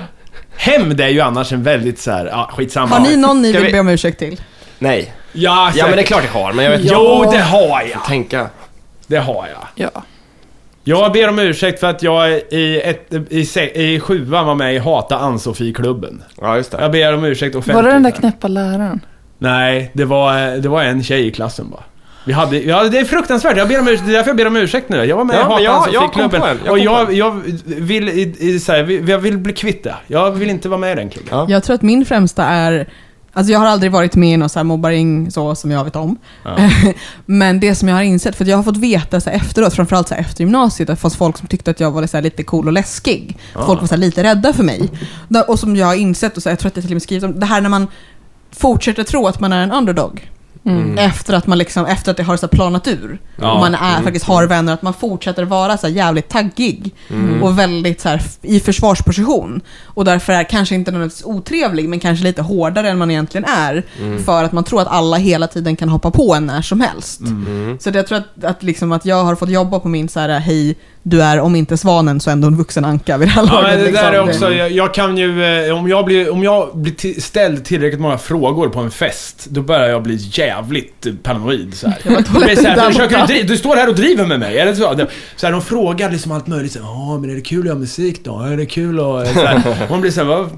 Hämnd 0.56 1.00
är 1.00 1.08
ju 1.08 1.20
annars 1.20 1.52
en 1.52 1.62
väldigt 1.62 1.98
såhär, 2.00 2.26
ja 2.26 2.50
skitsamma. 2.56 2.96
Har 2.96 3.00
ni 3.06 3.16
någon 3.16 3.42
ni 3.42 3.52
vill 3.52 3.64
vi- 3.66 3.72
be 3.72 3.80
om 3.80 3.88
ursäkt 3.88 4.18
till? 4.18 4.40
Nej. 4.78 5.12
Ja, 5.32 5.70
Ja, 5.74 5.86
men 5.86 5.96
det 5.96 6.02
är 6.02 6.06
klart 6.06 6.22
jag 6.34 6.40
har, 6.40 6.52
men 6.52 6.64
jag 6.64 6.72
vet 6.72 6.80
inte. 6.80 6.94
Jo, 6.94 7.30
det 7.32 7.38
har 7.38 7.82
jag. 7.92 8.04
Tänka. 8.06 8.46
Det 9.06 9.16
har 9.18 9.48
jag. 9.52 9.88
Ja. 9.94 10.02
Jag 10.84 11.12
ber 11.12 11.28
om 11.28 11.38
ursäkt 11.38 11.80
för 11.80 11.86
att 11.90 12.02
jag 12.02 12.30
i, 12.50 12.80
ett, 12.84 13.12
i, 13.30 13.44
se, 13.44 13.92
i 13.94 14.00
sjuan 14.00 14.46
var 14.46 14.54
med 14.54 14.74
i 14.74 14.78
Hata 14.78 15.18
Ann-Sofie-klubben. 15.18 16.22
Ja, 16.40 16.56
just 16.56 16.70
det. 16.70 16.80
Jag 16.80 16.92
ber 16.92 17.14
om 17.14 17.24
ursäkt 17.24 17.54
offentligt. 17.56 17.74
Var 17.76 17.82
det 17.82 17.90
den 17.92 18.02
där 18.02 18.10
knäppa 18.10 18.48
läraren? 18.48 19.00
Nej, 19.38 19.90
det 19.94 20.04
var, 20.04 20.56
det 20.58 20.68
var 20.68 20.82
en 20.82 21.02
tjej 21.02 21.26
i 21.26 21.30
klassen 21.30 21.70
bara. 21.70 21.82
Vi 22.26 22.32
hade, 22.32 22.58
ja, 22.58 22.84
det 22.84 22.98
är 22.98 23.04
fruktansvärt. 23.04 23.56
Jag 23.56 23.68
ber 23.68 23.80
om 23.80 23.88
ursäkt, 23.88 24.06
det 24.06 24.12
är 24.12 24.16
därför 24.16 24.30
jag 24.30 24.36
ber 24.36 24.46
om 24.46 24.56
ursäkt 24.56 24.88
nu. 24.88 25.04
Jag 25.04 25.16
var 25.16 25.24
med 25.24 25.36
Ja, 25.36 25.60
i 25.60 25.64
jag- 25.64 25.72
Hata 25.72 25.92
jag 25.92 26.02
Ann-Sofie-klubben. 26.04 26.58
Jag 26.64 26.72
Och 26.72 26.78
jag, 26.78 27.12
jag 27.12 27.42
vill, 27.66 28.08
i, 28.08 28.34
i, 28.38 28.60
så 28.60 28.72
här, 28.72 29.10
jag 29.10 29.18
vill 29.18 29.38
bli 29.38 29.52
kvitt 29.52 29.84
det. 29.84 29.94
Jag 30.06 30.30
vill 30.30 30.50
inte 30.50 30.68
vara 30.68 30.80
med 30.80 30.92
i 30.92 30.94
den 30.94 31.10
klubben. 31.10 31.38
Ja. 31.38 31.46
Jag 31.48 31.62
tror 31.64 31.74
att 31.74 31.82
min 31.82 32.04
främsta 32.04 32.44
är 32.44 32.86
Alltså 33.36 33.52
jag 33.52 33.58
har 33.58 33.66
aldrig 33.66 33.92
varit 33.92 34.16
med 34.16 34.34
i 34.34 34.36
någon 34.36 34.48
så 34.48 34.58
här 34.58 34.64
mobbaring 34.64 35.30
så 35.30 35.54
som 35.54 35.70
jag 35.70 35.84
vet 35.84 35.96
om. 35.96 36.16
Ja. 36.44 36.70
Men 37.26 37.60
det 37.60 37.74
som 37.74 37.88
jag 37.88 37.96
har 37.96 38.02
insett, 38.02 38.36
för 38.36 38.44
jag 38.44 38.56
har 38.56 38.62
fått 38.62 38.76
veta 38.76 39.20
så 39.20 39.30
här 39.30 39.36
efteråt, 39.36 39.74
framförallt 39.74 40.08
så 40.08 40.14
här 40.14 40.20
efter 40.20 40.40
gymnasiet, 40.40 40.90
att 40.90 40.96
det 40.96 41.00
fanns 41.00 41.16
folk 41.16 41.38
som 41.38 41.48
tyckte 41.48 41.70
att 41.70 41.80
jag 41.80 41.90
var 41.90 42.06
så 42.06 42.20
lite 42.20 42.42
cool 42.42 42.66
och 42.66 42.72
läskig. 42.72 43.38
Folk 43.66 43.80
var 43.80 43.88
så 43.88 43.96
lite 43.96 44.22
rädda 44.22 44.52
för 44.52 44.62
mig. 44.62 44.90
Och 45.48 45.58
som 45.58 45.76
jag 45.76 45.86
har 45.86 45.94
insett, 45.94 46.36
och 46.36 46.42
så 46.42 46.48
här, 46.48 46.52
jag 46.52 46.58
tror 46.58 46.68
att 46.68 46.76
jag 46.76 46.82
till 46.82 46.92
och 46.92 46.94
med 46.94 47.02
skrivit 47.02 47.24
om, 47.24 47.40
det 47.40 47.46
här 47.46 47.60
när 47.60 47.68
man 47.68 47.86
fortsätter 48.52 49.02
tro 49.02 49.26
att 49.26 49.40
man 49.40 49.52
är 49.52 49.62
en 49.62 49.72
underdog. 49.72 50.30
Mm. 50.66 50.98
Efter 50.98 51.34
att 51.34 51.46
man 51.46 51.58
liksom, 51.58 51.86
efter 51.86 52.10
att 52.10 52.16
det 52.16 52.22
har 52.22 52.36
så 52.36 52.48
planat 52.48 52.88
ur. 52.88 53.18
Ja. 53.36 53.52
Och 53.52 53.60
man 53.60 53.74
är, 53.74 54.02
faktiskt 54.02 54.24
har 54.24 54.46
vänner, 54.46 54.74
att 54.74 54.82
man 54.82 54.94
fortsätter 54.94 55.44
vara 55.44 55.76
så 55.76 55.88
jävligt 55.88 56.28
taggig. 56.28 56.94
Och 57.42 57.58
väldigt 57.58 58.00
så 58.00 58.08
här 58.08 58.22
i 58.42 58.60
försvarsposition. 58.60 59.60
Och 59.84 60.04
därför 60.04 60.32
är 60.32 60.44
kanske 60.44 60.74
inte 60.74 60.90
nödvändigtvis 60.90 61.26
otrevlig, 61.26 61.88
men 61.88 62.00
kanske 62.00 62.24
lite 62.24 62.42
hårdare 62.42 62.90
än 62.90 62.98
man 62.98 63.10
egentligen 63.10 63.44
är. 63.44 63.82
För 64.24 64.44
att 64.44 64.52
man 64.52 64.64
tror 64.64 64.82
att 64.82 64.88
alla 64.88 65.16
hela 65.16 65.46
tiden 65.46 65.76
kan 65.76 65.88
hoppa 65.88 66.10
på 66.10 66.34
en 66.34 66.46
när 66.46 66.62
som 66.62 66.80
helst. 66.80 67.20
Så 67.80 67.90
det, 67.90 67.98
jag 67.98 68.06
tror 68.06 68.18
att, 68.18 68.44
att, 68.44 68.62
liksom, 68.62 68.92
att 68.92 69.04
jag 69.04 69.24
har 69.24 69.34
fått 69.34 69.50
jobba 69.50 69.80
på 69.80 69.88
min 69.88 70.08
så 70.08 70.20
här, 70.20 70.28
hej, 70.28 70.76
du 71.08 71.22
är 71.22 71.40
om 71.40 71.56
inte 71.56 71.76
svanen 71.76 72.20
så 72.20 72.30
ändå 72.30 72.48
en 72.48 72.56
vuxen 72.56 72.84
anka 72.84 73.18
vid 73.18 73.28
det 73.28 73.32
här 73.32 73.46
Ja, 73.46 73.52
laget, 73.52 73.68
men 73.68 73.78
det 73.78 73.84
liksom. 73.84 74.04
där 74.06 74.12
är 74.12 74.28
också, 74.28 74.52
jag, 74.52 74.70
jag 74.70 74.94
kan 74.94 75.16
ju, 75.16 75.44
eh, 75.44 75.78
om 75.78 75.88
jag 75.88 76.04
blir, 76.04 76.32
om 76.32 76.42
jag 76.42 76.78
blir 76.78 77.20
ställd 77.20 77.64
tillräckligt 77.64 78.00
många 78.00 78.18
frågor 78.18 78.68
på 78.68 78.80
en 78.80 78.90
fest, 78.90 79.46
då 79.50 79.62
börjar 79.62 79.88
jag 79.88 80.02
bli 80.02 80.18
jävligt 80.32 81.06
eh, 81.06 81.12
paranoid 81.22 81.74
så 81.74 81.88
här. 81.88 81.98
blir 82.44 82.56
så 82.56 82.68
här, 82.68 82.90
försöker 82.90 83.26
du, 83.26 83.42
du 83.42 83.56
står 83.56 83.76
här 83.76 83.88
och 83.88 83.94
driver 83.94 84.26
med 84.26 84.40
mig, 84.40 84.58
eller 84.58 84.74
så? 84.74 85.06
Så 85.36 85.46
här, 85.46 85.52
de 85.52 85.62
frågar 85.62 86.10
liksom 86.10 86.32
allt 86.32 86.46
möjligt, 86.46 86.72
så 86.72 86.78
här, 86.78 86.86
ja 86.86 87.18
men 87.18 87.30
är 87.30 87.34
det 87.34 87.40
kul 87.40 87.60
att 87.60 87.66
göra 87.66 87.78
musik 87.78 88.24
då? 88.24 88.40
Är 88.40 88.56
det 88.56 88.66
kul 88.66 89.00
att... 89.00 89.34
Så 89.34 89.40
här, 89.40 89.62
och 89.84 89.90
man 89.90 90.00
blir 90.00 90.10
såhär, 90.10 90.28
vad... 90.28 90.50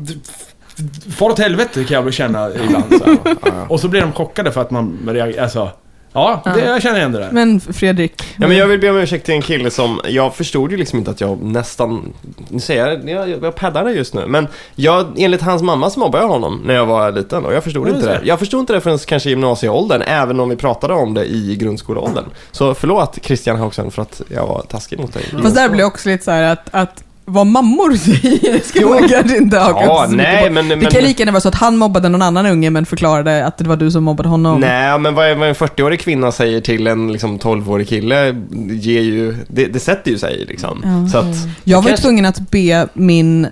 Far 1.17 1.31
åt 1.31 1.39
helvete 1.39 1.85
kan 1.85 1.95
jag 1.95 2.03
väl 2.03 2.13
känna 2.13 2.51
ibland 2.55 2.85
så 2.99 3.05
här. 3.05 3.73
Och 3.73 3.81
så 3.81 3.89
blir 3.89 4.01
de 4.01 4.13
chockade 4.13 4.53
för 4.53 4.61
att 4.61 4.71
man 4.71 4.99
reagerar, 5.07 5.43
alltså... 5.43 5.71
Ja, 6.13 6.43
det, 6.45 6.65
jag 6.65 6.83
känner 6.83 6.99
igen 6.99 7.13
det 7.13 7.19
där. 7.19 7.31
Men 7.33 7.61
Fredrik, 7.61 8.23
Ja, 8.37 8.49
men 8.49 8.57
jag 8.57 8.67
vill 8.67 8.81
be 8.81 8.91
om 8.91 8.97
ursäkt 8.97 9.25
till 9.25 9.35
en 9.35 9.43
kille 9.43 9.71
som, 9.71 10.01
jag 10.05 10.35
förstod 10.35 10.71
ju 10.71 10.77
liksom 10.77 10.99
inte 10.99 11.11
att 11.11 11.21
jag 11.21 11.43
nästan, 11.43 12.13
nu 12.49 12.61
säger 12.61 12.89
jag, 12.89 13.11
jag, 13.11 13.45
jag 13.45 13.55
paddar 13.55 13.85
det 13.85 13.93
just 13.93 14.15
nu, 14.15 14.27
men 14.27 14.49
jag, 14.75 15.07
enligt 15.17 15.43
hans 15.43 15.63
mamma 15.63 15.91
så 15.91 16.01
mobbade 16.01 16.25
jag 16.25 16.29
honom 16.29 16.63
när 16.65 16.75
jag 16.75 16.87
var 16.87 17.13
liten 17.13 17.45
och 17.45 17.55
jag 17.55 17.65
förstod 17.65 17.89
Ja, 17.89 17.95
inte 17.95 18.07
det 18.07 18.19
det. 18.19 18.27
Jag 18.27 18.39
förstod 18.39 18.61
inte 18.61 18.73
det 18.73 18.81
förrän 18.81 18.99
kanske 18.99 19.29
i 19.29 19.33
gymnasieåldern, 19.33 20.03
även 20.03 20.41
om 20.41 20.49
vi 20.49 20.57
pratade 20.57 20.95
om 20.95 21.15
det 21.15 21.25
i 21.25 21.57
grundskoleåldern. 21.57 22.25
Så 22.51 22.75
förlåt 22.75 23.19
Christian 23.23 23.57
Haugsen 23.57 23.91
för 23.91 24.03
att 24.03 24.23
jag 24.29 24.47
var 24.47 24.63
taskig 24.63 24.99
mot 24.99 25.13
dig. 25.13 25.23
fast 25.43 25.55
där 25.55 25.69
blir 25.69 25.79
det 25.79 25.85
också 25.85 26.09
lite 26.09 26.25
så 26.25 26.31
här 26.31 26.43
att, 26.43 26.69
att 26.71 27.05
vad 27.29 27.47
mammor 27.47 27.97
säger 27.97 28.61
ska 28.65 28.87
man 28.89 29.09
kanske 29.09 29.37
inte 29.37 29.59
haka 29.59 29.85
Ja, 29.85 30.07
så 30.09 30.15
nej, 30.17 30.47
på. 30.49 30.53
men- 30.55 30.69
Det 30.69 30.77
men- 30.77 30.87
kan 30.91 31.03
lika 31.03 31.19
gärna 31.23 31.33
vara 31.33 31.41
så 31.41 31.49
att 31.49 31.55
han 31.55 31.77
mobbade 31.77 32.09
någon 32.09 32.23
annan 32.23 32.47
unge 32.47 32.71
men 32.71 32.87
förklarade 32.87 33.47
att 33.47 33.59
det 33.59 33.65
var 33.69 33.77
du 33.77 33.91
som 33.91 34.05
mobbade 34.05 34.29
honom. 34.29 34.61
Nej, 34.61 34.99
men 34.99 35.15
vad 35.15 35.37
vad 35.39 35.49
en 35.49 35.55
40-årig 35.55 36.01
kvinna 36.01 36.33
säger 36.33 36.61
till 36.61 36.87
en 36.87 37.13
liksom 37.13 37.39
12-årig 37.39 37.89
kille 37.89 38.37
ger 38.71 39.01
ju, 39.03 39.37
det, 39.49 39.67
det 39.67 39.81
sätter 39.81 40.11
ju 40.11 40.19
sig 40.19 40.45
liksom. 40.49 40.83
Ja. 40.85 41.09
Så 41.13 41.19
att, 41.19 41.37
Jag 41.65 41.77
var 41.77 41.83
ju 41.83 41.89
kanske- 41.89 42.03
tvungen 42.03 42.25
att 42.25 42.51
be 42.51 42.89
min, 42.95 43.47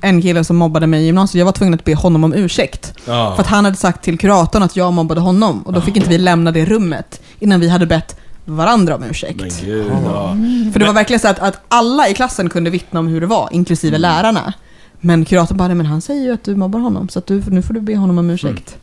en 0.00 0.22
kille 0.22 0.44
som 0.44 0.56
mobbade 0.56 0.86
mig 0.86 1.02
i 1.02 1.06
gymnasiet, 1.06 1.38
jag 1.38 1.46
var 1.46 1.52
tvungen 1.52 1.74
att 1.74 1.84
be 1.84 1.94
honom 1.94 2.24
om 2.24 2.34
ursäkt. 2.34 2.92
Ja. 3.06 3.32
För 3.36 3.42
att 3.42 3.48
han 3.48 3.64
hade 3.64 3.76
sagt 3.76 4.04
till 4.04 4.18
kuratorn 4.18 4.62
att 4.62 4.76
jag 4.76 4.92
mobbade 4.92 5.20
honom 5.20 5.62
och 5.62 5.72
då 5.72 5.80
fick 5.80 5.96
inte 5.96 6.08
vi 6.08 6.18
lämna 6.18 6.52
det 6.52 6.64
rummet 6.64 7.20
innan 7.38 7.60
vi 7.60 7.68
hade 7.68 7.86
bett 7.86 8.16
varandra 8.44 8.94
om 8.96 9.02
ursäkt. 9.04 9.40
Men 9.40 9.50
gud, 9.64 9.86
ja. 10.04 10.36
För 10.72 10.80
det 10.80 10.86
var 10.86 10.92
verkligen 10.92 11.20
så 11.20 11.28
att, 11.28 11.38
att 11.38 11.60
alla 11.68 12.08
i 12.08 12.14
klassen 12.14 12.48
kunde 12.48 12.70
vittna 12.70 13.00
om 13.00 13.08
hur 13.08 13.20
det 13.20 13.26
var, 13.26 13.48
inklusive 13.52 13.98
lärarna. 13.98 14.52
Men 15.00 15.24
kuratorn 15.24 15.56
bara, 15.58 15.68
"Nej, 15.68 15.76
men 15.76 15.86
han 15.86 16.00
säger 16.00 16.22
ju 16.22 16.32
att 16.32 16.44
du 16.44 16.56
mobbar 16.56 16.80
honom, 16.80 17.08
så 17.08 17.18
att 17.18 17.26
du, 17.26 17.42
nu 17.48 17.62
får 17.62 17.74
du 17.74 17.80
be 17.80 17.96
honom 17.96 18.18
om 18.18 18.30
ursäkt. 18.30 18.76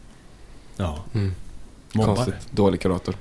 ja. 0.77 0.97
Mm. 1.13 1.33
Mobbar. 1.93 2.15
konstigt, 2.15 2.35
dålig 2.51 2.81
kurator. 2.81 3.15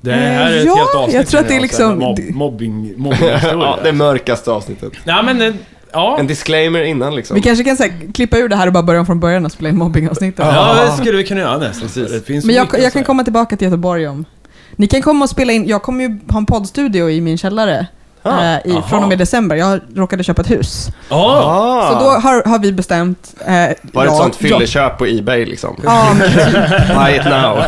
Det 0.00 0.12
här 0.12 0.50
är 0.52 0.58
ett 0.58 0.64
Ja, 0.66 0.74
helt 0.76 0.94
avsnitt. 0.94 1.14
jag 1.14 1.26
tror 1.26 1.40
att 1.40 1.48
det 1.48 1.56
är 1.56 1.60
liksom- 1.60 1.98
Mobb, 1.98 2.18
mobbing, 2.30 2.94
mobbinghistoria. 2.96 3.40
Ja, 3.52 3.78
det 3.84 3.92
mörkaste 3.92 4.50
avsnittet. 4.50 4.92
Ja, 5.04 5.22
men... 5.22 5.42
eh, 5.42 5.54
Ja. 5.96 6.16
En 6.18 6.26
disclaimer 6.26 6.82
innan 6.82 7.16
liksom. 7.16 7.34
Vi 7.34 7.42
kanske 7.42 7.64
kan 7.64 7.76
så 7.76 7.82
här, 7.82 8.12
klippa 8.12 8.38
ur 8.38 8.48
det 8.48 8.56
här 8.56 8.66
och 8.66 8.72
bara 8.72 8.82
börja 8.82 9.04
från 9.04 9.20
början 9.20 9.44
och 9.46 9.52
spela 9.52 9.68
in 9.68 9.76
mobbingavsnittet. 9.78 10.44
Ja, 10.46 10.84
det 10.86 11.02
skulle 11.02 11.16
vi 11.18 11.24
kunna 11.24 11.40
göra 11.40 11.58
nästan. 11.58 11.88
Precis. 11.88 12.44
Men 12.44 12.54
jag, 12.54 12.68
jag 12.78 12.92
kan 12.92 13.04
komma 13.04 13.24
tillbaka 13.24 13.56
till 13.56 13.64
Göteborg 13.64 14.08
om... 14.08 14.24
Ni 14.76 14.86
kan 14.86 15.02
komma 15.02 15.22
och 15.24 15.30
spela 15.30 15.52
in, 15.52 15.68
jag 15.68 15.82
kommer 15.82 16.04
ju 16.04 16.18
ha 16.28 16.38
en 16.38 16.46
poddstudio 16.46 17.10
i 17.10 17.20
min 17.20 17.38
källare. 17.38 17.86
Ah, 18.26 18.44
eh, 18.54 18.58
i, 18.64 18.82
från 18.88 19.02
och 19.02 19.08
med 19.08 19.18
december. 19.18 19.56
Jag 19.56 19.80
råkade 19.96 20.24
köpa 20.24 20.42
ett 20.42 20.50
hus. 20.50 20.88
Ja. 21.08 21.42
Ah. 21.44 21.92
Så 21.92 22.04
då 22.04 22.10
har, 22.10 22.42
har 22.50 22.58
vi 22.58 22.72
bestämt... 22.72 23.34
Eh, 23.40 23.46
Var 23.46 23.56
det 23.58 23.68
ett 23.68 23.76
jag- 23.94 24.16
sånt 24.16 24.36
fylleköp 24.36 24.98
på 24.98 25.06
Ebay 25.06 25.44
liksom? 25.44 25.80
Ja, 25.84 26.06
men 26.18 26.30
Buy 27.04 27.16
it 27.16 27.24
now. 27.24 27.62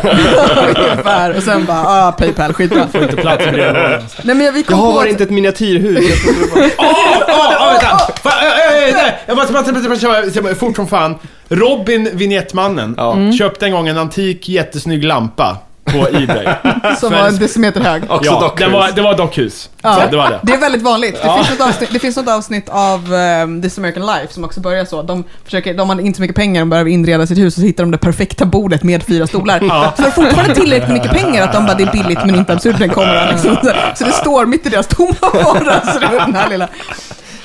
ungefär. 0.84 1.36
Och 1.36 1.42
sen 1.42 1.64
bara, 1.64 1.84
ah, 1.86 2.12
Paypal, 2.12 2.52
skitbra. 2.52 2.86
Får 2.92 3.02
inte 3.02 3.16
plats 3.16 3.44
med 3.44 3.54
det. 3.54 4.02
Nej 4.22 4.36
men 4.36 4.54
vi 4.54 4.62
kom 4.62 4.78
Jaha, 4.78 4.86
på 4.86 4.92
var 4.92 4.98
att- 4.98 5.04
det 5.04 5.10
inte 5.10 5.22
ett 5.24 5.30
miniatyrhus? 5.30 6.04
Jag. 6.26 6.70
Åh, 6.78 6.86
åh, 7.28 7.54
åh, 7.60 7.72
vänta! 7.72 7.88
Äh, 8.24 8.94
nej, 8.94 9.18
Jag 9.26 9.36
måste, 9.36 9.52
måste, 9.52 10.54
fort 10.54 10.76
som 10.76 10.86
fan. 10.86 11.14
Robin 11.48 12.08
Vignettmannen 12.12 12.94
Ja. 12.96 13.16
köpte 13.38 13.66
en 13.66 13.72
gång 13.72 13.88
en 13.88 13.98
antik 13.98 14.48
jättesnygg 14.48 15.04
lampa 15.04 15.56
på 15.86 16.08
Ebay. 16.16 16.46
Som 17.00 17.12
var 17.12 17.28
en 17.28 17.36
decimeter 17.38 17.80
hög. 17.80 18.02
Också 18.10 18.30
ja, 18.30 18.40
dockhus. 18.40 18.58
den 18.60 18.72
var, 18.72 18.92
det 18.92 19.02
var 19.02 19.16
dockhus. 19.16 19.70
Ja, 19.82 19.94
Så 19.94 20.10
det 20.10 20.16
var 20.16 20.30
det. 20.30 20.40
Det 20.42 20.52
är 20.52 20.58
väldigt 20.58 20.82
vanligt. 20.82 21.14
Det, 21.14 21.26
Ja. 21.26 21.36
finns, 21.36 21.58
något 21.58 21.68
avsnitt, 21.68 21.90
det 21.92 21.98
finns 21.98 22.16
något 22.16 22.28
avsnitt 22.28 22.68
av 22.68 23.12
um, 23.12 23.62
This 23.62 23.78
American 23.78 24.06
Life 24.06 24.32
som 24.34 24.44
också 24.44 24.60
börjar 24.60 24.84
så. 24.84 25.02
De, 25.02 25.24
försöker, 25.44 25.74
de 25.74 25.88
har 25.90 26.00
inte 26.00 26.16
så 26.16 26.22
mycket 26.22 26.36
pengar, 26.36 26.60
de 26.60 26.70
behöver 26.70 26.90
inreda 26.90 27.26
sitt 27.26 27.38
hus 27.38 27.54
och 27.56 27.60
så 27.60 27.66
hittar 27.66 27.84
de 27.84 27.90
det 27.90 27.98
perfekta 27.98 28.44
bordet 28.46 28.82
med 28.82 29.02
fyra 29.02 29.26
stolar. 29.26 29.60
Ja. 29.62 29.92
Så 29.96 30.02
det 30.02 30.08
är 30.08 30.12
fortfarande 30.12 30.54
tillräckligt 30.54 30.92
mycket 30.92 31.10
pengar 31.12 31.42
att 31.42 31.52
de 31.52 31.66
bara, 31.66 31.74
det 31.76 31.82
är 31.82 31.92
billigt 31.92 32.18
men 32.26 32.34
inte 32.34 32.52
absurt 32.52 32.78
den 32.78 32.88
kommer. 32.90 33.32
Liksom. 33.32 33.56
Så, 33.62 33.72
så 33.94 34.04
det 34.04 34.12
står 34.12 34.46
mitt 34.46 34.66
i 34.66 34.68
deras 34.68 34.86
tomma 34.86 35.14
vardag. 35.22 35.80
Så 35.92 35.98
det 35.98 36.06
var 36.06 36.26
den 36.26 36.34
här 36.34 36.48
lilla... 36.50 36.68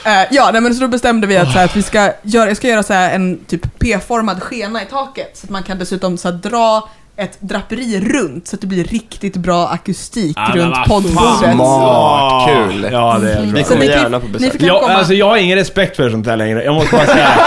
Eh, 0.06 0.28
ja, 0.32 0.50
nej, 0.52 0.62
men 0.62 0.76
så 0.76 0.82
då 0.82 0.88
bestämde 0.88 1.28
vi 1.28 1.38
att, 1.38 1.52
så 1.52 1.58
här, 1.58 1.66
att 1.66 1.76
vi 1.76 1.84
ska 1.84 2.12
göra, 2.22 2.48
jag 2.48 2.58
ska 2.58 2.68
göra 2.68 2.84
så 2.84 2.94
här, 2.94 3.16
en 3.16 3.39
typ 3.46 3.80
P-formad 3.80 4.44
skena 4.44 4.82
i 4.82 4.86
taket. 4.86 5.38
Så 5.38 5.46
att 5.46 5.50
man 5.50 5.64
kan 5.64 5.80
dessutom 5.80 6.18
så 6.18 6.28
här, 6.32 6.36
dra 6.36 6.89
ett 7.18 7.38
draperi 7.41 7.99
runt 7.99 8.47
så 8.47 8.55
att 8.55 8.62
det 8.62 8.68
blir 8.68 8.84
riktigt 8.84 9.38
bra 9.38 9.68
akustik 9.68 10.38
Ja, 10.38 10.49
men 10.55 10.57
runt 10.57 10.76
vad 10.78 10.88
poddbordet. 10.88 11.53
Smart, 11.55 12.49
kul. 12.49 12.89
Ja, 12.91 13.18
det 13.22 13.34
är 13.34 13.41
Vi 13.41 13.51
bra. 13.51 13.64
Så 13.64 13.70
kommer 13.70 13.86
ni 13.86 13.91
kan- 13.91 14.01
gärna 14.01 14.20
på 14.20 14.26
ni 14.28 14.32
besök. 14.34 14.51
får- 14.51 14.59
kan 14.59 14.68
Jag, 14.68 14.82
komma. 14.82 14.93
alltså, 14.93 15.14
jag 15.14 15.30
har 15.30 15.38
ingen 15.38 15.57
respekt 15.57 15.95
för 15.95 16.09
sånt 16.09 16.28
här 16.28 16.38
längre. 16.38 16.64
Jag 16.64 16.74
måste 16.74 16.95
bara 16.95 17.05
säga. 17.05 17.30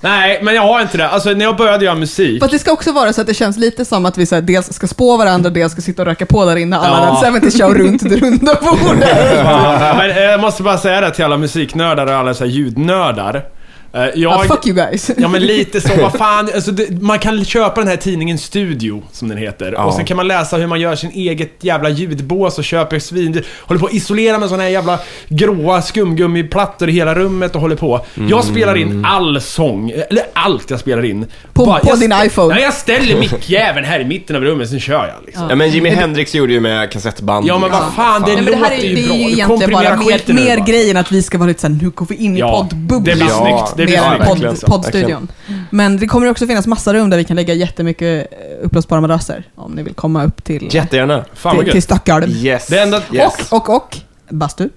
Nej, 0.00 0.40
men 0.42 0.54
jag 0.54 0.62
har 0.62 0.80
inte 0.80 0.96
det. 0.98 1.08
Alltså, 1.08 1.30
när 1.30 1.44
jag 1.44 1.56
började 1.56 1.84
göra 1.84 1.94
musik. 1.94 2.38
För 2.40 2.44
att 2.46 2.52
det 2.52 2.58
ska 2.58 2.72
också 2.72 2.92
vara 2.92 3.12
så 3.12 3.20
att 3.20 3.26
det 3.26 3.34
känns 3.34 3.56
lite 3.56 3.84
som 3.84 4.06
att 4.06 4.18
vi 4.18 4.26
så 4.26 4.34
här, 4.34 4.42
dels 4.42 4.72
ska 4.72 4.86
spå 4.86 5.16
varandra, 5.16 5.50
dels 5.50 5.72
ska 5.72 5.82
sitta 5.82 6.02
och 6.02 6.06
röka 6.06 6.26
på 6.26 6.44
där 6.44 6.56
inne, 6.56 6.76
alla 6.78 7.18
Ja. 7.22 7.30
den 7.30 7.40
70 7.40 7.58
show 7.58 7.74
runt 7.74 8.02
det 8.10 8.16
runda 8.16 8.54
bordet. 8.60 9.34
Ja, 9.44 9.94
men 9.98 10.10
eh, 10.10 10.18
jag 10.22 10.40
måste 10.40 10.62
bara 10.62 10.78
säga 10.78 11.00
det 11.00 11.10
till 11.10 11.24
alla 11.24 11.36
musiknördar 11.36 12.06
och 12.06 12.12
alla 12.14 12.34
så 12.34 12.44
här 12.44 12.50
ljudnördar. 12.50 13.44
Eh, 13.94 14.04
Jag, 14.14 14.32
Att 14.32 14.46
fuck 14.46 14.66
you 14.66 14.76
guys. 14.76 15.10
Ja 15.18 15.28
men 15.28 15.42
lite 15.46 15.80
så, 15.80 15.88
vad 16.00 16.12
fan. 16.18 16.48
Alltså 16.54 16.70
det, 16.70 17.02
man 17.02 17.18
kan 17.18 17.44
köpa 17.44 17.80
den 17.80 17.88
här 17.88 17.96
tidningen 17.96 18.38
Studio, 18.38 19.02
som 19.12 19.28
den 19.28 19.38
heter. 19.38 19.72
Ja. 19.72 19.84
Och 19.84 19.94
sen 19.94 20.04
kan 20.04 20.16
man 20.16 20.28
läsa 20.28 20.56
hur 20.56 20.66
man 20.66 20.80
gör 20.80 20.96
sin 20.96 21.10
eget 21.10 21.52
jävla 21.60 21.88
ljudbås 21.88 22.58
och 22.58 22.64
köper 22.64 22.98
svin... 22.98 23.42
Håller 23.60 23.80
på 23.80 23.86
att 23.86 23.92
isolera 23.94 24.38
med 24.38 24.48
såna 24.48 24.62
här 24.62 24.70
jävla 24.70 24.98
gråa 25.28 25.82
skumgummiplattor 25.82 26.88
i 26.88 26.92
hela 26.92 27.14
rummet 27.14 27.54
och 27.54 27.60
håller 27.60 27.76
på. 27.76 28.00
Jag 28.28 28.44
spelar 28.44 28.76
in 28.76 29.04
all 29.04 29.40
sång, 29.40 29.90
eller 29.90 30.24
allt 30.32 30.70
jag 30.70 30.80
spelar 30.80 31.04
in. 31.04 31.26
På- 31.52 31.64
på 31.66 31.80
jag, 31.84 32.00
din 32.00 32.12
iPhone. 32.24 32.54
Ja, 32.54 32.60
jag 32.64 32.74
ställer 32.74 33.18
mickjäveln 33.18 33.86
här 33.86 34.00
i 34.00 34.04
mitten 34.04 34.36
av 34.36 34.42
rummet, 34.42 34.68
sen 34.70 34.80
kör 34.80 35.06
jag 35.06 35.16
liksom. 35.26 35.46
Ja 35.48 35.54
men 35.54 35.70
Jimi 35.70 35.90
Hendrix 35.90 36.34
gjorde 36.34 36.52
ju 36.52 36.60
med 36.60 36.90
kassettband. 36.90 37.46
Ja 37.48 37.58
men 37.58 37.70
vad 37.70 37.92
fan, 37.96 38.22
det 38.22 38.26
Nej, 38.26 38.36
men 38.36 38.44
det 38.44 38.56
här 38.56 38.70
är, 38.70 38.76
låter 38.76 38.82
det 38.82 39.00
ju 39.00 39.04
är 39.04 39.08
bra. 39.08 39.16
ju 39.16 39.22
egentligen 39.32 39.72
bara 39.72 39.96
mer, 39.96 40.20
det 40.26 40.32
mer 40.32 40.56
bara. 40.56 40.66
grejen 40.66 40.96
att 40.96 41.12
vi 41.12 41.22
ska 41.22 41.38
vara 41.38 41.48
lite 41.48 41.60
såhär, 41.60 41.74
nu 41.82 41.90
går 41.90 42.06
vi 42.08 42.14
in 42.14 42.36
i 42.36 42.40
Ja, 42.40 42.66
poddbubblan. 42.70 43.04
det 43.04 43.14
blir 43.14 43.26
Ja, 43.28 43.66
snyggt. 43.74 43.83
Det 43.86 43.92
blir 43.92 43.98
snyggt. 44.08 44.20
verkligen 44.30 44.50
podd, 44.52 44.58
så. 44.58 44.66
poddstudion. 44.66 45.28
Men 45.70 45.96
det 45.98 46.06
kommer 46.06 46.30
också 46.30 46.46
finnas 46.46 46.66
massa 46.66 46.94
rum 46.94 47.10
där 47.10 47.16
vi 47.18 47.24
kan 47.24 47.36
lägga 47.36 47.54
jättemycket 47.54 48.26
eh, 48.32 48.38
uppblåsbara 48.66 49.00
madrasser. 49.00 49.44
Om 49.54 49.72
ni 49.72 49.82
vill 49.82 49.94
komma 49.94 50.24
upp 50.24 50.44
till, 50.44 50.68
Jättegärna. 50.74 51.24
Fan 51.34 51.56
vad 51.56 51.64
till, 51.64 51.72
till 51.72 51.74
gött. 51.78 51.84
Stockholm. 51.84 52.24
Yes. 52.28 52.66
Det 52.66 52.78
enda- 52.80 53.02
yes. 53.12 53.52
Och, 53.52 53.68
och, 53.70 53.76
och, 53.76 53.96
bastu. 54.28 54.68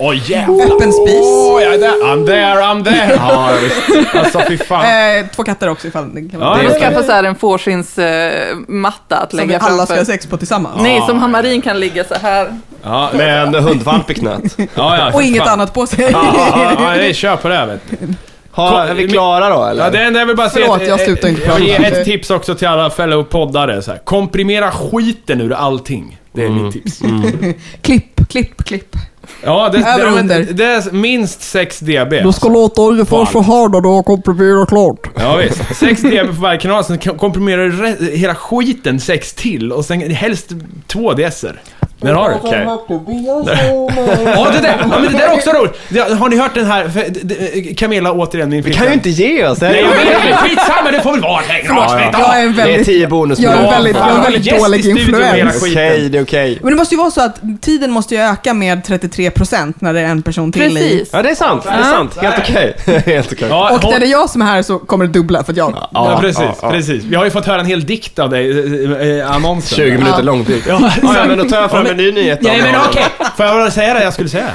Åh 0.00 0.30
jävlar. 0.30 0.64
Öppen 0.66 0.92
spis. 0.92 1.20
Jag 1.62 1.74
är 1.74 1.78
där. 1.78 1.88
I'm 1.88 2.26
there, 2.26 2.60
I'm 2.62 2.84
there. 2.84 3.14
Ja, 3.14 3.50
visst. 3.62 4.14
Alltså 4.14 4.40
fy 4.48 4.58
fan. 4.58 4.84
Eh, 5.18 5.26
två 5.36 5.42
katter 5.44 5.68
också 5.68 5.88
ifall 5.88 6.14
det 6.14 6.20
kan 6.20 6.40
Ja, 6.40 6.46
vara. 6.48 6.62
är 6.62 6.80
skaffa 6.80 7.02
så 7.02 7.12
här 7.12 7.24
en 7.24 7.34
fårskinnsmatta 7.34 9.16
att 9.16 9.30
Som 9.30 9.38
vi 9.40 9.46
lägga 9.46 9.58
alla 9.58 9.76
ska 9.76 9.86
framför. 9.86 9.96
ha 9.96 10.04
sex 10.04 10.26
på 10.26 10.36
tillsammans. 10.36 10.82
Nej, 10.82 11.02
som 11.06 11.18
Hamarin 11.18 11.62
kan 11.62 11.80
ligga 11.80 12.04
så 12.04 12.14
här. 12.22 12.58
Ja, 12.82 13.10
Med 13.14 13.42
en 13.42 13.54
hundvalp 13.64 14.10
i 14.10 14.14
knät. 14.14 14.42
ja, 14.58 14.66
ja, 14.74 15.10
Och 15.14 15.22
inget 15.22 15.42
fan. 15.42 15.52
annat 15.52 15.74
på 15.74 15.86
sig. 15.86 16.08
Ja, 16.12 16.24
ja, 16.36 16.72
ja, 16.78 16.80
nej, 16.80 17.14
kör 17.14 17.36
på 17.36 17.48
det 17.48 17.54
här 17.56 17.66
vet 17.66 17.80
du. 17.90 17.96
Ha, 18.54 18.84
är 18.84 18.94
vi 18.94 19.08
klara 19.08 19.48
då 19.48 19.64
eller? 19.64 19.84
Ja, 19.84 19.90
det 19.90 19.98
enda 20.02 20.18
jag 20.20 20.26
vill 20.26 20.36
bara 20.36 20.50
säga... 20.50 20.64
Förlåt, 20.66 20.82
att- 20.82 20.88
jag 20.88 21.00
slutar 21.00 21.28
inte 21.28 21.42
Jag 21.46 21.54
vill 21.54 21.66
ge 21.66 21.76
prata. 21.76 21.88
ett 21.96 22.04
tips 22.04 22.30
också 22.30 22.54
till 22.54 22.68
alla 22.68 22.90
fellow 22.90 23.22
poddare. 23.22 23.82
Så 23.82 23.90
här. 23.90 23.98
Komprimera 24.04 24.70
skiten 24.70 25.40
ur 25.40 25.52
allting. 25.52 26.18
Det 26.32 26.42
är 26.42 26.46
Mm. 26.46 26.64
mitt 26.64 26.72
tips. 26.72 26.98
klipp, 27.82 28.28
klipp, 28.28 28.64
klipp. 28.64 28.96
Ja, 29.44 29.68
det, 29.72 29.78
det, 29.78 30.22
det, 30.34 30.52
det 30.52 30.64
är 30.64 30.92
minst 30.92 31.42
6 31.42 31.80
dB. 31.80 32.10
Det 32.10 32.32
ska 32.32 32.48
låta 32.48 32.82
ungefär 32.82 33.24
så 33.24 33.40
här 33.40 33.68
när 33.68 33.80
du 33.80 33.88
har 33.88 34.02
komprimerat 34.02 34.68
klart. 34.68 35.06
Ja, 35.16 35.36
visst. 35.36 35.76
6 35.76 36.02
dB 36.02 36.26
på 36.26 36.32
varje 36.42 36.60
kanal, 36.60 36.84
sen 36.84 36.98
kom- 36.98 37.18
komprimerar 37.18 37.68
du 37.68 38.16
hela 38.16 38.34
skiten 38.34 39.00
6 39.00 39.32
till 39.34 39.72
och 39.72 39.84
sen 39.84 40.10
helst 40.10 40.50
2 40.86 41.12
decer. 41.12 41.60
Där 42.04 42.14
har 42.14 42.28
du. 42.30 42.34
Okej. 42.34 42.66
Ja, 44.36 44.48
det 44.52 44.60
där, 44.60 44.76
ja, 44.80 44.86
men 45.00 45.12
det 45.12 45.18
där 45.18 45.28
är 45.28 45.32
också 45.34 45.50
roligt. 45.50 45.72
Det, 45.88 46.00
har 46.14 46.28
ni 46.28 46.36
hört 46.36 46.54
den 46.54 46.64
här, 46.66 46.88
för, 46.88 47.04
det- 47.22 47.74
Camilla 47.78 48.12
återigen, 48.12 48.48
min 48.48 48.62
Vi 48.62 48.72
kan 48.74 48.86
ju 48.86 48.92
inte 48.92 49.10
ge 49.10 49.46
oss. 49.46 49.60
Nej, 49.60 49.80
jag 49.82 49.88
vet, 49.90 50.24
men 50.24 50.36
skitsamma, 50.36 50.90
det 50.90 51.00
får 51.02 51.12
väl 51.12 51.20
vara 51.20 51.40
längre 51.48 51.72
avsnitt. 51.72 52.04
Jag 52.12 52.38
är 52.38 52.42
en 52.46 52.54
Det 52.56 52.62
är 52.62 52.66
väldigt, 52.66 52.86
10 52.86 53.06
bonusminuter. 53.06 53.56
jag 53.62 53.66
är 53.68 53.72
väldigt, 53.72 53.96
jag 53.96 54.08
är 54.10 54.14
en 54.16 54.22
väldigt 54.22 54.46
Gäst 54.46 54.58
i 54.58 54.62
dålig 54.62 54.80
studion 54.84 55.18
med 55.20 55.28
hela 55.36 55.38
influens. 55.52 55.62
skiten. 55.64 55.84
Okej, 55.92 56.08
det 56.08 56.18
är 56.18 56.22
okej. 56.22 56.58
Men 56.62 56.70
det 56.70 56.76
måste 56.76 56.94
ju 56.94 56.98
vara 56.98 57.10
så 57.10 57.20
att 57.20 57.40
tiden 57.60 57.90
måste 57.90 58.14
ju 58.14 58.20
öka 58.20 58.54
med 58.54 58.82
33% 58.86 59.74
när 59.78 59.92
det 59.92 60.00
är 60.00 60.04
en 60.06 60.22
person 60.22 60.52
till 60.52 60.62
i. 60.62 60.68
Precis. 60.74 61.08
Ja, 61.12 61.22
det 61.22 61.30
är 61.30 61.34
sant. 61.34 61.62
Det 61.64 61.70
är 61.70 61.82
sant. 61.82 62.16
Helt 62.20 62.38
okej. 62.38 62.76
Helt 63.06 63.32
okej. 63.32 63.48
Ja, 63.50 63.70
Och 63.74 63.82
hon- 63.82 63.92
när 63.92 64.00
det 64.00 64.06
är 64.06 64.10
jag 64.10 64.30
som 64.30 64.42
är 64.42 64.46
här 64.46 64.62
så 64.62 64.78
kommer 64.78 65.06
det 65.06 65.12
dubbla 65.12 65.44
för 65.44 65.52
att 65.52 65.56
jag... 65.56 65.76
Ja, 65.92 66.18
precis, 66.20 66.42
ja, 66.42 66.54
ja. 66.62 66.70
precis. 66.70 67.04
Vi 67.04 67.16
har 67.16 67.24
ju 67.24 67.30
fått 67.30 67.46
höra 67.46 67.60
en 67.60 67.66
hel 67.66 67.84
dikt 67.84 68.18
av 68.18 68.30
dig, 68.30 68.50
äh, 68.84 69.18
äh, 69.20 69.34
annonsen. 69.34 69.76
20 69.76 69.98
minuter 69.98 70.22
lång 70.22 70.44
tid. 70.44 70.62
Ja, 70.68 70.90
men 71.28 71.38
då 71.38 71.44
tar 71.44 71.60
jag 71.60 71.70
fram 71.70 71.86
Ja, 71.86 71.93
en 71.98 72.04
ny 72.04 72.12
nyhet 72.12 72.40
då. 72.42 72.48
Nej 72.48 72.62
men 72.62 72.74
okej, 72.88 73.04
får 73.36 73.46
jag 73.46 73.54
bara 73.54 73.70
säga 73.70 73.94
det 73.94 74.02
jag 74.04 74.12
skulle 74.12 74.28
säga? 74.28 74.50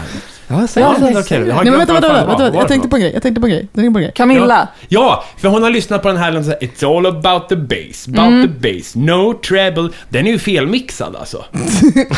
Ja, 0.52 0.68
säg 0.68 0.84
Ja, 0.84 0.96
det. 1.00 1.20
okej. 1.20 1.48
Jag 1.48 1.56
har 1.56 1.64
Nej 1.64 1.72
men 1.72 1.78
vänta, 1.80 1.94
vad 1.94 2.02
vänta, 2.02 2.18
vänta, 2.18 2.32
var. 2.34 2.44
vänta. 2.44 2.58
Jag 2.58 2.68
tänkte 2.68 2.90
på 2.90 2.96
en 2.96 3.02
grej, 3.02 3.12
jag 3.14 3.22
tänkte 3.24 3.42
på 3.42 3.48
en 3.48 3.52
grej. 3.52 3.62
Jag 3.62 3.74
tänkte 3.82 3.92
på 3.94 3.98
en 4.00 4.04
grej. 4.04 4.12
Camilla. 4.16 4.68
Ja, 4.88 5.24
för 5.38 5.48
hon 5.48 5.64
har 5.64 5.70
lyssnat 5.70 6.02
på 6.02 6.08
den 6.08 6.18
här 6.18 6.32
låten 6.32 6.54
It's 6.54 6.98
all 6.98 7.06
about 7.06 7.50
the 7.50 7.56
bass, 7.56 8.08
about 8.08 8.62
the 8.62 8.74
bass, 8.74 8.96
no 8.96 9.34
treble. 9.34 9.90
Den 10.10 10.28
är 10.28 10.32
ju 10.32 10.40
felmixad 10.40 11.16
alltså. 11.16 11.46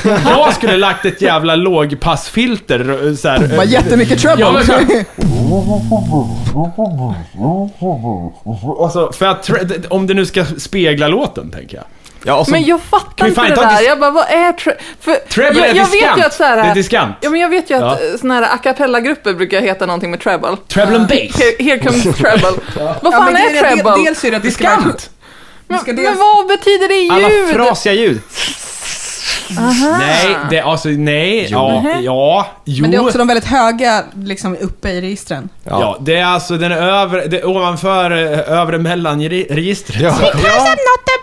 jag 0.26 0.54
skulle 0.54 0.78
lagt 0.78 1.06
ett 1.06 1.22
jävla 1.22 1.56
lågpassfilter 1.56 3.08
eh, 3.08 3.16
så 3.16 3.28
här. 3.30 3.40
Det 3.40 3.58
var 3.58 3.64
jättemycket 3.64 4.20
trouble. 4.20 4.42
Ja, 4.46 4.52
men 4.52 5.06
Alltså, 8.84 9.12
för 9.12 9.26
att, 9.26 9.50
om 9.90 10.08
det 10.08 10.14
nu 10.14 10.26
ska 10.26 10.46
spegla 10.46 11.08
låten, 11.08 11.52
tänker 11.52 11.78
jag. 11.78 11.86
Ja, 12.24 12.36
och 12.36 12.46
så, 12.46 12.52
Men 12.52 12.64
jag 12.64 12.82
fattar 12.82 13.28
inte 13.28 13.42
det 13.42 13.56
där. 13.56 13.82
Jag 13.82 14.00
bara, 14.00 14.12
vad 14.12 14.30
är 14.30 14.52
tre... 14.54 14.74
För 15.02 15.16
Treble 15.16 15.60
jag, 15.60 15.70
är 15.70 15.76
jag 15.76 15.84
vet 15.86 15.92
diskant. 15.92 16.20
ju 16.20 16.24
att 16.24 16.34
så 16.34 16.44
här, 16.44 16.58
Det 16.58 16.70
är 16.70 16.74
diskant. 16.76 17.16
Ja, 17.22 17.30
men 17.30 17.40
jag 17.40 17.50
vet 17.50 17.70
ju 17.72 17.76
att 17.76 17.82
Ja. 17.82 17.98
ja. 18.12 18.18
såna 18.18 18.34
här 18.34 18.42
a 18.44 18.58
cappella-grupper 18.64 19.34
brukar 19.34 19.62
heta 19.62 19.86
någonting 19.86 20.12
med 20.12 20.20
treble. 20.20 20.58
Treble 20.68 20.96
and 20.98 21.08
bass. 21.08 21.18
Here, 21.42 21.64
here 21.64 21.80
comes 21.80 22.04
treble. 22.18 22.42
Vad 22.76 22.96
Ja, 23.04 23.12
fan 23.12 23.26
men 23.34 23.36
är 23.56 23.60
treble? 23.62 23.92
del- 23.92 24.06
Dels 24.06 24.24
är 24.24 24.32
det 24.32 24.38
att. 24.38 24.44
Diskant! 24.44 25.10
men, 25.68 25.80
ska 25.80 25.94
men 25.94 26.04
dels- 26.04 26.18
vad 26.20 26.48
betyder 26.48 26.88
det 26.88 27.14
alla 27.16 27.30
ljud? 27.30 27.50
frasiga 27.56 27.94
ljud. 27.94 28.22
Nej, 30.00 30.38
det, 30.50 30.60
alltså 30.62 30.90
nej, 30.90 31.48
ja, 31.52 31.84
ja, 32.02 32.48
jo. 32.66 32.82
Men 32.82 32.92
det 32.92 32.98
är 32.98 33.06
också 33.06 33.18
de 33.18 33.28
väldigt 33.28 33.46
höga, 33.50 34.04
liksom 34.16 34.58
uppe 34.62 34.90
i 34.90 35.02
registren. 35.02 35.50
Ja. 35.64 35.98
det 36.02 36.16
är 36.16 36.26
alltså 36.26 36.58
den 36.58 36.72
är 36.72 36.78
över, 36.78 37.28
det 37.28 37.40
är 37.40 37.48
ovanför 37.48 38.12
eh, 38.12 38.60
övre 38.60 38.78
mellanregistret. 38.78 40.02
Ja. 40.02 40.12
Because 40.12 40.48
I'm 40.48 40.70
not 40.70 40.70
about 40.70 41.21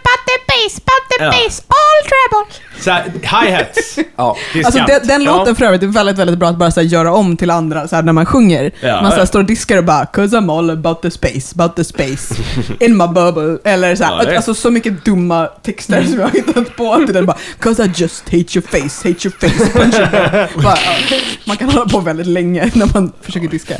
Ja. 1.18 1.24
bass, 1.30 1.62
all 1.68 2.08
treble. 2.08 2.54
så 2.80 2.90
här, 2.90 3.04
hi-hats. 3.22 3.98
Ja. 4.16 4.36
Alltså 4.64 4.84
den, 4.86 5.00
den 5.06 5.22
Ja. 5.22 5.36
låten 5.36 5.56
för 5.56 5.64
övrigt 5.64 5.82
är 5.82 5.86
väldigt, 5.86 6.18
väldigt 6.18 6.38
bra 6.38 6.48
att 6.48 6.56
bara 6.56 6.70
så 6.70 6.80
här, 6.80 6.86
göra 6.88 7.12
om 7.12 7.36
till 7.36 7.50
andra, 7.50 7.88
så 7.88 7.96
här, 7.96 8.02
när 8.02 8.12
man 8.12 8.26
sjunger. 8.26 8.70
Ja, 8.80 8.94
man 9.02 9.04
så 9.10 9.14
här, 9.14 9.22
ja. 9.22 9.26
står 9.26 9.38
och 9.40 9.44
diskar 9.46 9.78
och 9.78 9.84
bara 9.84 10.04
'Cause 10.04 10.36
I'm 10.36 10.58
all 10.58 10.70
about 10.70 11.02
the 11.02 11.10
space, 11.10 11.54
about 11.54 11.76
the 11.76 11.84
space, 11.84 12.34
in 12.80 12.96
my 12.96 13.04
bubble' 13.04 13.58
Eller 13.64 13.96
så 13.96 14.04
här, 14.04 14.34
alltså 14.36 14.54
så 14.54 14.70
mycket 14.70 15.04
dumma 15.04 15.46
texter 15.46 16.02
som 16.04 16.14
jag 16.14 16.22
har 16.26 16.30
hittat 16.30 16.76
på 16.76 16.96
till 16.96 17.14
den 17.14 17.26
bara 17.26 17.36
'Cause 17.60 17.84
I 17.84 17.90
just 17.94 18.24
hate 18.24 18.36
your 18.58 18.62
face, 18.62 19.08
hate 19.08 19.28
your 19.28 19.34
face, 19.40 19.72
punch 19.78 19.94
your 19.94 20.06
head." 20.06 20.48
bara, 20.56 20.76
ja, 21.10 21.16
Man 21.44 21.56
kan 21.56 21.68
hålla 21.70 21.86
på 21.88 22.00
väldigt 22.00 22.26
länge 22.26 22.70
när 22.74 22.86
man 22.94 23.12
försöker 23.22 23.48
diska. 23.48 23.74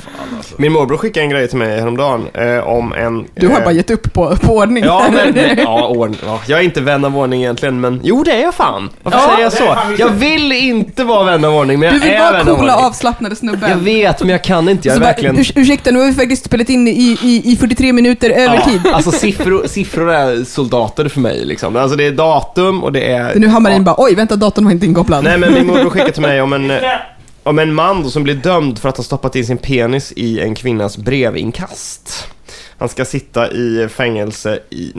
Min 0.57 0.73
morbror 0.73 0.97
skickade 0.97 1.25
en 1.25 1.31
grej 1.31 1.49
till 1.49 1.59
mig 1.59 1.81
häromdagen 1.81 2.27
eh, 2.35 2.59
om 2.69 2.93
en... 2.93 3.27
Du 3.35 3.49
har 3.49 3.59
eh, 3.59 3.65
bara 3.65 3.73
gett 3.73 3.91
upp 3.91 4.13
på, 4.13 4.37
på 4.37 4.57
ordning. 4.57 4.85
Ja, 4.85 5.07
men, 5.13 5.59
ja, 5.59 5.87
ordn, 5.89 6.15
ja, 6.27 6.41
jag 6.47 6.59
är 6.61 6.65
inte 6.65 6.81
vän 6.81 7.05
av 7.05 7.17
ordning 7.19 7.28
egentligen, 7.33 7.81
men 7.81 8.01
jo 8.05 8.23
det 8.25 8.33
är 8.33 8.41
jag 8.43 8.55
fan. 8.55 8.91
Varför 9.03 9.19
säger 9.29 9.43
jag 9.43 9.53
så? 9.53 9.77
Jag 9.99 10.09
vill 10.09 10.53
inte 10.53 11.05
vara 11.05 11.25
vän 11.25 11.45
av 11.45 11.55
ordning, 11.55 11.79
men 11.81 11.89
Du 11.93 11.97
jag 11.99 12.05
vill 12.05 12.13
är 12.15 12.19
vara 12.21 12.33
vän 12.33 12.41
av 12.49 12.57
coola, 12.57 12.75
ordning. 12.75 12.87
avslappnade 12.87 13.37
snubben. 13.37 13.71
Jag 13.71 13.77
vet, 13.77 14.21
men 14.21 14.29
jag 14.29 14.45
kan 14.45 14.69
inte. 14.69 14.89
Jag 14.89 14.93
är 14.93 14.97
Så 14.97 15.01
bara, 15.01 15.07
verkligen... 15.07 15.39
urs 15.39 15.53
ursäkta, 15.57 15.91
nu 15.91 15.99
har 15.99 16.07
vi 16.07 16.13
faktiskt 16.13 16.45
spelat 16.45 16.69
in 16.69 16.89
i, 16.89 17.19
i, 17.23 17.43
i 17.53 17.57
43 17.57 17.93
minuter 17.93 18.31
övertid. 18.31 18.81
Alltså 18.93 19.11
siffror, 19.11 19.67
siffror 19.67 20.11
är 20.13 20.45
soldater 20.45 21.09
för 21.09 21.21
mig 21.21 21.45
liksom. 21.45 21.77
Alltså 21.77 21.97
det 21.97 22.07
är 22.07 22.13
datum 22.13 22.85
och 22.85 22.93
det 22.93 23.13
är... 23.13 23.35
Nu 23.35 23.47
har 23.47 23.61
Marin 23.61 23.77
ja. 23.77 23.83
bara, 23.83 23.95
oj 23.99 24.15
vänta 24.15 24.37
datorn 24.37 24.65
var 24.65 24.73
inte 24.73 24.87
inkopplad. 24.87 25.25
Nej 25.25 25.39
men 25.39 25.53
min 25.55 25.67
morbror 25.67 25.91
skickade 25.91 26.13
till 26.13 26.23
mig 26.23 26.43
om 26.43 26.53
en, 26.53 26.73
om 27.43 27.59
en 27.59 27.75
man 27.75 28.03
då 28.03 28.11
som 28.11 28.23
blir 28.23 28.35
dömd 28.35 28.79
för 28.79 28.89
att 28.89 28.97
ha 28.97 29.05
stoppat 29.05 29.37
in 29.37 29.47
sin 29.47 29.59
penis 29.59 30.13
i 30.17 30.41
en 30.41 30.55
kvinnas 30.55 30.97
brevinkast. 30.99 32.27
Han 32.79 32.89
ska 32.89 33.05
sitta 33.05 33.51
i 33.51 33.89
fängelse 33.97 34.59
i, 34.71 34.93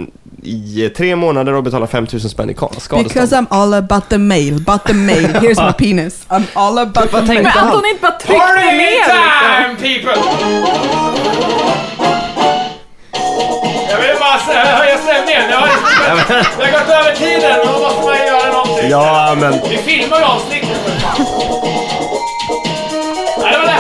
i 0.43 0.89
tre 0.97 1.15
månader 1.15 1.53
och 1.53 1.63
betala 1.63 1.87
5000 1.87 2.29
spänn 2.29 2.49
i 2.49 2.53
ka- 2.53 2.79
skadestånd. 2.79 3.03
Because 3.07 3.35
I'm 3.35 3.45
all 3.49 3.73
about 3.73 4.09
the 4.09 4.17
mail, 4.17 4.53
about 4.67 4.83
the 4.85 4.93
mail, 4.93 5.25
here's 5.25 5.65
my 5.67 5.73
penis. 5.87 6.25
I'm 6.29 6.43
all 6.53 6.77
about 6.77 7.11
the 7.11 7.17
tänkte 7.17 7.33
Men 7.33 7.47
att 7.47 7.73
hon 7.73 7.85
inte 7.85 8.01
bara 8.01 8.11
tryckte 8.11 8.45
Party 8.45 8.65
ner 8.65 8.91
liksom. 8.91 9.15
time 9.77 9.99
people! 9.99 10.21
Jag 13.89 13.97
vill 14.01 14.15
bara 14.19 14.39
säga. 14.39 14.65
Jag 14.65 14.75
har, 14.75 14.85
jag 14.87 16.65
har 16.65 16.71
gått 16.71 16.89
över 16.89 17.15
tiden 17.15 17.59
då 17.65 17.79
måste 17.79 18.01
man 18.05 18.17
göra 18.27 18.53
någonting. 18.53 18.89
Ja 18.89 19.35
men, 19.39 19.53
Vi 19.69 19.77
filmar 19.77 20.17
ju 20.19 20.23
avsnittet. 20.25 20.79
Nej, 23.41 23.51
det 23.51 23.57
var 23.57 23.65
det. 23.65 23.75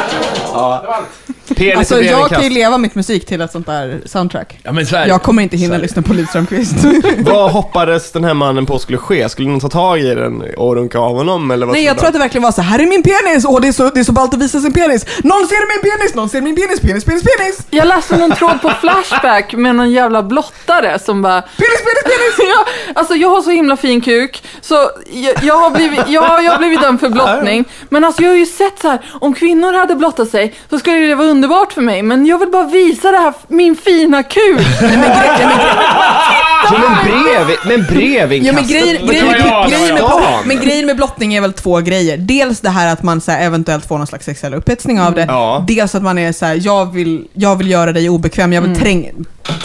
ja. 0.53 0.79
Det 0.81 0.87
var 0.87 0.93
allt. 0.95 1.07
Penis 1.55 1.77
Alltså 1.77 2.01
jag 2.01 2.29
kan 2.29 2.43
ju 2.43 2.49
leva 2.49 2.77
mitt 2.77 2.95
musik 2.95 3.25
till 3.25 3.41
ett 3.41 3.51
sånt 3.51 3.65
där 3.65 4.01
soundtrack. 4.05 4.59
Ja 4.63 4.71
men 4.71 4.85
så 4.85 4.95
här, 4.95 5.07
Jag 5.07 5.23
kommer 5.23 5.43
inte 5.43 5.57
hinna 5.57 5.77
lyssna 5.77 6.01
på 6.01 6.13
Liv 6.13 6.25
Strömquist. 6.25 6.75
Vad 7.17 7.51
hoppades 7.51 8.11
den 8.11 8.23
här 8.23 8.33
mannen 8.33 8.65
på 8.65 8.79
skulle 8.79 8.97
ske? 8.97 9.29
Skulle 9.29 9.49
någon 9.49 9.59
ta 9.59 9.69
tag 9.69 9.99
i 9.99 10.15
den 10.15 10.43
och 10.57 10.75
runka 10.75 10.99
av 10.99 11.15
honom 11.15 11.51
eller 11.51 11.65
vad 11.65 11.75
Nej 11.75 11.83
jag 11.83 11.97
tror 11.97 12.07
att 12.07 12.13
det 12.13 12.19
verkligen 12.19 12.43
var 12.43 12.51
så 12.51 12.61
här 12.61 12.79
är 12.79 12.87
min 12.87 13.03
penis! 13.03 13.45
Åh 13.45 13.61
det 13.61 13.67
är 13.67 13.71
så, 13.71 13.89
det 13.89 13.99
är 13.99 14.03
så 14.03 14.11
ballt 14.11 14.33
att 14.33 14.41
visa 14.41 14.59
sin 14.59 14.73
penis! 14.73 15.05
Någon 15.23 15.47
ser 15.47 15.81
min 15.81 15.91
penis! 15.91 16.15
Någon 16.15 16.29
ser 16.29 16.41
min 16.41 16.55
penis! 16.55 16.79
Penis, 16.79 17.05
penis, 17.05 17.23
penis! 17.23 17.59
Jag 17.69 17.87
läste 17.87 18.17
någon 18.17 18.31
tråd 18.31 18.61
på 18.61 18.69
Flashback 18.81 19.53
med 19.53 19.75
någon 19.75 19.91
jävla 19.91 20.23
blottare 20.23 20.99
som 20.99 21.21
bara 21.21 21.41
Penis, 21.41 21.81
penis, 21.81 22.03
penis! 22.03 22.49
ja, 22.55 22.65
alltså 22.95 23.15
jag 23.15 23.29
har 23.29 23.41
så 23.41 23.49
himla 23.49 23.77
fin 23.77 24.01
kuk, 24.01 24.43
så 24.61 24.75
jag, 25.11 25.43
jag, 25.43 25.55
har 25.55 25.71
blivit, 25.71 25.99
ja, 26.07 26.41
jag 26.41 26.51
har 26.51 26.57
blivit 26.57 26.81
dömd 26.81 26.99
för 26.99 27.09
blottning. 27.09 27.65
Men 27.89 28.03
alltså 28.03 28.21
jag 28.21 28.29
har 28.29 28.37
ju 28.37 28.45
sett 28.45 28.79
så 28.79 28.87
här, 28.87 28.99
om 29.21 29.33
kvinnor 29.33 29.73
hade 29.73 29.95
blottat 29.95 30.29
sig 30.29 30.55
så 30.69 30.79
skulle 30.79 30.97
det 30.97 31.15
vara 31.15 31.27
underbart 31.39 31.73
för 31.73 31.81
mig. 31.81 32.03
Men 32.03 32.25
jag 32.25 32.37
vill 32.37 32.49
bara 32.49 32.63
visa 32.63 33.11
det 33.11 33.17
här, 33.17 33.33
min 33.47 33.75
fina 33.75 34.23
kuk. 34.23 34.67
Nej, 34.81 34.97
men 34.97 35.11
brev, 36.67 38.27
men. 38.27 38.45
Ja, 38.45 38.53
men 38.53 38.67
grejen, 38.67 38.97
Vad 39.01 39.09
grejen, 39.09 39.27
tror 39.27 39.47
jag? 39.47 39.69
grejen, 39.69 39.95
med, 39.95 40.03
men 40.45 40.59
grejen 40.59 40.85
med 40.85 40.95
blottning 40.95 41.33
är 41.33 41.41
väl 41.41 41.53
två 41.53 41.79
grejer. 41.79 42.17
Dels 42.17 42.59
det 42.59 42.69
här 42.69 42.93
att 42.93 43.03
man 43.03 43.21
så 43.21 43.31
här, 43.31 43.45
eventuellt 43.45 43.85
får 43.85 43.97
någon 43.97 44.07
slags 44.07 44.25
sexuell 44.25 44.53
upphetsning 44.53 45.01
av 45.01 45.13
det. 45.15 45.25
Ja. 45.27 45.65
Dels 45.67 45.95
att 45.95 46.03
man 46.03 46.17
är 46.17 46.31
så 46.31 46.45
här, 46.45 46.59
jag 46.63 46.93
vill, 46.93 47.25
jag 47.33 47.55
vill 47.55 47.69
göra 47.71 47.91
dig 47.91 48.09
obekväm, 48.09 48.53
jag 48.53 48.61
vill 48.61 48.75
träng, 48.75 49.11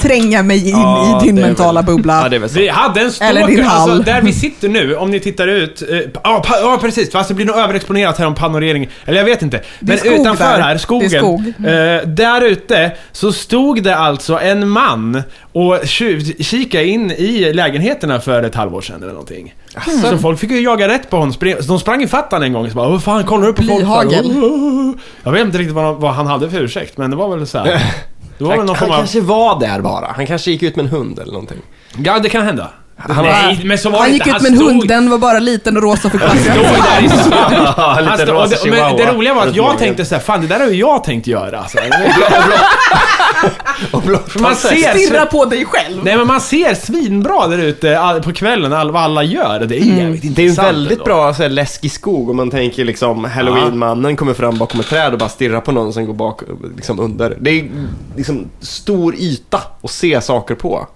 tränga 0.00 0.42
mig 0.42 0.68
in 0.68 0.76
Ja, 0.76 1.20
i 1.22 1.26
din 1.26 1.36
det 1.36 1.42
är 1.42 1.46
mentala 1.46 1.82
väl- 1.82 1.94
bubbla. 1.96 2.28
Ja. 2.32 2.40
Vi 2.54 2.68
hade 2.68 3.00
en 3.00 3.10
stalker, 3.12 3.36
Eller 3.38 3.46
din 3.48 3.64
alltså 3.66 3.90
hall. 3.90 4.02
där 4.04 4.22
vi 4.22 4.32
sitter 4.32 4.68
nu, 4.68 4.96
om 4.96 5.10
ni 5.10 5.20
tittar 5.20 5.48
ut. 5.48 5.82
eh, 5.90 5.98
Ja, 6.24 6.42
pa, 6.46 6.54
ja 6.60 6.78
precis, 6.80 7.12
fast 7.12 7.28
det 7.28 7.34
blir 7.34 7.46
nog 7.46 7.56
överexponerat 7.56 8.18
här 8.18 8.26
om 8.26 8.34
panorering. 8.34 8.88
Eller 9.06 9.18
jag 9.18 9.24
vet 9.24 9.42
inte. 9.42 9.60
Men 9.80 9.98
skog 9.98 10.12
utanför 10.12 10.44
där. 10.44 10.60
här, 10.62 10.78
skogen. 10.78 11.10
Det 11.10 11.16
är 11.16 11.20
skog. 11.20 11.46
eh, 11.48 12.08
där 12.08 12.40
ute 12.40 12.92
så 13.12 13.32
stod 13.32 13.82
det 13.82 13.96
alltså 13.96 14.38
en 14.40 14.68
man 14.68 15.22
och 15.54 15.74
tjuv- 15.84 16.42
kikade 16.42 16.86
in 16.86 17.10
i 17.10 17.52
lägenheterna 17.52 18.20
för 18.20 18.42
ett 18.42 18.54
halvår 18.54 18.80
sedan 18.80 19.02
eller 19.02 19.12
någonting. 19.12 19.54
Så 20.02 20.18
folk 20.18 20.38
fick 20.40 20.50
ju 20.50 20.60
jaga 20.60 20.88
rätt 20.88 21.10
på 21.10 21.16
honom. 21.16 21.34
De 21.68 21.78
sprang 21.80 22.02
i 22.02 22.06
fattan 22.08 22.42
en 22.42 22.52
gång 22.52 22.64
och 22.64 22.70
så 22.70 22.76
bara 22.76 22.88
Vad 22.88 23.02
fan 23.02 23.24
kollar 23.24 23.46
du 23.46 23.52
på 23.52 23.62
folk 23.62 23.80
för?" 23.80 24.04
Blyhagel. 24.06 24.94
Jag 25.22 25.32
vet 25.32 25.42
inte 25.46 25.58
riktigt 25.58 25.74
vad, 25.74 26.02
han 26.14 26.26
hade 26.26 26.50
för 26.50 26.60
ursäkt, 26.60 26.98
men 26.98 27.10
det 27.10 27.16
var 27.16 27.36
väl 27.36 27.46
så 27.46 27.58
här. 27.58 27.66
Det 28.38 28.44
var 28.44 28.50
väl 28.50 28.58
Han, 28.58 28.66
någon 28.66 28.76
han 28.76 28.86
form 28.86 28.94
av... 28.94 28.98
kanske 28.98 29.20
var 29.20 29.60
där 29.60 29.80
bara. 29.80 30.06
Han 30.16 30.26
kanske 30.26 30.50
gick 30.50 30.62
ut 30.62 30.76
med 30.76 30.84
en 30.84 30.90
hund 30.90 31.18
eller 31.18 31.32
någonting. 31.32 31.58
Ja, 32.04 32.18
det 32.18 32.28
kan 32.28 32.44
hända. 32.46 32.70
Han 32.96 33.24
Nej, 33.24 33.60
men 33.64 33.78
så 33.78 33.90
var 33.90 33.98
Han 33.98 34.08
det 34.08 34.14
gick 34.14 34.26
inte. 34.26 34.36
ut 34.36 34.42
med 34.42 34.50
en 34.52 34.56
stod- 34.58 34.68
hund, 34.70 34.88
den 34.88 35.10
var 35.10 35.18
bara 35.18 35.38
liten 35.38 35.76
och 35.76 35.82
rosa 35.82 36.10
för 36.10 36.18
klassen. 36.18 36.38
stod 36.40 36.54
där 36.54 37.04
i 37.04 37.08
Han 37.76 38.18
stod, 38.18 38.28
och 38.36 38.48
det, 38.48 38.70
men 38.70 38.96
det 38.96 39.12
roliga 39.12 39.34
var 39.34 39.46
att 39.46 39.56
jag 39.56 39.78
tänkte 39.78 40.04
så 40.04 40.14
här, 40.14 40.22
fan 40.22 40.40
det 40.40 40.46
där 40.46 40.60
har 40.60 40.66
ju 40.66 40.74
jag 40.80 41.04
tänkt 41.04 41.26
göra. 41.26 41.58
Alltså. 41.58 41.78
Och 43.90 44.02
blott- 44.02 44.30
För 44.32 44.40
man 44.40 44.56
ser... 44.56 44.98
Stirra 44.98 45.26
på 45.26 45.44
dig 45.44 45.64
själv. 45.64 46.04
Nej 46.04 46.16
men 46.16 46.26
man 46.26 46.40
ser 46.40 46.74
svinbra 46.74 47.46
där 47.46 47.58
ute 47.58 48.20
på 48.24 48.32
kvällen, 48.32 48.72
all, 48.72 48.90
vad 48.90 49.02
alla 49.02 49.22
gör. 49.22 49.60
Det 49.60 49.76
är 49.76 49.84
jävligt 49.84 50.22
Det 50.22 50.28
är 50.28 50.28
en 50.28 50.40
intressant 50.50 50.68
väldigt 50.68 50.92
ändå. 50.92 51.04
bra 51.04 51.34
så 51.34 51.42
här, 51.42 51.50
läskig 51.50 51.92
skog 51.92 52.30
om 52.30 52.36
man 52.36 52.50
tänker 52.50 52.84
liksom 52.84 53.24
Halloween-mannen 53.24 54.16
kommer 54.16 54.34
fram 54.34 54.58
bakom 54.58 54.80
ett 54.80 54.88
träd 54.88 55.12
och 55.12 55.18
bara 55.18 55.28
stirrar 55.28 55.60
på 55.60 55.72
någon 55.72 55.92
som 55.92 56.06
går 56.06 56.14
bak 56.14 56.40
liksom 56.76 57.00
under. 57.00 57.36
Det 57.40 57.50
är 57.50 57.70
liksom 58.16 58.46
stor 58.60 59.14
yta 59.14 59.60
att 59.82 59.90
se 59.90 60.20
saker 60.20 60.54
på. 60.54 60.86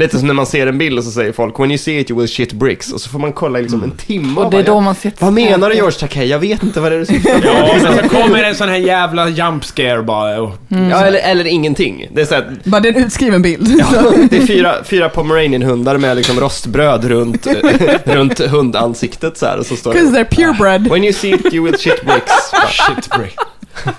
Lite 0.00 0.18
som 0.18 0.26
när 0.26 0.34
man 0.34 0.46
ser 0.46 0.66
en 0.66 0.78
bild 0.78 0.98
och 0.98 1.04
så 1.04 1.10
säger 1.10 1.32
folk 1.32 1.58
“When 1.60 1.70
you 1.70 1.78
see 1.78 1.98
it 1.98 2.10
you 2.10 2.20
will 2.20 2.28
shit 2.28 2.52
bricks” 2.52 2.92
och 2.92 3.00
så 3.00 3.10
får 3.10 3.18
man 3.18 3.32
kolla 3.32 3.58
i 3.58 3.62
liksom 3.62 3.82
en 3.82 3.90
timme 3.90 4.40
Och 4.40 4.50
det 4.50 4.56
är 4.56 4.62
bara, 4.62 4.74
då 4.74 4.80
man 4.80 4.94
ser 4.94 5.12
Vad 5.18 5.32
menar 5.32 5.68
du 5.68 5.74
George 5.74 5.98
Takei? 5.98 6.26
Jag 6.28 6.38
vet 6.38 6.62
inte 6.62 6.80
vad 6.80 6.92
det 6.92 6.96
är 6.96 6.98
du 6.98 7.06
syftar 7.14 7.40
på. 7.40 7.46
Ja, 7.46 7.76
men 7.82 7.96
så 7.96 8.08
kommer 8.08 8.42
en 8.44 8.54
sån 8.54 8.68
här 8.68 8.76
jävla 8.76 9.28
jump 9.28 9.64
scare 9.64 10.02
bara. 10.02 10.40
Och, 10.42 10.52
Ja, 10.68 11.04
eller, 11.04 11.18
eller 11.18 11.46
ingenting. 11.46 12.08
Det 12.12 12.20
är 12.20 12.24
så 12.26 12.34
här, 12.34 12.56
Bara 12.64 12.80
det 12.80 12.88
är 12.88 12.92
en 12.96 13.04
utskriven 13.04 13.42
bild. 13.42 13.68
ja, 13.92 14.12
det 14.30 14.36
är 14.36 14.46
fyra, 14.46 14.74
fyra 14.84 15.08
pomeranian-hundar 15.08 15.98
med 15.98 16.16
liksom 16.16 16.40
rostbröd 16.40 17.04
runt, 17.04 17.46
runt 18.04 18.38
hundansiktet 18.40 19.38
så 19.38 19.46
här 19.46 19.58
och 19.58 19.66
så 19.66 19.76
står 19.76 19.92
Because 19.92 20.10
det 20.12 20.24
they're 20.24 20.36
purebred. 20.36 20.88
“When 20.88 21.04
you 21.04 21.12
see 21.12 21.30
it 21.34 21.54
you 21.54 21.64
will 21.64 21.78
shit 21.78 22.02
bricks”. 22.04 22.32
shit 22.86 23.10
break. 23.10 23.34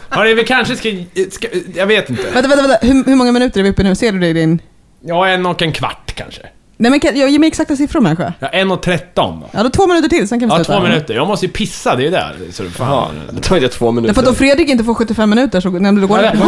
Hörni, 0.10 0.34
vi 0.34 0.44
kanske 0.44 0.76
ska, 0.76 0.90
ska... 1.32 1.48
Jag 1.76 1.88
vet 1.88 2.10
inte. 2.10 2.24
Vänta, 2.34 2.50
vänta, 2.50 2.68
vänta. 2.68 2.88
Hur, 2.88 3.04
hur 3.06 3.16
många 3.16 3.32
minuter 3.32 3.60
är 3.60 3.64
vi 3.64 3.70
uppe 3.70 3.84
nu? 3.84 3.96
Ser 3.96 4.12
du 4.12 4.20
det 4.20 4.28
i 4.28 4.34
din... 4.34 4.60
Ja, 5.02 5.28
en 5.28 5.46
och 5.46 5.62
en 5.62 5.72
kvart 5.72 6.14
kanske. 6.16 6.42
Nej 6.78 6.92
men 6.92 7.00
kan, 7.00 7.18
jag, 7.20 7.30
ge 7.30 7.40
mig 7.40 7.48
exakta 7.48 7.76
siffror 7.76 8.02
människa. 8.02 8.34
Ja, 8.40 8.48
en 8.48 8.72
och 8.72 8.82
tretton 8.82 9.40
då. 9.40 9.48
Ja, 9.52 9.64
då 9.64 9.70
två 9.70 9.88
minuter 9.88 10.10
till, 10.10 10.28
sen 10.28 10.40
kan 10.40 10.50
vi 10.50 10.54
Ja, 10.56 10.58
sluta. 10.64 10.74
två 10.80 10.84
minuter. 10.88 11.14
Jag 11.14 11.28
måste 11.28 11.46
ju 11.46 11.52
pissa, 11.52 11.96
det 11.96 12.02
är 12.02 12.06
ju 12.06 12.12
där. 12.12 12.36
Så 12.52 12.64
Ja, 12.64 12.70
fan. 12.70 13.22
det 13.32 13.42
tar 13.42 13.56
inte 13.56 13.68
två 13.70 13.92
minuter. 13.92 14.08
Därför 14.14 14.22
att 14.22 14.28
om 14.30 14.36
Fredrik 14.36 14.70
inte 14.70 14.84
får 14.84 14.94
75 14.94 15.30
minuter 15.30 15.62
så 15.62 15.70
går 15.70 15.80
det 15.80 15.86
Ja, 15.86 16.32
inte. 16.32 16.48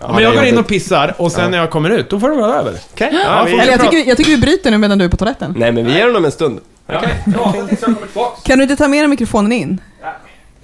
Ja, 0.00 0.12
men 0.14 0.22
jag 0.22 0.34
går 0.34 0.44
in 0.44 0.58
och 0.58 0.66
pissar 0.66 1.14
och 1.18 1.32
sen 1.32 1.50
när 1.50 1.58
jag 1.58 1.70
kommer 1.70 1.90
ut, 1.90 2.10
då 2.10 2.20
får 2.20 2.28
det 2.30 2.36
vara 2.36 2.54
över. 2.54 2.72
Okej, 2.92 3.10
Ja, 3.12 3.18
ja, 3.24 3.44
vi... 3.44 3.52
Eller 3.58 3.72
jag 3.72 3.80
tycker, 3.80 4.08
jag 4.08 4.16
tycker 4.16 4.30
vi 4.30 4.38
bryter 4.38 4.70
nu 4.70 4.78
medan 4.78 4.98
du 4.98 5.04
är 5.04 5.08
på 5.08 5.16
toaletten. 5.16 5.54
Nej, 5.56 5.72
men 5.72 5.84
vi 5.86 5.92
ger 5.92 6.06
honom 6.06 6.24
en 6.24 6.32
stund. 6.32 6.60
Ja, 6.86 7.02
tillbaks. 7.24 8.42
Kan 8.44 8.58
du 8.58 8.62
inte 8.64 8.76
ta 8.76 8.88
med 8.88 9.00
dig 9.00 9.08
mikrofonen 9.08 9.52
in? 9.52 9.80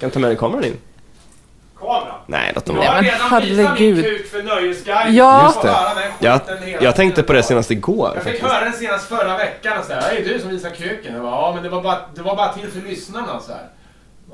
Kan 0.00 0.08
du 0.08 0.12
ta 0.14 0.18
med 0.20 0.30
dig 0.30 0.36
kameran 0.36 0.64
in? 0.64 0.76
Nej, 2.26 2.52
låt 2.54 2.64
dem 2.64 2.76
Nej, 2.76 2.88
vara. 2.88 3.02
men 3.02 3.10
herregud. 3.30 4.04
Ja. 5.10 5.44
Just 5.46 5.62
det. 5.62 5.68
Jag, 6.18 6.40
jag 6.82 6.96
tänkte 6.96 7.22
på 7.22 7.32
det 7.32 7.42
senast 7.42 7.70
igår 7.70 8.10
Jag 8.14 8.22
fick 8.24 8.32
faktiskt. 8.32 8.52
höra 8.52 8.64
den 8.64 8.72
senast 8.72 9.08
förra 9.08 9.36
veckan 9.36 9.78
och 9.78 9.84
så 9.84 9.92
här, 9.92 10.00
det 10.14 10.18
är 10.30 10.34
du 10.34 10.38
som 10.40 10.50
visar 10.50 10.70
kuken. 10.70 11.14
Jag 11.14 11.22
bara, 11.22 11.32
ja 11.32 11.52
men 11.54 11.62
det 11.62 11.68
var 11.68 11.82
bara, 11.82 11.98
det 12.14 12.22
var 12.22 12.36
bara 12.36 12.52
till 12.52 12.70
för 12.70 12.80
lyssnarna 12.88 13.40
så 13.40 13.52
här. 13.52 13.66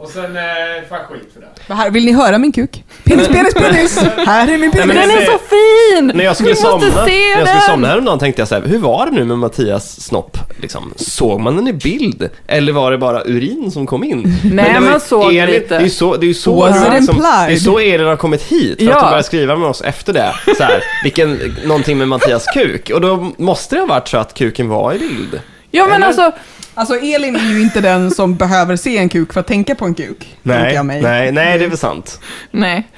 Och 0.01 0.09
sen 0.11 0.25
eh, 0.37 0.43
får 0.89 0.99
jag 0.99 1.07
skit 1.07 1.31
för 1.35 1.41
det. 1.41 1.47
Vad 1.69 1.79
Här, 1.79 1.91
vill 1.91 2.05
ni 2.05 2.13
höra 2.13 2.39
min 2.39 2.53
kuk? 2.53 2.85
Penis, 3.05 3.29
penis, 3.29 3.55
penis! 3.55 3.99
Här 4.27 4.49
är 4.49 4.59
min 4.59 4.71
penis! 4.71 4.87
men 4.87 4.97
Den 4.97 5.09
det- 5.09 5.15
är 5.15 5.27
så 5.27 5.39
fin! 5.39 6.13
När 6.15 6.25
jag 6.25 6.37
skulle 6.37 6.49
Vi 6.55 6.63
måste 6.63 6.91
somna, 6.91 7.07
se 7.07 7.11
när 7.13 7.39
jag 7.39 7.49
skulle 7.49 7.53
den! 7.61 7.61
somna 7.71 7.89
häromdagen 7.89 8.19
tänkte 8.19 8.41
jag 8.41 8.49
så 8.49 8.55
här, 8.55 8.63
hur 8.63 8.79
var 8.79 9.07
det 9.07 9.13
nu 9.13 9.25
med 9.25 9.39
Mattias 9.39 10.01
snopp? 10.01 10.37
Liksom, 10.63 10.93
såg 10.97 11.41
man 11.41 11.57
den 11.57 11.69
i 11.69 11.73
bild? 11.73 12.31
Eller 12.47 12.73
var 12.73 12.91
det 12.91 12.99
bara 12.99 13.23
urin 13.25 13.71
som 13.71 13.87
kom 13.87 14.05
in? 14.05 14.35
Nej, 14.45 14.65
det 14.65 14.73
var 14.75 14.81
ju 14.87 14.91
man 14.91 15.01
såg 15.01 15.35
Elin, 15.35 15.55
lite. 15.55 15.69
Det 15.69 15.75
är 15.77 15.81
ju 15.81 15.91
så, 15.91 16.17
det 16.17 16.27
är 16.27 16.29
ju 16.29 16.35
så, 16.35 16.55
Was 16.55 16.77
it 16.87 16.93
liksom, 16.93 17.15
implied? 17.17 17.49
det 17.49 17.53
är 17.53 17.57
så 17.57 17.79
Elin 17.79 18.07
har 18.07 18.17
kommit 18.17 18.43
hit, 18.43 18.79
för 18.79 18.85
Ja. 18.85 18.91
att 18.91 19.01
hon 19.03 19.05
började 19.11 19.23
skriva 19.25 19.57
med 19.57 19.69
oss 19.69 19.83
efter 19.83 20.13
det. 20.13 20.35
Så 20.57 20.63
här, 20.63 20.83
vilken, 21.05 21.55
någonting 21.65 21.99
med 21.99 22.09
Mattias 22.09 22.47
kuk. 22.55 22.91
Och 22.91 23.01
då 23.01 23.33
måste 23.39 23.75
det 23.77 23.81
ha 23.81 23.87
varit 23.87 24.09
så 24.09 24.17
att 24.19 24.35
kuken 24.35 24.69
var 24.69 24.93
i 24.95 24.99
bild. 24.99 25.41
Ja 25.71 25.87
men 25.87 25.95
Eller? 25.95 26.07
alltså, 26.07 26.33
Alltså 26.79 26.97
Elin 26.97 27.37
är 27.37 27.51
ju 27.51 27.63
inte 27.63 27.81
den 27.81 28.11
som 28.11 28.37
behöver 28.37 28.77
se 28.77 28.99
en 28.99 29.09
kuk 29.09 29.33
för 29.33 29.41
att 29.41 29.47
tänka 29.47 29.75
på 29.75 29.85
en 29.85 29.95
kuk. 29.95 30.39
Nej, 30.43 30.75
jag 30.75 30.87
mig. 30.87 31.03
nej, 31.03 31.33
nej, 31.33 31.59
det 31.59 31.65
är 31.65 31.69
väl 31.69 31.79
sant. 31.79 32.21
nej. 32.51 32.89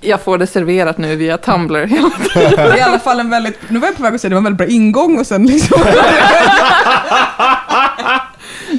Jag 0.00 0.20
får 0.20 0.38
det 0.38 0.46
serverat 0.46 0.98
nu 0.98 1.16
via 1.16 1.38
Tumblr. 1.38 1.86
Det 2.34 2.58
är 2.58 2.76
i 2.76 2.80
alla 2.80 2.98
fall 2.98 3.20
en 3.20 3.30
väldigt, 3.30 3.58
nu 3.68 3.78
var 3.78 3.88
jag 3.88 3.96
på 3.96 4.02
väg 4.02 4.14
att 4.14 4.20
säga 4.20 4.28
det 4.28 4.34
var 4.34 4.40
en 4.40 4.44
väldigt 4.44 4.58
bra 4.58 4.66
ingång 4.66 5.18
och 5.18 5.26
sen 5.26 5.46
liksom, 5.46 5.80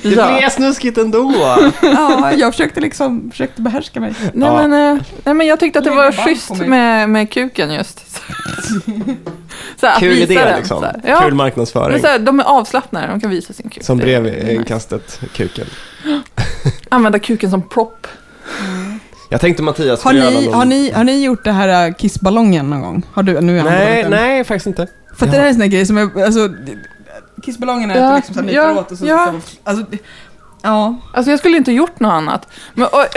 Det 0.03 0.09
Ja. 0.09 0.37
blev 0.39 0.49
snuskigt 0.49 0.97
ändå. 0.97 1.33
ja, 1.81 2.31
jag 2.37 2.53
försökte 2.53 2.79
liksom, 2.81 3.31
försökte 3.31 3.61
behärska 3.61 3.99
mig. 3.99 4.13
Nej, 4.33 4.49
Ja. 4.49 4.67
men, 4.67 4.95
eh, 4.97 5.01
nej 5.23 5.33
men 5.35 5.47
jag 5.47 5.59
tyckte 5.59 5.79
att 5.79 5.85
det 5.85 5.91
var 5.91 6.11
schysst 6.11 6.55
med, 6.55 7.09
med 7.09 7.31
kuken 7.31 7.73
just. 7.73 7.99
Så 9.79 9.87
här, 9.87 9.99
Kul 9.99 10.17
idé 10.17 10.35
den, 10.35 10.57
liksom. 10.57 10.79
så 10.79 10.85
här. 10.85 11.01
Ja, 11.05 11.19
Kul 11.19 11.27
men 11.27 11.37
marknadsföring. 11.37 12.01
så 12.01 12.07
här, 12.07 12.19
de 12.19 12.39
är 12.39 12.43
avslappnade, 12.43 13.07
de 13.07 13.19
kan 13.21 13.29
visa 13.29 13.53
sin 13.53 13.69
kuk. 13.69 13.83
Som 13.83 13.97
Det- 13.97 14.03
brev 14.03 14.23
det 14.23 14.29
är 14.31 14.49
i 14.49 14.57
nice. 14.57 14.63
kastet, 14.69 15.19
kuken. 15.33 15.65
Använda 16.89 17.19
kuken 17.19 17.49
som 17.51 17.69
prop. 17.69 18.07
Jag 19.29 19.41
tänkte 19.41 19.63
Mattias 19.63 20.03
Har 20.03 20.13
ni, 20.13 20.19
någon... 20.45 20.53
har, 20.53 20.65
ni, 20.65 20.91
har 20.91 21.03
ni 21.03 21.23
gjort 21.23 21.43
det 21.43 21.51
här 21.51 21.87
äh, 21.87 21.93
kissballongen 21.93 22.69
någon 22.69 22.81
gång? 22.81 23.03
Har 23.13 23.23
du? 23.23 23.41
Nu 23.41 23.59
är 23.59 23.63
Nej, 23.63 24.05
nej, 24.09 24.43
faktiskt 24.43 24.67
inte. 24.67 24.87
För 25.17 25.25
att 25.25 25.31
det 25.31 25.37
här 25.37 25.45
är 25.45 25.49
en 25.49 25.55
sån 25.55 25.69
grej 25.69 25.85
som 25.85 25.97
är, 25.97 26.23
alltså, 26.25 26.49
är 27.91 27.95
Ja, 27.95 28.15
liksom 28.15 28.35
så 28.35 28.41
här 28.41 28.49
ja, 28.49 28.67
nyper 28.67 28.81
åt 28.81 28.91
och 28.91 28.97
så, 28.97 29.05
ja. 29.05 29.33
så 29.41 29.57
alltså, 29.63 29.85
ja. 30.61 30.95
Alltså 31.13 31.31
jag 31.31 31.39
skulle 31.39 31.57
inte 31.57 31.71
gjort 31.71 31.99
något 31.99 32.11
annat. 32.11 32.47
Men, 32.73 32.87
och, 32.87 33.05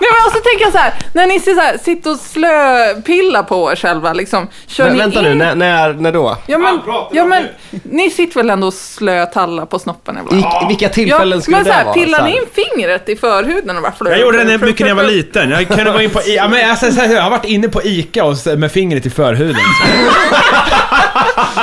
Nej 0.00 0.10
men 0.12 0.22
alltså 0.24 0.40
tänker 0.42 0.64
jag 0.64 0.72
så 0.72 0.78
här, 0.78 0.94
när 1.12 1.26
ni 1.26 1.40
så 1.40 1.54
här, 1.60 1.78
sitter 1.78 2.10
och 2.10 2.16
slöpillar 2.16 3.42
på 3.42 3.72
er 3.72 3.76
själva 3.76 4.12
liksom. 4.12 4.48
Kör 4.66 4.84
Men, 4.84 4.92
ni 4.92 4.98
vänta 4.98 5.18
in... 5.18 5.24
nu, 5.24 5.34
när, 5.34 5.54
när, 5.54 5.92
när 5.94 6.12
då? 6.12 6.36
Ja 6.46 6.58
men, 6.58 6.80
ja, 7.12 7.24
men 7.24 7.44
ni 7.82 8.10
sitter 8.10 8.36
väl 8.36 8.50
ändå 8.50 8.66
och 8.66 8.74
slötallar 8.74 9.66
på 9.66 9.78
snoppen 9.78 10.18
ibland? 10.18 10.44
I, 10.44 10.64
i 10.64 10.68
vilka 10.68 10.88
tillfällen 10.88 11.42
skulle 11.42 11.56
men 11.56 11.64
det 11.64 11.70
så 11.70 11.76
här, 11.76 11.84
vara? 11.84 11.94
pillar 11.94 12.22
ni 12.24 12.30
in 12.36 12.42
fingret 12.54 13.08
i 13.08 13.16
förhuden 13.16 13.76
och 13.76 13.82
bara 13.82 13.92
flö, 13.92 14.10
Jag 14.10 14.20
gjorde 14.20 14.44
det 14.44 14.58
mycket 14.58 14.80
när 14.80 14.88
jag 14.88 14.96
var 14.96 15.04
liten. 15.04 15.50
Jag 15.50 15.68
kunde 15.68 15.90
vara 15.90 16.02
in 16.02 16.10
på 16.10 16.20
I- 16.20 16.36
ja, 16.36 16.48
men 16.48 16.70
alltså, 16.70 16.92
så 16.92 17.00
här, 17.00 17.14
Jag 17.14 17.22
har 17.22 17.30
varit 17.30 17.44
inne 17.44 17.68
på 17.68 17.82
ICA 17.84 18.24
och 18.24 18.36
med 18.58 18.72
fingret 18.72 19.06
i 19.06 19.10
förhuden. 19.10 19.56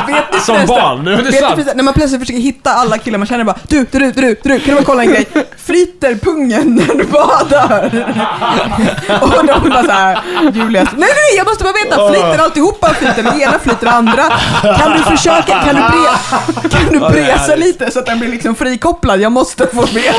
Vet 0.07 0.33
ni 0.33 0.39
Som 0.39 0.55
förresten- 0.55 0.67
barn. 0.67 1.03
Nu 1.03 1.13
är 1.13 1.17
det 1.17 1.23
Vet 1.23 1.39
sant. 1.39 1.59
när 1.75 1.83
man 1.83 1.93
plötsligt 1.93 2.21
försöker 2.21 2.39
hitta 2.41 2.69
alla 2.73 2.97
killar 2.97 3.17
man 3.17 3.27
känner 3.27 3.43
bara 3.43 3.55
Du, 3.67 3.85
du, 3.91 3.99
du, 3.99 4.11
du, 4.11 4.35
du, 4.43 4.59
kan 4.59 4.59
du 4.65 4.73
bara 4.73 4.83
kolla 4.83 5.01
en 5.03 5.09
grej? 5.09 5.25
Flyter 5.65 6.15
pungen 6.15 6.75
när 6.75 6.95
du 6.95 7.03
badar? 7.03 7.91
och 9.21 9.45
de 9.45 9.69
bara 9.69 9.83
såhär, 9.83 10.19
Julia, 10.53 10.83
nej 10.83 11.09
nej 11.09 11.37
jag 11.37 11.47
måste 11.47 11.63
bara 11.63 11.73
veta, 11.73 12.07
flyter 12.09 12.43
alltihopa? 12.43 12.93
Flyter 12.93 13.23
det 13.23 13.43
ena, 13.43 13.59
flyter 13.59 13.85
det 13.85 13.91
andra? 13.91 14.23
Kan 14.77 14.91
du 14.97 15.03
försöka, 15.03 15.41
kan 15.63 15.75
du, 15.75 15.81
bre, 15.81 16.69
kan 16.69 16.93
du 16.93 16.99
bresa 16.99 17.55
lite 17.55 17.91
så 17.91 17.99
att 17.99 18.05
den 18.05 18.19
blir 18.19 18.29
liksom 18.29 18.55
frikopplad? 18.55 19.19
Jag 19.21 19.31
måste 19.31 19.67
få 19.67 19.81
veta. 19.81 20.13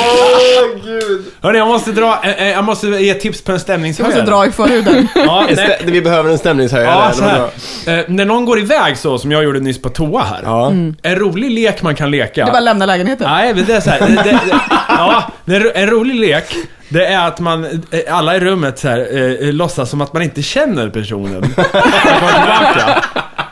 Hörni, 1.43 1.59
jag 1.59 1.69
måste 1.69 1.93
dra, 1.93 2.19
eh, 2.23 2.31
eh, 2.43 2.49
jag 2.49 2.65
måste 2.65 2.87
ge 2.87 3.15
tips 3.15 3.43
på 3.43 3.53
en 3.53 3.55
Jag 3.55 3.59
måste 3.59 3.65
stämningshöjare. 3.65 4.27
dra 4.27 4.47
i 4.47 4.53
förhuden. 4.53 5.09
Ja, 5.15 5.45
En 5.49 5.55
nej, 5.57 5.79
stä- 5.81 5.91
Vi 5.91 6.01
behöver 6.03 6.31
en 6.31 6.39
stämningshöjare. 6.39 6.91
ja, 7.09 7.13
så 7.13 7.25
här. 7.25 7.99
Eh, 7.99 8.05
när 8.09 8.25
någon 8.25 8.45
går 8.45 8.59
iväg 8.59 8.99
så, 8.99 9.19
som 9.19 9.33
jag 9.33 9.45
gjorde 9.47 9.61
nyss 9.61 9.83
på 9.83 9.89
toa 9.89 10.23
här. 10.23 10.41
Ja. 10.45 10.73
En 11.03 11.17
rolig 11.17 11.51
lek 11.51 11.83
man 11.83 11.95
kan 11.95 12.11
leka. 12.11 12.45
Det 12.45 12.51
är 12.51 12.53
bara 12.53 12.59
att 12.59 12.63
lämna 12.65 12.87
lägenheten. 12.87 13.31
Nej, 13.31 13.55
men 13.55 13.65
det 13.65 13.75
är 13.75 13.81
så 13.81 13.91
här, 13.91 14.01
det, 14.01 14.15
det, 14.23 14.41
ja, 14.89 15.25
det 15.45 15.57
är 15.57 15.73
en 15.77 15.91
rolig 15.91 16.15
lek, 16.21 16.45
det 16.89 17.07
är 17.07 17.27
att 17.29 17.41
man, 17.41 17.65
eh, 17.65 18.01
alla 18.17 18.37
i 18.37 18.41
rummet 18.41 18.79
så 18.79 18.89
här, 18.89 19.17
eh, 19.43 19.53
låtsas 19.53 19.91
som 19.91 20.01
att 20.01 20.13
man 20.13 20.23
inte 20.23 20.43
känner 20.43 20.89
personen. 20.91 21.55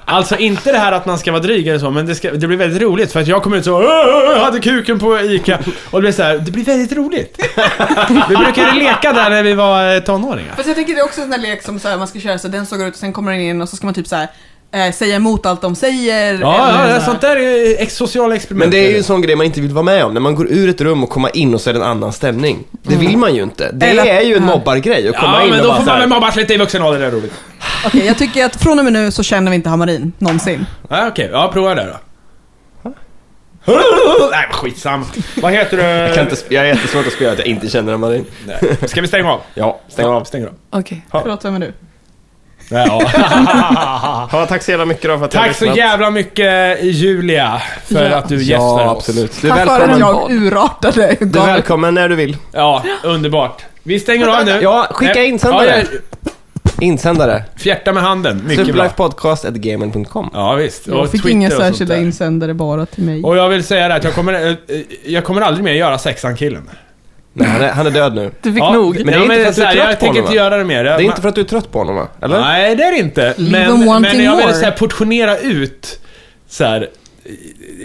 Alltså 0.07 0.37
inte 0.37 0.73
det 0.73 0.79
här 0.79 0.93
att 0.93 1.07
man 1.07 1.19
ska 1.19 1.33
vara 1.33 1.43
dryg 1.43 1.69
eller 1.69 1.79
så, 1.79 1.91
men 1.91 2.07
det, 2.07 2.15
ska, 2.15 2.31
det 2.31 2.47
blir 2.47 2.57
väldigt 2.59 2.83
roligt 2.83 3.13
för 3.13 3.21
att 3.21 3.27
jag 3.27 3.43
kommer 3.43 3.57
ut 3.57 3.65
så 3.65 3.75
"Åh, 3.77 4.33
jag 4.35 4.41
hade 4.45 4.61
kuken 4.61 4.99
på 4.99 5.21
ICA 5.21 5.59
och 5.91 5.99
det 5.99 6.01
blir 6.01 6.13
så 6.13 6.23
här, 6.23 6.39
det 6.39 6.51
blir 6.51 6.65
väldigt 6.65 6.93
roligt. 6.93 7.39
Vi 8.29 8.37
brukade 8.37 8.73
leka 8.73 9.13
där 9.13 9.31
när 9.31 9.43
vi 9.43 9.55
var 9.55 9.95
eh, 9.95 10.01
tonåringar. 10.01 10.53
Fast 10.57 10.67
jag 10.69 10.77
tänker 10.77 10.95
det 10.95 11.01
är 11.01 11.05
också 11.05 11.21
en 11.21 11.25
sån 11.25 11.41
där 11.41 11.49
lek 11.49 11.63
som 11.63 11.79
så 11.81 11.89
här, 11.89 11.97
man 11.97 12.09
ska 12.09 12.21
köra 12.21 12.39
så 12.39 12.49
den 12.49 12.67
sågar 12.67 12.87
ut 12.87 12.95
och 12.95 13.01
sen 13.01 13.13
kommer 13.13 13.33
den 13.33 13.41
in 13.41 13.61
och 13.63 13.69
så 13.69 13.77
ska 13.77 13.87
man 13.87 13.95
typ 13.95 14.07
så 14.07 14.17
här, 14.17 14.29
eh, 14.75 14.93
säga 14.93 15.17
emot 15.17 15.47
allt 15.47 15.61
de 15.63 15.75
säger. 15.75 16.39
Ja, 16.41 16.69
eller 16.85 16.95
ja, 16.95 17.01
sånt 17.01 17.21
där 17.21 17.37
är 17.37 17.83
ex- 17.83 17.97
sociala 17.97 18.35
experiment. 18.35 18.65
Men 18.65 18.71
det 18.71 18.87
är 18.87 18.91
ju 18.91 18.97
en 18.97 19.05
sån 19.05 19.23
grej 19.23 19.37
man 19.37 19.47
inte 19.47 19.61
vill 19.61 19.73
vara 19.73 19.83
med 19.85 20.05
om. 20.05 20.15
När 20.15 20.21
man 20.21 20.35
går 20.35 20.47
ur 20.53 20.69
ett 20.69 20.81
rum 20.81 21.03
och 21.05 21.11
kommer 21.11 21.37
in 21.37 21.55
och 21.55 21.61
så 21.61 21.71
är 21.71 21.75
det 21.75 21.81
en 21.81 21.87
annan 21.87 22.13
stämning. 22.13 22.65
Det 22.83 22.97
vill 22.97 23.17
man 23.19 23.35
ju 23.35 23.43
inte. 23.43 23.73
Det 23.73 23.87
Eller- 23.87 24.05
är 24.07 24.21
ju 24.21 24.35
en 24.37 24.45
mobbargrej 24.45 25.09
att 25.09 25.17
komma 25.17 25.37
Ja, 25.39 25.45
in 25.45 25.51
men 25.51 25.61
och 25.61 25.65
då 25.67 25.71
bara 25.71 25.77
får 25.77 25.83
så 25.85 25.91
man 25.91 25.95
här, 25.95 26.01
väl 26.01 26.09
mobbas 26.09 26.37
lite 26.37 26.55
i 26.55 26.57
vuxen 26.57 26.83
ålder, 26.83 27.01
det 27.01 27.07
är 27.07 27.11
roligt. 27.11 27.33
Okej, 27.87 28.07
jag 28.07 28.19
tycker 28.19 28.45
att 28.45 28.57
från 28.63 28.79
och 28.79 28.85
med 28.85 28.93
nu 28.93 29.11
så 29.11 29.23
känner 29.23 29.51
vi 29.51 29.55
inte 29.57 29.69
Hammarin, 29.69 30.13
någonsin. 30.19 30.67
Ja, 30.89 31.09
Okej, 31.09 31.29
ja 31.33 31.51
prova 31.53 31.75
det 31.75 31.85
då. 31.85 31.97
Nej, 33.67 34.47
men 34.49 34.53
skitsam. 34.53 35.05
Vad 35.43 35.53
heter 35.53 35.77
du? 35.77 35.83
jag, 35.83 36.15
kan 36.15 36.25
inte, 36.25 36.35
sp- 36.37 36.45
jag 36.49 36.63
är 36.65 36.69
jättesvårt 36.75 37.07
att 37.07 37.13
spela 37.13 37.33
att 37.33 37.39
jag 37.39 37.47
inte 37.47 37.69
känner 37.69 37.97
Marin. 37.97 38.25
Nej. 38.47 38.77
Ska 38.89 39.01
vi 39.01 39.09
stänga 39.09 39.33
av? 39.33 39.41
Ja, 39.55 39.81
stäng 39.89 40.07
av. 40.07 40.25
Stäng 40.25 40.45
av. 40.45 40.51
Okej. 40.71 41.07
Förlåt, 41.11 41.45
vem 41.45 41.55
är 41.55 41.61
du? 41.61 41.73
Ja. 42.69 43.03
Ja, 44.33 44.47
tack 44.49 44.63
så 44.63 44.71
jävla 44.71 44.87
mycket 44.87 45.03
då 45.11 45.19
för 45.19 45.25
att 45.25 45.35
jag 45.35 45.43
Tack 45.45 45.57
så 45.57 45.65
lyssnat. 45.65 45.77
jävla 45.79 46.11
mycket 46.11 46.83
Julia 46.85 47.63
för 47.87 48.11
Ja. 48.11 48.17
att 48.17 48.29
du 48.29 48.43
gästar 48.43 48.55
Ja, 48.83 48.91
oss. 48.91 48.97
absolut. 48.99 49.43
Du 49.43 49.49
är 49.51 49.53
Tack 49.57 49.67
vare 49.67 49.83
att 49.85 49.91
välkommen. 49.91 50.29
jag 50.31 50.33
urartade. 50.33 51.17
Du 51.21 51.39
är 51.39 51.47
välkommen 51.47 51.95
när 51.95 52.09
du 52.09 52.15
vill. 52.17 52.37
Ja, 52.53 52.83
underbart. 53.03 53.63
Vi 53.83 54.01
stänger 54.01 54.27
av 54.39 54.45
nu. 54.45 54.59
Ja, 54.63 54.87
skicka 54.91 55.25
insändare. 55.25 55.85
Ja, 55.93 55.99
Insändare. 56.81 57.45
fjärta 57.57 57.93
med 57.93 58.03
handen. 58.03 58.37
Mycket 58.47 58.57
bra. 58.57 58.65
Superlifepodcast.gmail.com 58.65 60.31
Ja, 60.35 60.55
visst. 60.55 60.87
Jag 60.87 61.11
fick 61.11 61.23
Twitter 61.23 61.31
inga 61.31 61.47
och 61.49 61.53
sånt 61.53 61.65
särskilda 61.65 61.95
där. 61.95 62.01
insändare 62.03 62.55
bara 62.55 62.87
till 62.87 63.05
mig. 63.05 63.23
Och 63.23 63.37
jag 63.37 63.49
vill 63.49 63.65
säga 63.65 63.89
det 63.89 63.95
att 63.95 64.05
jag 64.05 64.15
kommer, 64.15 64.33
eh, 64.33 64.41
eh, 64.49 64.55
jag 65.07 65.25
kommer 65.25 65.41
aldrig 65.43 65.65
mer 65.65 65.73
göra 65.73 65.99
sexan-killen. 65.99 66.71
Nej, 67.37 67.49
han 67.49 67.61
är, 67.63 67.69
han 67.71 67.87
är 67.87 67.91
död 67.91 68.15
nu. 68.15 68.31
Du 68.43 68.53
fick 68.53 68.63
Ja, 68.63 68.73
nog. 68.73 68.97
Men 68.97 69.07
det 69.07 69.13
är 69.13 69.23
inte 69.23 69.35
för 69.35 69.49
att 69.49 69.57
du 69.57 69.63
är 69.63 69.63
så 69.63 69.63
här, 69.63 69.73
trött 69.75 69.85
Jag 69.89 69.95
på 69.99 70.01
tänker 70.01 70.07
honom, 70.07 70.17
inte 70.19 70.29
va? 70.31 70.35
göra 70.45 70.57
det 70.59 70.65
mer. 70.65 70.85
Det 70.85 70.91
är 70.91 71.01
inte 71.01 71.21
för 71.21 71.29
att 71.29 71.35
du 71.35 71.41
är 71.41 71.45
trött 71.45 71.73
på 71.73 71.79
honom 71.79 71.95
va? 71.97 72.09
Eller? 72.23 72.41
Nej, 72.41 72.77
det 72.77 72.83
är 72.83 72.91
det 72.93 72.99
inte. 72.99 73.35
Leave 73.37 73.69
Men, 73.77 73.87
wanting 73.87 74.17
men 74.17 74.25
jag 74.25 74.37
vill 74.37 74.45
more. 74.47 74.55
så 74.57 74.65
här 74.65 74.71
portionera 74.73 75.39
ut 75.39 76.01
så 76.49 76.65
här, 76.65 76.89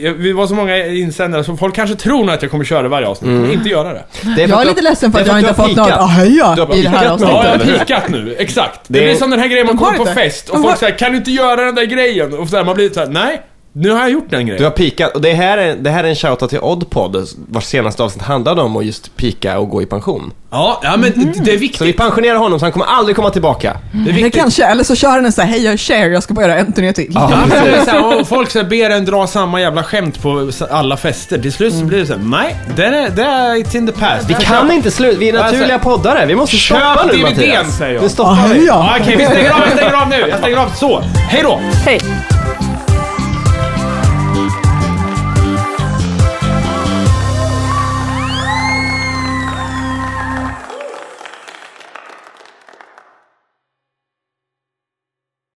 eh, 0.04 0.12
vi 0.12 0.32
var 0.32 0.48
så 0.48 0.54
många 0.56 0.86
insändare 0.86 1.44
så 1.44 1.58
folk 1.58 1.76
kanske 1.76 1.96
tror 1.96 2.18
nog 2.26 2.30
att 2.30 2.42
jag 2.42 2.52
kommer 2.52 2.66
köra 2.66 2.88
varje 2.88 3.08
avsnitt. 3.08 3.32
Jag 3.32 3.40
kommer 3.42 3.54
inte 3.54 3.70
göra 3.70 3.94
det. 3.94 4.04
Det 4.22 4.34
för 4.36 4.42
Jag 4.42 4.50
är 4.52 4.56
att 4.62 4.68
lite 4.68 4.82
ledsen 4.82 5.12
för 5.12 5.20
det 5.20 5.24
att 5.24 5.28
är 5.30 5.32
jag 5.34 5.40
inte 5.50 5.62
har 5.62 5.68
fått 5.68 5.78
något 5.78 5.86
pikat. 5.88 6.00
ahaja 6.02 6.56
Du 6.56 6.62
har 6.62 6.76
i 6.76 6.82
det 6.82 6.90
här 6.90 7.00
pikat 7.00 7.20
med 7.20 7.30
Ja, 7.30 7.44
jag 7.46 7.54
avsnittet. 7.56 7.78
har 7.80 7.86
pikat 7.86 8.10
nu. 8.10 8.36
Exakt. 8.40 8.80
Det, 8.88 9.00
Det- 9.00 9.06
blir 9.06 9.16
som 9.16 9.30
den 9.30 9.40
här 9.40 9.48
grejen 9.48 9.66
man 9.68 9.76
De 9.76 9.80
har 9.84 9.92
kommer 9.92 10.06
på 10.06 10.10
inte. 10.12 10.22
fest 10.22 10.50
och 10.50 10.56
De 10.56 10.62
folk 10.64 10.74
har- 10.74 10.80
säger 10.80 10.98
Kan 10.98 11.12
du 11.12 11.18
inte 11.18 11.32
göra 11.32 11.64
den 11.66 11.76
där 11.76 11.86
grejen? 11.86 12.34
Och 12.34 12.50
så 12.50 12.58
här, 12.58 12.64
man 12.64 12.76
blir 12.76 12.90
så 12.90 13.00
här, 13.00 13.08
nej. 13.08 13.42
Nu 13.74 13.90
har 13.92 14.00
jag 14.00 14.10
gjort 14.12 14.30
den 14.30 14.40
Du 14.40 14.46
grejen. 14.46 14.64
har 14.64 14.72
pikat, 14.72 15.16
och 15.16 15.22
det 15.22 15.34
här 15.34 15.58
är, 15.58 15.76
det 15.76 15.90
här 15.90 16.04
är 16.04 16.08
en 16.08 16.16
shoutout 16.16 16.50
till 16.50 16.60
Oddpod, 16.60 17.28
vars 17.50 17.64
senaste 17.64 18.04
avsnitt 18.04 18.24
handlade 18.24 18.62
om 18.62 18.78
att 18.78 18.86
just 18.86 19.16
pika 19.18 19.60
och 19.60 19.70
gå 19.70 19.82
i 19.82 19.86
pension. 19.86 20.32
Ja, 20.52 20.80
ja 20.84 20.98
men 20.98 21.12
det- 21.16 21.44
det 21.44 21.54
är 21.54 21.58
viktigt. 21.58 21.78
Så 21.78 21.84
vi 21.86 21.94
pensionerar 21.94 22.38
honom 22.38 22.60
så 22.60 22.66
han 22.66 22.72
kommer 22.72 22.86
aldrig 22.86 23.16
komma 23.16 23.30
tillbaka. 23.30 23.78
Det 24.06 24.10
är 24.12 24.24
Det 24.24 24.30
kanske, 24.30 24.66
eller 24.66 24.84
så 24.84 24.96
kör 24.96 25.16
den 25.16 25.26
en 25.26 25.32
sån 25.32 25.44
här, 25.46 25.52
hej 25.52 25.64
jag 25.64 25.74
är 25.74 25.78
share, 25.78 26.08
jag 26.08 26.24
ska 26.24 26.34
bara 26.34 26.48
göra 26.48 26.60
en 26.60 26.74
turné 26.74 26.94
till. 26.94 27.12
Ja, 27.14 27.30
men 27.30 27.50
det 27.66 27.76
är 27.76 27.86
så 27.86 27.92
här, 27.92 28.20
och 28.22 28.28
folk 28.28 28.52
så 28.52 28.60
här, 28.60 28.66
ber 28.70 28.90
en 28.90 29.06
dra 29.06 29.28
samma 29.28 29.62
jävla 29.62 29.84
skämt 29.84 30.22
på 30.22 30.50
alla 30.72 30.98
fester. 30.98 31.38
Till 31.42 31.54
slut 31.54 31.74
så 31.74 31.86
blir 31.86 32.00
det 32.00 32.06
så 32.06 32.14
här, 32.14 32.22
nej, 32.24 32.56
det 32.76 32.86
är, 32.86 33.10
det 33.10 33.24
är 33.24 33.56
it's 33.56 33.78
in 33.78 33.88
the 33.88 33.94
past. 33.94 34.30
Vi 34.30 34.34
kan 34.34 34.72
inte 34.72 34.92
sluta, 34.92 35.20
vi 35.20 35.30
är 35.30 35.34
naturliga 35.34 35.80
poddare. 35.80 36.26
Vi 36.26 36.36
måste 36.36 36.56
Köp 36.56 36.78
stoppa 36.78 37.06
nu 37.06 37.12
DVDn 37.12 37.24
Mattias. 37.36 37.78
säger 37.78 37.94
jag. 37.94 38.04
Nu 38.04 38.10
stoppar 38.10 38.48
vi. 38.54 38.66
Ja! 38.68 38.96
Okej, 39.02 39.16
vi 39.18 39.26
stänger 39.26 39.52
av, 39.52 39.60
jag 39.66 39.72
stänger 39.78 39.94
av 40.02 40.10
nu. 40.10 40.26
Jag 40.30 40.40
stänger 40.40 40.58
av 40.58 40.70
så. 40.76 41.00
Hej 41.30 41.44
då! 41.44 41.60
Hej! 41.86 42.00